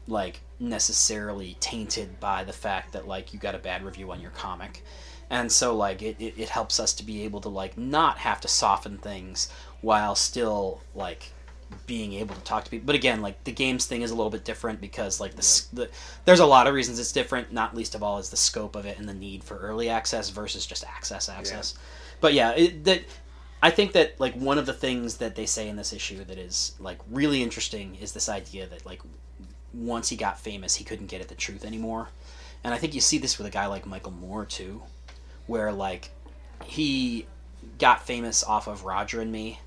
like 0.07 0.39
necessarily 0.57 1.57
tainted 1.59 2.17
by 2.21 2.45
the 2.45 2.53
fact 2.53 2.93
that 2.93 3.07
like 3.07 3.33
you 3.33 3.39
got 3.39 3.55
a 3.55 3.59
bad 3.59 3.83
review 3.83 4.09
on 4.09 4.21
your 4.21 4.31
comic 4.31 4.83
and 5.31 5.49
so 5.49 5.73
like 5.73 6.01
it, 6.01 6.17
it, 6.19 6.33
it 6.37 6.49
helps 6.49 6.77
us 6.77 6.93
to 6.93 7.03
be 7.03 7.23
able 7.23 7.39
to 7.39 7.49
like 7.49 7.77
not 7.77 8.17
have 8.19 8.41
to 8.41 8.49
soften 8.49 8.97
things 8.97 9.49
while 9.79 10.13
still 10.13 10.81
like 10.93 11.31
being 11.87 12.11
able 12.11 12.35
to 12.35 12.41
talk 12.41 12.65
to 12.65 12.69
people. 12.69 12.85
But 12.85 12.95
again 12.95 13.21
like 13.21 13.41
the 13.45 13.53
games 13.53 13.85
thing 13.85 14.01
is 14.01 14.11
a 14.11 14.15
little 14.15 14.29
bit 14.29 14.43
different 14.43 14.81
because 14.81 15.21
like 15.21 15.35
the, 15.35 15.63
the 15.71 15.89
there's 16.25 16.41
a 16.41 16.45
lot 16.45 16.67
of 16.67 16.73
reasons 16.73 16.99
it's 16.99 17.13
different 17.13 17.53
not 17.53 17.73
least 17.73 17.95
of 17.95 18.03
all 18.03 18.19
is 18.19 18.29
the 18.29 18.35
scope 18.35 18.75
of 18.75 18.85
it 18.85 18.99
and 18.99 19.07
the 19.07 19.13
need 19.13 19.41
for 19.41 19.57
early 19.57 19.89
access 19.89 20.29
versus 20.29 20.65
just 20.65 20.83
access 20.83 21.29
access. 21.29 21.75
But 22.19 22.33
yeah 22.33 22.51
it, 22.51 22.83
that 22.83 23.03
i 23.63 23.69
think 23.69 23.93
that 23.93 24.19
like 24.19 24.33
one 24.35 24.57
of 24.57 24.65
the 24.65 24.73
things 24.73 25.17
that 25.17 25.35
they 25.35 25.45
say 25.45 25.69
in 25.69 25.77
this 25.77 25.93
issue 25.93 26.25
that 26.25 26.37
is 26.37 26.73
like 26.77 26.99
really 27.09 27.41
interesting 27.41 27.95
is 27.95 28.11
this 28.11 28.27
idea 28.27 28.67
that 28.67 28.85
like 28.85 29.01
once 29.73 30.09
he 30.09 30.17
got 30.17 30.37
famous 30.37 30.75
he 30.75 30.83
couldn't 30.83 31.07
get 31.07 31.21
at 31.21 31.29
the 31.29 31.35
truth 31.35 31.63
anymore. 31.63 32.09
And 32.65 32.73
i 32.73 32.77
think 32.77 32.93
you 32.93 33.01
see 33.01 33.17
this 33.17 33.37
with 33.37 33.47
a 33.47 33.49
guy 33.49 33.65
like 33.67 33.85
michael 33.85 34.11
moore 34.11 34.45
too 34.45 34.83
where 35.51 35.73
like 35.73 36.09
he 36.63 37.27
got 37.77 38.05
famous 38.07 38.41
off 38.41 38.67
of 38.67 38.85
roger 38.85 39.19
and 39.19 39.31
me 39.31 39.59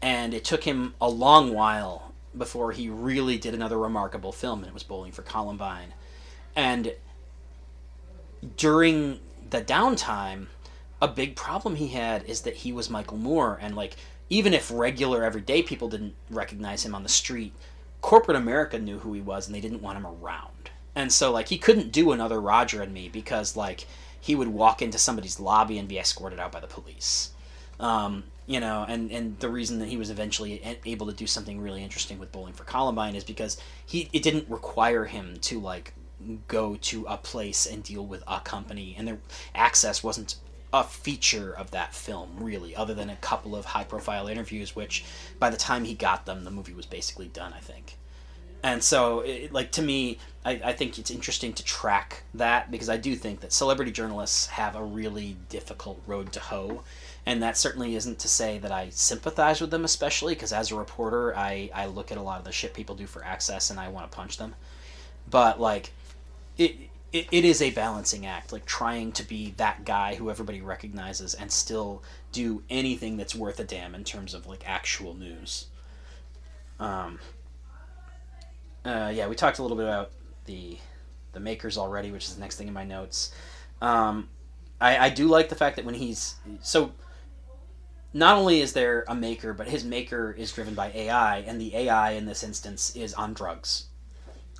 and 0.00 0.32
it 0.32 0.44
took 0.44 0.62
him 0.62 0.94
a 1.00 1.08
long 1.08 1.52
while 1.52 2.12
before 2.38 2.70
he 2.70 2.88
really 2.88 3.36
did 3.36 3.52
another 3.52 3.76
remarkable 3.76 4.30
film 4.30 4.60
and 4.60 4.68
it 4.68 4.74
was 4.74 4.84
bowling 4.84 5.10
for 5.10 5.22
columbine. 5.22 5.94
And 6.54 6.94
during 8.56 9.18
the 9.50 9.60
downtime 9.60 10.46
a 11.02 11.08
big 11.08 11.34
problem 11.34 11.74
he 11.74 11.88
had 11.88 12.22
is 12.24 12.42
that 12.42 12.54
he 12.54 12.72
was 12.72 12.88
michael 12.88 13.16
moore 13.16 13.58
and 13.60 13.74
like 13.74 13.96
even 14.30 14.54
if 14.54 14.70
regular 14.72 15.24
everyday 15.24 15.60
people 15.62 15.88
didn't 15.88 16.14
recognize 16.30 16.84
him 16.84 16.94
on 16.94 17.02
the 17.02 17.08
street 17.08 17.52
corporate 18.00 18.36
america 18.36 18.78
knew 18.78 19.00
who 19.00 19.12
he 19.12 19.20
was 19.20 19.46
and 19.46 19.54
they 19.54 19.60
didn't 19.60 19.82
want 19.82 19.98
him 19.98 20.06
around. 20.06 20.70
And 20.94 21.12
so 21.12 21.30
like 21.32 21.48
he 21.48 21.58
couldn't 21.58 21.92
do 21.92 22.12
another 22.12 22.40
roger 22.40 22.82
and 22.82 22.92
me 22.94 23.08
because 23.08 23.56
like 23.56 23.86
he 24.26 24.34
would 24.34 24.48
walk 24.48 24.82
into 24.82 24.98
somebody's 24.98 25.40
lobby 25.40 25.78
and 25.78 25.88
be 25.88 25.98
escorted 25.98 26.38
out 26.38 26.52
by 26.52 26.60
the 26.60 26.66
police 26.66 27.30
um, 27.78 28.24
you 28.46 28.60
know, 28.60 28.84
and, 28.88 29.10
and 29.10 29.38
the 29.40 29.48
reason 29.48 29.80
that 29.80 29.88
he 29.88 29.96
was 29.96 30.10
eventually 30.10 30.78
able 30.84 31.06
to 31.06 31.12
do 31.12 31.26
something 31.26 31.60
really 31.60 31.82
interesting 31.82 32.18
with 32.18 32.32
Bowling 32.32 32.52
for 32.52 32.64
Columbine 32.64 33.16
is 33.16 33.24
because 33.24 33.60
he 33.84 34.08
it 34.12 34.22
didn't 34.22 34.48
require 34.48 35.04
him 35.04 35.36
to 35.42 35.60
like 35.60 35.92
go 36.48 36.76
to 36.76 37.04
a 37.06 37.16
place 37.16 37.66
and 37.66 37.82
deal 37.82 38.06
with 38.06 38.22
a 38.26 38.40
company, 38.40 38.94
and 38.96 39.06
their 39.06 39.18
access 39.54 40.02
wasn't 40.02 40.36
a 40.72 40.84
feature 40.84 41.52
of 41.52 41.70
that 41.72 41.94
film 41.94 42.30
really, 42.38 42.74
other 42.74 42.94
than 42.94 43.10
a 43.10 43.16
couple 43.16 43.56
of 43.56 43.64
high 43.64 43.84
profile 43.84 44.28
interviews, 44.28 44.76
which 44.76 45.04
by 45.38 45.50
the 45.50 45.56
time 45.56 45.84
he 45.84 45.94
got 45.94 46.24
them, 46.24 46.44
the 46.44 46.50
movie 46.50 46.72
was 46.72 46.86
basically 46.86 47.28
done, 47.28 47.52
I 47.52 47.60
think. 47.60 47.95
And 48.62 48.82
so, 48.82 49.20
it, 49.20 49.52
like 49.52 49.70
to 49.72 49.82
me, 49.82 50.18
I, 50.44 50.60
I 50.64 50.72
think 50.72 50.98
it's 50.98 51.10
interesting 51.10 51.52
to 51.54 51.64
track 51.64 52.22
that 52.34 52.70
because 52.70 52.88
I 52.88 52.96
do 52.96 53.16
think 53.16 53.40
that 53.40 53.52
celebrity 53.52 53.90
journalists 53.90 54.46
have 54.46 54.76
a 54.76 54.82
really 54.82 55.36
difficult 55.48 56.00
road 56.06 56.32
to 56.32 56.40
hoe, 56.40 56.82
and 57.26 57.42
that 57.42 57.56
certainly 57.56 57.96
isn't 57.96 58.20
to 58.20 58.28
say 58.28 58.58
that 58.58 58.70
I 58.70 58.90
sympathize 58.90 59.60
with 59.60 59.70
them, 59.70 59.84
especially 59.84 60.34
because 60.34 60.52
as 60.52 60.70
a 60.70 60.76
reporter, 60.76 61.36
I 61.36 61.70
I 61.74 61.86
look 61.86 62.12
at 62.12 62.18
a 62.18 62.22
lot 62.22 62.38
of 62.38 62.44
the 62.44 62.52
shit 62.52 62.74
people 62.74 62.94
do 62.94 63.06
for 63.06 63.24
access 63.24 63.70
and 63.70 63.80
I 63.80 63.88
want 63.88 64.10
to 64.10 64.16
punch 64.16 64.36
them. 64.36 64.54
But 65.28 65.60
like, 65.60 65.92
it, 66.56 66.76
it 67.12 67.26
it 67.32 67.44
is 67.44 67.60
a 67.60 67.70
balancing 67.70 68.24
act, 68.24 68.52
like 68.52 68.66
trying 68.66 69.12
to 69.12 69.24
be 69.24 69.52
that 69.56 69.84
guy 69.84 70.14
who 70.14 70.30
everybody 70.30 70.60
recognizes 70.60 71.34
and 71.34 71.50
still 71.50 72.02
do 72.30 72.62
anything 72.70 73.16
that's 73.16 73.34
worth 73.34 73.58
a 73.58 73.64
damn 73.64 73.94
in 73.94 74.04
terms 74.04 74.32
of 74.32 74.46
like 74.46 74.68
actual 74.68 75.14
news. 75.14 75.66
Um, 76.78 77.18
uh, 78.86 79.10
yeah, 79.14 79.28
we 79.28 79.36
talked 79.36 79.58
a 79.58 79.62
little 79.62 79.76
bit 79.76 79.86
about 79.86 80.12
the 80.46 80.78
the 81.32 81.40
makers 81.40 81.78
already, 81.78 82.10
which 82.12 82.24
is 82.26 82.34
the 82.34 82.40
next 82.40 82.56
thing 82.56 82.68
in 82.68 82.74
my 82.74 82.84
notes. 82.84 83.32
Um, 83.82 84.30
I, 84.80 84.98
I 85.06 85.10
do 85.10 85.28
like 85.28 85.48
the 85.50 85.56
fact 85.56 85.76
that 85.76 85.84
when 85.84 85.94
he's 85.94 86.36
so. 86.62 86.94
Not 88.12 88.36
only 88.38 88.60
is 88.60 88.72
there 88.72 89.04
a 89.08 89.14
maker, 89.14 89.52
but 89.54 89.68
his 89.68 89.84
maker 89.84 90.32
is 90.32 90.52
driven 90.52 90.74
by 90.74 90.90
AI, 90.92 91.38
and 91.40 91.60
the 91.60 91.76
AI 91.76 92.12
in 92.12 92.24
this 92.26 92.42
instance 92.42 92.94
is 92.96 93.14
on 93.14 93.34
drugs. 93.34 93.86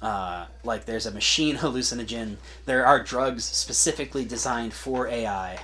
uh, 0.02 0.46
like 0.64 0.84
there's 0.86 1.06
a 1.06 1.12
machine 1.12 1.56
hallucinogen. 1.58 2.38
There 2.66 2.86
are 2.86 3.02
drugs 3.02 3.44
specifically 3.46 4.24
designed 4.24 4.74
for 4.74 5.08
AI, 5.08 5.60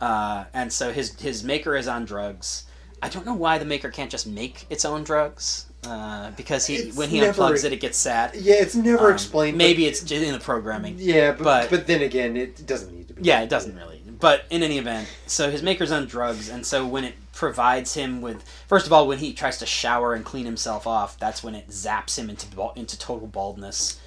uh, 0.00 0.46
and 0.54 0.72
so 0.72 0.92
his 0.92 1.14
his 1.20 1.44
maker 1.44 1.76
is 1.76 1.88
on 1.88 2.04
drugs. 2.06 2.66
I 3.02 3.08
don't 3.10 3.26
know 3.26 3.34
why 3.34 3.58
the 3.58 3.66
maker 3.66 3.90
can't 3.90 4.10
just 4.12 4.26
make 4.26 4.66
its 4.70 4.84
own 4.86 5.04
drugs. 5.04 5.67
Uh, 5.88 6.30
because 6.36 6.66
he 6.66 6.74
It's 6.76 6.96
when 6.96 7.08
he 7.08 7.20
never- 7.20 7.40
unplugs 7.42 7.64
it, 7.64 7.72
it 7.72 7.80
gets 7.80 7.96
sad. 7.96 8.34
Yeah, 8.34 8.56
it's 8.56 8.74
never 8.74 9.08
Um, 9.08 9.14
explained. 9.14 9.54
but- 9.56 9.64
Maybe 9.64 9.86
it's 9.86 10.02
in 10.10 10.32
the 10.32 10.38
programming. 10.38 10.96
yeah, 10.98 11.32
but, 11.32 11.44
but- 11.44 11.70
but 11.70 11.86
then 11.86 12.02
again, 12.02 12.36
it 12.36 12.66
doesn't 12.66 12.94
need 12.94 13.08
to 13.08 13.14
be. 13.14 13.22
Yeah, 13.22 13.40
it 13.40 13.48
doesn't 13.48 13.74
really. 13.76 14.02
But 14.20 14.44
in 14.50 14.62
any 14.62 14.78
event, 14.78 15.06
so 15.26 15.50
his 15.50 15.62
maker's 15.62 15.92
on 15.92 16.06
drugs, 16.06 16.48
and 16.48 16.66
so 16.66 16.84
when 16.86 17.04
it 17.04 17.14
provides 17.32 17.94
him 17.94 18.20
with, 18.20 18.42
first 18.66 18.84
of 18.86 18.92
all, 18.92 19.06
when 19.06 19.18
he 19.18 19.32
tries 19.32 19.58
to 19.58 19.66
shower 19.66 20.12
and 20.12 20.24
clean 20.24 20.44
himself 20.44 20.86
off, 20.88 21.16
that's 21.20 21.42
when 21.42 21.54
it 21.54 21.68
zaps 21.68 22.18
him 22.18 22.28
into 22.28 22.46
into 22.74 22.98
total 22.98 23.28
baldness, 23.28 23.98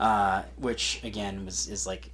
uh, 0.00 0.42
which 0.56 1.00
again 1.04 1.44
was 1.44 1.68
is 1.68 1.86
like 1.86 2.10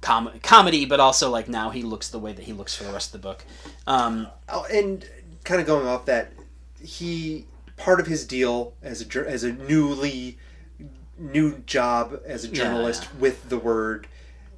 com- 0.00 0.30
comedy, 0.42 0.86
but 0.86 1.00
also 1.00 1.28
like 1.30 1.48
now 1.48 1.68
he 1.70 1.82
looks 1.82 2.08
the 2.08 2.18
way 2.18 2.32
that 2.32 2.46
he 2.46 2.54
looks 2.54 2.74
for 2.74 2.84
the 2.84 2.92
rest 2.92 3.14
of 3.14 3.20
the 3.20 3.28
book. 3.28 3.44
Um, 3.86 4.28
Oh, 4.48 4.64
and 4.72 5.04
kind 5.44 5.60
of 5.60 5.66
going 5.66 5.86
off 5.86 6.06
that, 6.06 6.32
he 6.82 7.44
part 7.80 7.98
of 8.00 8.06
his 8.06 8.24
deal 8.26 8.74
as 8.82 9.00
a 9.02 9.28
as 9.28 9.42
a 9.42 9.52
newly 9.52 10.38
new 11.18 11.58
job 11.60 12.20
as 12.26 12.44
a 12.44 12.48
journalist 12.48 13.04
yeah. 13.04 13.20
with 13.20 13.48
the 13.48 13.58
word. 13.58 14.06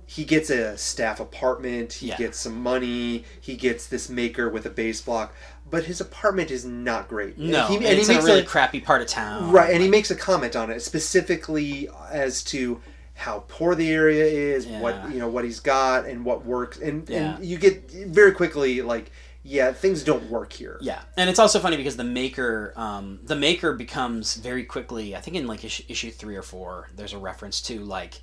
He 0.07 0.25
gets 0.25 0.51
a 0.51 0.77
staff 0.77 1.21
apartment. 1.21 1.95
He 1.95 2.09
Yeah. 2.09 2.19
gets 2.19 2.39
some 2.39 2.61
money. 2.63 3.25
He 3.41 3.57
gets 3.57 3.87
this 3.87 4.09
maker 4.11 4.49
with 4.51 4.67
a 4.67 4.71
base 4.71 5.01
block, 5.01 5.35
but 5.71 5.85
his 5.85 6.01
apartment 6.01 6.51
is 6.51 6.65
not 6.65 7.09
great. 7.09 7.39
no, 7.39 7.67
and 7.67 7.69
he, 7.71 7.77
and 7.77 7.85
he 7.99 8.03
in 8.05 8.11
a 8.11 8.15
makes 8.15 8.25
really 8.25 8.41
a, 8.41 8.45
crappy 8.45 8.81
part 8.81 9.01
of 9.01 9.09
town. 9.09 9.51
right, 9.51 9.73
and 9.73 9.83
he 9.83 9.89
makes 9.89 10.11
a 10.11 10.15
comment 10.17 10.55
on 10.55 10.71
it 10.71 10.83
specifically 10.83 11.89
as 12.11 12.43
to 12.45 12.81
how 13.15 13.45
poor 13.49 13.75
the 13.75 13.91
area 13.91 14.25
is, 14.25 14.67
Yeah. 14.67 14.81
what 14.81 15.11
you 15.11 15.19
know, 15.19 15.29
what 15.29 15.45
he's 15.45 15.61
got, 15.61 16.07
and 16.07 16.25
what 16.25 16.45
works, 16.45 16.79
and 16.79 17.09
and 17.11 17.45
you 17.45 17.57
get 17.59 17.91
very 17.91 18.33
quickly 18.33 18.83
like, 18.83 19.11
yeah, 19.45 19.73
things 19.73 20.05
don't 20.05 20.31
work 20.31 20.53
here. 20.53 20.79
Yeah, 20.81 21.03
and 21.17 21.29
it's 21.29 21.39
also 21.39 21.59
funny 21.59 21.77
because 21.77 21.97
the 21.97 22.05
maker, 22.05 22.73
um, 22.77 23.19
the 23.25 23.35
maker 23.35 23.73
becomes 23.73 24.37
very 24.37 24.65
quickly. 24.65 25.17
I 25.17 25.21
think 25.21 25.37
in 25.37 25.47
like 25.47 25.65
issue, 25.65 25.83
issue 25.89 26.11
three 26.11 26.37
or 26.37 26.43
four, 26.43 26.91
there's 26.95 27.13
a 27.13 27.19
reference 27.19 27.61
to 27.63 27.81
like 27.81 28.21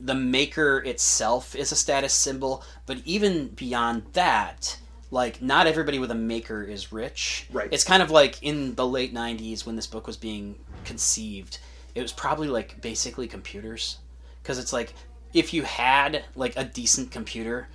the 0.00 0.14
maker 0.14 0.78
itself 0.78 1.54
is 1.54 1.70
a 1.70 1.76
status 1.76 2.12
symbol, 2.12 2.64
but 2.86 2.98
even 3.04 3.48
beyond 3.48 4.04
that, 4.14 4.78
like 5.10 5.40
not 5.40 5.68
everybody 5.68 6.00
with 6.00 6.10
a 6.10 6.16
maker 6.16 6.62
is 6.62 6.92
rich. 6.92 7.46
Right. 7.52 7.68
It's 7.70 7.84
kind 7.84 8.02
of 8.02 8.10
like 8.10 8.42
in 8.42 8.74
the 8.74 8.86
late 8.86 9.14
'90s 9.14 9.64
when 9.64 9.76
this 9.76 9.86
book 9.86 10.08
was 10.08 10.16
being 10.16 10.58
conceived. 10.84 11.58
It 11.94 12.02
was 12.02 12.12
probably 12.12 12.48
like 12.48 12.80
basically 12.80 13.28
computers, 13.28 13.98
because 14.42 14.58
it's 14.58 14.72
like 14.72 14.94
if 15.32 15.54
you 15.54 15.62
had 15.62 16.24
like 16.34 16.54
a 16.56 16.64
decent 16.64 17.12
computer, 17.12 17.68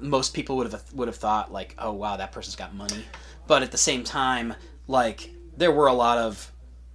most 0.00 0.34
people 0.34 0.56
would 0.56 0.72
have 0.72 0.82
would 0.92 1.08
have 1.08 1.16
thought 1.16 1.52
like, 1.52 1.74
oh 1.78 1.92
wow, 1.92 2.16
that 2.16 2.32
person's 2.32 2.56
got 2.56 2.74
money. 2.74 3.04
But 3.46 3.62
at 3.62 3.70
the 3.72 3.78
same 3.78 4.04
time, 4.04 4.54
like 4.88 5.30
there 5.56 5.72
were 5.72 5.86
a 5.86 5.92
lot 5.92 6.18
of 6.18 6.50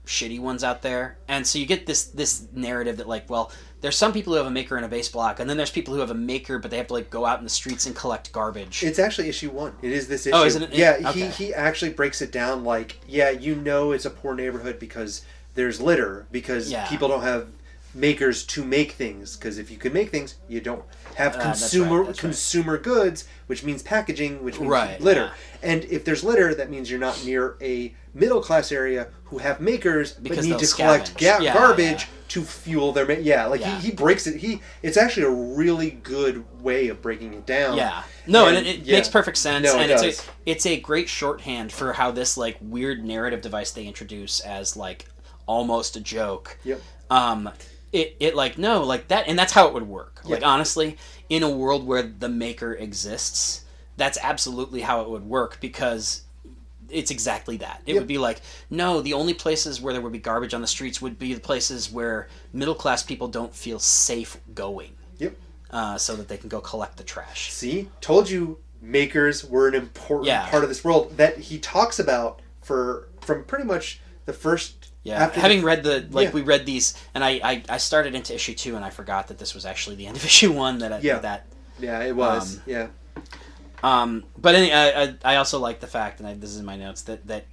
shitty 0.06 0.40
ones 0.40 0.64
out 0.64 0.82
there, 0.82 1.18
and 1.28 1.46
so 1.46 1.60
you 1.60 1.66
get 1.66 1.86
this 1.86 2.06
this 2.06 2.48
narrative 2.54 2.98
that 2.98 3.08
like, 3.08 3.30
well, 3.30 3.52
there's 3.82 3.98
some 3.98 4.14
people 4.14 4.34
who 4.34 4.38
have 4.38 4.48
a 4.48 4.52
maker 4.52 4.76
and 4.78 4.86
a 4.86 4.90
base 4.90 5.10
block, 5.10 5.40
and 5.40 5.50
then 5.50 5.58
there's 5.58 5.72
people 5.72 5.94
who 5.94 6.00
have 6.00 6.12
a 6.12 6.16
maker, 6.16 6.60
but 6.60 6.72
they 6.72 6.78
have 6.78 6.88
to 6.88 6.94
like 6.94 7.10
go 7.10 7.26
out 7.26 7.38
in 7.40 7.44
the 7.44 7.50
streets 7.50 7.86
and 7.86 7.96
collect 7.96 8.32
garbage. 8.32 8.84
It's 8.84 9.00
actually 9.00 9.30
issue 9.30 9.52
one. 9.52 9.74
It 9.82 9.92
is 9.92 10.08
this 10.08 10.26
oh, 10.28 10.30
issue. 10.30 10.38
Oh, 10.38 10.46
isn't 10.46 10.64
it? 10.64 10.74
Yeah, 10.74 10.98
Okay. 11.10 11.28
he 11.28 11.46
he 11.46 11.54
actually 11.54 11.92
breaks 11.92 12.22
it 12.22 12.32
down 12.32 12.64
like, 12.64 13.00
yeah, 13.08 13.30
you 13.30 13.56
know, 13.56 13.92
it's 13.92 14.06
a 14.06 14.10
poor 14.10 14.36
neighborhood 14.36 14.80
because 14.80 15.24
there's 15.56 15.80
litter 15.82 16.28
because 16.32 16.72
Yeah. 16.72 16.88
people 16.88 17.08
don't 17.08 17.24
have 17.24 17.48
makers 17.94 18.44
to 18.46 18.64
make 18.64 18.92
things 18.92 19.38
because 19.38 19.58
if 19.58 19.72
you 19.72 19.78
can 19.78 19.94
make 19.94 20.10
things, 20.10 20.36
you 20.48 20.60
don't 20.62 20.84
have 21.16 21.36
Uh, 21.36 21.42
consumer 21.42 21.98
right, 22.00 22.08
that's 22.08 22.24
right. 22.24 22.30
consumer 22.30 22.78
goods, 22.78 23.26
which 23.48 23.64
means 23.64 23.82
packaging, 23.82 24.44
which 24.44 24.60
means 24.60 24.70
Right, 24.72 25.02
litter. 25.02 25.32
yeah. 25.64 25.70
And 25.70 25.84
if 25.86 26.06
there's 26.06 26.24
litter, 26.24 26.54
that 26.56 26.70
means 26.70 26.90
you're 26.90 27.00
not 27.00 27.24
near 27.26 27.56
a 27.62 27.94
middle 28.14 28.42
class 28.42 28.72
area 28.72 29.08
who 29.26 29.40
have 29.40 29.60
makers 29.60 30.14
Because 30.14 30.48
but 30.48 30.60
need 30.60 30.60
to 30.68 30.76
collect 30.76 31.18
ga- 31.18 31.40
Yeah, 31.42 31.54
garbage 31.54 32.02
yeah. 32.04 32.08
to 32.30 32.44
fuel 32.44 32.92
their 32.94 33.06
ma- 33.06 33.14
yeah. 33.16 33.46
Like. 33.48 33.62
He, 33.62 33.72
he 33.88 33.92
breaks 33.92 34.28
it. 34.28 34.38
He 34.38 34.62
it's 34.84 34.98
actually 34.98 35.26
a 35.26 35.30
really 35.58 35.92
good 35.92 36.44
way 36.62 36.88
of 36.90 37.02
breaking 37.02 37.34
it 37.34 37.46
down. 37.46 37.78
Yeah. 37.78 38.04
No, 38.28 38.48
and, 38.48 38.58
And, 38.58 38.68
it, 38.68 38.88
it 38.88 38.92
makes 38.92 39.08
perfect 39.10 39.38
sense, 39.38 39.66
No, 39.66 39.76
it 39.78 39.82
and 39.84 39.92
it's 39.92 40.02
does. 40.02 40.20
a 40.20 40.24
it's 40.46 40.66
a 40.66 40.80
great 40.80 41.10
shorthand 41.10 41.72
for 41.72 41.94
how 41.94 42.12
this 42.12 42.38
like 42.38 42.58
weird 42.62 43.04
narrative 43.06 43.42
device 43.42 43.72
they 43.72 43.86
introduce 43.86 44.40
as 44.42 44.76
like 44.78 45.06
almost 45.48 45.96
a 45.96 46.00
joke. 46.02 46.58
Yep. 46.64 46.82
Um, 47.10 47.50
it 47.96 48.16
it 48.20 48.36
like 48.36 48.58
no 48.58 48.84
like 48.84 49.08
that, 49.08 49.28
and 49.28 49.38
that's 49.40 49.54
how 49.54 49.68
it 49.68 49.74
would 49.74 49.88
work. 49.88 50.22
Like 50.26 50.44
honestly, 50.46 50.98
in 51.30 51.44
a 51.44 51.50
world 51.50 51.86
where 51.88 52.04
the 52.04 52.30
maker 52.30 52.74
exists, 52.74 53.64
that's 53.98 54.18
absolutely 54.22 54.82
how 54.82 55.02
it 55.02 55.10
would 55.10 55.24
work 55.26 55.60
because 55.62 56.22
it's 56.90 57.10
exactly 57.12 57.58
that. 57.58 57.82
It 57.86 57.94
Yep. 57.94 58.02
would 58.02 58.08
be 58.08 58.18
like, 58.20 58.42
no, 58.70 59.02
the 59.02 59.14
only 59.14 59.34
places 59.34 59.82
where 59.82 59.92
there 59.94 60.02
would 60.02 60.12
be 60.12 60.20
garbage 60.20 60.54
on 60.54 60.62
the 60.62 60.68
streets 60.68 61.02
would 61.02 61.18
be 61.18 61.34
the 61.34 61.40
places 61.40 61.92
where 61.92 62.28
middle 62.54 62.76
class 62.76 63.02
people 63.02 63.28
don't 63.28 63.56
feel 63.56 63.80
safe 63.80 64.38
going, 64.54 64.92
Yep. 65.18 65.36
uh, 65.72 65.98
so 65.98 66.16
that 66.16 66.28
they 66.28 66.38
can 66.38 66.50
go 66.50 66.60
collect 66.62 66.98
the 66.98 67.04
trash. 67.04 67.52
See, 67.52 67.90
told 68.02 68.30
you 68.30 68.60
makers 68.82 69.44
were 69.44 69.68
an 69.68 69.74
important 69.76 70.28
Yeah. 70.28 70.48
part 70.50 70.64
of 70.64 70.70
this 70.70 70.84
world 70.84 71.18
that 71.18 71.38
he 71.40 71.58
talks 71.58 71.98
about 72.00 72.40
for 72.62 73.08
from 73.22 73.44
pretty 73.46 73.66
much 73.66 74.00
the 74.26 74.34
first. 74.34 74.85
Yeah, 75.06 75.24
after 75.24 75.40
having 75.40 75.60
the, 75.62 75.66
read 75.68 75.84
the 75.84 76.08
like 76.12 76.30
Yeah. 76.30 76.34
we 76.34 76.42
read 76.42 76.66
these, 76.66 76.94
and 77.14 77.24
I, 77.24 77.40
I 77.44 77.64
I 77.70 77.78
started 77.78 78.16
into 78.16 78.34
issue 78.36 78.54
two, 78.56 78.76
and 78.76 78.84
I 78.84 78.90
forgot 78.90 79.28
that 79.30 79.38
this 79.38 79.54
was 79.54 79.66
actually 79.66 79.96
the 79.96 80.08
end 80.08 80.18
of 80.18 80.26
issue 80.32 80.52
one. 80.52 80.80
That 80.80 80.92
I, 80.92 81.00
Yeah. 81.00 81.20
that 81.20 81.46
yeah, 81.80 82.02
it 82.04 82.16
was 82.16 82.58
um, 82.58 82.62
yeah. 82.66 82.88
um, 83.84 84.24
but 84.38 84.56
any, 84.56 84.74
I, 84.74 85.04
I 85.04 85.16
I 85.24 85.36
also 85.38 85.60
like 85.60 85.80
the 85.80 85.88
fact, 85.88 86.20
and 86.20 86.28
I, 86.28 86.34
this 86.34 86.50
is 86.50 86.58
in 86.58 86.66
my 86.66 86.76
notes 86.76 87.04
that 87.04 87.28
that 87.28 87.46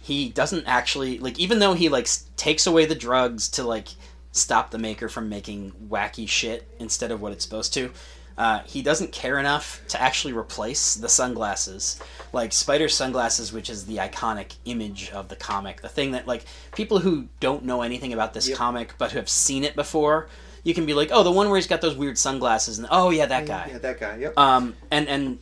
he 0.00 0.28
doesn't 0.28 0.66
actually 0.66 1.18
like 1.18 1.38
even 1.38 1.58
though 1.58 1.74
he 1.74 1.88
like 1.88 2.08
takes 2.36 2.66
away 2.66 2.84
the 2.86 2.94
drugs 2.94 3.48
to 3.50 3.62
like 3.64 3.88
stop 4.32 4.70
the 4.70 4.78
maker 4.78 5.08
from 5.08 5.28
making 5.28 5.72
wacky 5.88 6.28
shit 6.28 6.68
instead 6.78 7.10
of 7.10 7.20
what 7.22 7.32
it's 7.32 7.42
supposed 7.44 7.72
to. 7.74 7.90
Uh, 8.38 8.60
he 8.66 8.82
doesn't 8.82 9.10
care 9.10 9.36
enough 9.38 9.80
to 9.88 10.00
actually 10.00 10.32
replace 10.32 10.94
the 10.94 11.08
sunglasses, 11.08 12.00
like 12.32 12.52
Spider's 12.52 12.94
sunglasses, 12.94 13.52
which 13.52 13.68
is 13.68 13.84
the 13.86 13.96
iconic 13.96 14.54
image 14.64 15.10
of 15.10 15.28
the 15.28 15.34
comic. 15.34 15.82
The 15.82 15.88
thing 15.88 16.12
that 16.12 16.28
like 16.28 16.44
people 16.72 17.00
who 17.00 17.26
don't 17.40 17.64
know 17.64 17.82
anything 17.82 18.12
about 18.12 18.34
this 18.34 18.48
Yep. 18.48 18.56
comic 18.56 18.94
but 18.96 19.10
who 19.10 19.18
have 19.18 19.28
seen 19.28 19.64
it 19.64 19.74
before, 19.74 20.28
you 20.62 20.72
can 20.72 20.86
be 20.86 20.94
like, 20.94 21.10
oh, 21.12 21.24
the 21.24 21.32
one 21.32 21.48
where 21.48 21.56
he's 21.56 21.66
got 21.66 21.80
those 21.80 21.96
weird 21.96 22.16
sunglasses, 22.16 22.78
and 22.78 22.86
oh 22.92 23.10
yeah, 23.10 23.26
that 23.26 23.44
guy. 23.46 23.70
Yeah, 23.72 23.78
that 23.78 23.98
guy. 23.98 24.16
Yep. 24.18 24.38
Um, 24.38 24.76
and 24.92 25.08
and 25.08 25.38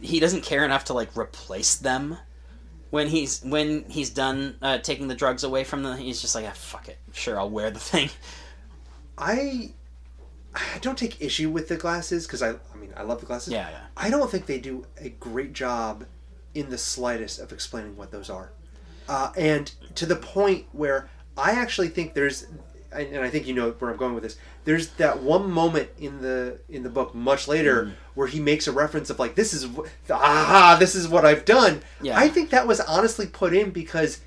he 0.00 0.20
doesn't 0.20 0.42
care 0.44 0.64
enough 0.64 0.84
to 0.84 0.92
like 0.92 1.16
replace 1.16 1.74
them 1.74 2.16
when 2.90 3.08
he's 3.08 3.42
when 3.42 3.84
he's 3.88 4.10
done 4.10 4.54
uh, 4.62 4.78
taking 4.78 5.08
the 5.08 5.16
drugs 5.16 5.42
away 5.42 5.64
from 5.64 5.82
them. 5.82 5.98
He's 5.98 6.20
just 6.20 6.36
like, 6.36 6.44
ah, 6.46 6.52
fuck 6.54 6.88
it, 6.88 6.98
sure, 7.12 7.40
I'll 7.40 7.50
wear 7.50 7.72
the 7.72 7.80
thing. 7.92 8.08
I 9.18 9.72
I 10.56 10.78
don't 10.80 10.96
take 10.98 11.20
issue 11.20 11.50
with 11.50 11.68
the 11.68 11.76
glasses 11.76 12.26
because 12.26 12.42
I 12.42 12.50
I 12.50 12.76
mean 12.80 12.92
I 12.96 13.02
love 13.02 13.20
the 13.20 13.26
glasses. 13.26 13.52
Yeah, 13.52 13.68
yeah. 13.70 13.80
I 13.96 14.10
don't 14.10 14.30
think 14.30 14.46
they 14.46 14.58
do 14.58 14.86
a 14.98 15.10
great 15.10 15.52
job 15.52 16.04
in 16.54 16.70
the 16.70 16.78
slightest 16.78 17.38
of 17.38 17.52
explaining 17.52 17.96
what 17.96 18.10
those 18.10 18.30
are, 18.30 18.50
uh, 19.08 19.32
and 19.36 19.70
to 19.94 20.06
the 20.06 20.16
point 20.16 20.64
where 20.72 21.08
I 21.36 21.50
actually 21.52 21.88
think 21.88 22.14
there's, 22.14 22.46
and 22.92 23.18
I 23.18 23.28
think 23.28 23.46
you 23.46 23.52
know 23.54 23.70
where 23.72 23.90
I'm 23.90 23.98
going 23.98 24.14
with 24.14 24.22
this. 24.22 24.38
There's 24.64 24.88
that 24.94 25.22
one 25.22 25.50
moment 25.50 25.90
in 25.98 26.22
the 26.22 26.58
in 26.70 26.82
the 26.82 26.88
book 26.88 27.14
much 27.14 27.46
later 27.46 27.84
Mm. 27.86 27.92
where 28.14 28.26
he 28.26 28.40
makes 28.40 28.66
a 28.66 28.72
reference 28.72 29.10
of 29.10 29.18
like 29.18 29.34
this 29.34 29.52
is 29.52 29.68
aha 30.10 30.76
this 30.80 30.94
is 30.94 31.06
what 31.06 31.24
I've 31.26 31.44
done. 31.44 31.82
Yeah. 32.00 32.18
I 32.18 32.28
think 32.28 32.50
that 32.50 32.66
was 32.66 32.80
honestly 32.80 33.26
put 33.26 33.54
in 33.54 33.70
because 33.70 34.20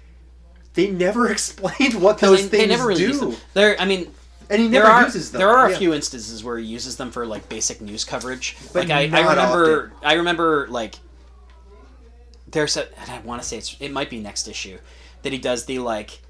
they 0.75 0.91
never 0.91 1.29
explained 1.31 1.95
what 1.95 2.19
those 2.19 2.43
they, 2.49 2.59
things 2.59 2.63
they 2.63 2.67
never 2.67 2.87
really 2.87 3.11
do. 3.11 3.35
There, 3.53 3.75
I 3.81 3.85
mean, 3.85 4.11
and 4.49 4.61
he 4.61 4.67
there 4.67 4.83
never 4.83 4.93
are 4.93 5.03
uses 5.05 5.31
them. 5.31 5.39
there 5.39 5.49
are 5.49 5.67
a 5.67 5.71
Yeah. 5.71 5.77
few 5.77 5.93
instances 5.93 6.43
where 6.43 6.57
he 6.57 6.65
uses 6.65 6.97
them 6.97 7.11
for 7.11 7.25
like 7.25 7.47
basic 7.49 7.81
news 7.81 8.03
coverage. 8.05 8.55
But 8.73 8.87
like 8.87 9.13
I, 9.13 9.17
I 9.17 9.29
remember, 9.29 9.91
I 10.03 10.13
remember 10.13 10.67
like 10.69 10.95
there's 12.47 12.77
a, 12.77 12.87
and 12.99 13.11
I 13.11 13.19
want 13.19 13.41
to 13.41 13.47
say 13.47 13.57
it's 13.57 13.75
it 13.79 13.91
might 13.91 14.09
be 14.09 14.19
next 14.19 14.47
issue 14.47 14.79
that 15.21 15.31
he 15.33 15.39
does 15.39 15.65
the 15.65 15.79
like 15.79 16.21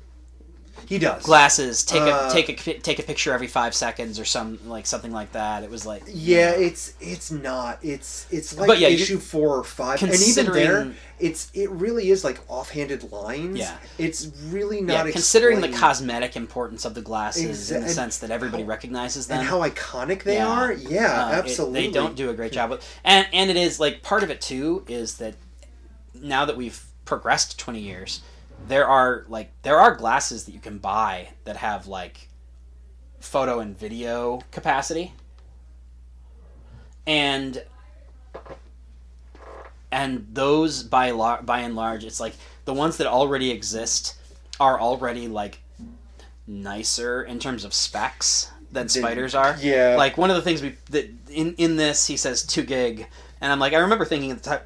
He 0.87 0.99
does. 0.99 1.23
glasses 1.23 1.83
take 1.83 2.01
Uh, 2.01 2.27
a 2.29 2.31
take 2.33 2.49
a 2.67 2.79
take 2.79 2.99
a 2.99 3.03
picture 3.03 3.33
every 3.33 3.47
five 3.47 3.73
seconds 3.75 4.19
or 4.19 4.25
some 4.25 4.59
like 4.67 4.85
something 4.85 5.11
like 5.11 5.31
that. 5.33 5.63
It 5.63 5.69
was 5.69 5.85
like 5.85 6.03
Yeah, 6.07 6.51
it's 6.51 6.93
it's 6.99 7.31
not. 7.31 7.79
It's 7.83 8.25
it's 8.31 8.57
like 8.57 8.67
But 8.67 8.79
yeah, 8.79 8.87
issue 8.89 9.17
four 9.19 9.55
or 9.57 9.63
five, 9.63 10.01
and 10.03 10.13
even 10.13 10.51
there, 10.51 10.91
it's 11.19 11.51
it 11.53 11.69
really 11.69 12.09
is 12.11 12.23
like 12.23 12.39
offhanded 12.47 13.11
lines. 13.11 13.59
Yeah. 13.59 13.77
it's 13.97 14.27
really 14.47 14.77
yeah, 14.77 15.03
not. 15.03 15.11
considering 15.11 15.61
the 15.61 15.69
cosmetic 15.69 16.35
importance 16.35 16.85
of 16.85 16.93
the 16.95 17.01
glasses 17.01 17.69
Exa- 17.71 17.75
in 17.77 17.83
the 17.83 17.89
sense 17.89 18.17
that 18.19 18.31
everybody 18.31 18.63
how- 18.63 18.69
recognizes 18.69 19.27
them 19.27 19.39
and 19.39 19.47
how 19.47 19.59
iconic 19.59 20.23
they 20.23 20.35
Yeah. 20.35 20.47
are. 20.47 20.73
Yeah, 20.73 21.25
Uh, 21.25 21.29
it- 21.29 21.33
absolutely. 21.35 21.87
they 21.87 21.91
don't 21.91 22.15
do 22.15 22.29
a 22.29 22.33
great 22.33 22.51
job 22.53 22.69
with, 22.69 22.83
and 23.03 23.27
and 23.33 23.49
it 23.49 23.57
is 23.57 23.79
like 23.79 24.01
part 24.01 24.23
of 24.23 24.29
it 24.29 24.39
too 24.41 24.85
is 24.87 25.15
that 25.15 25.35
now 26.21 26.45
that 26.45 26.57
we've 26.57 26.81
progressed 27.05 27.57
twenty 27.57 27.79
years, 27.79 28.21
there 28.67 28.87
are 28.87 29.25
like 29.27 29.51
there 29.63 29.77
are 29.77 29.95
glasses 29.95 30.45
that 30.45 30.53
you 30.53 30.59
can 30.59 30.77
buy 30.77 31.29
that 31.43 31.57
have 31.57 31.87
like 31.87 32.29
photo 33.19 33.59
and 33.59 33.77
video 33.77 34.41
capacity. 34.51 35.13
And 37.07 37.63
and 39.91 40.27
those 40.31 40.83
by 40.83 41.11
lar- 41.11 41.41
by 41.41 41.59
and 41.59 41.75
large 41.75 42.05
it's 42.05 42.19
like 42.19 42.35
the 42.65 42.73
ones 42.73 42.97
that 42.97 43.07
already 43.07 43.49
exist 43.49 44.15
are 44.59 44.79
already 44.79 45.27
like 45.27 45.61
nicer 46.45 47.23
in 47.23 47.39
terms 47.39 47.63
of 47.63 47.73
specs 47.73 48.51
than 48.71 48.87
spiders 48.87 49.33
are. 49.33 49.57
yeah. 49.59 49.95
like 49.97 50.15
one 50.17 50.29
of 50.29 50.35
the 50.35 50.43
things 50.43 50.61
we 50.61 50.75
that 50.91 51.09
in 51.31 51.55
in 51.55 51.75
this 51.75 52.05
he 52.05 52.15
says 52.17 52.43
2 52.43 52.63
gig. 52.63 53.07
And 53.41 53.51
i'm 53.51 53.59
like 53.59 53.73
i 53.73 53.77
remember 53.77 54.05
thinking 54.05 54.29
at 54.31 54.43
the 54.43 54.49
time 54.51 54.59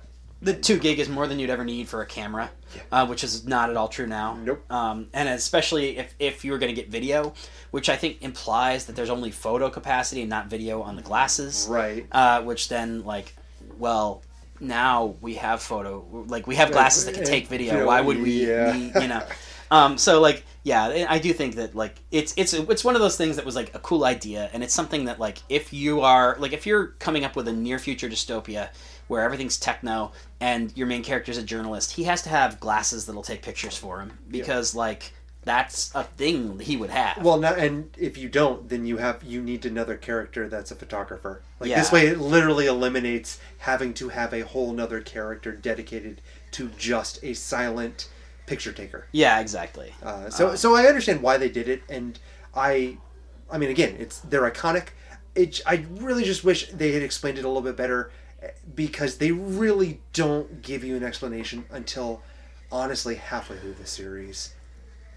that 0.44 0.62
2 0.62 0.80
gig 0.80 1.00
is 1.00 1.10
more 1.10 1.28
than 1.28 1.40
you'd 1.40 1.50
ever 1.50 1.64
need 1.64 1.88
for 1.88 2.02
a 2.02 2.06
camera 2.06 2.52
uh, 2.92 3.06
which 3.06 3.24
is 3.24 3.46
not 3.46 3.70
at 3.70 3.78
all 3.78 3.88
true 3.88 4.08
now 4.08 4.36
Nope. 4.36 4.72
um, 4.72 5.08
and 5.14 5.30
especially 5.30 5.98
if, 5.98 6.14
if 6.20 6.46
you 6.46 6.52
were 6.52 6.58
going 6.58 6.74
to 6.74 6.80
get 6.80 6.90
video 6.90 7.34
which 7.72 7.90
i 7.90 7.96
think 7.96 8.22
implies 8.22 8.86
that 8.86 8.96
there's 8.96 9.10
only 9.10 9.32
photo 9.32 9.70
capacity 9.70 10.22
and 10.22 10.30
not 10.30 10.48
video 10.48 10.82
on 10.82 10.96
the 10.96 11.02
glasses 11.02 11.68
right. 11.70 12.06
uh, 12.12 12.42
which 12.42 12.70
then 12.70 13.04
like 13.04 13.34
well 13.78 14.22
now 14.60 15.16
we 15.22 15.36
have 15.36 15.62
photo 15.62 16.06
like 16.28 16.48
we 16.48 16.56
have 16.56 16.72
glasses 16.72 17.06
that 17.06 17.14
can 17.14 17.26
take 17.26 17.48
video 17.48 17.72
Video, 17.72 17.88
why 17.88 18.02
would 18.02 18.22
we 18.22 18.48
yeah. 18.48 18.72
need, 18.72 18.94
you 18.96 19.08
know 19.08 19.24
um, 19.72 19.98
so 19.98 20.22
like 20.22 20.44
yeah 20.64 21.06
i 21.10 21.20
do 21.20 21.34
think 21.34 21.56
that 21.56 21.76
like 21.76 21.96
it's 22.12 22.34
it's 22.38 22.54
it's 22.54 22.84
one 22.84 22.96
of 22.96 23.02
those 23.02 23.18
things 23.18 23.36
that 23.36 23.46
was 23.46 23.56
like 23.56 23.74
a 23.76 23.80
cool 23.80 24.06
idea 24.06 24.50
and 24.54 24.64
it's 24.64 24.74
something 24.74 25.06
that 25.06 25.20
like 25.20 25.40
if 25.50 25.74
you 25.74 26.02
are 26.02 26.38
like 26.40 26.54
if 26.54 26.66
you're 26.66 26.88
coming 27.00 27.26
up 27.26 27.36
with 27.36 27.48
a 27.48 27.54
near 27.54 27.80
future 27.80 28.08
dystopia 28.08 28.70
where 29.08 29.22
everything's 29.22 29.58
techno 29.58 30.12
and 30.40 30.72
your 30.76 30.88
main 30.88 31.04
character 31.04 31.32
is 31.32 31.38
a 31.38 31.44
journalist 31.44 31.94
he 31.94 32.04
has 32.04 32.22
to 32.22 32.30
have 32.30 32.60
glasses 32.60 33.06
that'll 33.06 33.24
take 33.24 33.42
pictures 33.42 33.78
for 33.78 34.00
him 34.00 34.18
because 34.30 34.74
like 34.76 35.14
that's 35.46 35.94
a 35.94 36.04
thing 36.06 36.58
he 36.60 36.78
would 36.78 36.90
have 36.90 37.18
Well, 37.22 37.38
now 37.38 37.54
and 37.54 37.90
if 37.98 38.18
you 38.18 38.30
don't, 38.30 38.70
then 38.70 38.86
you 38.86 38.96
have 38.96 39.22
you 39.24 39.42
need 39.42 39.66
another 39.66 39.98
character 39.98 40.48
that's 40.48 40.72
a 40.72 40.76
photographer. 40.76 41.42
Like 41.60 41.70
Yeah. 41.70 41.82
this 41.82 41.92
way, 41.92 42.08
it 42.08 42.18
literally 42.18 42.66
eliminates 42.68 43.40
having 43.58 43.94
to 43.96 44.08
have 44.08 44.34
a 44.34 44.40
whole 44.42 44.72
nother 44.72 45.02
character 45.02 45.52
dedicated 45.52 46.22
to 46.52 46.70
just 46.78 47.22
a 47.26 47.34
silent 47.34 48.08
picture 48.46 48.72
taker. 48.72 49.08
yeah 49.12 49.40
exactly 49.42 49.94
Uh, 50.02 50.30
so 50.30 50.56
so 50.56 50.76
I 50.76 50.86
understand 50.86 51.22
why 51.22 51.38
they 51.38 51.50
did 51.50 51.68
it, 51.68 51.84
and 51.90 52.18
I, 52.56 52.98
I 53.52 53.58
mean, 53.58 53.70
again, 53.70 53.96
it's 54.00 54.20
they're 54.20 54.50
iconic. 54.50 54.90
It, 55.36 55.60
I 55.66 55.86
really 56.00 56.24
just 56.24 56.44
wish 56.44 56.70
they 56.70 56.92
had 56.94 57.04
explained 57.04 57.38
it 57.38 57.44
a 57.44 57.48
little 57.48 57.62
bit 57.64 57.76
better, 57.76 58.12
because 58.76 59.18
they 59.18 59.32
really 59.32 60.00
don't 60.14 60.62
give 60.62 60.84
you 60.84 60.96
an 60.96 61.04
explanation 61.04 61.66
until, 61.72 62.22
honestly, 62.72 63.16
halfway 63.16 63.58
through 63.58 63.74
the 63.76 63.86
series. 63.88 64.54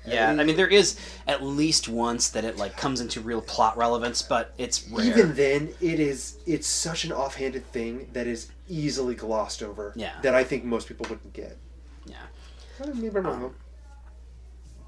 Yeah, 0.06 0.30
I 0.30 0.44
mean 0.44 0.56
there 0.56 0.68
is 0.68 0.96
at 1.26 1.42
least 1.42 1.88
once 1.88 2.28
that 2.28 2.44
it 2.44 2.56
like 2.56 2.76
comes 2.76 3.00
into 3.00 3.20
real 3.20 3.40
plot 3.42 3.76
relevance, 3.76 4.22
but 4.22 4.54
it's 4.56 4.86
rare. 4.88 5.04
Even 5.04 5.34
then, 5.34 5.74
it 5.80 5.98
is 5.98 6.38
it's 6.46 6.68
such 6.68 7.04
an 7.04 7.10
offhanded 7.10 7.66
thing 7.72 8.08
that 8.12 8.28
is 8.28 8.52
easily 8.68 9.16
glossed 9.16 9.64
over. 9.64 9.92
Yeah. 9.96 10.12
That 10.22 10.32
I 10.34 10.44
think 10.44 10.62
most 10.62 10.86
people 10.86 11.06
wouldn't 11.10 11.32
get. 11.32 11.56
yeah. 12.04 12.16
Maybe 12.94 13.16
I'm 13.16 13.26
wrong. 13.26 13.54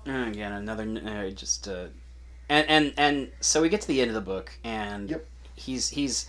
Uh, 0.06 0.28
Again, 0.28 0.52
another 0.52 0.85
uh, 1.05 1.31
just 1.31 1.66
uh, 1.66 1.86
and 2.48 2.66
and 2.69 2.94
and 2.97 3.28
so 3.40 3.60
we 3.60 3.69
get 3.69 3.81
to 3.81 3.89
the 3.89 4.01
end 4.01 4.10
of 4.10 4.15
the 4.15 4.20
book, 4.20 4.52
and 4.62 5.10
Yep. 5.10 5.27
he's 5.56 5.89
he's 5.89 6.28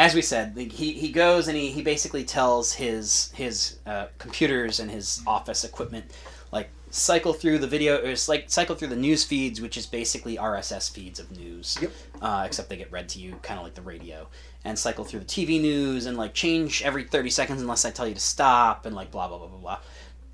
as 0.00 0.14
we 0.14 0.22
said, 0.22 0.56
he 0.56 0.92
he 0.92 1.12
goes 1.12 1.46
and 1.46 1.56
he 1.56 1.70
he 1.70 1.82
basically 1.82 2.24
tells 2.24 2.72
his 2.72 3.30
his 3.34 3.78
uh, 3.86 4.06
computers 4.16 4.80
and 4.80 4.90
his 4.90 5.20
office 5.26 5.62
equipment 5.62 6.06
like 6.52 6.70
cycle 6.90 7.34
through 7.34 7.58
the 7.58 7.66
video 7.66 7.98
or 7.98 8.06
it's 8.06 8.26
like 8.26 8.48
cycle 8.48 8.74
through 8.74 8.88
the 8.88 8.96
news 8.96 9.24
feeds 9.24 9.60
which 9.60 9.76
is 9.76 9.86
basically 9.86 10.36
rss 10.36 10.90
feeds 10.90 11.20
of 11.20 11.30
news 11.38 11.78
Yep. 11.80 11.92
uh, 12.20 12.42
except 12.44 12.68
they 12.68 12.76
get 12.76 12.90
read 12.90 13.08
to 13.10 13.20
you 13.20 13.36
kind 13.42 13.60
of 13.60 13.64
like 13.64 13.74
the 13.74 13.82
radio 13.82 14.26
and 14.64 14.76
cycle 14.76 15.04
through 15.04 15.20
the 15.20 15.26
tv 15.26 15.60
news 15.60 16.06
and 16.06 16.16
like 16.16 16.34
change 16.34 16.82
every 16.82 17.04
30 17.04 17.30
seconds 17.30 17.62
unless 17.62 17.84
i 17.84 17.92
tell 17.92 18.08
you 18.08 18.14
to 18.14 18.20
stop 18.20 18.86
and 18.86 18.96
like 18.96 19.12
blah 19.12 19.28
blah 19.28 19.38
blah 19.38 19.46
blah 19.46 19.58
blah 19.58 19.78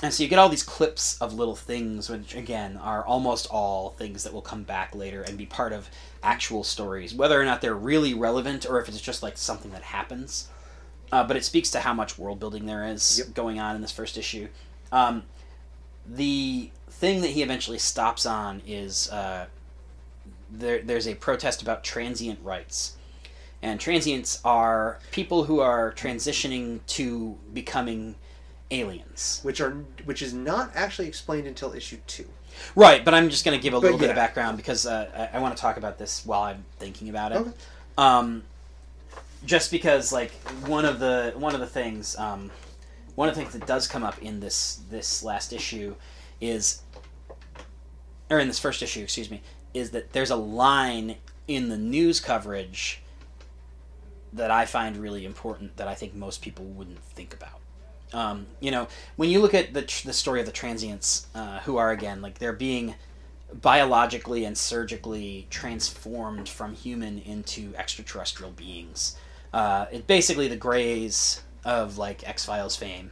and 0.03 0.13
so 0.13 0.23
you 0.23 0.29
get 0.29 0.39
all 0.39 0.49
these 0.49 0.63
clips 0.63 1.21
of 1.21 1.35
little 1.35 1.57
things 1.57 2.09
which 2.09 2.35
again 2.35 2.79
are 2.79 3.05
almost 3.05 3.47
all 3.51 3.91
things 3.91 4.25
that 4.25 4.33
will 4.33 4.43
come 4.43 4.63
back 4.63 4.95
later 4.95 5.23
and 5.23 5.37
be 5.37 5.45
part 5.47 5.75
of 5.75 5.91
actual 6.27 6.65
stories 6.65 7.15
whether 7.15 7.41
or 7.41 7.45
not 7.45 7.61
they're 7.61 7.75
really 7.75 8.13
relevant 8.13 8.69
or 8.69 8.81
if 8.81 8.89
it's 8.89 9.01
just 9.01 9.23
like 9.23 9.37
something 9.39 9.71
that 9.71 9.83
happens 9.83 10.49
uh, 11.13 11.23
but 11.25 11.37
it 11.37 11.45
speaks 11.45 11.71
to 11.71 11.81
how 11.81 11.95
much 11.95 12.19
world 12.19 12.41
building 12.41 12.67
there 12.67 12.85
is 12.85 13.19
Yep. 13.19 13.35
going 13.35 13.61
on 13.61 13.77
in 13.77 13.83
this 13.83 13.93
first 13.93 14.19
issue 14.19 14.49
um, 14.93 15.23
the 16.07 16.71
thing 16.89 17.21
that 17.23 17.31
he 17.31 17.43
eventually 17.43 17.79
stops 17.79 18.25
on 18.27 18.63
is 18.67 19.11
uh, 19.11 19.47
there, 20.51 20.83
there's 20.83 21.07
a 21.07 21.15
protest 21.15 21.63
about 21.63 21.85
transient 21.85 22.39
rights. 22.43 22.97
And 23.63 23.81
transients 23.81 24.41
are 24.45 24.99
people 25.11 25.45
who 25.45 25.61
are 25.61 25.93
transitioning 25.93 26.81
to 26.89 27.37
becoming 27.53 28.15
aliens. 28.71 29.41
Which 29.43 29.61
are 29.61 29.71
which 30.05 30.23
is 30.23 30.33
not 30.33 30.71
actually 30.75 31.09
explained 31.09 31.47
until 31.47 31.73
issue 31.73 31.99
two. 32.07 32.29
Right, 32.75 33.05
but 33.05 33.15
I'm 33.15 33.31
just 33.31 33.45
going 33.45 33.59
to 33.59 33.63
give 33.63 33.75
a 33.75 33.79
little 33.79 33.99
bit 33.99 34.11
of 34.11 34.17
background 34.17 34.57
because 34.57 34.87
uh, 34.87 35.29
I, 35.33 35.39
I 35.39 35.41
want 35.41 35.57
to 35.57 35.61
talk 35.61 35.77
about 35.77 35.99
this 35.99 36.25
while 36.25 36.43
I'm 36.43 36.65
thinking 36.79 37.09
about 37.09 37.33
it. 37.33 37.39
Okay. 37.39 37.51
Um, 37.99 38.43
just 39.45 39.71
because, 39.71 40.13
like, 40.13 40.33
one 40.67 40.85
of 40.85 40.99
the 40.99 41.33
one 41.37 41.55
of 41.55 41.61
the 41.61 41.67
things, 41.67 42.17
um, 42.19 42.51
one 43.15 43.29
of 43.29 43.35
the 43.35 43.41
things 43.41 43.53
that 43.53 43.67
does 43.67 43.87
come 43.87 44.03
up 44.03 44.21
in 44.23 44.41
this 44.41 44.81
this 44.91 45.23
last 45.23 45.53
issue 45.53 45.95
is, 46.41 46.83
or 48.31 48.39
in 48.39 48.49
this 48.49 48.59
first 48.59 48.83
issue, 48.83 49.01
excuse 49.01 49.31
me, 49.31 49.43
is 49.73 49.91
that 49.91 50.13
there's 50.13 50.31
a 50.31 50.37
line 50.37 51.17
in 51.47 51.69
the 51.69 51.77
news 51.77 52.21
coverage 52.21 53.03
that 54.33 54.51
I 54.51 54.67
find 54.67 54.97
really 54.97 55.25
important 55.25 55.77
that 55.77 55.89
I 55.89 55.95
think 55.95 56.15
most 56.15 56.43
people 56.43 56.65
wouldn't 56.65 57.03
think 57.03 57.33
about. 57.33 57.56
Um, 58.13 58.47
you 58.61 58.71
know, 58.71 58.89
when 59.17 59.31
you 59.31 59.41
look 59.41 59.55
at 59.55 59.75
the, 59.75 59.83
tr- 59.83 60.07
the 60.07 60.13
story 60.13 60.41
of 60.41 60.47
the 60.47 60.53
transients, 60.53 61.27
uh, 61.35 61.61
who 61.61 61.77
are 61.77 61.91
again 61.91 62.23
like 62.23 62.39
they're 62.39 62.53
being 62.53 62.95
biologically 63.53 64.45
and 64.45 64.57
surgically 64.57 65.47
transformed 65.51 66.49
from 66.49 66.75
human 66.75 67.19
into 67.19 67.73
extraterrestrial 67.77 68.53
beings. 68.53 69.17
Uh, 69.53 69.87
it 69.93 70.07
basically 70.07 70.49
the 70.49 70.57
Greys 70.57 71.43
of 71.65 71.99
like 71.99 72.29
X 72.29 72.45
Files 72.45 72.77
fame, 72.77 73.11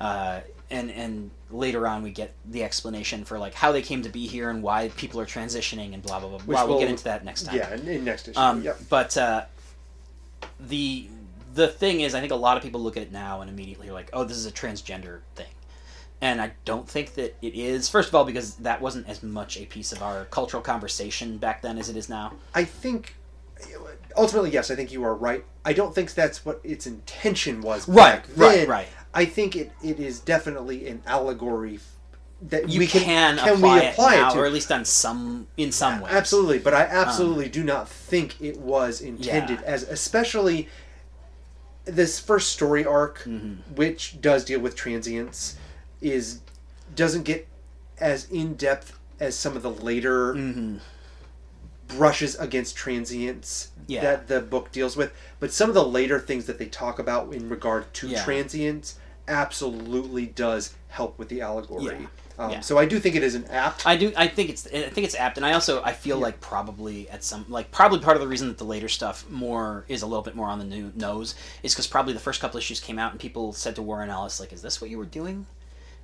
uh, 0.00 0.40
and 0.70 0.90
and 0.90 1.30
later 1.50 1.86
on 1.88 2.02
we 2.02 2.10
get 2.10 2.34
the 2.44 2.62
explanation 2.62 3.24
for 3.24 3.38
like 3.38 3.54
how 3.54 3.72
they 3.72 3.82
came 3.82 4.02
to 4.02 4.08
be 4.08 4.26
here 4.26 4.50
and 4.50 4.62
why 4.62 4.88
people 4.96 5.20
are 5.20 5.26
transitioning 5.26 5.94
and 5.94 6.02
blah 6.02 6.20
blah 6.20 6.28
blah. 6.28 6.38
blah. 6.38 6.64
We'll 6.64 6.74
will- 6.74 6.80
get 6.80 6.90
into 6.90 7.04
that 7.04 7.24
next 7.24 7.44
time. 7.44 7.56
Yeah, 7.56 7.74
in, 7.74 7.88
in 7.88 8.04
next 8.04 8.28
issue. 8.28 8.38
Um, 8.38 8.62
yep. 8.62 8.78
But 8.88 9.16
uh, 9.16 9.44
the 10.60 11.08
the 11.58 11.68
thing 11.68 12.00
is, 12.00 12.14
I 12.14 12.20
think 12.20 12.32
a 12.32 12.36
lot 12.36 12.56
of 12.56 12.62
people 12.62 12.80
look 12.80 12.96
at 12.96 13.02
it 13.02 13.12
now 13.12 13.40
and 13.40 13.50
immediately 13.50 13.88
are 13.88 13.92
like, 13.92 14.10
"Oh, 14.12 14.24
this 14.24 14.36
is 14.36 14.46
a 14.46 14.52
transgender 14.52 15.20
thing," 15.34 15.54
and 16.20 16.40
I 16.40 16.52
don't 16.64 16.88
think 16.88 17.14
that 17.14 17.36
it 17.42 17.54
is. 17.54 17.88
First 17.88 18.08
of 18.08 18.14
all, 18.14 18.24
because 18.24 18.54
that 18.56 18.80
wasn't 18.80 19.08
as 19.08 19.22
much 19.22 19.56
a 19.58 19.66
piece 19.66 19.92
of 19.92 20.02
our 20.02 20.24
cultural 20.26 20.62
conversation 20.62 21.36
back 21.36 21.60
then 21.62 21.76
as 21.76 21.88
it 21.88 21.96
is 21.96 22.08
now. 22.08 22.34
I 22.54 22.64
think 22.64 23.16
ultimately, 24.16 24.50
yes, 24.50 24.70
I 24.70 24.76
think 24.76 24.92
you 24.92 25.02
are 25.04 25.14
right. 25.14 25.44
I 25.64 25.72
don't 25.72 25.94
think 25.94 26.14
that's 26.14 26.44
what 26.44 26.60
its 26.62 26.86
intention 26.86 27.60
was. 27.60 27.88
Right, 27.88 28.22
right, 28.36 28.68
right. 28.68 28.88
I 29.14 29.24
think 29.24 29.56
it, 29.56 29.72
it 29.82 29.98
is 29.98 30.20
definitely 30.20 30.86
an 30.88 31.02
allegory 31.06 31.80
that 32.42 32.68
You 32.68 32.78
we 32.78 32.86
can, 32.86 33.02
can, 33.02 33.38
apply, 33.38 33.80
we 33.80 33.86
apply 33.88 34.14
it 34.14 34.18
now, 34.18 34.30
to 34.30 34.38
or 34.38 34.46
at 34.46 34.52
least 34.52 34.70
on 34.70 34.84
some 34.84 35.48
in 35.56 35.72
some 35.72 36.00
way. 36.00 36.10
Absolutely, 36.12 36.60
but 36.60 36.72
I 36.72 36.84
um, 36.84 36.90
absolutely 37.08 37.48
do 37.48 37.64
not 37.64 37.88
think 37.88 38.40
it 38.40 38.58
was 38.58 39.00
intended 39.00 39.60
Yeah. 39.60 39.66
as, 39.66 39.82
especially 39.82 40.68
this 41.88 42.18
first 42.20 42.50
story 42.52 42.84
arc, 42.84 43.20
Mm-hmm. 43.24 43.74
which 43.74 44.20
does 44.20 44.44
deal 44.44 44.60
with 44.60 44.76
transients, 44.76 45.56
is 46.00 46.40
doesn't 46.94 47.24
get 47.24 47.46
as 48.00 48.30
in 48.30 48.54
depth 48.54 48.98
as 49.20 49.36
some 49.36 49.56
of 49.56 49.62
the 49.62 49.70
later 49.70 50.34
Mm-hmm. 50.34 50.76
brushes 51.88 52.36
against 52.36 52.76
transients 52.76 53.70
Yeah. 53.86 54.02
that 54.02 54.28
the 54.28 54.40
book 54.40 54.70
deals 54.72 54.96
with. 54.96 55.12
But 55.40 55.52
some 55.52 55.68
of 55.70 55.74
the 55.74 55.84
later 55.84 56.18
things 56.20 56.46
that 56.46 56.58
they 56.58 56.66
talk 56.66 56.98
about 56.98 57.32
in 57.32 57.48
regard 57.48 57.92
to 57.94 58.08
Yeah. 58.08 58.22
transients 58.24 58.96
absolutely 59.26 60.26
does 60.26 60.74
help 60.88 61.18
with 61.18 61.28
the 61.28 61.40
allegory. 61.40 61.84
Yeah. 62.00 62.06
Um, 62.38 62.52
Yeah. 62.52 62.60
So 62.60 62.78
I 62.78 62.86
do 62.86 63.00
think 63.00 63.16
it 63.16 63.22
is 63.24 63.34
an 63.34 63.46
apt. 63.46 63.86
I 63.86 63.96
do. 63.96 64.12
I 64.16 64.28
think 64.28 64.50
it's. 64.50 64.66
I 64.66 64.88
think 64.88 65.04
it's 65.04 65.16
apt, 65.16 65.36
and 65.36 65.44
I 65.44 65.52
also 65.52 65.82
I 65.82 65.92
feel 65.92 66.18
like 66.18 66.40
probably 66.40 67.10
at 67.10 67.24
some 67.24 67.44
like 67.48 67.70
probably 67.72 67.98
part 67.98 68.16
of 68.16 68.20
the 68.20 68.28
reason 68.28 68.48
that 68.48 68.58
the 68.58 68.64
later 68.64 68.88
stuff 68.88 69.28
more 69.28 69.84
is 69.88 70.02
a 70.02 70.06
little 70.06 70.22
bit 70.22 70.36
more 70.36 70.48
on 70.48 70.58
the 70.58 70.64
new 70.64 70.92
nose 70.94 71.34
is 71.62 71.74
because 71.74 71.88
probably 71.88 72.12
the 72.12 72.20
first 72.20 72.40
couple 72.40 72.58
issues 72.58 72.80
came 72.80 72.98
out 72.98 73.10
and 73.10 73.20
people 73.20 73.52
said 73.52 73.74
to 73.76 73.82
Warren 73.82 74.08
Ellis 74.08 74.38
like, 74.38 74.52
"Is 74.52 74.62
this 74.62 74.80
what 74.80 74.88
you 74.88 74.98
were 74.98 75.04
doing?" 75.04 75.46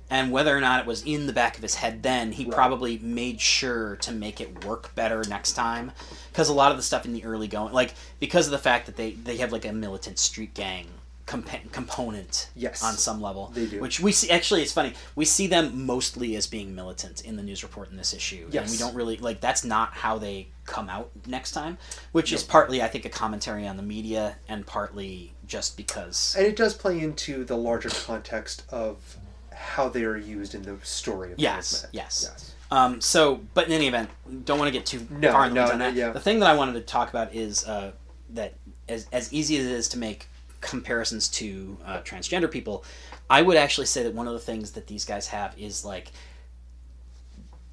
And 0.07 0.31
whether 0.31 0.55
or 0.55 0.61
not 0.61 0.81
it 0.81 0.85
was 0.85 1.01
in 1.01 1.25
the 1.25 1.33
back 1.33 1.55
of 1.55 1.63
his 1.63 1.75
head 1.75 2.03
then, 2.03 2.33
he 2.33 2.45
probably 2.45 2.99
made 2.99 3.41
sure 3.41 3.95
to 3.97 4.11
make 4.11 4.39
it 4.39 4.63
work 4.63 4.93
better 4.93 5.23
next 5.23 5.53
time. 5.53 5.93
Because 6.31 6.47
a 6.47 6.53
lot 6.53 6.69
of 6.69 6.77
the 6.77 6.83
stuff 6.83 7.05
in 7.05 7.13
the 7.13 7.23
early 7.25 7.47
going, 7.47 7.73
like 7.73 7.95
because 8.19 8.45
of 8.45 8.51
the 8.51 8.59
fact 8.59 8.85
that 8.85 8.97
they 8.97 9.11
they 9.11 9.37
have 9.37 9.51
like 9.51 9.65
a 9.65 9.73
militant 9.73 10.19
street 10.19 10.53
gang 10.53 10.87
compa- 11.27 11.71
component 11.71 12.49
Yes. 12.55 12.83
on 12.83 12.95
some 12.97 13.21
level. 13.21 13.51
They 13.53 13.65
do. 13.65 13.79
Which 13.81 13.99
we 13.99 14.11
see 14.11 14.29
actually 14.29 14.61
it's 14.61 14.71
funny. 14.71 14.93
We 15.15 15.25
see 15.25 15.47
them 15.47 15.85
mostly 15.85 16.35
as 16.35 16.47
being 16.47 16.75
militant 16.75 17.21
in 17.21 17.35
the 17.35 17.43
news 17.43 17.63
report 17.63 17.89
in 17.89 17.97
this 17.97 18.13
issue. 18.13 18.49
And 18.53 18.69
we 18.69 18.77
don't 18.77 18.93
really 18.95 19.17
like 19.17 19.41
that's 19.41 19.63
not 19.63 19.93
how 19.93 20.17
they 20.17 20.47
come 20.65 20.89
out 20.89 21.09
next 21.27 21.51
time, 21.51 21.77
which 22.11 22.31
is 22.33 22.43
partly 22.43 22.81
I 22.81 22.87
think 22.87 23.05
a 23.05 23.09
commentary 23.09 23.67
on 23.67 23.77
the 23.77 23.83
media 23.83 24.35
and 24.47 24.65
partly 24.65 25.33
just 25.47 25.77
because 25.77 26.35
And 26.37 26.45
it 26.45 26.55
does 26.55 26.73
play 26.73 26.99
into 26.99 27.43
the 27.43 27.57
larger 27.57 27.89
context 27.89 28.63
of 28.69 29.17
how 29.51 29.89
they 29.89 30.03
are 30.03 30.17
used 30.17 30.53
in 30.53 30.61
the 30.63 30.77
story 30.83 31.31
of 31.31 31.39
Yes, 31.39 31.85
yes. 31.91 32.27
yes. 32.29 32.51
Um, 32.71 32.99
so, 32.99 33.41
but 33.53 33.67
in 33.67 33.73
any 33.73 33.87
event, 33.87 34.09
don't 34.43 34.57
want 34.59 34.67
to 34.67 34.77
get 34.77 34.85
too 34.87 35.07
No, 35.09 35.31
far 35.31 35.45
in 35.45 35.51
the 35.51 35.55
no, 35.55 35.61
weeds 35.61 35.71
on 35.73 35.79
no, 35.79 35.85
that. 35.85 35.93
yeah. 35.95 36.09
The 36.09 36.19
thing 36.19 36.39
that 36.39 36.49
I 36.49 36.55
wanted 36.55 36.73
to 36.73 36.81
talk 36.81 37.09
about 37.09 37.33
is 37.33 37.63
uh, 37.65 37.91
that 38.31 38.55
as 38.89 39.07
as 39.13 39.31
easy 39.31 39.57
as 39.57 39.65
it 39.67 39.71
is 39.71 39.87
to 39.89 39.97
make 39.99 40.27
comparisons 40.65 41.27
to 41.29 41.77
uh, 41.85 42.01
transgender 42.01 42.49
people, 42.49 42.83
I 43.29 43.41
would 43.41 43.57
actually 43.57 43.87
say 43.87 44.03
that 44.03 44.13
one 44.13 44.27
of 44.27 44.33
the 44.33 44.39
things 44.39 44.71
that 44.71 44.87
these 44.87 45.05
guys 45.05 45.27
have 45.27 45.57
is 45.57 45.85
like 45.85 46.11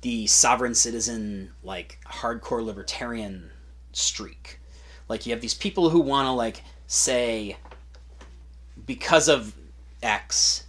the 0.03 0.27
sovereign 0.27 0.75
citizen, 0.75 1.53
like 1.63 1.99
hardcore 2.07 2.65
libertarian 2.65 3.51
streak. 3.93 4.59
Like 5.09 5.27
you 5.27 5.33
have 5.33 5.41
these 5.41 5.55
people 5.55 5.91
who 5.91 6.01
want 6.01 6.27
to 6.27 6.33
like 6.33 6.63
say 6.87 7.57
because 8.87 9.29
of 9.29 9.55
X, 10.03 10.67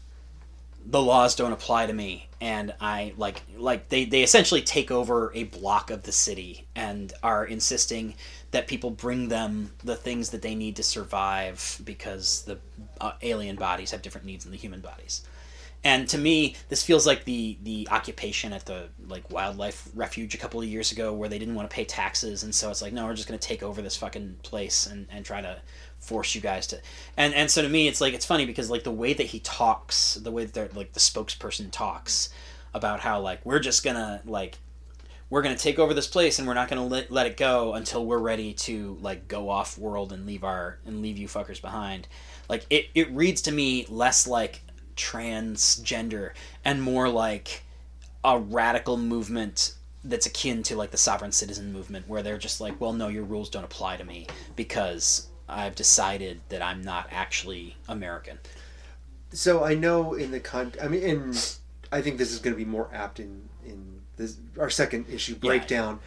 the 0.86 1.02
laws 1.02 1.36
don't 1.36 1.54
apply 1.54 1.86
to 1.86 1.94
me 1.94 2.28
and 2.42 2.74
i 2.82 3.14
like 3.16 3.42
like 3.58 3.88
they, 3.88 4.04
they 4.04 4.22
essentially 4.22 4.62
take 4.62 4.92
over 4.92 5.32
a 5.34 5.46
block 5.46 5.90
of 5.90 6.04
the 6.04 6.12
city 6.12 6.68
and 6.76 7.14
are 7.24 7.46
insisting 7.46 8.14
that 8.54 8.68
people 8.68 8.92
bring 8.92 9.30
them 9.30 9.72
the 9.84 9.96
things 9.96 10.30
that 10.30 10.44
they 10.44 10.54
need 10.54 10.76
to 10.76 10.84
survive 10.84 11.82
because 11.84 12.44
the 12.44 12.60
uh, 13.02 13.14
alien 13.24 13.56
bodies 13.56 13.90
have 13.92 14.02
different 14.04 14.28
needs 14.28 14.46
than 14.46 14.52
the 14.52 14.58
human 14.58 14.80
bodies. 14.80 15.24
And 15.84 16.08
to 16.10 16.18
me 16.20 16.56
this 16.70 16.84
feels 16.84 17.06
like 17.06 17.26
the 17.26 17.58
the 17.64 17.88
occupation 17.92 18.54
at 18.54 18.66
the 18.66 18.90
like 19.08 19.30
wildlife 19.32 19.90
refuge 19.96 20.36
a 20.36 20.38
couple 20.38 20.62
of 20.62 20.68
years 20.68 20.92
ago 20.92 21.14
where 21.14 21.28
they 21.28 21.40
didn't 21.40 21.56
want 21.56 21.70
to 21.70 21.74
pay 21.76 21.84
taxes 21.84 22.44
and 22.44 22.54
so 22.54 22.70
it's 22.70 22.82
like 22.82 22.94
no 22.94 23.06
we're 23.06 23.16
just 23.16 23.28
going 23.28 23.38
to 23.38 23.46
take 23.46 23.64
over 23.64 23.82
this 23.82 23.98
fucking 23.98 24.38
place 24.44 24.88
and, 24.88 25.08
and 25.12 25.26
try 25.26 25.42
to 25.42 25.60
force 26.00 26.36
you 26.36 26.40
guys 26.40 26.68
to 26.68 26.80
and 27.18 27.34
and 27.34 27.52
so 27.52 27.62
to 27.62 27.68
me 27.68 27.90
it's 27.90 28.00
like 28.00 28.14
it's 28.14 28.26
funny 28.26 28.46
because 28.46 28.70
like 28.70 28.84
the 28.84 28.92
way 28.92 29.14
that 29.14 29.26
he 29.26 29.40
talks 29.40 30.14
the 30.14 30.32
way 30.32 30.46
that 30.46 30.74
like 30.74 30.94
the 30.94 31.02
spokesperson 31.02 31.70
talks 31.70 32.30
about 32.74 33.02
how 33.02 33.20
like 33.20 33.46
we're 33.46 33.60
just 33.60 33.84
gonna 33.84 34.22
like 34.26 34.60
we're 35.34 35.42
gonna 35.42 35.56
take 35.56 35.80
over 35.80 35.96
this 35.96 36.06
place 36.06 36.38
and 36.38 36.48
we're 36.48 36.54
not 36.54 36.70
gonna 36.70 36.86
let, 36.86 37.10
let 37.10 37.26
it 37.26 37.38
go 37.38 37.74
until 37.74 38.06
we're 38.06 38.20
ready 38.20 38.54
to 38.54 38.96
like 39.02 39.28
go 39.28 39.50
off 39.50 39.80
world 39.80 40.14
and 40.14 40.28
leave 40.28 40.44
our 40.44 40.78
and 40.86 41.02
leave 41.02 41.18
you 41.18 41.28
fuckers 41.28 41.60
behind. 41.60 42.08
Like 42.48 42.68
it, 42.70 42.86
it 42.94 43.10
reads 43.10 43.42
to 43.44 43.52
me 43.52 43.88
less 43.90 44.28
like 44.28 44.62
transgender 44.96 46.34
and 46.64 46.84
more 46.84 47.10
like 47.10 47.64
a 48.24 48.38
radical 48.38 48.96
movement 48.96 49.74
that's 50.04 50.28
akin 50.28 50.62
to 50.62 50.76
like 50.76 50.92
the 50.92 50.98
sovereign 50.98 51.32
citizen 51.32 51.74
movement 51.74 52.08
where 52.08 52.22
they're 52.22 52.38
just 52.38 52.62
like 52.62 52.80
well 52.80 52.94
no 52.94 53.08
your 53.08 53.24
rules 53.24 53.50
don't 53.50 53.64
apply 53.64 53.98
to 53.98 54.04
me 54.04 54.28
because 54.56 55.30
i've 55.50 55.74
decided 55.74 56.42
that 56.50 56.62
i'm 56.62 56.84
not 56.84 57.08
actually 57.10 57.76
american. 57.88 58.38
So 59.32 59.64
I 59.64 59.74
know 59.74 60.14
in 60.14 60.30
the 60.30 60.40
con, 60.40 60.74
I 60.80 60.88
mean, 60.88 61.02
in 61.02 61.34
I 61.92 62.04
think 62.04 62.20
this 62.20 62.32
is 62.32 62.38
going 62.38 62.54
to 62.54 62.58
be 62.58 62.70
more 62.70 62.88
apt 62.94 63.20
in 63.20 63.50
this 64.18 64.38
our 64.60 64.70
second 64.70 65.06
issue 65.10 65.34
Yeah. 65.34 65.40
breakdown. 65.48 66.00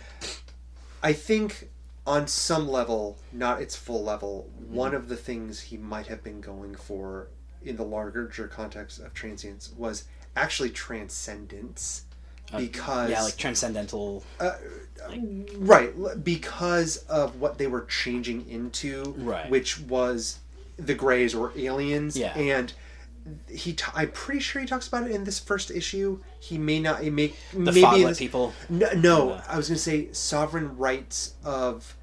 I 1.03 1.13
think 1.13 1.71
on 2.07 2.27
some 2.29 2.69
level, 2.69 3.19
not 3.33 3.61
its 3.61 3.75
full 3.77 4.03
level, 4.05 4.49
Mm-hmm. 4.63 4.75
one 4.75 4.95
of 4.95 5.09
the 5.09 5.17
things 5.17 5.61
he 5.61 5.77
might 5.77 6.07
have 6.07 6.23
been 6.23 6.41
going 6.41 6.75
for 6.75 7.29
in 7.65 7.77
the 7.77 7.85
larger 7.85 8.47
context 8.49 9.01
of 9.01 9.13
transience 9.13 9.73
was 9.77 10.05
actually 10.37 10.71
transcendence, 10.71 12.03
because 12.57 13.09
Uh, 13.09 13.13
yeah 13.13 13.23
like 13.23 13.37
transcendental 13.37 14.23
right 15.59 15.93
because 16.25 16.99
of 17.09 17.41
what 17.41 17.59
they 17.59 17.67
were 17.67 17.85
changing 17.87 18.49
into 18.49 19.15
Right. 19.19 19.51
which 19.51 19.81
was 19.81 20.39
the 20.77 20.95
grays 20.95 21.35
or 21.35 21.53
aliens 21.57 22.17
Yeah. 22.17 22.37
and 22.39 22.73
he 23.49 23.73
t- 23.73 23.85
i'm 23.95 24.11
pretty 24.11 24.41
sure 24.41 24.61
he 24.63 24.69
talks 24.69 24.87
about 24.89 25.05
it 25.05 25.11
in 25.11 25.25
this 25.25 25.39
first 25.39 25.71
issue 25.71 26.21
he 26.41 26.59
may 26.59 26.79
not 26.81 27.01
he 27.01 27.11
may 27.11 27.33
the 27.53 27.73
maybe 27.73 28.05
this- 28.05 28.19
people 28.19 28.53
no, 28.69 28.89
no 28.93 29.41
i 29.49 29.57
was 29.57 29.69
going 29.69 29.77
to 29.77 29.83
say 29.83 30.09
sovereign 30.13 30.77
rights 30.77 31.35
of 31.45 31.97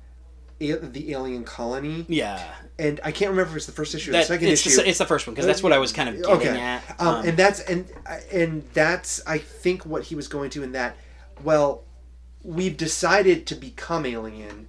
a- 0.59 0.73
the 0.77 1.11
alien 1.11 1.43
colony 1.43 2.05
yeah 2.09 2.43
and 2.77 2.99
i 3.03 3.11
can't 3.11 3.31
remember 3.31 3.51
if 3.51 3.57
it's 3.57 3.65
the 3.65 3.71
first 3.71 3.95
issue 3.95 4.11
or 4.11 4.13
that, 4.13 4.19
the 4.19 4.25
second 4.25 4.47
it's, 4.49 4.65
issue 4.65 4.75
the, 4.77 4.89
it's 4.89 4.97
the 4.99 5.05
first 5.05 5.25
one 5.27 5.33
because 5.33 5.45
that's 5.45 5.63
what 5.63 5.71
i 5.73 5.77
was 5.77 5.91
kind 5.93 6.09
of 6.09 6.21
getting 6.21 6.47
at 6.61 6.81
um, 6.99 7.25
and 7.25 7.37
that's 7.37 7.59
and 7.61 7.85
and 8.31 8.63
that's 8.73 9.21
I 9.25 9.37
think 9.37 9.85
what 9.85 10.03
he 10.03 10.15
was 10.15 10.27
going 10.27 10.49
to 10.51 10.63
in 10.63 10.73
that. 10.73 10.95
Well, 11.43 11.83
we've 12.43 12.75
decided 12.77 13.45
to 13.47 13.55
become 13.55 14.05
alien. 14.05 14.67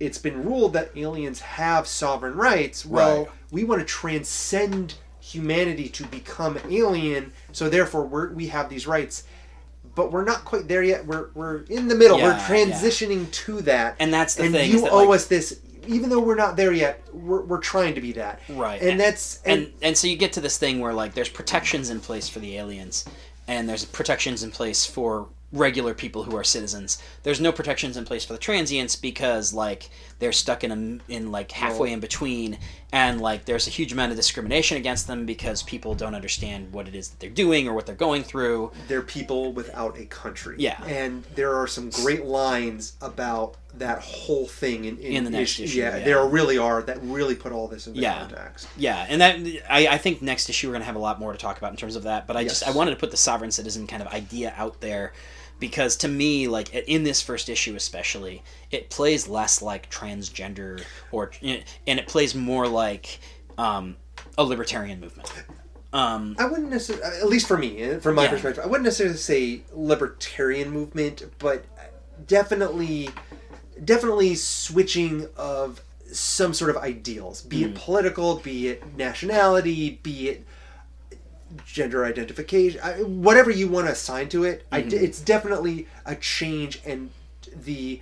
It's 0.00 0.18
been 0.18 0.44
ruled 0.44 0.72
that 0.74 0.90
aliens 0.96 1.40
have 1.40 1.86
sovereign 1.86 2.34
rights. 2.34 2.84
Well, 2.84 3.18
Right. 3.24 3.28
we 3.50 3.64
want 3.64 3.80
to 3.80 3.86
transcend 3.86 4.94
humanity 5.34 5.88
to 5.88 6.04
become 6.06 6.58
alien. 6.70 7.32
So 7.52 7.68
therefore, 7.68 8.06
we're, 8.06 8.32
we 8.32 8.46
have 8.48 8.68
these 8.68 8.86
rights. 8.86 9.24
But 9.94 10.10
we're 10.10 10.24
not 10.24 10.44
quite 10.44 10.66
there 10.66 10.82
yet. 10.82 11.06
We're, 11.06 11.28
we're 11.34 11.62
in 11.64 11.86
the 11.88 11.94
middle. 11.94 12.16
we're 12.16 12.32
Yeah, 12.32 12.46
transitioning 12.48 13.30
to 13.30 13.60
that. 13.62 13.96
And 14.00 14.12
that's 14.12 14.34
the 14.34 14.44
and 14.44 14.52
thing, 14.52 14.70
You 14.70 14.80
that, 14.82 14.92
owe 14.92 15.04
like- 15.04 15.16
us 15.16 15.26
this, 15.26 15.60
even 15.86 16.10
though 16.10 16.20
we're 16.20 16.34
not 16.34 16.56
there 16.56 16.72
yet. 16.72 17.02
We're, 17.12 17.42
we're 17.42 17.58
trying 17.60 17.94
to 17.94 18.00
be 18.00 18.12
that. 18.12 18.40
Right. 18.48 18.80
And 18.82 18.98
that's 18.98 19.40
and 19.44 19.72
and 19.82 19.96
so 19.96 20.06
you 20.08 20.16
get 20.16 20.32
to 20.32 20.40
this 20.40 20.58
thing 20.58 20.80
where 20.80 20.92
like 20.92 21.14
there's 21.14 21.28
protections 21.28 21.90
in 21.90 22.00
place 22.00 22.28
for 22.28 22.40
the 22.40 22.56
aliens 22.56 23.04
and 23.46 23.68
there's 23.68 23.84
protections 23.84 24.42
in 24.42 24.50
place 24.50 24.84
for 24.86 25.28
regular 25.54 25.94
people 25.94 26.24
who 26.24 26.36
are 26.36 26.44
citizens 26.44 26.98
there's 27.22 27.40
no 27.40 27.52
protections 27.52 27.96
in 27.96 28.04
place 28.04 28.24
for 28.24 28.32
the 28.32 28.38
transients 28.38 28.96
because 28.96 29.54
like 29.54 29.88
they're 30.18 30.32
stuck 30.32 30.62
in 30.64 31.00
a 31.08 31.12
in 31.12 31.30
like 31.32 31.52
halfway 31.52 31.92
in 31.92 32.00
between 32.00 32.58
and 32.92 33.20
like 33.20 33.44
there's 33.44 33.66
a 33.66 33.70
huge 33.70 33.92
amount 33.92 34.10
of 34.10 34.16
discrimination 34.16 34.76
against 34.76 35.06
them 35.06 35.24
because 35.26 35.62
people 35.62 35.94
don't 35.94 36.14
understand 36.14 36.72
what 36.72 36.86
it 36.86 36.94
is 36.94 37.08
that 37.08 37.20
they're 37.20 37.30
doing 37.30 37.66
or 37.68 37.72
what 37.74 37.86
they're 37.86 37.94
going 37.94 38.22
through 38.22 38.70
they're 38.88 39.02
people 39.02 39.52
without 39.52 39.98
a 39.98 40.04
country. 40.06 40.56
Yeah. 40.58 40.82
And 40.84 41.24
there 41.34 41.54
are 41.54 41.66
some 41.66 41.90
great 41.90 42.24
lines 42.24 42.94
about 43.00 43.56
that 43.78 44.00
whole 44.00 44.46
thing 44.46 44.84
in, 44.84 44.98
In 44.98 45.24
the 45.24 45.30
next 45.30 45.58
issue, 45.58 45.78
Yeah, 45.78 45.96
yeah. 45.96 46.04
there 46.04 46.26
really 46.26 46.58
are 46.58 46.82
that 46.82 46.98
really 47.02 47.34
put 47.34 47.52
all 47.52 47.66
this 47.68 47.86
into 47.86 48.00
Yeah. 48.00 48.18
context. 48.20 48.68
Yeah, 48.76 49.06
and 49.08 49.20
that 49.20 49.36
I, 49.68 49.88
I 49.88 49.98
think 49.98 50.22
next 50.22 50.48
issue 50.48 50.68
we're 50.68 50.74
gonna 50.74 50.84
have 50.84 50.96
a 50.96 51.00
lot 51.00 51.18
more 51.18 51.32
to 51.32 51.38
talk 51.38 51.58
about 51.58 51.70
in 51.72 51.76
terms 51.76 51.96
of 51.96 52.04
that. 52.04 52.26
But 52.26 52.36
I 52.36 52.44
just 52.44 52.62
I 52.66 52.70
wanted 52.70 52.90
to 52.92 52.96
put 52.96 53.10
the 53.10 53.16
sovereign 53.16 53.50
citizen 53.50 53.86
kind 53.86 54.02
of 54.02 54.08
idea 54.12 54.54
out 54.56 54.80
there 54.80 55.12
because 55.58 55.96
to 55.98 56.08
me, 56.08 56.48
like 56.48 56.74
in 56.74 57.04
this 57.04 57.20
first 57.22 57.48
issue 57.48 57.74
especially, 57.76 58.42
it 58.70 58.90
plays 58.90 59.28
less 59.28 59.62
like 59.62 59.90
transgender 59.90 60.84
or 61.10 61.30
and 61.42 61.98
it 61.98 62.06
plays 62.08 62.34
more 62.34 62.66
like 62.68 63.20
um, 63.58 63.96
a 64.36 64.44
libertarian 64.44 65.00
movement. 65.00 65.32
Um, 65.92 66.34
I 66.40 66.46
wouldn't 66.46 66.70
necessarily, 66.70 67.20
at 67.20 67.28
least 67.28 67.46
for 67.46 67.56
me, 67.56 67.78
eh, 67.80 67.98
from 68.00 68.16
my 68.16 68.24
Yeah. 68.24 68.30
perspective, 68.30 68.64
I 68.64 68.66
wouldn't 68.66 68.82
necessarily 68.84 69.16
say 69.16 69.60
libertarian 69.72 70.70
movement, 70.70 71.22
but 71.38 71.64
definitely, 72.26 73.10
definitely 73.84 74.34
switching 74.34 75.28
of 75.36 75.80
some 76.12 76.52
sort 76.52 76.70
of 76.70 76.76
ideals, 76.76 77.42
be 77.42 77.58
Mm. 77.60 77.64
it 77.66 77.74
political, 77.76 78.36
be 78.36 78.68
it 78.68 78.96
nationality, 78.96 80.00
be 80.02 80.28
it 80.30 80.46
gender 81.66 82.04
identification, 82.04 82.80
whatever 83.22 83.50
you 83.50 83.68
want 83.68 83.86
to 83.86 83.92
assign 83.92 84.28
to 84.30 84.44
it. 84.44 84.68
Mm-hmm. 84.70 84.88
d 84.88 84.96
it's 84.96 85.20
definitely 85.20 85.86
a 86.04 86.16
change 86.16 86.80
and 86.84 87.10
the 87.54 88.00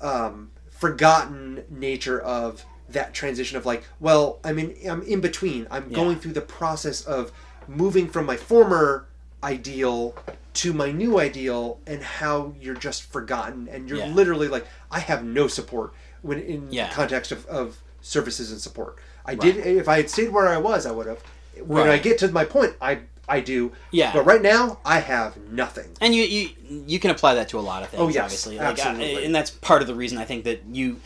um, 0.00 0.50
forgotten 0.70 1.64
nature 1.68 2.20
of 2.20 2.64
that 2.88 3.14
transition 3.14 3.56
of 3.56 3.66
like, 3.66 3.84
well, 4.00 4.40
I'm 4.44 4.58
in, 4.58 4.74
I'm 4.88 5.02
in 5.02 5.20
between. 5.20 5.66
I'm 5.70 5.90
Yeah. 5.90 5.96
going 5.96 6.18
through 6.18 6.32
the 6.32 6.40
process 6.40 7.02
of 7.04 7.32
moving 7.68 8.08
from 8.08 8.26
my 8.26 8.36
former 8.36 9.06
ideal 9.42 10.14
to 10.52 10.72
my 10.72 10.90
new 10.90 11.20
ideal, 11.20 11.78
and 11.86 12.02
how 12.02 12.52
you're 12.60 12.74
just 12.74 13.04
forgotten, 13.04 13.68
and 13.70 13.88
you're 13.88 13.98
Yeah. 13.98 14.08
literally 14.08 14.48
like, 14.48 14.66
I 14.90 14.98
have 14.98 15.22
no 15.24 15.46
support 15.46 15.92
when 16.22 16.40
in 16.40 16.72
Yeah. 16.72 16.90
context 16.90 17.30
of, 17.30 17.46
of 17.46 17.78
services 18.00 18.50
and 18.50 18.60
support. 18.60 18.96
I 19.24 19.36
did 19.36 19.58
if 19.58 19.88
I 19.88 19.98
had 19.98 20.10
stayed 20.10 20.30
where 20.30 20.48
I 20.48 20.56
was, 20.56 20.86
I 20.86 20.90
would 20.90 21.06
have. 21.06 21.22
When 21.66 21.88
I 21.88 21.98
get 21.98 22.18
to 22.18 22.28
my 22.28 22.44
point, 22.44 22.74
I 22.80 23.00
I 23.28 23.40
do. 23.40 23.72
Yeah. 23.92 24.12
But 24.12 24.26
right 24.26 24.42
now, 24.42 24.80
I 24.84 24.98
have 25.00 25.36
nothing. 25.50 25.88
and 26.00 26.14
you, 26.14 26.24
you 26.24 26.48
you 26.86 26.98
can 26.98 27.10
apply 27.10 27.34
that 27.34 27.48
to 27.50 27.58
a 27.58 27.60
lot 27.60 27.82
of 27.82 27.88
things 27.90 28.00
Oh, 28.02 28.08
yes, 28.08 28.24
obviously 28.24 28.58
like, 28.58 28.66
uh, 28.66 28.70
absolutely. 28.70 29.24
and 29.24 29.34
that's 29.34 29.50
part 29.50 29.82
of 29.82 29.88
the 29.88 29.94
reason 29.94 30.18
i 30.18 30.24
think 30.24 30.44
that 30.44 30.62
you 30.70 31.00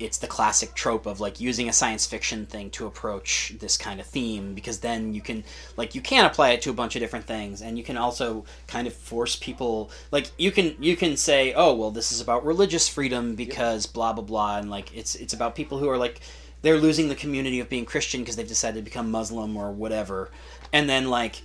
it's 0.00 0.18
the 0.18 0.26
classic 0.26 0.74
trope 0.74 1.06
of 1.06 1.20
like 1.20 1.40
using 1.40 1.68
a 1.68 1.72
science 1.72 2.04
fiction 2.04 2.46
thing 2.46 2.68
to 2.70 2.84
approach 2.86 3.54
this 3.60 3.76
kind 3.76 4.00
of 4.00 4.06
theme 4.06 4.52
because 4.52 4.80
then 4.80 5.14
you 5.14 5.20
can 5.20 5.44
like 5.76 5.94
you 5.94 6.00
can 6.00 6.24
apply 6.24 6.50
it 6.50 6.60
to 6.62 6.70
a 6.70 6.72
bunch 6.72 6.96
of 6.96 7.00
different 7.00 7.24
things 7.24 7.62
and 7.62 7.78
you 7.78 7.84
can 7.84 7.96
also 7.96 8.44
kind 8.66 8.88
of 8.88 8.92
force 8.92 9.36
people 9.36 9.90
like 10.10 10.32
you 10.36 10.50
can 10.50 10.74
you 10.80 10.96
can 10.96 11.16
say 11.16 11.52
oh 11.54 11.72
well 11.74 11.92
this 11.92 12.10
is 12.10 12.20
about 12.20 12.44
religious 12.44 12.88
freedom 12.88 13.36
because 13.36 13.86
blah 13.86 14.12
blah 14.12 14.24
blah 14.24 14.58
and 14.58 14.68
like 14.68 14.94
it's 14.96 15.14
it's 15.14 15.32
about 15.32 15.54
people 15.54 15.78
who 15.78 15.88
are 15.88 15.98
like 15.98 16.20
they're 16.64 16.78
losing 16.78 17.08
the 17.08 17.14
community 17.14 17.60
of 17.60 17.68
being 17.68 17.84
Christian 17.84 18.22
because 18.22 18.36
they've 18.36 18.48
decided 18.48 18.78
to 18.78 18.82
become 18.82 19.10
Muslim 19.10 19.56
or 19.56 19.70
whatever, 19.70 20.30
and 20.72 20.88
then 20.88 21.10
like 21.10 21.42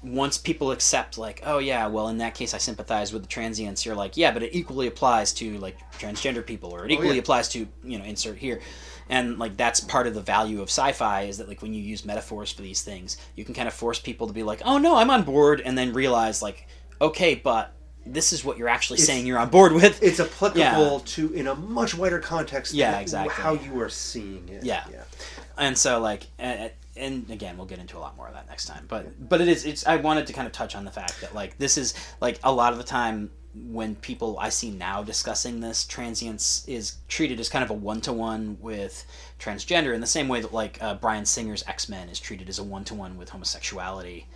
once 0.00 0.38
people 0.38 0.70
accept 0.70 1.18
like 1.18 1.42
oh 1.44 1.58
yeah 1.58 1.88
well 1.88 2.06
in 2.06 2.18
that 2.18 2.32
case 2.32 2.54
i 2.54 2.58
sympathize 2.58 3.12
with 3.12 3.20
the 3.20 3.28
transients 3.28 3.84
you're 3.84 3.96
like 3.96 4.16
yeah 4.16 4.30
but 4.30 4.44
it 4.44 4.54
equally 4.54 4.86
applies 4.86 5.32
to 5.32 5.58
like 5.58 5.76
transgender 5.98 6.46
people 6.46 6.72
or 6.72 6.84
it 6.84 6.90
oh, 6.90 6.94
equally 6.94 7.16
yeah. 7.16 7.20
applies 7.20 7.48
to 7.48 7.66
you 7.82 7.98
know 7.98 8.04
insert 8.04 8.38
here 8.38 8.60
and 9.08 9.40
like 9.40 9.56
that's 9.56 9.80
part 9.80 10.06
of 10.06 10.14
the 10.14 10.20
value 10.20 10.62
of 10.62 10.68
sci-fi 10.68 11.22
is 11.22 11.38
that 11.38 11.48
like 11.48 11.62
when 11.62 11.74
you 11.74 11.82
use 11.82 12.04
metaphors 12.04 12.52
for 12.52 12.62
these 12.62 12.82
things 12.82 13.16
you 13.34 13.44
can 13.44 13.54
kind 13.54 13.66
of 13.66 13.74
force 13.74 13.98
people 13.98 14.28
to 14.28 14.32
be 14.32 14.44
like 14.44 14.62
oh 14.64 14.78
no 14.78 14.96
i'm 14.96 15.10
on 15.10 15.24
board 15.24 15.60
and 15.60 15.76
then 15.76 15.92
realize 15.92 16.42
like 16.42 16.68
okay 17.00 17.34
but 17.34 17.74
this 18.12 18.32
is 18.32 18.44
what 18.44 18.58
you're 18.58 18.68
actually 18.68 18.96
It's- 18.96 19.06
saying 19.06 19.26
you're 19.26 19.38
on 19.38 19.50
board 19.50 19.72
with 19.72 20.02
It's 20.02 20.20
applicable 20.20 20.60
Yeah. 20.60 21.00
to 21.04 21.32
in 21.32 21.46
a 21.46 21.54
much 21.54 21.94
wider 21.94 22.18
context. 22.18 22.72
Yeah, 22.74 22.92
than 22.92 23.00
exactly. 23.02 23.34
How 23.34 23.54
you 23.54 23.80
are 23.80 23.88
seeing 23.88 24.48
it. 24.48 24.64
Yeah. 24.64 24.84
yeah. 24.90 25.02
and 25.56 25.76
so 25.76 26.00
like 26.00 26.26
and, 26.38 26.70
and 26.96 27.30
again 27.30 27.56
we'll 27.56 27.66
get 27.66 27.78
into 27.78 27.96
a 27.96 28.00
lot 28.00 28.16
more 28.16 28.26
of 28.28 28.34
that 28.34 28.48
next 28.48 28.66
time 28.66 28.84
but 28.88 29.28
but 29.28 29.40
it 29.40 29.48
is 29.48 29.64
it's 29.64 29.86
i 29.86 29.96
wanted 29.96 30.26
to 30.26 30.32
kind 30.32 30.46
of 30.46 30.52
touch 30.52 30.74
on 30.76 30.84
the 30.84 30.90
fact 30.90 31.20
that 31.20 31.34
like 31.34 31.56
this 31.58 31.76
is 31.78 31.94
like 32.20 32.38
a 32.44 32.52
lot 32.52 32.72
of 32.72 32.78
the 32.78 32.84
time 32.84 33.30
when 33.54 33.94
people 33.96 34.36
i 34.40 34.48
see 34.48 34.70
now 34.70 35.02
discussing 35.02 35.58
this 35.60 35.84
transience 35.84 36.64
is 36.68 36.96
treated 37.08 37.38
as 37.40 37.48
kind 37.48 37.64
of 37.64 37.70
a 37.70 37.74
one-to-one 37.74 38.56
with 38.60 39.04
transgender 39.40 39.94
in 39.94 40.00
the 40.00 40.06
same 40.06 40.28
way 40.28 40.40
that 40.40 40.52
like 40.52 40.78
uh, 40.80 40.94
bryan 40.94 41.24
singer's 41.24 41.64
x-men 41.66 42.08
is 42.08 42.20
treated 42.20 42.48
as 42.48 42.58
a 42.60 42.64
one-to-one 42.64 43.16
with 43.16 43.28
homosexuality 43.30 44.26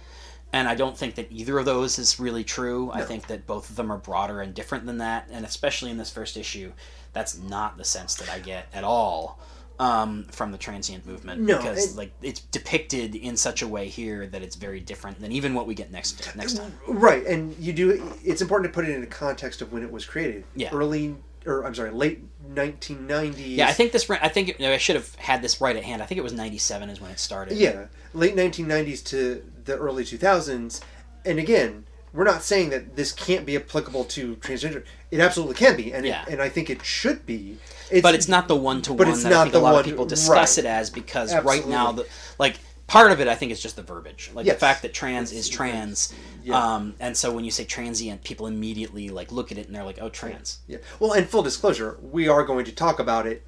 and 0.53 0.69
i 0.69 0.75
don't 0.75 0.97
think 0.97 1.15
that 1.15 1.27
either 1.31 1.59
of 1.59 1.65
those 1.65 1.99
is 1.99 2.19
really 2.21 2.45
true 2.45 2.91
i 2.93 3.03
think 3.03 3.27
that 3.27 3.47
both 3.47 3.71
of 3.71 3.77
them 3.77 3.91
are 3.91 3.99
broader 3.99 4.41
and 4.41 4.55
different 4.55 4.87
than 4.87 4.99
that 4.99 5.29
and 5.31 5.45
especially 5.45 5.91
in 5.91 5.97
this 5.97 6.11
first 6.11 6.37
issue 6.37 6.73
that's 7.13 7.39
not 7.39 7.77
the 7.77 7.85
sense 7.85 8.15
that 8.17 8.29
i 8.31 8.39
get 8.39 8.67
at 8.73 8.85
all 8.85 9.39
um, 9.79 10.27
from 10.31 10.53
the 10.53 10.59
transient 10.59 11.07
movement 11.07 11.41
No, 11.41 11.57
because 11.57 11.89
and- 11.89 11.97
like 11.97 12.13
it's 12.23 12.41
depicted 12.41 13.17
in 13.17 13.37
such 13.37 13.63
a 13.63 13.67
way 13.67 13.89
here 13.89 14.27
that 14.29 14.41
it's 14.43 14.55
very 14.55 14.79
different 14.79 15.21
than 15.21 15.33
even 15.33 15.55
what 15.55 15.67
we 15.67 15.75
get 15.75 15.91
next 15.91 16.37
next 16.37 16.59
time. 16.59 16.73
Right, 16.87 17.27
and 17.27 17.57
you 17.59 17.73
do. 17.73 18.15
It's 18.23 18.43
important 18.43 18.71
to 18.71 18.75
put 18.75 18.89
it 18.89 18.95
in 18.95 19.01
the 19.01 19.09
context 19.09 19.61
of 19.61 19.73
when 19.73 19.83
it 19.83 19.91
was 19.91 20.05
created. 20.05 20.45
Yeah. 20.55 20.69
Early, 20.73 21.17
or 21.47 21.65
I'm 21.65 21.75
sorry, 21.75 21.91
late 21.91 22.21
1990s. 22.55 23.57
Yeah, 23.57 23.69
I 23.69 23.73
think 23.73 23.93
this. 23.93 24.09
I 24.11 24.29
think 24.29 24.49
it, 24.51 24.61
I 24.61 24.77
should 24.79 24.97
have 24.97 25.15
had 25.17 25.43
this 25.43 25.61
right 25.61 25.77
at 25.77 25.85
hand. 25.85 26.03
I 26.03 26.07
think 26.07 26.19
it 26.19 26.23
was 26.23 26.33
'97 26.33 26.91
is 26.91 27.01
when 27.01 27.11
it 27.11 27.19
started. 27.19 27.57
Yeah, 27.57 27.87
late 28.15 28.37
1990s 28.37 29.05
to 29.07 29.45
the 29.65 29.77
early 29.77 30.05
2000s, 30.05 30.81
and 31.25 31.39
again, 31.39 31.85
we're 32.13 32.25
not 32.25 32.43
saying 32.43 32.71
that 32.71 32.97
this 32.97 33.13
can't 33.13 33.47
be 33.47 33.57
applicable 33.57 34.05
to 34.05 34.37
transgender. 34.37 34.85
It 35.11 35.21
absolutely 35.21 35.55
can 35.55 35.77
be, 35.77 35.93
and 35.93 36.07
Yeah. 36.07 36.23
it, 36.23 36.29
and 36.35 36.43
I 36.43 36.49
think 36.49 36.69
it 36.71 36.85
should 36.85 37.25
be. 37.27 37.59
It's, 37.91 38.03
but 38.03 38.15
it's 38.15 38.29
not 38.29 38.49
the 38.49 38.57
one 38.57 38.83
to 38.83 38.93
one 38.93 39.09
that 39.09 39.27
I 39.27 39.31
not 39.31 39.43
think 39.45 39.55
a 39.55 39.59
the 39.59 39.63
lot 39.63 39.73
one 39.73 39.81
of 39.81 39.87
people 39.87 40.07
discuss 40.07 40.59
right. 40.59 40.65
it 40.65 40.69
as 40.69 40.91
because 40.91 41.35
right 41.43 41.67
now 41.67 41.93
the 41.93 42.07
like 42.39 42.57
part 42.87 43.13
of 43.13 43.21
it 43.21 43.29
I 43.29 43.35
think 43.35 43.53
is 43.53 43.61
just 43.63 43.77
the 43.77 43.83
verbiage, 43.83 44.31
like 44.35 44.47
the 44.47 44.55
fact 44.55 44.83
that 44.83 44.93
trans 44.95 45.31
It's- 45.33 45.47
is 45.47 45.51
trans. 45.51 46.13
Yeah. 46.45 46.57
Um, 46.75 46.95
and 47.01 47.17
so 47.17 47.33
when 47.33 47.45
you 47.45 47.51
say 47.51 47.65
transient, 47.65 48.25
people 48.25 48.47
immediately 48.49 49.09
like 49.11 49.31
look 49.33 49.53
at 49.53 49.59
it 49.59 49.67
and 49.69 49.77
they're 49.77 49.85
like, 49.85 49.99
"Oh, 50.01 50.09
trans." 50.09 50.59
Yeah. 50.67 50.79
Well, 50.99 51.13
and 51.13 51.29
full 51.29 51.43
disclosure, 51.45 51.99
we 52.03 52.27
are 52.29 52.43
going 52.45 52.65
to 52.65 52.73
talk 52.73 52.99
about 52.99 53.27
it 53.29 53.45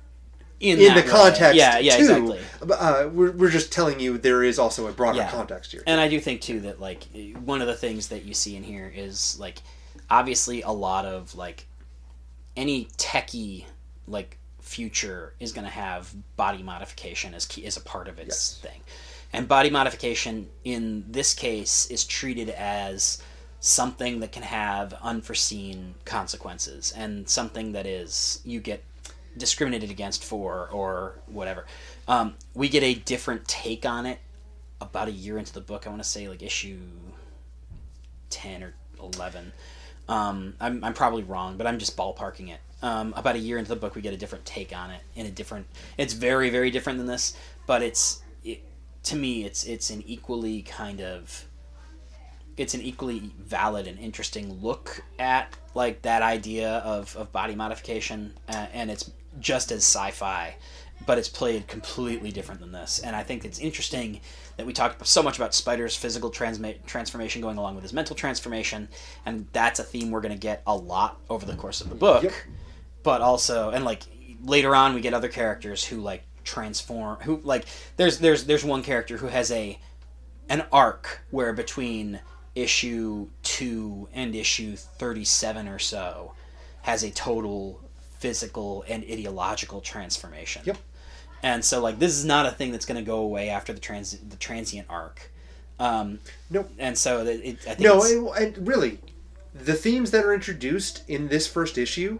In, 0.61 0.79
in 0.79 0.95
the 0.95 1.01
way. 1.01 1.07
context 1.09 1.57
yeah, 1.57 1.79
yeah, 1.79 1.97
too. 1.97 2.03
exactly. 2.03 2.41
Uh, 2.71 3.09
we're, 3.13 3.33
we're 3.33 3.51
just 3.51 3.73
telling 3.73 3.99
you 3.99 4.17
there 4.17 4.45
is 4.45 4.59
also 4.61 4.87
a 4.87 4.93
broader 4.93 5.19
Yeah. 5.19 5.31
context 5.31 5.73
here. 5.73 5.83
And 5.89 6.01
I 6.01 6.07
do 6.09 6.21
think 6.21 6.41
too 6.41 6.61
that 6.61 6.81
like 6.81 7.05
one 7.45 7.61
of 7.61 7.67
the 7.67 7.75
things 7.75 8.09
that 8.09 8.25
you 8.25 8.33
see 8.33 8.55
in 8.55 8.63
here 8.63 8.91
is 8.95 9.37
like 9.41 9.59
obviously 10.09 10.63
a 10.63 10.71
lot 10.71 11.05
of 11.05 11.35
like 11.35 11.67
any 12.57 12.85
techie 12.97 13.65
like 14.07 14.39
future 14.61 15.35
is 15.41 15.53
going 15.53 15.65
to 15.65 15.71
have 15.71 16.15
body 16.37 16.63
modification 16.63 17.35
as 17.35 17.45
key 17.45 17.67
as 17.67 17.77
a 17.77 17.81
part 17.81 18.07
of 18.09 18.19
its 18.19 18.29
Yes. 18.29 18.59
thing. 18.73 18.81
And 19.35 19.49
body 19.49 19.69
modification 19.69 20.49
in 20.63 21.05
this 21.09 21.35
case 21.35 21.91
is 21.91 22.05
treated 22.05 22.51
as 22.51 23.21
something 23.59 24.21
that 24.21 24.31
can 24.31 24.45
have 24.45 24.95
unforeseen 25.03 25.97
consequences 26.05 26.93
and 26.97 27.29
something 27.29 27.73
that 27.73 27.85
is 27.85 28.41
you 28.45 28.61
get 28.61 28.85
discriminated 29.37 29.91
against 29.91 30.23
for 30.23 30.69
or 30.71 31.19
whatever. 31.27 31.67
Um, 32.07 32.35
we 32.55 32.69
get 32.69 32.85
a 32.85 32.95
different 32.95 33.49
take 33.49 33.85
on 33.85 34.07
it 34.07 34.21
about 34.81 35.09
a 35.09 35.13
year 35.13 35.37
into 35.37 35.53
the 35.53 35.61
book. 35.61 35.87
I 35.87 35.91
want 35.91 36.03
to 36.03 36.09
say 36.09 36.29
like 36.29 36.43
issue 36.43 36.79
ten 38.31 38.63
or 38.63 38.75
eleven. 39.01 39.53
Um, 40.09 40.55
I'm, 40.61 40.85
I'm 40.85 40.95
probably 40.95 41.25
wrong, 41.25 41.57
but 41.57 41.67
I'm 41.67 41.79
just 41.79 41.97
ballparking 41.97 42.51
it. 42.51 42.61
Um, 42.83 43.15
about 43.17 43.35
a 43.35 43.39
year 43.39 43.59
into 43.59 43.71
the 43.71 43.77
book, 43.77 43.95
we 43.95 44.03
get 44.03 44.13
a 44.13 44.17
different 44.17 44.45
take 44.45 44.77
on 44.77 44.91
it 44.91 45.01
in 45.17 45.27
a 45.27 45.31
different. 45.31 45.67
It's 45.99 46.13
very 46.13 46.51
very 46.51 46.71
different 46.71 46.99
than 46.99 47.09
this, 47.09 47.37
but 47.67 47.83
it's 47.83 48.23
it, 48.45 48.63
to 49.05 49.17
me 49.17 49.45
it's 49.45 49.65
it's 49.65 49.91
an 49.91 50.03
equally 50.07 50.63
kind 50.63 51.01
of 51.01 51.45
it's 52.57 52.75
an 52.75 52.81
equally 52.83 53.33
valid 53.39 53.87
and 53.87 53.99
interesting 53.99 54.61
look 54.63 55.03
at 55.19 55.55
like 55.75 56.03
that 56.03 56.23
idea 56.23 56.71
of, 56.79 57.15
of 57.17 57.33
body 57.33 57.55
modification 57.55 58.33
uh, 58.49 58.67
and 58.73 58.91
it's 58.91 59.11
just 59.41 59.73
as 59.73 59.79
sci-fi 59.79 60.55
but 61.07 61.19
it's 61.19 61.29
played 61.29 61.67
completely 61.67 62.31
different 62.31 62.61
than 62.61 62.71
this 62.71 63.01
and 63.01 63.17
i 63.17 63.23
think 63.23 63.45
it's 63.45 63.59
interesting 63.59 64.21
that 64.57 64.65
we 64.65 64.73
talked 64.73 65.05
so 65.07 65.23
much 65.23 65.37
about 65.37 65.53
spider's 65.53 65.97
physical 65.97 66.31
transma- 66.31 66.77
transformation 66.87 67.43
going 67.43 67.59
along 67.59 67.75
with 67.75 67.83
his 67.83 67.93
mental 67.93 68.15
transformation 68.15 68.89
and 69.27 69.47
that's 69.53 69.81
a 69.81 69.83
theme 69.85 70.11
we're 70.13 70.21
going 70.21 70.33
to 70.33 70.39
get 70.39 70.63
a 70.69 70.75
lot 70.75 71.21
over 71.29 71.45
the 71.45 71.57
course 71.57 71.81
of 71.81 71.89
the 71.89 71.95
book 71.97 72.23
Yep. 72.23 72.33
but 73.03 73.21
also 73.21 73.71
and 73.71 73.85
like 73.85 74.03
later 74.45 74.75
on 74.77 74.95
we 74.95 75.01
get 75.01 75.13
other 75.15 75.29
characters 75.29 75.85
who 75.85 76.01
like 76.01 76.23
transform 76.45 77.19
who 77.21 77.41
like 77.43 77.65
there's 77.97 78.19
there's 78.19 78.45
there's 78.45 78.65
one 78.65 78.83
character 78.83 79.17
who 79.17 79.27
has 79.27 79.51
a 79.51 79.79
an 80.49 80.65
arc 80.71 81.23
where 81.31 81.53
between 81.53 82.21
issue 82.55 83.27
2 83.43 84.09
and 84.15 84.35
issue 84.35 84.77
37 84.77 85.67
or 85.69 85.79
so 85.79 86.35
has 86.83 87.03
a 87.03 87.11
total 87.11 87.81
physical 88.19 88.85
and 88.89 89.03
ideological 89.05 89.81
transformation. 89.81 90.63
Yep. 90.65 90.79
And 91.43 91.65
so 91.65 91.81
like 91.83 91.99
this 91.99 92.13
is 92.13 92.25
not 92.25 92.47
a 92.47 92.51
thing 92.51 92.73
that's 92.73 92.87
going 92.87 93.03
to 93.03 93.07
go 93.07 93.19
away 93.19 93.49
after 93.49 93.73
the 93.73 93.81
trans 93.81 94.17
the 94.19 94.37
transient 94.37 94.87
arc. 94.89 95.31
Um 95.81 96.21
Nope. 96.51 96.71
and 96.79 96.97
so 96.97 97.25
that 97.25 97.47
it, 97.47 97.59
I 97.69 97.75
think 97.75 97.81
No, 97.81 98.33
and, 98.33 98.57
and 98.57 98.69
really, 98.69 99.01
the 99.55 99.75
themes 99.75 100.11
that 100.11 100.25
are 100.25 100.35
introduced 100.35 101.03
in 101.09 101.29
this 101.29 101.47
first 101.47 101.79
issue 101.79 102.19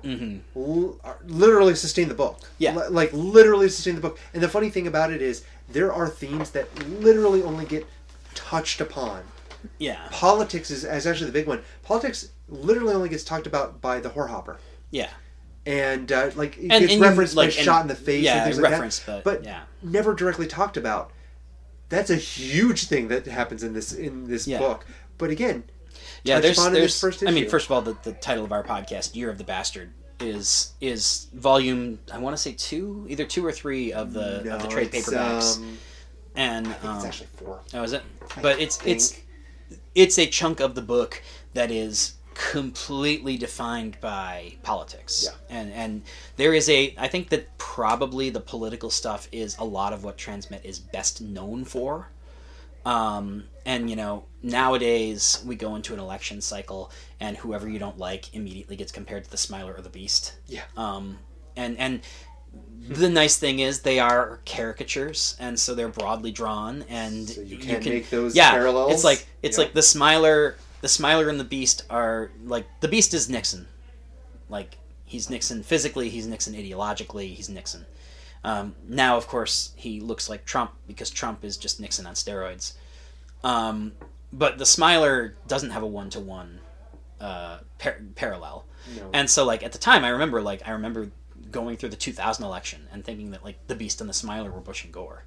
l- 0.55 1.01
are- 1.03 1.19
literally 1.27 1.75
sustain 1.75 2.09
the 2.09 2.15
book. 2.15 2.39
Mm-hmm. 2.39 2.47
Yeah. 2.59 2.77
Li- 2.77 2.89
like 2.91 3.11
literally 3.13 3.69
sustain 3.69 3.97
the 3.97 4.01
book. 4.01 4.19
And 4.33 4.43
the 4.43 4.49
funny 4.49 4.71
thing 4.71 4.87
about 4.87 5.13
it 5.13 5.21
is, 5.21 5.45
there 5.69 5.93
are 5.93 6.09
themes 6.09 6.51
that 6.51 6.69
literally 7.01 7.43
only 7.43 7.65
get 7.65 7.87
touched 8.35 8.81
upon. 8.81 9.23
yeah. 9.79 10.07
Politics 10.11 10.71
is, 10.71 10.85
is 10.85 11.07
actually 11.07 11.27
the 11.27 11.33
big 11.33 11.47
one. 11.49 11.63
Politics 11.83 12.29
literally 12.49 12.95
only 12.95 13.09
gets 13.09 13.25
talked 13.25 13.47
about 13.47 13.81
by 13.81 13.99
the 14.01 14.11
whorehopper. 14.11 14.59
Yeah. 14.91 15.11
And 15.67 16.13
uh, 16.13 16.31
like 16.37 16.57
it 16.59 16.63
And- 16.71 16.71
gets 16.71 16.93
and 16.93 16.93
you- 16.93 17.03
referenced 17.03 17.35
like, 17.35 17.49
by 17.49 17.63
shot 17.63 17.83
in 17.83 17.89
the 17.89 17.95
face 17.97 18.25
yeah, 18.25 18.45
and 18.45 18.55
things 18.55 18.63
like 18.63 18.71
that. 19.07 19.25
but- 19.25 19.43
yeah. 19.45 19.63
never 19.83 20.15
directly 20.15 20.47
talked 20.47 20.77
about. 20.77 21.11
That's 21.89 22.11
a 22.11 22.17
huge 22.17 22.87
thing 22.87 23.09
that 23.09 23.27
happens 23.27 23.63
in 23.63 23.73
this 23.75 23.93
in 23.93 24.27
this 24.29 24.47
Yeah. 24.47 24.59
book. 24.59 24.87
But 25.19 25.31
again, 25.31 25.65
Yeah, 26.25 26.41
there's 26.41 26.57
there's 26.57 26.99
first 26.99 27.23
I 27.27 27.31
mean, 27.31 27.49
first 27.49 27.67
of 27.67 27.73
all, 27.73 27.83
the, 27.83 27.97
the 28.03 28.13
title 28.13 28.45
of 28.45 28.53
our 28.53 28.65
podcast, 28.65 29.15
Year 29.15 29.31
of 29.31 29.39
the 29.39 29.45
Bastard, 29.45 29.93
is 30.21 30.73
is 30.81 31.29
volume 31.35 31.99
I 32.13 32.19
want 32.19 32.35
to 32.35 32.43
say 32.43 32.53
two, 32.53 33.07
either 33.09 33.25
two 33.25 33.45
or 33.45 33.53
three 33.53 33.93
of 33.93 34.13
the 34.13 34.55
of 34.55 34.63
the 34.63 34.69
trade 34.69 34.91
paperbacks, 34.91 35.59
um, 35.59 35.79
and 36.35 36.67
I 36.67 36.73
think 36.73 36.85
um, 36.85 36.97
it's 36.97 37.05
actually 37.05 37.29
four. 37.37 37.61
oh, 37.75 37.83
is 37.83 37.93
it? 37.93 38.03
But 38.41 38.59
it's 38.59 38.79
think. 38.79 38.97
it's 38.97 39.21
it's 39.95 40.19
a 40.19 40.27
chunk 40.27 40.61
of 40.61 40.75
the 40.75 40.83
book 40.83 41.23
that 41.53 41.71
is 41.71 42.15
completely 42.35 43.37
defined 43.37 43.99
by 44.01 44.57
politics. 44.63 45.29
Yeah. 45.29 45.57
And 45.57 45.73
and 45.73 46.03
there 46.37 46.55
is 46.55 46.69
a 46.69 46.95
I 46.99 47.09
think 47.09 47.29
that 47.31 47.57
probably 47.59 48.31
the 48.31 48.41
political 48.41 48.91
stuff 48.91 49.29
is 49.31 49.57
a 49.59 49.65
lot 49.65 49.93
of 49.93 50.05
what 50.05 50.17
Transmet 50.17 50.65
is 50.65 50.79
best 50.79 51.21
known 51.21 51.65
for. 51.65 52.09
Um, 52.85 53.45
and 53.65 53.89
you 53.89 53.97
know, 53.97 54.25
nowadays 54.43 55.43
we 55.47 55.57
go 55.57 55.75
into 55.77 55.95
an 55.95 56.01
election 56.01 56.41
cycle, 56.41 56.91
and 57.21 57.37
whoever 57.37 57.69
you 57.69 57.79
don't 57.79 57.99
like 57.99 58.35
immediately 58.35 58.77
gets 58.77 58.93
compared 58.93 59.25
to 59.25 59.31
the 59.31 59.37
Smiler 59.37 59.75
or 59.75 59.81
the 59.81 59.91
Beast. 59.91 60.35
Yeah. 60.47 60.63
Um, 60.77 61.19
and 61.57 61.79
and 61.79 62.01
the 62.89 63.09
nice 63.09 63.37
thing 63.39 63.61
is 63.61 63.81
they 63.81 63.99
are 63.99 64.41
caricatures, 64.45 65.37
and 65.41 65.59
so 65.59 65.75
they're 65.75 65.89
broadly 65.89 66.31
drawn, 66.31 66.85
and 66.89 67.29
So 67.29 67.41
you 67.41 67.59
can't 67.59 67.85
make 67.85 68.11
those 68.11 68.37
yeah, 68.37 68.51
parallels? 68.51 68.93
It's 68.93 69.05
like 69.05 69.27
it's 69.43 69.59
Yeah. 69.59 69.65
like 69.65 69.75
the 69.75 69.83
Smiler, 69.83 70.57
the 70.81 70.89
Smiler 70.89 71.29
and 71.29 71.41
the 71.41 71.45
Beast 71.45 71.83
are 71.91 72.31
like 72.45 72.67
the 72.81 72.89
Beast 72.89 73.15
is 73.15 73.29
Nixon, 73.29 73.67
like 74.49 74.77
he's 75.07 75.31
Nixon 75.31 75.63
physically, 75.63 76.09
he's 76.11 76.27
Nixon 76.27 76.55
ideologically, 76.55 77.35
he's 77.35 77.49
Nixon. 77.49 77.87
Um, 78.45 78.75
now, 78.87 79.17
of 79.17 79.27
course, 79.27 79.73
he 79.75 80.01
looks 80.01 80.29
like 80.29 80.45
Trump 80.45 80.73
because 80.87 81.09
Trump 81.09 81.45
is 81.45 81.57
just 81.57 81.81
Nixon 81.81 82.05
on 82.07 82.13
steroids. 82.15 82.75
Um, 83.45 83.93
but 84.33 84.59
the 84.59 84.67
Smiler 84.67 85.37
doesn't 85.47 85.71
have 85.71 85.85
a 85.85 85.87
one 85.87 86.11
to 86.11 86.21
one 86.21 86.61
parallel. 88.15 88.67
No. 88.97 89.11
And 89.13 89.31
so, 89.31 89.45
like 89.45 89.63
at 89.63 89.73
the 89.73 89.79
time, 89.79 90.05
I 90.05 90.09
remember, 90.09 90.43
like 90.43 90.67
I 90.67 90.73
remember 90.73 91.11
going 91.51 91.77
through 91.77 91.91
the 91.91 91.97
2000 91.97 92.45
election 92.45 92.89
and 92.93 93.05
thinking 93.05 93.31
that 93.31 93.45
like 93.45 93.67
the 93.69 93.75
Beast 93.75 94.01
and 94.01 94.11
the 94.11 94.15
Smiler 94.15 94.51
were 94.51 94.61
Bush 94.61 94.85
and 94.85 94.93
Gore, 94.93 95.25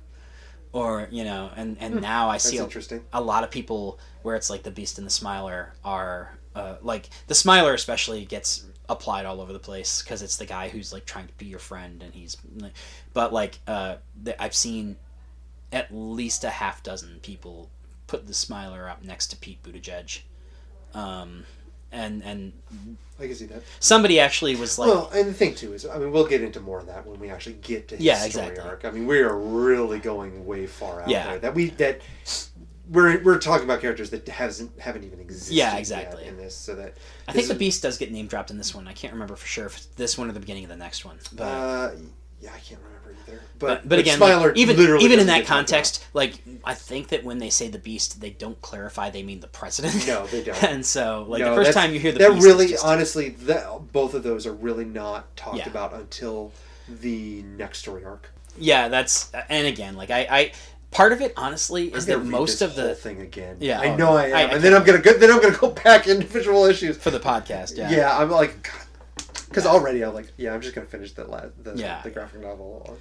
or 0.74 1.08
you 1.12 1.24
know, 1.24 1.52
and 1.56 1.78
and 1.80 2.02
now 2.02 2.30
I 2.30 2.38
see 2.38 2.58
a, 2.58 2.68
a 3.14 3.22
lot 3.22 3.44
of 3.44 3.52
people 3.52 4.00
where 4.24 4.36
it's 4.36 4.50
like 4.50 4.64
the 4.64 4.72
Beast 4.72 4.98
and 4.98 5.08
the 5.08 5.12
Smiler 5.12 5.74
are 5.84 6.38
uh, 6.56 6.76
like 6.82 7.10
the 7.28 7.36
Smiler 7.36 7.74
especially 7.74 8.26
gets 8.26 8.66
applied 8.90 9.26
all 9.26 9.42
over 9.42 9.52
the 9.52 9.60
place 9.60 10.02
because 10.02 10.22
it's 10.22 10.38
the 10.38 10.46
guy 10.46 10.70
who's 10.70 10.94
like 10.94 11.06
trying 11.06 11.28
to 11.28 11.34
be 11.34 11.46
your 11.46 11.60
friend 11.60 12.02
and 12.02 12.14
he's 12.14 12.38
but 13.14 13.34
like 13.34 13.60
uh, 13.68 13.96
I've 14.40 14.56
seen 14.56 14.96
at 15.74 15.94
least 15.94 16.46
a 16.46 16.50
half 16.50 16.84
dozen 16.84 17.20
people 17.22 17.70
put 18.08 18.26
the 18.28 18.34
Smiler 18.34 18.90
up 18.90 19.04
next 19.04 19.28
to 19.28 19.36
Pete 19.38 19.62
Buttigieg. 19.64 20.22
Um, 20.94 21.46
and 21.92 22.22
and 22.24 22.54
I 23.20 23.28
can 23.28 23.36
see 23.36 23.46
that. 23.46 23.64
somebody 23.80 24.20
actually 24.20 24.56
was 24.56 24.78
like, 24.78 24.90
well, 24.90 25.10
and 25.14 25.28
the 25.30 25.34
thing 25.34 25.56
too 25.56 25.74
is, 25.74 25.86
I 25.86 25.98
mean, 25.98 26.12
we'll 26.12 26.28
get 26.28 26.42
into 26.42 26.60
more 26.60 26.80
of 26.80 26.88
that 26.88 27.06
when 27.06 27.20
we 27.20 27.30
actually 27.30 27.56
get 27.62 27.88
to 27.90 27.96
his 27.96 28.06
Yeah, 28.06 28.16
story 28.16 28.48
exactly. 28.48 28.70
arc. 28.70 28.86
I 28.86 28.92
mean, 28.92 29.08
we 29.08 29.20
are 29.20 29.36
really 29.38 30.00
going 30.00 30.46
way 30.46 30.68
far 30.68 31.02
out 31.02 31.10
Yeah. 31.10 31.28
there. 31.28 31.40
That 31.40 31.56
we 31.56 31.70
that 31.72 32.02
we're 32.90 33.22
we're 33.24 33.38
talking 33.40 33.66
about 33.66 33.82
characters 33.82 34.10
that 34.12 34.28
hasn't 34.28 34.80
haven't 34.80 35.04
even 35.04 35.20
existed. 35.20 35.54
Yeah, 35.56 35.72
yet 35.74 35.80
exactly. 35.80 36.26
in 36.26 36.38
this, 36.38 36.56
so 36.56 36.76
that 36.76 36.96
I 37.28 37.32
think 37.34 37.48
the 37.48 37.54
is- 37.54 37.60
Beast 37.60 37.82
does 37.84 37.98
get 37.98 38.12
name 38.12 38.28
dropped 38.28 38.52
in 38.52 38.58
this 38.58 38.74
one. 38.76 38.88
I 38.88 38.94
can't 38.94 39.14
remember 39.14 39.36
for 39.36 39.48
sure 39.48 39.66
if 39.66 39.78
it's 39.78 39.86
this 39.88 40.18
one 40.18 40.30
or 40.30 40.34
the 40.34 40.40
beginning 40.40 40.64
of 40.64 40.70
the 40.70 40.78
next 40.78 41.04
one. 41.06 41.18
But 41.34 41.44
Uh, 41.44 41.92
yeah, 42.42 42.52
I 42.54 42.60
can't 42.60 42.82
remember 42.82 42.97
either. 43.28 43.42
but, 43.60 43.68
But 43.84 43.90
but, 43.90 44.00
again, 44.00 44.18
Smiler 44.18 44.48
like, 44.50 44.58
even 44.58 44.80
even 45.02 45.20
in 45.20 45.28
that 45.28 45.46
context, 45.46 46.06
like 46.14 46.42
I 46.64 46.74
think 46.74 47.10
that 47.10 47.24
when 47.24 47.38
they 47.40 47.50
say 47.50 47.68
the 47.68 47.80
Beast, 47.80 48.20
they 48.22 48.30
don't 48.32 48.60
clarify 48.62 49.10
they 49.10 49.24
mean 49.24 49.40
the 49.40 49.48
president. 49.48 50.06
No, 50.08 50.26
they 50.28 50.44
don't. 50.46 50.64
and 50.64 50.86
so, 50.86 51.26
like 51.28 51.40
No, 51.42 51.52
the 51.56 51.64
first 51.64 51.74
time 51.78 51.94
you 51.94 52.00
hear 52.00 52.12
the 52.12 52.20
that 52.20 52.34
Beast, 52.34 52.46
really 52.46 52.68
just- 52.68 52.86
honestly 52.86 53.30
that 53.30 53.92
both 53.92 54.14
of 54.14 54.24
those 54.24 54.46
are 54.48 54.54
really 54.54 54.86
not 54.86 55.36
talked 55.36 55.58
Yeah. 55.58 55.70
about 55.70 55.94
until 55.94 56.52
the 56.88 57.44
next 57.44 57.80
story 57.80 58.06
arc. 58.06 58.30
yeah, 58.58 58.88
that's 58.88 59.32
and 59.50 59.68
again, 59.68 59.96
like 59.96 60.10
I, 60.12 60.28
I 60.30 60.52
part 60.92 61.12
of 61.12 61.20
it 61.22 61.34
honestly 61.36 61.94
is 61.94 62.06
that 62.06 62.24
most 62.24 62.62
of 62.62 62.74
whole 62.76 62.88
the 62.88 62.96
thing 62.96 63.20
again. 63.22 63.58
Yeah, 63.60 63.80
I 63.82 63.94
know 63.96 64.16
I 64.16 64.28
am, 64.28 64.36
I- 64.36 64.40
I 64.40 64.44
and 64.56 64.64
then 64.64 64.74
I'm 64.74 64.84
gonna 64.86 65.00
go. 65.00 65.14
Then 65.14 65.30
I'm 65.32 65.42
gonna 65.42 65.58
go 65.58 65.72
back 65.72 66.08
into 66.08 66.26
visual 66.28 66.64
issues. 66.66 66.96
for 66.98 67.10
the 67.12 67.20
podcast, 67.20 67.76
yeah, 67.78 67.90
Yeah, 67.92 68.18
I'm 68.18 68.32
like, 68.32 68.72
because 69.50 69.66
already 69.66 70.04
I'm 70.04 70.14
like, 70.14 70.32
yeah, 70.38 70.54
I'm 70.54 70.62
just 70.62 70.74
gonna 70.76 70.88
finish 70.88 71.12
the 71.14 71.26
la- 71.26 71.46
the, 71.62 71.74
Yeah. 71.76 72.02
the 72.04 72.10
graphic 72.10 72.42
novel. 72.42 72.98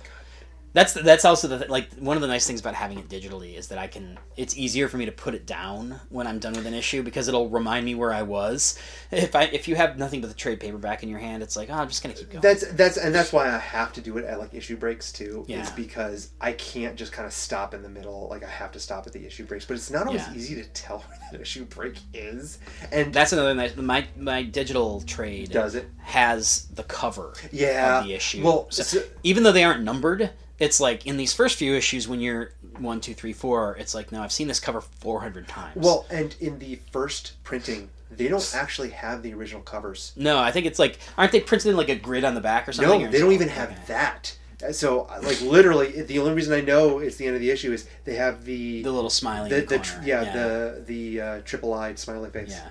That's 0.77 0.93
that's 0.93 1.25
also 1.25 1.49
the 1.49 1.67
like 1.71 1.91
one 1.95 2.19
of 2.19 2.21
the 2.21 2.27
nice 2.29 2.47
things 2.47 2.61
about 2.61 2.75
having 2.75 2.99
it 2.99 3.09
digitally 3.09 3.57
is 3.57 3.69
that 3.69 3.79
I 3.79 3.87
can 3.87 4.19
it's 4.37 4.59
easier 4.59 4.89
for 4.89 4.99
me 4.99 5.07
to 5.07 5.11
put 5.13 5.35
it 5.35 5.47
down 5.47 5.99
when 6.11 6.27
I'm 6.27 6.39
done 6.39 6.53
with 6.53 6.67
an 6.67 6.75
issue 6.75 7.03
because 7.03 7.29
it'll 7.29 7.49
remind 7.49 7.87
me 7.87 7.95
where 7.95 8.13
I 8.13 8.21
was. 8.21 8.79
If 9.11 9.35
I 9.35 9.45
if 9.45 9.69
you 9.69 9.75
have 9.77 9.97
nothing 9.97 10.21
but 10.21 10.27
the 10.27 10.35
trade 10.35 10.61
paperback 10.61 11.03
in 11.03 11.09
your 11.09 11.19
hand, 11.19 11.43
it's 11.43 11.57
like 11.57 11.71
oh, 11.71 11.75
I'm 11.75 11.89
just 11.89 12.03
gonna 12.03 12.15
keep 12.15 12.29
going. 12.29 12.43
That's 12.43 12.71
that's 12.73 12.99
and 12.99 13.15
that's 13.15 13.33
why 13.33 13.47
I 13.49 13.57
have 13.57 13.95
to 13.95 14.03
do 14.03 14.19
it 14.19 14.27
at 14.27 14.39
like 14.39 14.53
issue 14.53 14.77
breaks 14.77 15.13
too. 15.13 15.47
Yeah. 15.49 15.63
Is 15.63 15.71
because 15.71 16.33
I 16.43 16.53
can't 16.53 16.95
just 16.97 17.11
kind 17.11 17.25
of 17.25 17.33
stop 17.33 17.73
in 17.73 17.81
the 17.83 17.89
middle. 17.89 18.29
Like 18.29 18.45
I 18.45 18.51
have 18.51 18.71
to 18.73 18.79
stop 18.79 19.07
at 19.07 19.15
the 19.15 19.25
issue 19.27 19.47
breaks, 19.47 19.65
but 19.65 19.79
it's 19.79 19.91
not 19.91 20.07
always 20.07 20.29
Yeah. 20.29 20.35
easy 20.35 20.55
to 20.57 20.65
tell 20.75 20.99
where 20.99 21.19
that 21.33 21.41
issue 21.41 21.65
break 21.65 21.95
is. 22.13 22.59
And 22.93 23.15
That's 23.15 23.33
another 23.33 23.55
nice. 23.55 23.75
My 23.77 24.07
my 24.19 24.43
digital 24.43 25.01
trade 25.01 25.53
does 25.53 25.75
it? 25.75 25.89
has 26.01 26.67
the 26.75 26.83
cover 26.85 27.33
Yeah. 27.51 28.01
of 28.01 28.05
the 28.07 28.13
issue. 28.13 28.45
Well, 28.45 28.67
So- 28.71 28.83
so- 28.83 29.03
even 29.23 29.43
though 29.43 29.51
they 29.53 29.65
aren't 29.65 29.83
numbered, 29.83 30.31
it's 30.59 30.81
like 30.81 31.07
in 31.07 31.17
these 31.17 31.33
first 31.33 31.57
few 31.57 31.75
issues 31.75 32.09
when 32.09 32.21
you're 32.21 32.53
one, 32.79 33.01
two, 33.01 33.15
three, 33.15 33.33
four. 33.33 33.77
It's 33.79 33.95
like 33.95 34.13
no, 34.13 34.23
I've 34.23 34.33
seen 34.33 34.49
this 34.49 34.61
cover 34.61 34.81
four 34.81 35.21
hundred 35.21 35.49
times. 35.49 35.77
Well, 35.77 36.07
and 36.11 36.35
in 36.41 36.59
the 36.59 36.79
first 36.93 37.43
printing, 37.45 37.91
they 38.11 38.29
don't 38.29 38.55
actually 38.55 38.91
have 38.91 39.23
the 39.23 39.35
original 39.35 39.63
covers. 39.63 40.13
no, 40.17 40.39
I 40.39 40.53
think 40.53 40.67
it's 40.67 40.79
like 40.79 40.99
aren't 41.19 41.33
they 41.33 41.41
printed 41.41 41.71
in 41.71 41.77
like 41.77 41.89
a 41.89 41.97
grid 41.97 42.25
on 42.25 42.35
the 42.35 42.41
back 42.41 42.69
or 42.69 42.73
something? 42.73 43.03
No, 43.03 43.11
they 43.11 43.19
don't 43.19 43.33
even 43.33 43.49
okay. 43.49 43.57
have 43.59 43.87
that. 43.89 44.37
So, 44.73 45.07
like, 45.23 45.43
literally, 45.43 46.01
the 46.01 46.19
only 46.19 46.33
reason 46.33 46.55
I 46.55 46.63
know 46.63 46.99
it's 46.99 47.17
the 47.17 47.27
end 47.27 47.35
of 47.35 47.43
the 47.43 47.51
issue 47.51 47.75
is 47.75 47.87
they 48.05 48.15
have 48.15 48.47
the 48.47 48.83
the 48.83 48.91
little 48.91 49.11
smiling. 49.11 49.51
the, 49.51 49.57
the 49.57 49.67
the 49.67 49.79
tr- 49.81 49.93
corner. 49.93 50.09
yeah, 50.09 50.33
the 50.33 50.83
the 50.87 51.21
uh, 51.21 51.41
triple-eyed 51.45 51.99
smiley 51.99 52.31
face. 52.31 52.53
Yeah. 52.53 52.71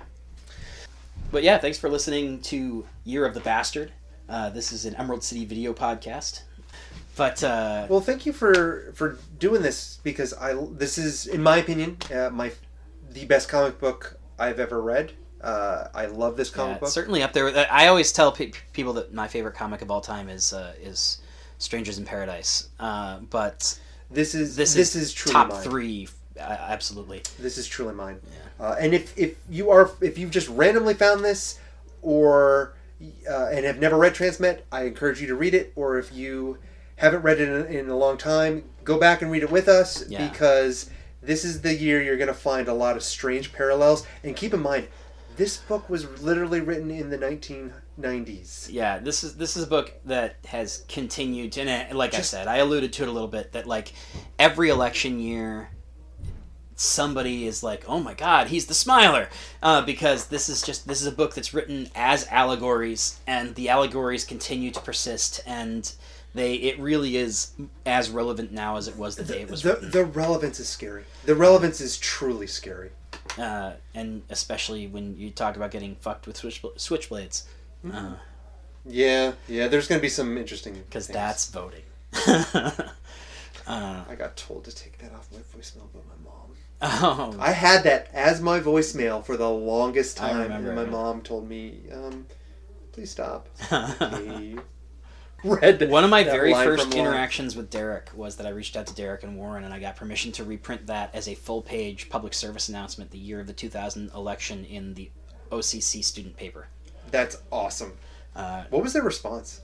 But 1.30 1.44
yeah, 1.44 1.58
thanks 1.58 1.78
for 1.78 1.88
listening 1.88 2.40
to 2.42 2.84
Year 3.04 3.24
of 3.24 3.34
the 3.34 3.40
Bastard. 3.40 3.92
Uh, 4.28 4.50
this 4.50 4.72
is 4.72 4.84
an 4.84 4.96
Emerald 4.96 5.22
City 5.22 5.44
video 5.44 5.72
podcast. 5.72 6.42
But 7.16 7.42
uh, 7.42 7.86
Well, 7.88 8.00
thank 8.00 8.26
you 8.26 8.32
for 8.32 8.92
for 8.94 9.18
doing 9.38 9.62
this 9.62 9.98
because 10.02 10.34
I 10.34 10.54
this 10.72 10.98
is, 10.98 11.26
in 11.26 11.42
my 11.42 11.56
opinion, 11.56 11.96
uh, 12.14 12.30
my 12.30 12.52
the 13.10 13.24
best 13.24 13.48
comic 13.48 13.80
book 13.80 14.18
I've 14.38 14.60
ever 14.60 14.82
read. 14.82 15.12
Uh, 15.40 15.88
I 15.94 16.06
love 16.06 16.36
this 16.36 16.50
comic 16.50 16.76
it's 16.76 16.80
book. 16.80 16.90
certainly 16.90 17.22
up 17.22 17.32
there. 17.32 17.54
I 17.70 17.86
always 17.88 18.12
tell 18.12 18.32
pe- 18.32 18.52
people 18.72 18.92
that 18.94 19.14
my 19.14 19.28
favorite 19.28 19.54
comic 19.54 19.82
of 19.82 19.90
all 19.90 20.00
time 20.00 20.28
is 20.28 20.52
uh, 20.52 20.74
is 20.80 21.20
Strangers 21.58 21.98
in 21.98 22.04
Paradise. 22.04 22.68
Uh, 22.78 23.18
but 23.30 23.78
This 24.10 24.34
is 24.34 24.56
this, 24.56 24.74
this, 24.74 24.94
is, 24.94 25.04
is, 25.04 25.12
truly 25.12 25.32
top 25.32 25.48
mine. 25.50 25.62
three. 25.62 26.08
Uh, 26.38 26.42
absolutely. 26.42 27.22
This 27.38 27.56
is 27.56 27.66
truly 27.66 27.94
mine. 27.94 28.20
Uh, 28.60 28.76
and 28.78 28.92
if, 28.92 29.16
if 29.16 29.36
you 29.48 29.70
are 29.70 29.90
if 30.00 30.18
you've 30.18 30.30
just 30.30 30.48
randomly 30.48 30.94
found 30.94 31.24
this 31.24 31.58
or 32.02 32.74
uh, 33.30 33.46
and 33.46 33.64
have 33.64 33.78
never 33.78 33.96
read 33.96 34.14
Transmet, 34.14 34.60
I 34.70 34.84
encourage 34.84 35.20
you 35.20 35.26
to 35.28 35.34
read 35.34 35.54
it. 35.54 35.72
Or 35.76 35.98
if 35.98 36.12
you 36.12 36.58
haven't 36.96 37.22
read 37.22 37.40
it 37.40 37.48
in, 37.48 37.66
in 37.78 37.88
a 37.88 37.96
long 37.96 38.16
time, 38.18 38.64
go 38.84 38.98
back 38.98 39.22
and 39.22 39.30
read 39.30 39.42
it 39.42 39.50
with 39.50 39.68
us 39.68 40.08
Yeah. 40.08 40.28
because 40.28 40.90
this 41.22 41.44
is 41.44 41.60
the 41.62 41.74
year 41.74 42.02
you're 42.02 42.16
going 42.16 42.28
to 42.28 42.34
find 42.34 42.68
a 42.68 42.74
lot 42.74 42.96
of 42.96 43.02
strange 43.02 43.52
parallels. 43.52 44.06
And 44.24 44.34
keep 44.36 44.54
in 44.54 44.60
mind, 44.62 44.88
this 45.36 45.56
book 45.58 45.88
was 45.90 46.22
literally 46.22 46.60
written 46.60 46.90
in 46.90 47.10
the 47.10 47.18
1990s. 47.18 48.68
Yeah, 48.70 48.98
this 48.98 49.22
is 49.24 49.36
this 49.36 49.56
is 49.56 49.64
a 49.64 49.66
book 49.66 49.92
that 50.06 50.36
has 50.46 50.84
continued 50.88 51.52
to, 51.52 51.62
and 51.62 51.96
like 51.98 52.12
Just- 52.12 52.34
I 52.34 52.38
said, 52.38 52.48
I 52.48 52.56
alluded 52.58 52.92
to 52.94 53.02
it 53.02 53.08
a 53.08 53.12
little 53.12 53.28
bit 53.28 53.52
that 53.52 53.66
like 53.66 53.92
every 54.38 54.70
election 54.70 55.18
year, 55.20 55.68
somebody 56.74 57.46
is 57.46 57.62
like, 57.62 57.84
"Oh 57.88 58.00
my 58.00 58.14
God, 58.14 58.48
he's 58.48 58.66
the 58.66 58.74
Smiler," 58.74 59.28
uh, 59.62 59.82
because 59.82 60.26
this 60.26 60.48
is 60.48 60.62
just 60.62 60.86
this 60.88 61.00
is 61.00 61.06
a 61.06 61.12
book 61.12 61.34
that's 61.34 61.52
written 61.54 61.88
as 61.94 62.26
allegories, 62.28 63.18
and 63.26 63.54
the 63.54 63.68
allegories 63.68 64.24
continue 64.24 64.70
to 64.70 64.80
persist, 64.80 65.40
and 65.46 65.92
they 66.36 66.54
it 66.54 66.78
really 66.78 67.16
is 67.16 67.52
as 67.84 68.10
relevant 68.10 68.52
now 68.52 68.76
as 68.76 68.86
it 68.88 68.96
was 68.96 69.16
the 69.16 69.24
day 69.24 69.40
it 69.42 69.50
was 69.50 69.62
The, 69.62 69.72
written, 69.74 69.90
the 69.90 70.04
relevance 70.04 70.60
is 70.60 70.68
scary. 70.68 71.04
The 71.24 71.34
relevance 71.34 71.80
is 71.80 71.98
truly 71.98 72.46
scary. 72.46 72.90
uh, 73.38 73.72
and 73.94 74.22
especially 74.30 74.86
when 74.86 75.16
you 75.16 75.30
talk 75.30 75.56
about 75.56 75.70
getting 75.72 75.96
fucked 75.96 76.26
with 76.26 76.36
switch, 76.36 76.62
switchblades, 76.76 77.42
Mm-hmm. 77.84 78.14
Yeah, 78.88 79.32
yeah. 79.48 79.68
There's 79.68 79.88
going 79.88 79.98
to 79.98 80.02
be 80.02 80.08
some 80.08 80.38
interesting 80.38 80.74
because 80.74 81.06
that's 81.08 81.48
voting. 81.50 81.82
uh, 82.26 82.70
I 83.66 84.14
got 84.16 84.36
told 84.36 84.64
to 84.64 84.74
take 84.74 84.98
that 84.98 85.12
off 85.12 85.28
my 85.32 85.38
voicemail 85.56 85.92
by 85.92 86.00
my 86.08 86.24
mom. 86.24 86.52
oh, 86.82 87.36
I 87.40 87.50
had 87.52 87.82
that 87.84 88.08
as 88.12 88.40
my 88.40 88.60
voicemail 88.60 89.24
for 89.24 89.36
the 89.36 89.50
longest 89.50 90.16
time, 90.16 90.50
and 90.52 90.74
my 90.74 90.84
mom 90.84 91.22
told 91.22 91.48
me, 91.48 91.80
um, 91.92 92.26
"Please 92.92 93.10
stop." 93.10 93.48
Read 95.46 95.88
One 95.88 96.04
of 96.04 96.10
my 96.10 96.24
very 96.24 96.52
first 96.52 96.94
interactions 96.94 97.56
with 97.56 97.70
Darick 97.70 98.12
was 98.14 98.36
that 98.36 98.46
I 98.46 98.50
reached 98.50 98.76
out 98.76 98.86
to 98.88 98.94
Darick 98.94 99.22
and 99.22 99.36
Warren 99.36 99.64
and 99.64 99.72
I 99.72 99.78
got 99.78 99.96
permission 99.96 100.32
to 100.32 100.44
reprint 100.44 100.86
that 100.88 101.14
as 101.14 101.28
a 101.28 101.34
full 101.34 101.62
page 101.62 102.08
public 102.08 102.34
service 102.34 102.68
announcement 102.68 103.10
the 103.10 103.18
year 103.18 103.40
of 103.40 103.46
the 103.46 103.52
2000 103.52 104.10
election 104.14 104.64
in 104.64 104.94
the 104.94 105.10
OCC 105.50 106.02
student 106.04 106.36
paper. 106.36 106.68
That's 107.10 107.38
awesome. 107.52 107.92
Uh, 108.34 108.64
What 108.70 108.82
was 108.82 108.92
their 108.92 109.02
response? 109.02 109.60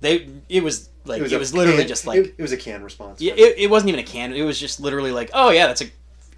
they 0.00 0.30
it 0.48 0.62
was 0.64 0.88
like 1.04 1.20
it 1.20 1.38
was, 1.38 1.52
a 1.52 1.56
literally 1.56 1.80
can- 1.80 1.88
just 1.88 2.06
like 2.06 2.20
it, 2.20 2.34
it 2.38 2.42
was 2.42 2.52
a 2.52 2.56
canned 2.56 2.82
response. 2.82 3.20
yeah, 3.20 3.34
it, 3.34 3.58
it 3.58 3.70
wasn't 3.70 3.86
even 3.90 4.00
a 4.00 4.02
can 4.02 4.32
it 4.32 4.42
was 4.42 4.58
just 4.58 4.80
literally 4.80 5.12
like 5.12 5.28
oh 5.34 5.50
yeah 5.50 5.66
that's 5.66 5.82
a 5.82 5.90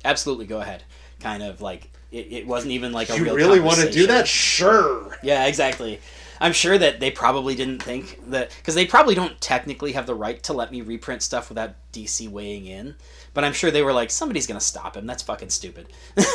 absolutely 0.05 0.47
go 0.47 0.61
ahead 0.61 0.83
kind 1.21 1.45
of 1.45 1.61
like 1.61 1.89
it, 2.13 2.33
it 2.33 2.47
wasn't 2.47 2.73
even 2.73 2.93
like 2.93 3.09
a 3.11 3.17
you 3.17 3.25
real 3.25 3.35
really 3.35 3.61
want 3.61 3.79
to 3.79 3.91
do 3.91 4.07
that? 4.09 4.29
Sure. 4.29 5.17
Yeah, 5.23 5.47
exactly. 5.47 5.99
I'm 6.43 6.53
sure 6.53 6.77
that 6.77 6.99
they 6.99 7.13
probably 7.13 7.55
didn't 7.55 7.85
think 7.85 8.19
that 8.31 8.51
because 8.59 8.75
they 8.75 8.85
probably 8.85 9.15
don't 9.15 9.41
technically 9.41 9.93
have 9.93 10.07
the 10.07 10.15
right 10.17 10.43
to 10.43 10.53
let 10.53 10.73
me 10.73 10.81
reprint 10.81 11.23
stuff 11.23 11.49
without 11.49 11.77
DC 11.93 12.29
weighing 12.29 12.67
in. 12.67 12.97
But 13.33 13.45
I'm 13.45 13.53
sure 13.53 13.71
they 13.71 13.83
were 13.83 13.93
like, 13.93 14.11
somebody's 14.11 14.49
gonna 14.49 14.59
stop 14.59 14.97
him. 14.97 15.07
That's 15.07 15.23
fucking 15.23 15.51
stupid. 15.51 15.87
nope. 16.17 16.27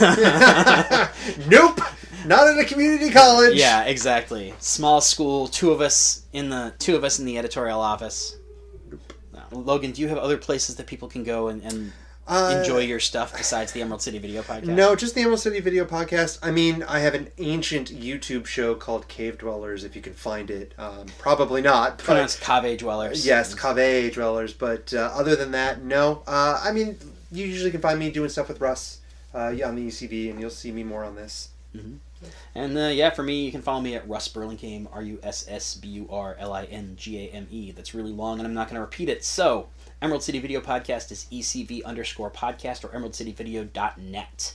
Not 2.26 2.48
at 2.48 2.58
a 2.58 2.66
community 2.66 3.12
college. 3.12 3.58
yeah, 3.58 3.84
exactly. 3.84 4.54
Small 4.60 5.02
school, 5.02 5.50
two 5.50 5.72
of 5.72 5.82
us 5.82 6.26
in 6.32 6.50
the 6.50 6.74
two 6.80 6.96
of 6.96 7.04
us 7.04 7.20
in 7.20 7.26
the 7.26 7.38
editorial 7.38 7.82
office. 7.82 8.38
Uh, 9.36 9.42
Logan, 9.52 9.92
do 9.92 10.02
you 10.02 10.08
have 10.08 10.18
other 10.18 10.38
places 10.38 10.78
that 10.78 10.88
people 10.88 11.10
can 11.10 11.26
go 11.26 11.50
and, 11.50 11.62
and 11.64 11.92
Uh, 12.28 12.58
enjoy 12.60 12.80
your 12.80 12.99
stuff 12.99 13.36
besides 13.36 13.72
the 13.72 13.82
Emerald 13.82 14.02
City 14.02 14.18
Video 14.20 14.41
Podcast? 14.41 14.66
No, 14.66 14.95
just 14.95 15.16
the 15.16 15.22
Emerald 15.22 15.40
City 15.40 15.60
Video 15.62 15.86
Podcast. 15.86 16.40
I 16.44 16.52
mean, 16.52 16.84
I 16.84 16.99
have 16.99 17.14
an 17.14 17.30
ancient 17.38 17.90
YouTube 17.90 18.45
show 18.45 18.76
called 18.76 19.08
Cave 19.08 19.38
Dwellers. 19.38 19.84
If 19.84 19.95
you 19.95 20.02
can 20.02 20.14
find 20.14 20.52
it, 20.52 20.74
um, 20.78 21.06
probably 21.18 21.62
not. 21.62 21.98
But 21.98 22.06
pronounced 22.06 22.41
Cave 22.41 22.80
Dwellers. 22.80 23.26
yes, 23.26 23.56
Cave 23.56 24.14
Dwellers. 24.14 24.54
But 24.54 24.94
uh, 24.94 25.12
other 25.14 25.36
than 25.36 25.52
that, 25.52 25.84
no. 25.84 26.24
Uh, 26.28 26.62
I 26.64 26.72
mean, 26.74 26.98
you 27.32 27.45
usually 27.45 27.72
can 27.72 27.82
find 27.82 27.98
me 27.98 28.12
doing 28.12 28.30
stuff 28.30 28.49
with 28.49 28.60
Russ 28.60 28.99
uh, 29.34 29.54
on 29.66 29.76
the 29.76 29.88
UCV, 29.88 30.30
and 30.30 30.40
you'll 30.40 30.49
see 30.49 30.72
me 30.72 30.84
more 30.84 31.04
on 31.04 31.16
this. 31.16 31.49
And 32.56 32.78
uh, 32.78 32.88
yeah, 32.88 33.12
for 33.12 33.22
me, 33.24 33.45
you 33.45 33.52
can 33.52 33.62
follow 33.62 33.82
me 33.82 33.95
at 33.95 34.08
Russ 34.10 34.28
Burlingame, 34.28 34.88
R 34.91 35.04
U 35.04 35.20
S 35.22 35.45
S 35.48 35.76
B 35.76 35.88
U 35.90 36.08
R 36.10 36.36
L 36.40 36.52
I 36.54 36.64
N 36.66 36.95
G 36.98 37.20
A 37.20 37.30
M 37.30 37.48
E. 37.52 37.72
That's 37.72 37.94
really 37.94 38.12
long, 38.12 38.40
and 38.40 38.48
I'm 38.48 38.54
not 38.54 38.68
going 38.68 38.76
to 38.76 38.82
repeat 38.82 39.10
it. 39.10 39.24
So, 39.24 39.68
Emerald 40.02 40.24
City 40.24 40.40
Video 40.40 40.61
Podcast 40.61 41.11
is 41.11 41.26
ECV 41.32 41.84
underscore 41.84 42.30
podcast 42.30 42.84
or 42.84 42.90
emeraldcityvideo.net. 42.90 44.53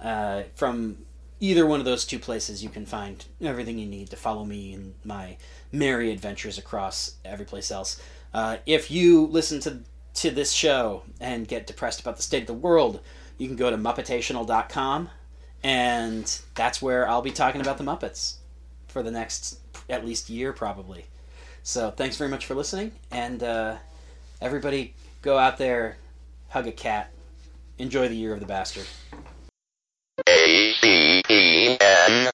Uh, 0.00 0.42
from 0.54 0.98
either 1.40 1.66
one 1.66 1.78
of 1.78 1.86
those 1.86 2.04
two 2.04 2.18
places, 2.18 2.62
you 2.62 2.68
can 2.68 2.84
find 2.84 3.24
everything 3.40 3.78
you 3.78 3.86
need 3.86 4.10
to 4.10 4.16
follow 4.16 4.44
me 4.44 4.72
in 4.72 4.94
my 5.04 5.36
merry 5.70 6.10
adventures 6.10 6.58
across 6.58 7.14
every 7.24 7.44
place 7.44 7.70
else. 7.70 8.00
Uh, 8.32 8.56
if 8.66 8.90
you 8.90 9.26
listen 9.26 9.60
to 9.60 9.80
to 10.14 10.30
this 10.30 10.52
show 10.52 11.02
and 11.20 11.48
get 11.48 11.66
depressed 11.66 12.00
about 12.00 12.16
the 12.16 12.22
state 12.22 12.42
of 12.42 12.46
the 12.46 12.54
world, 12.54 13.00
you 13.36 13.48
can 13.48 13.56
go 13.56 13.68
to 13.68 13.76
muppetational.com 13.76 15.10
and 15.64 16.40
that's 16.54 16.80
where 16.80 17.08
I'll 17.08 17.22
be 17.22 17.32
talking 17.32 17.60
about 17.60 17.78
the 17.78 17.84
Muppets 17.84 18.34
for 18.86 19.02
the 19.02 19.10
next 19.10 19.58
at 19.88 20.04
least 20.04 20.30
year, 20.30 20.52
probably. 20.52 21.06
So 21.64 21.90
thanks 21.90 22.16
very 22.16 22.30
much 22.30 22.46
for 22.46 22.54
listening, 22.54 22.92
and 23.10 23.42
uh, 23.42 23.76
Everybody, 24.44 24.92
go 25.22 25.38
out 25.38 25.56
there, 25.56 25.96
hug 26.50 26.66
a 26.66 26.72
cat, 26.72 27.10
enjoy 27.78 28.08
the 28.08 28.14
year 28.14 28.34
of 28.34 28.40
the 28.40 28.46
bastard. 28.46 28.84
A 30.28 30.74
C 30.82 31.22
E 31.30 31.78
N 31.80 32.30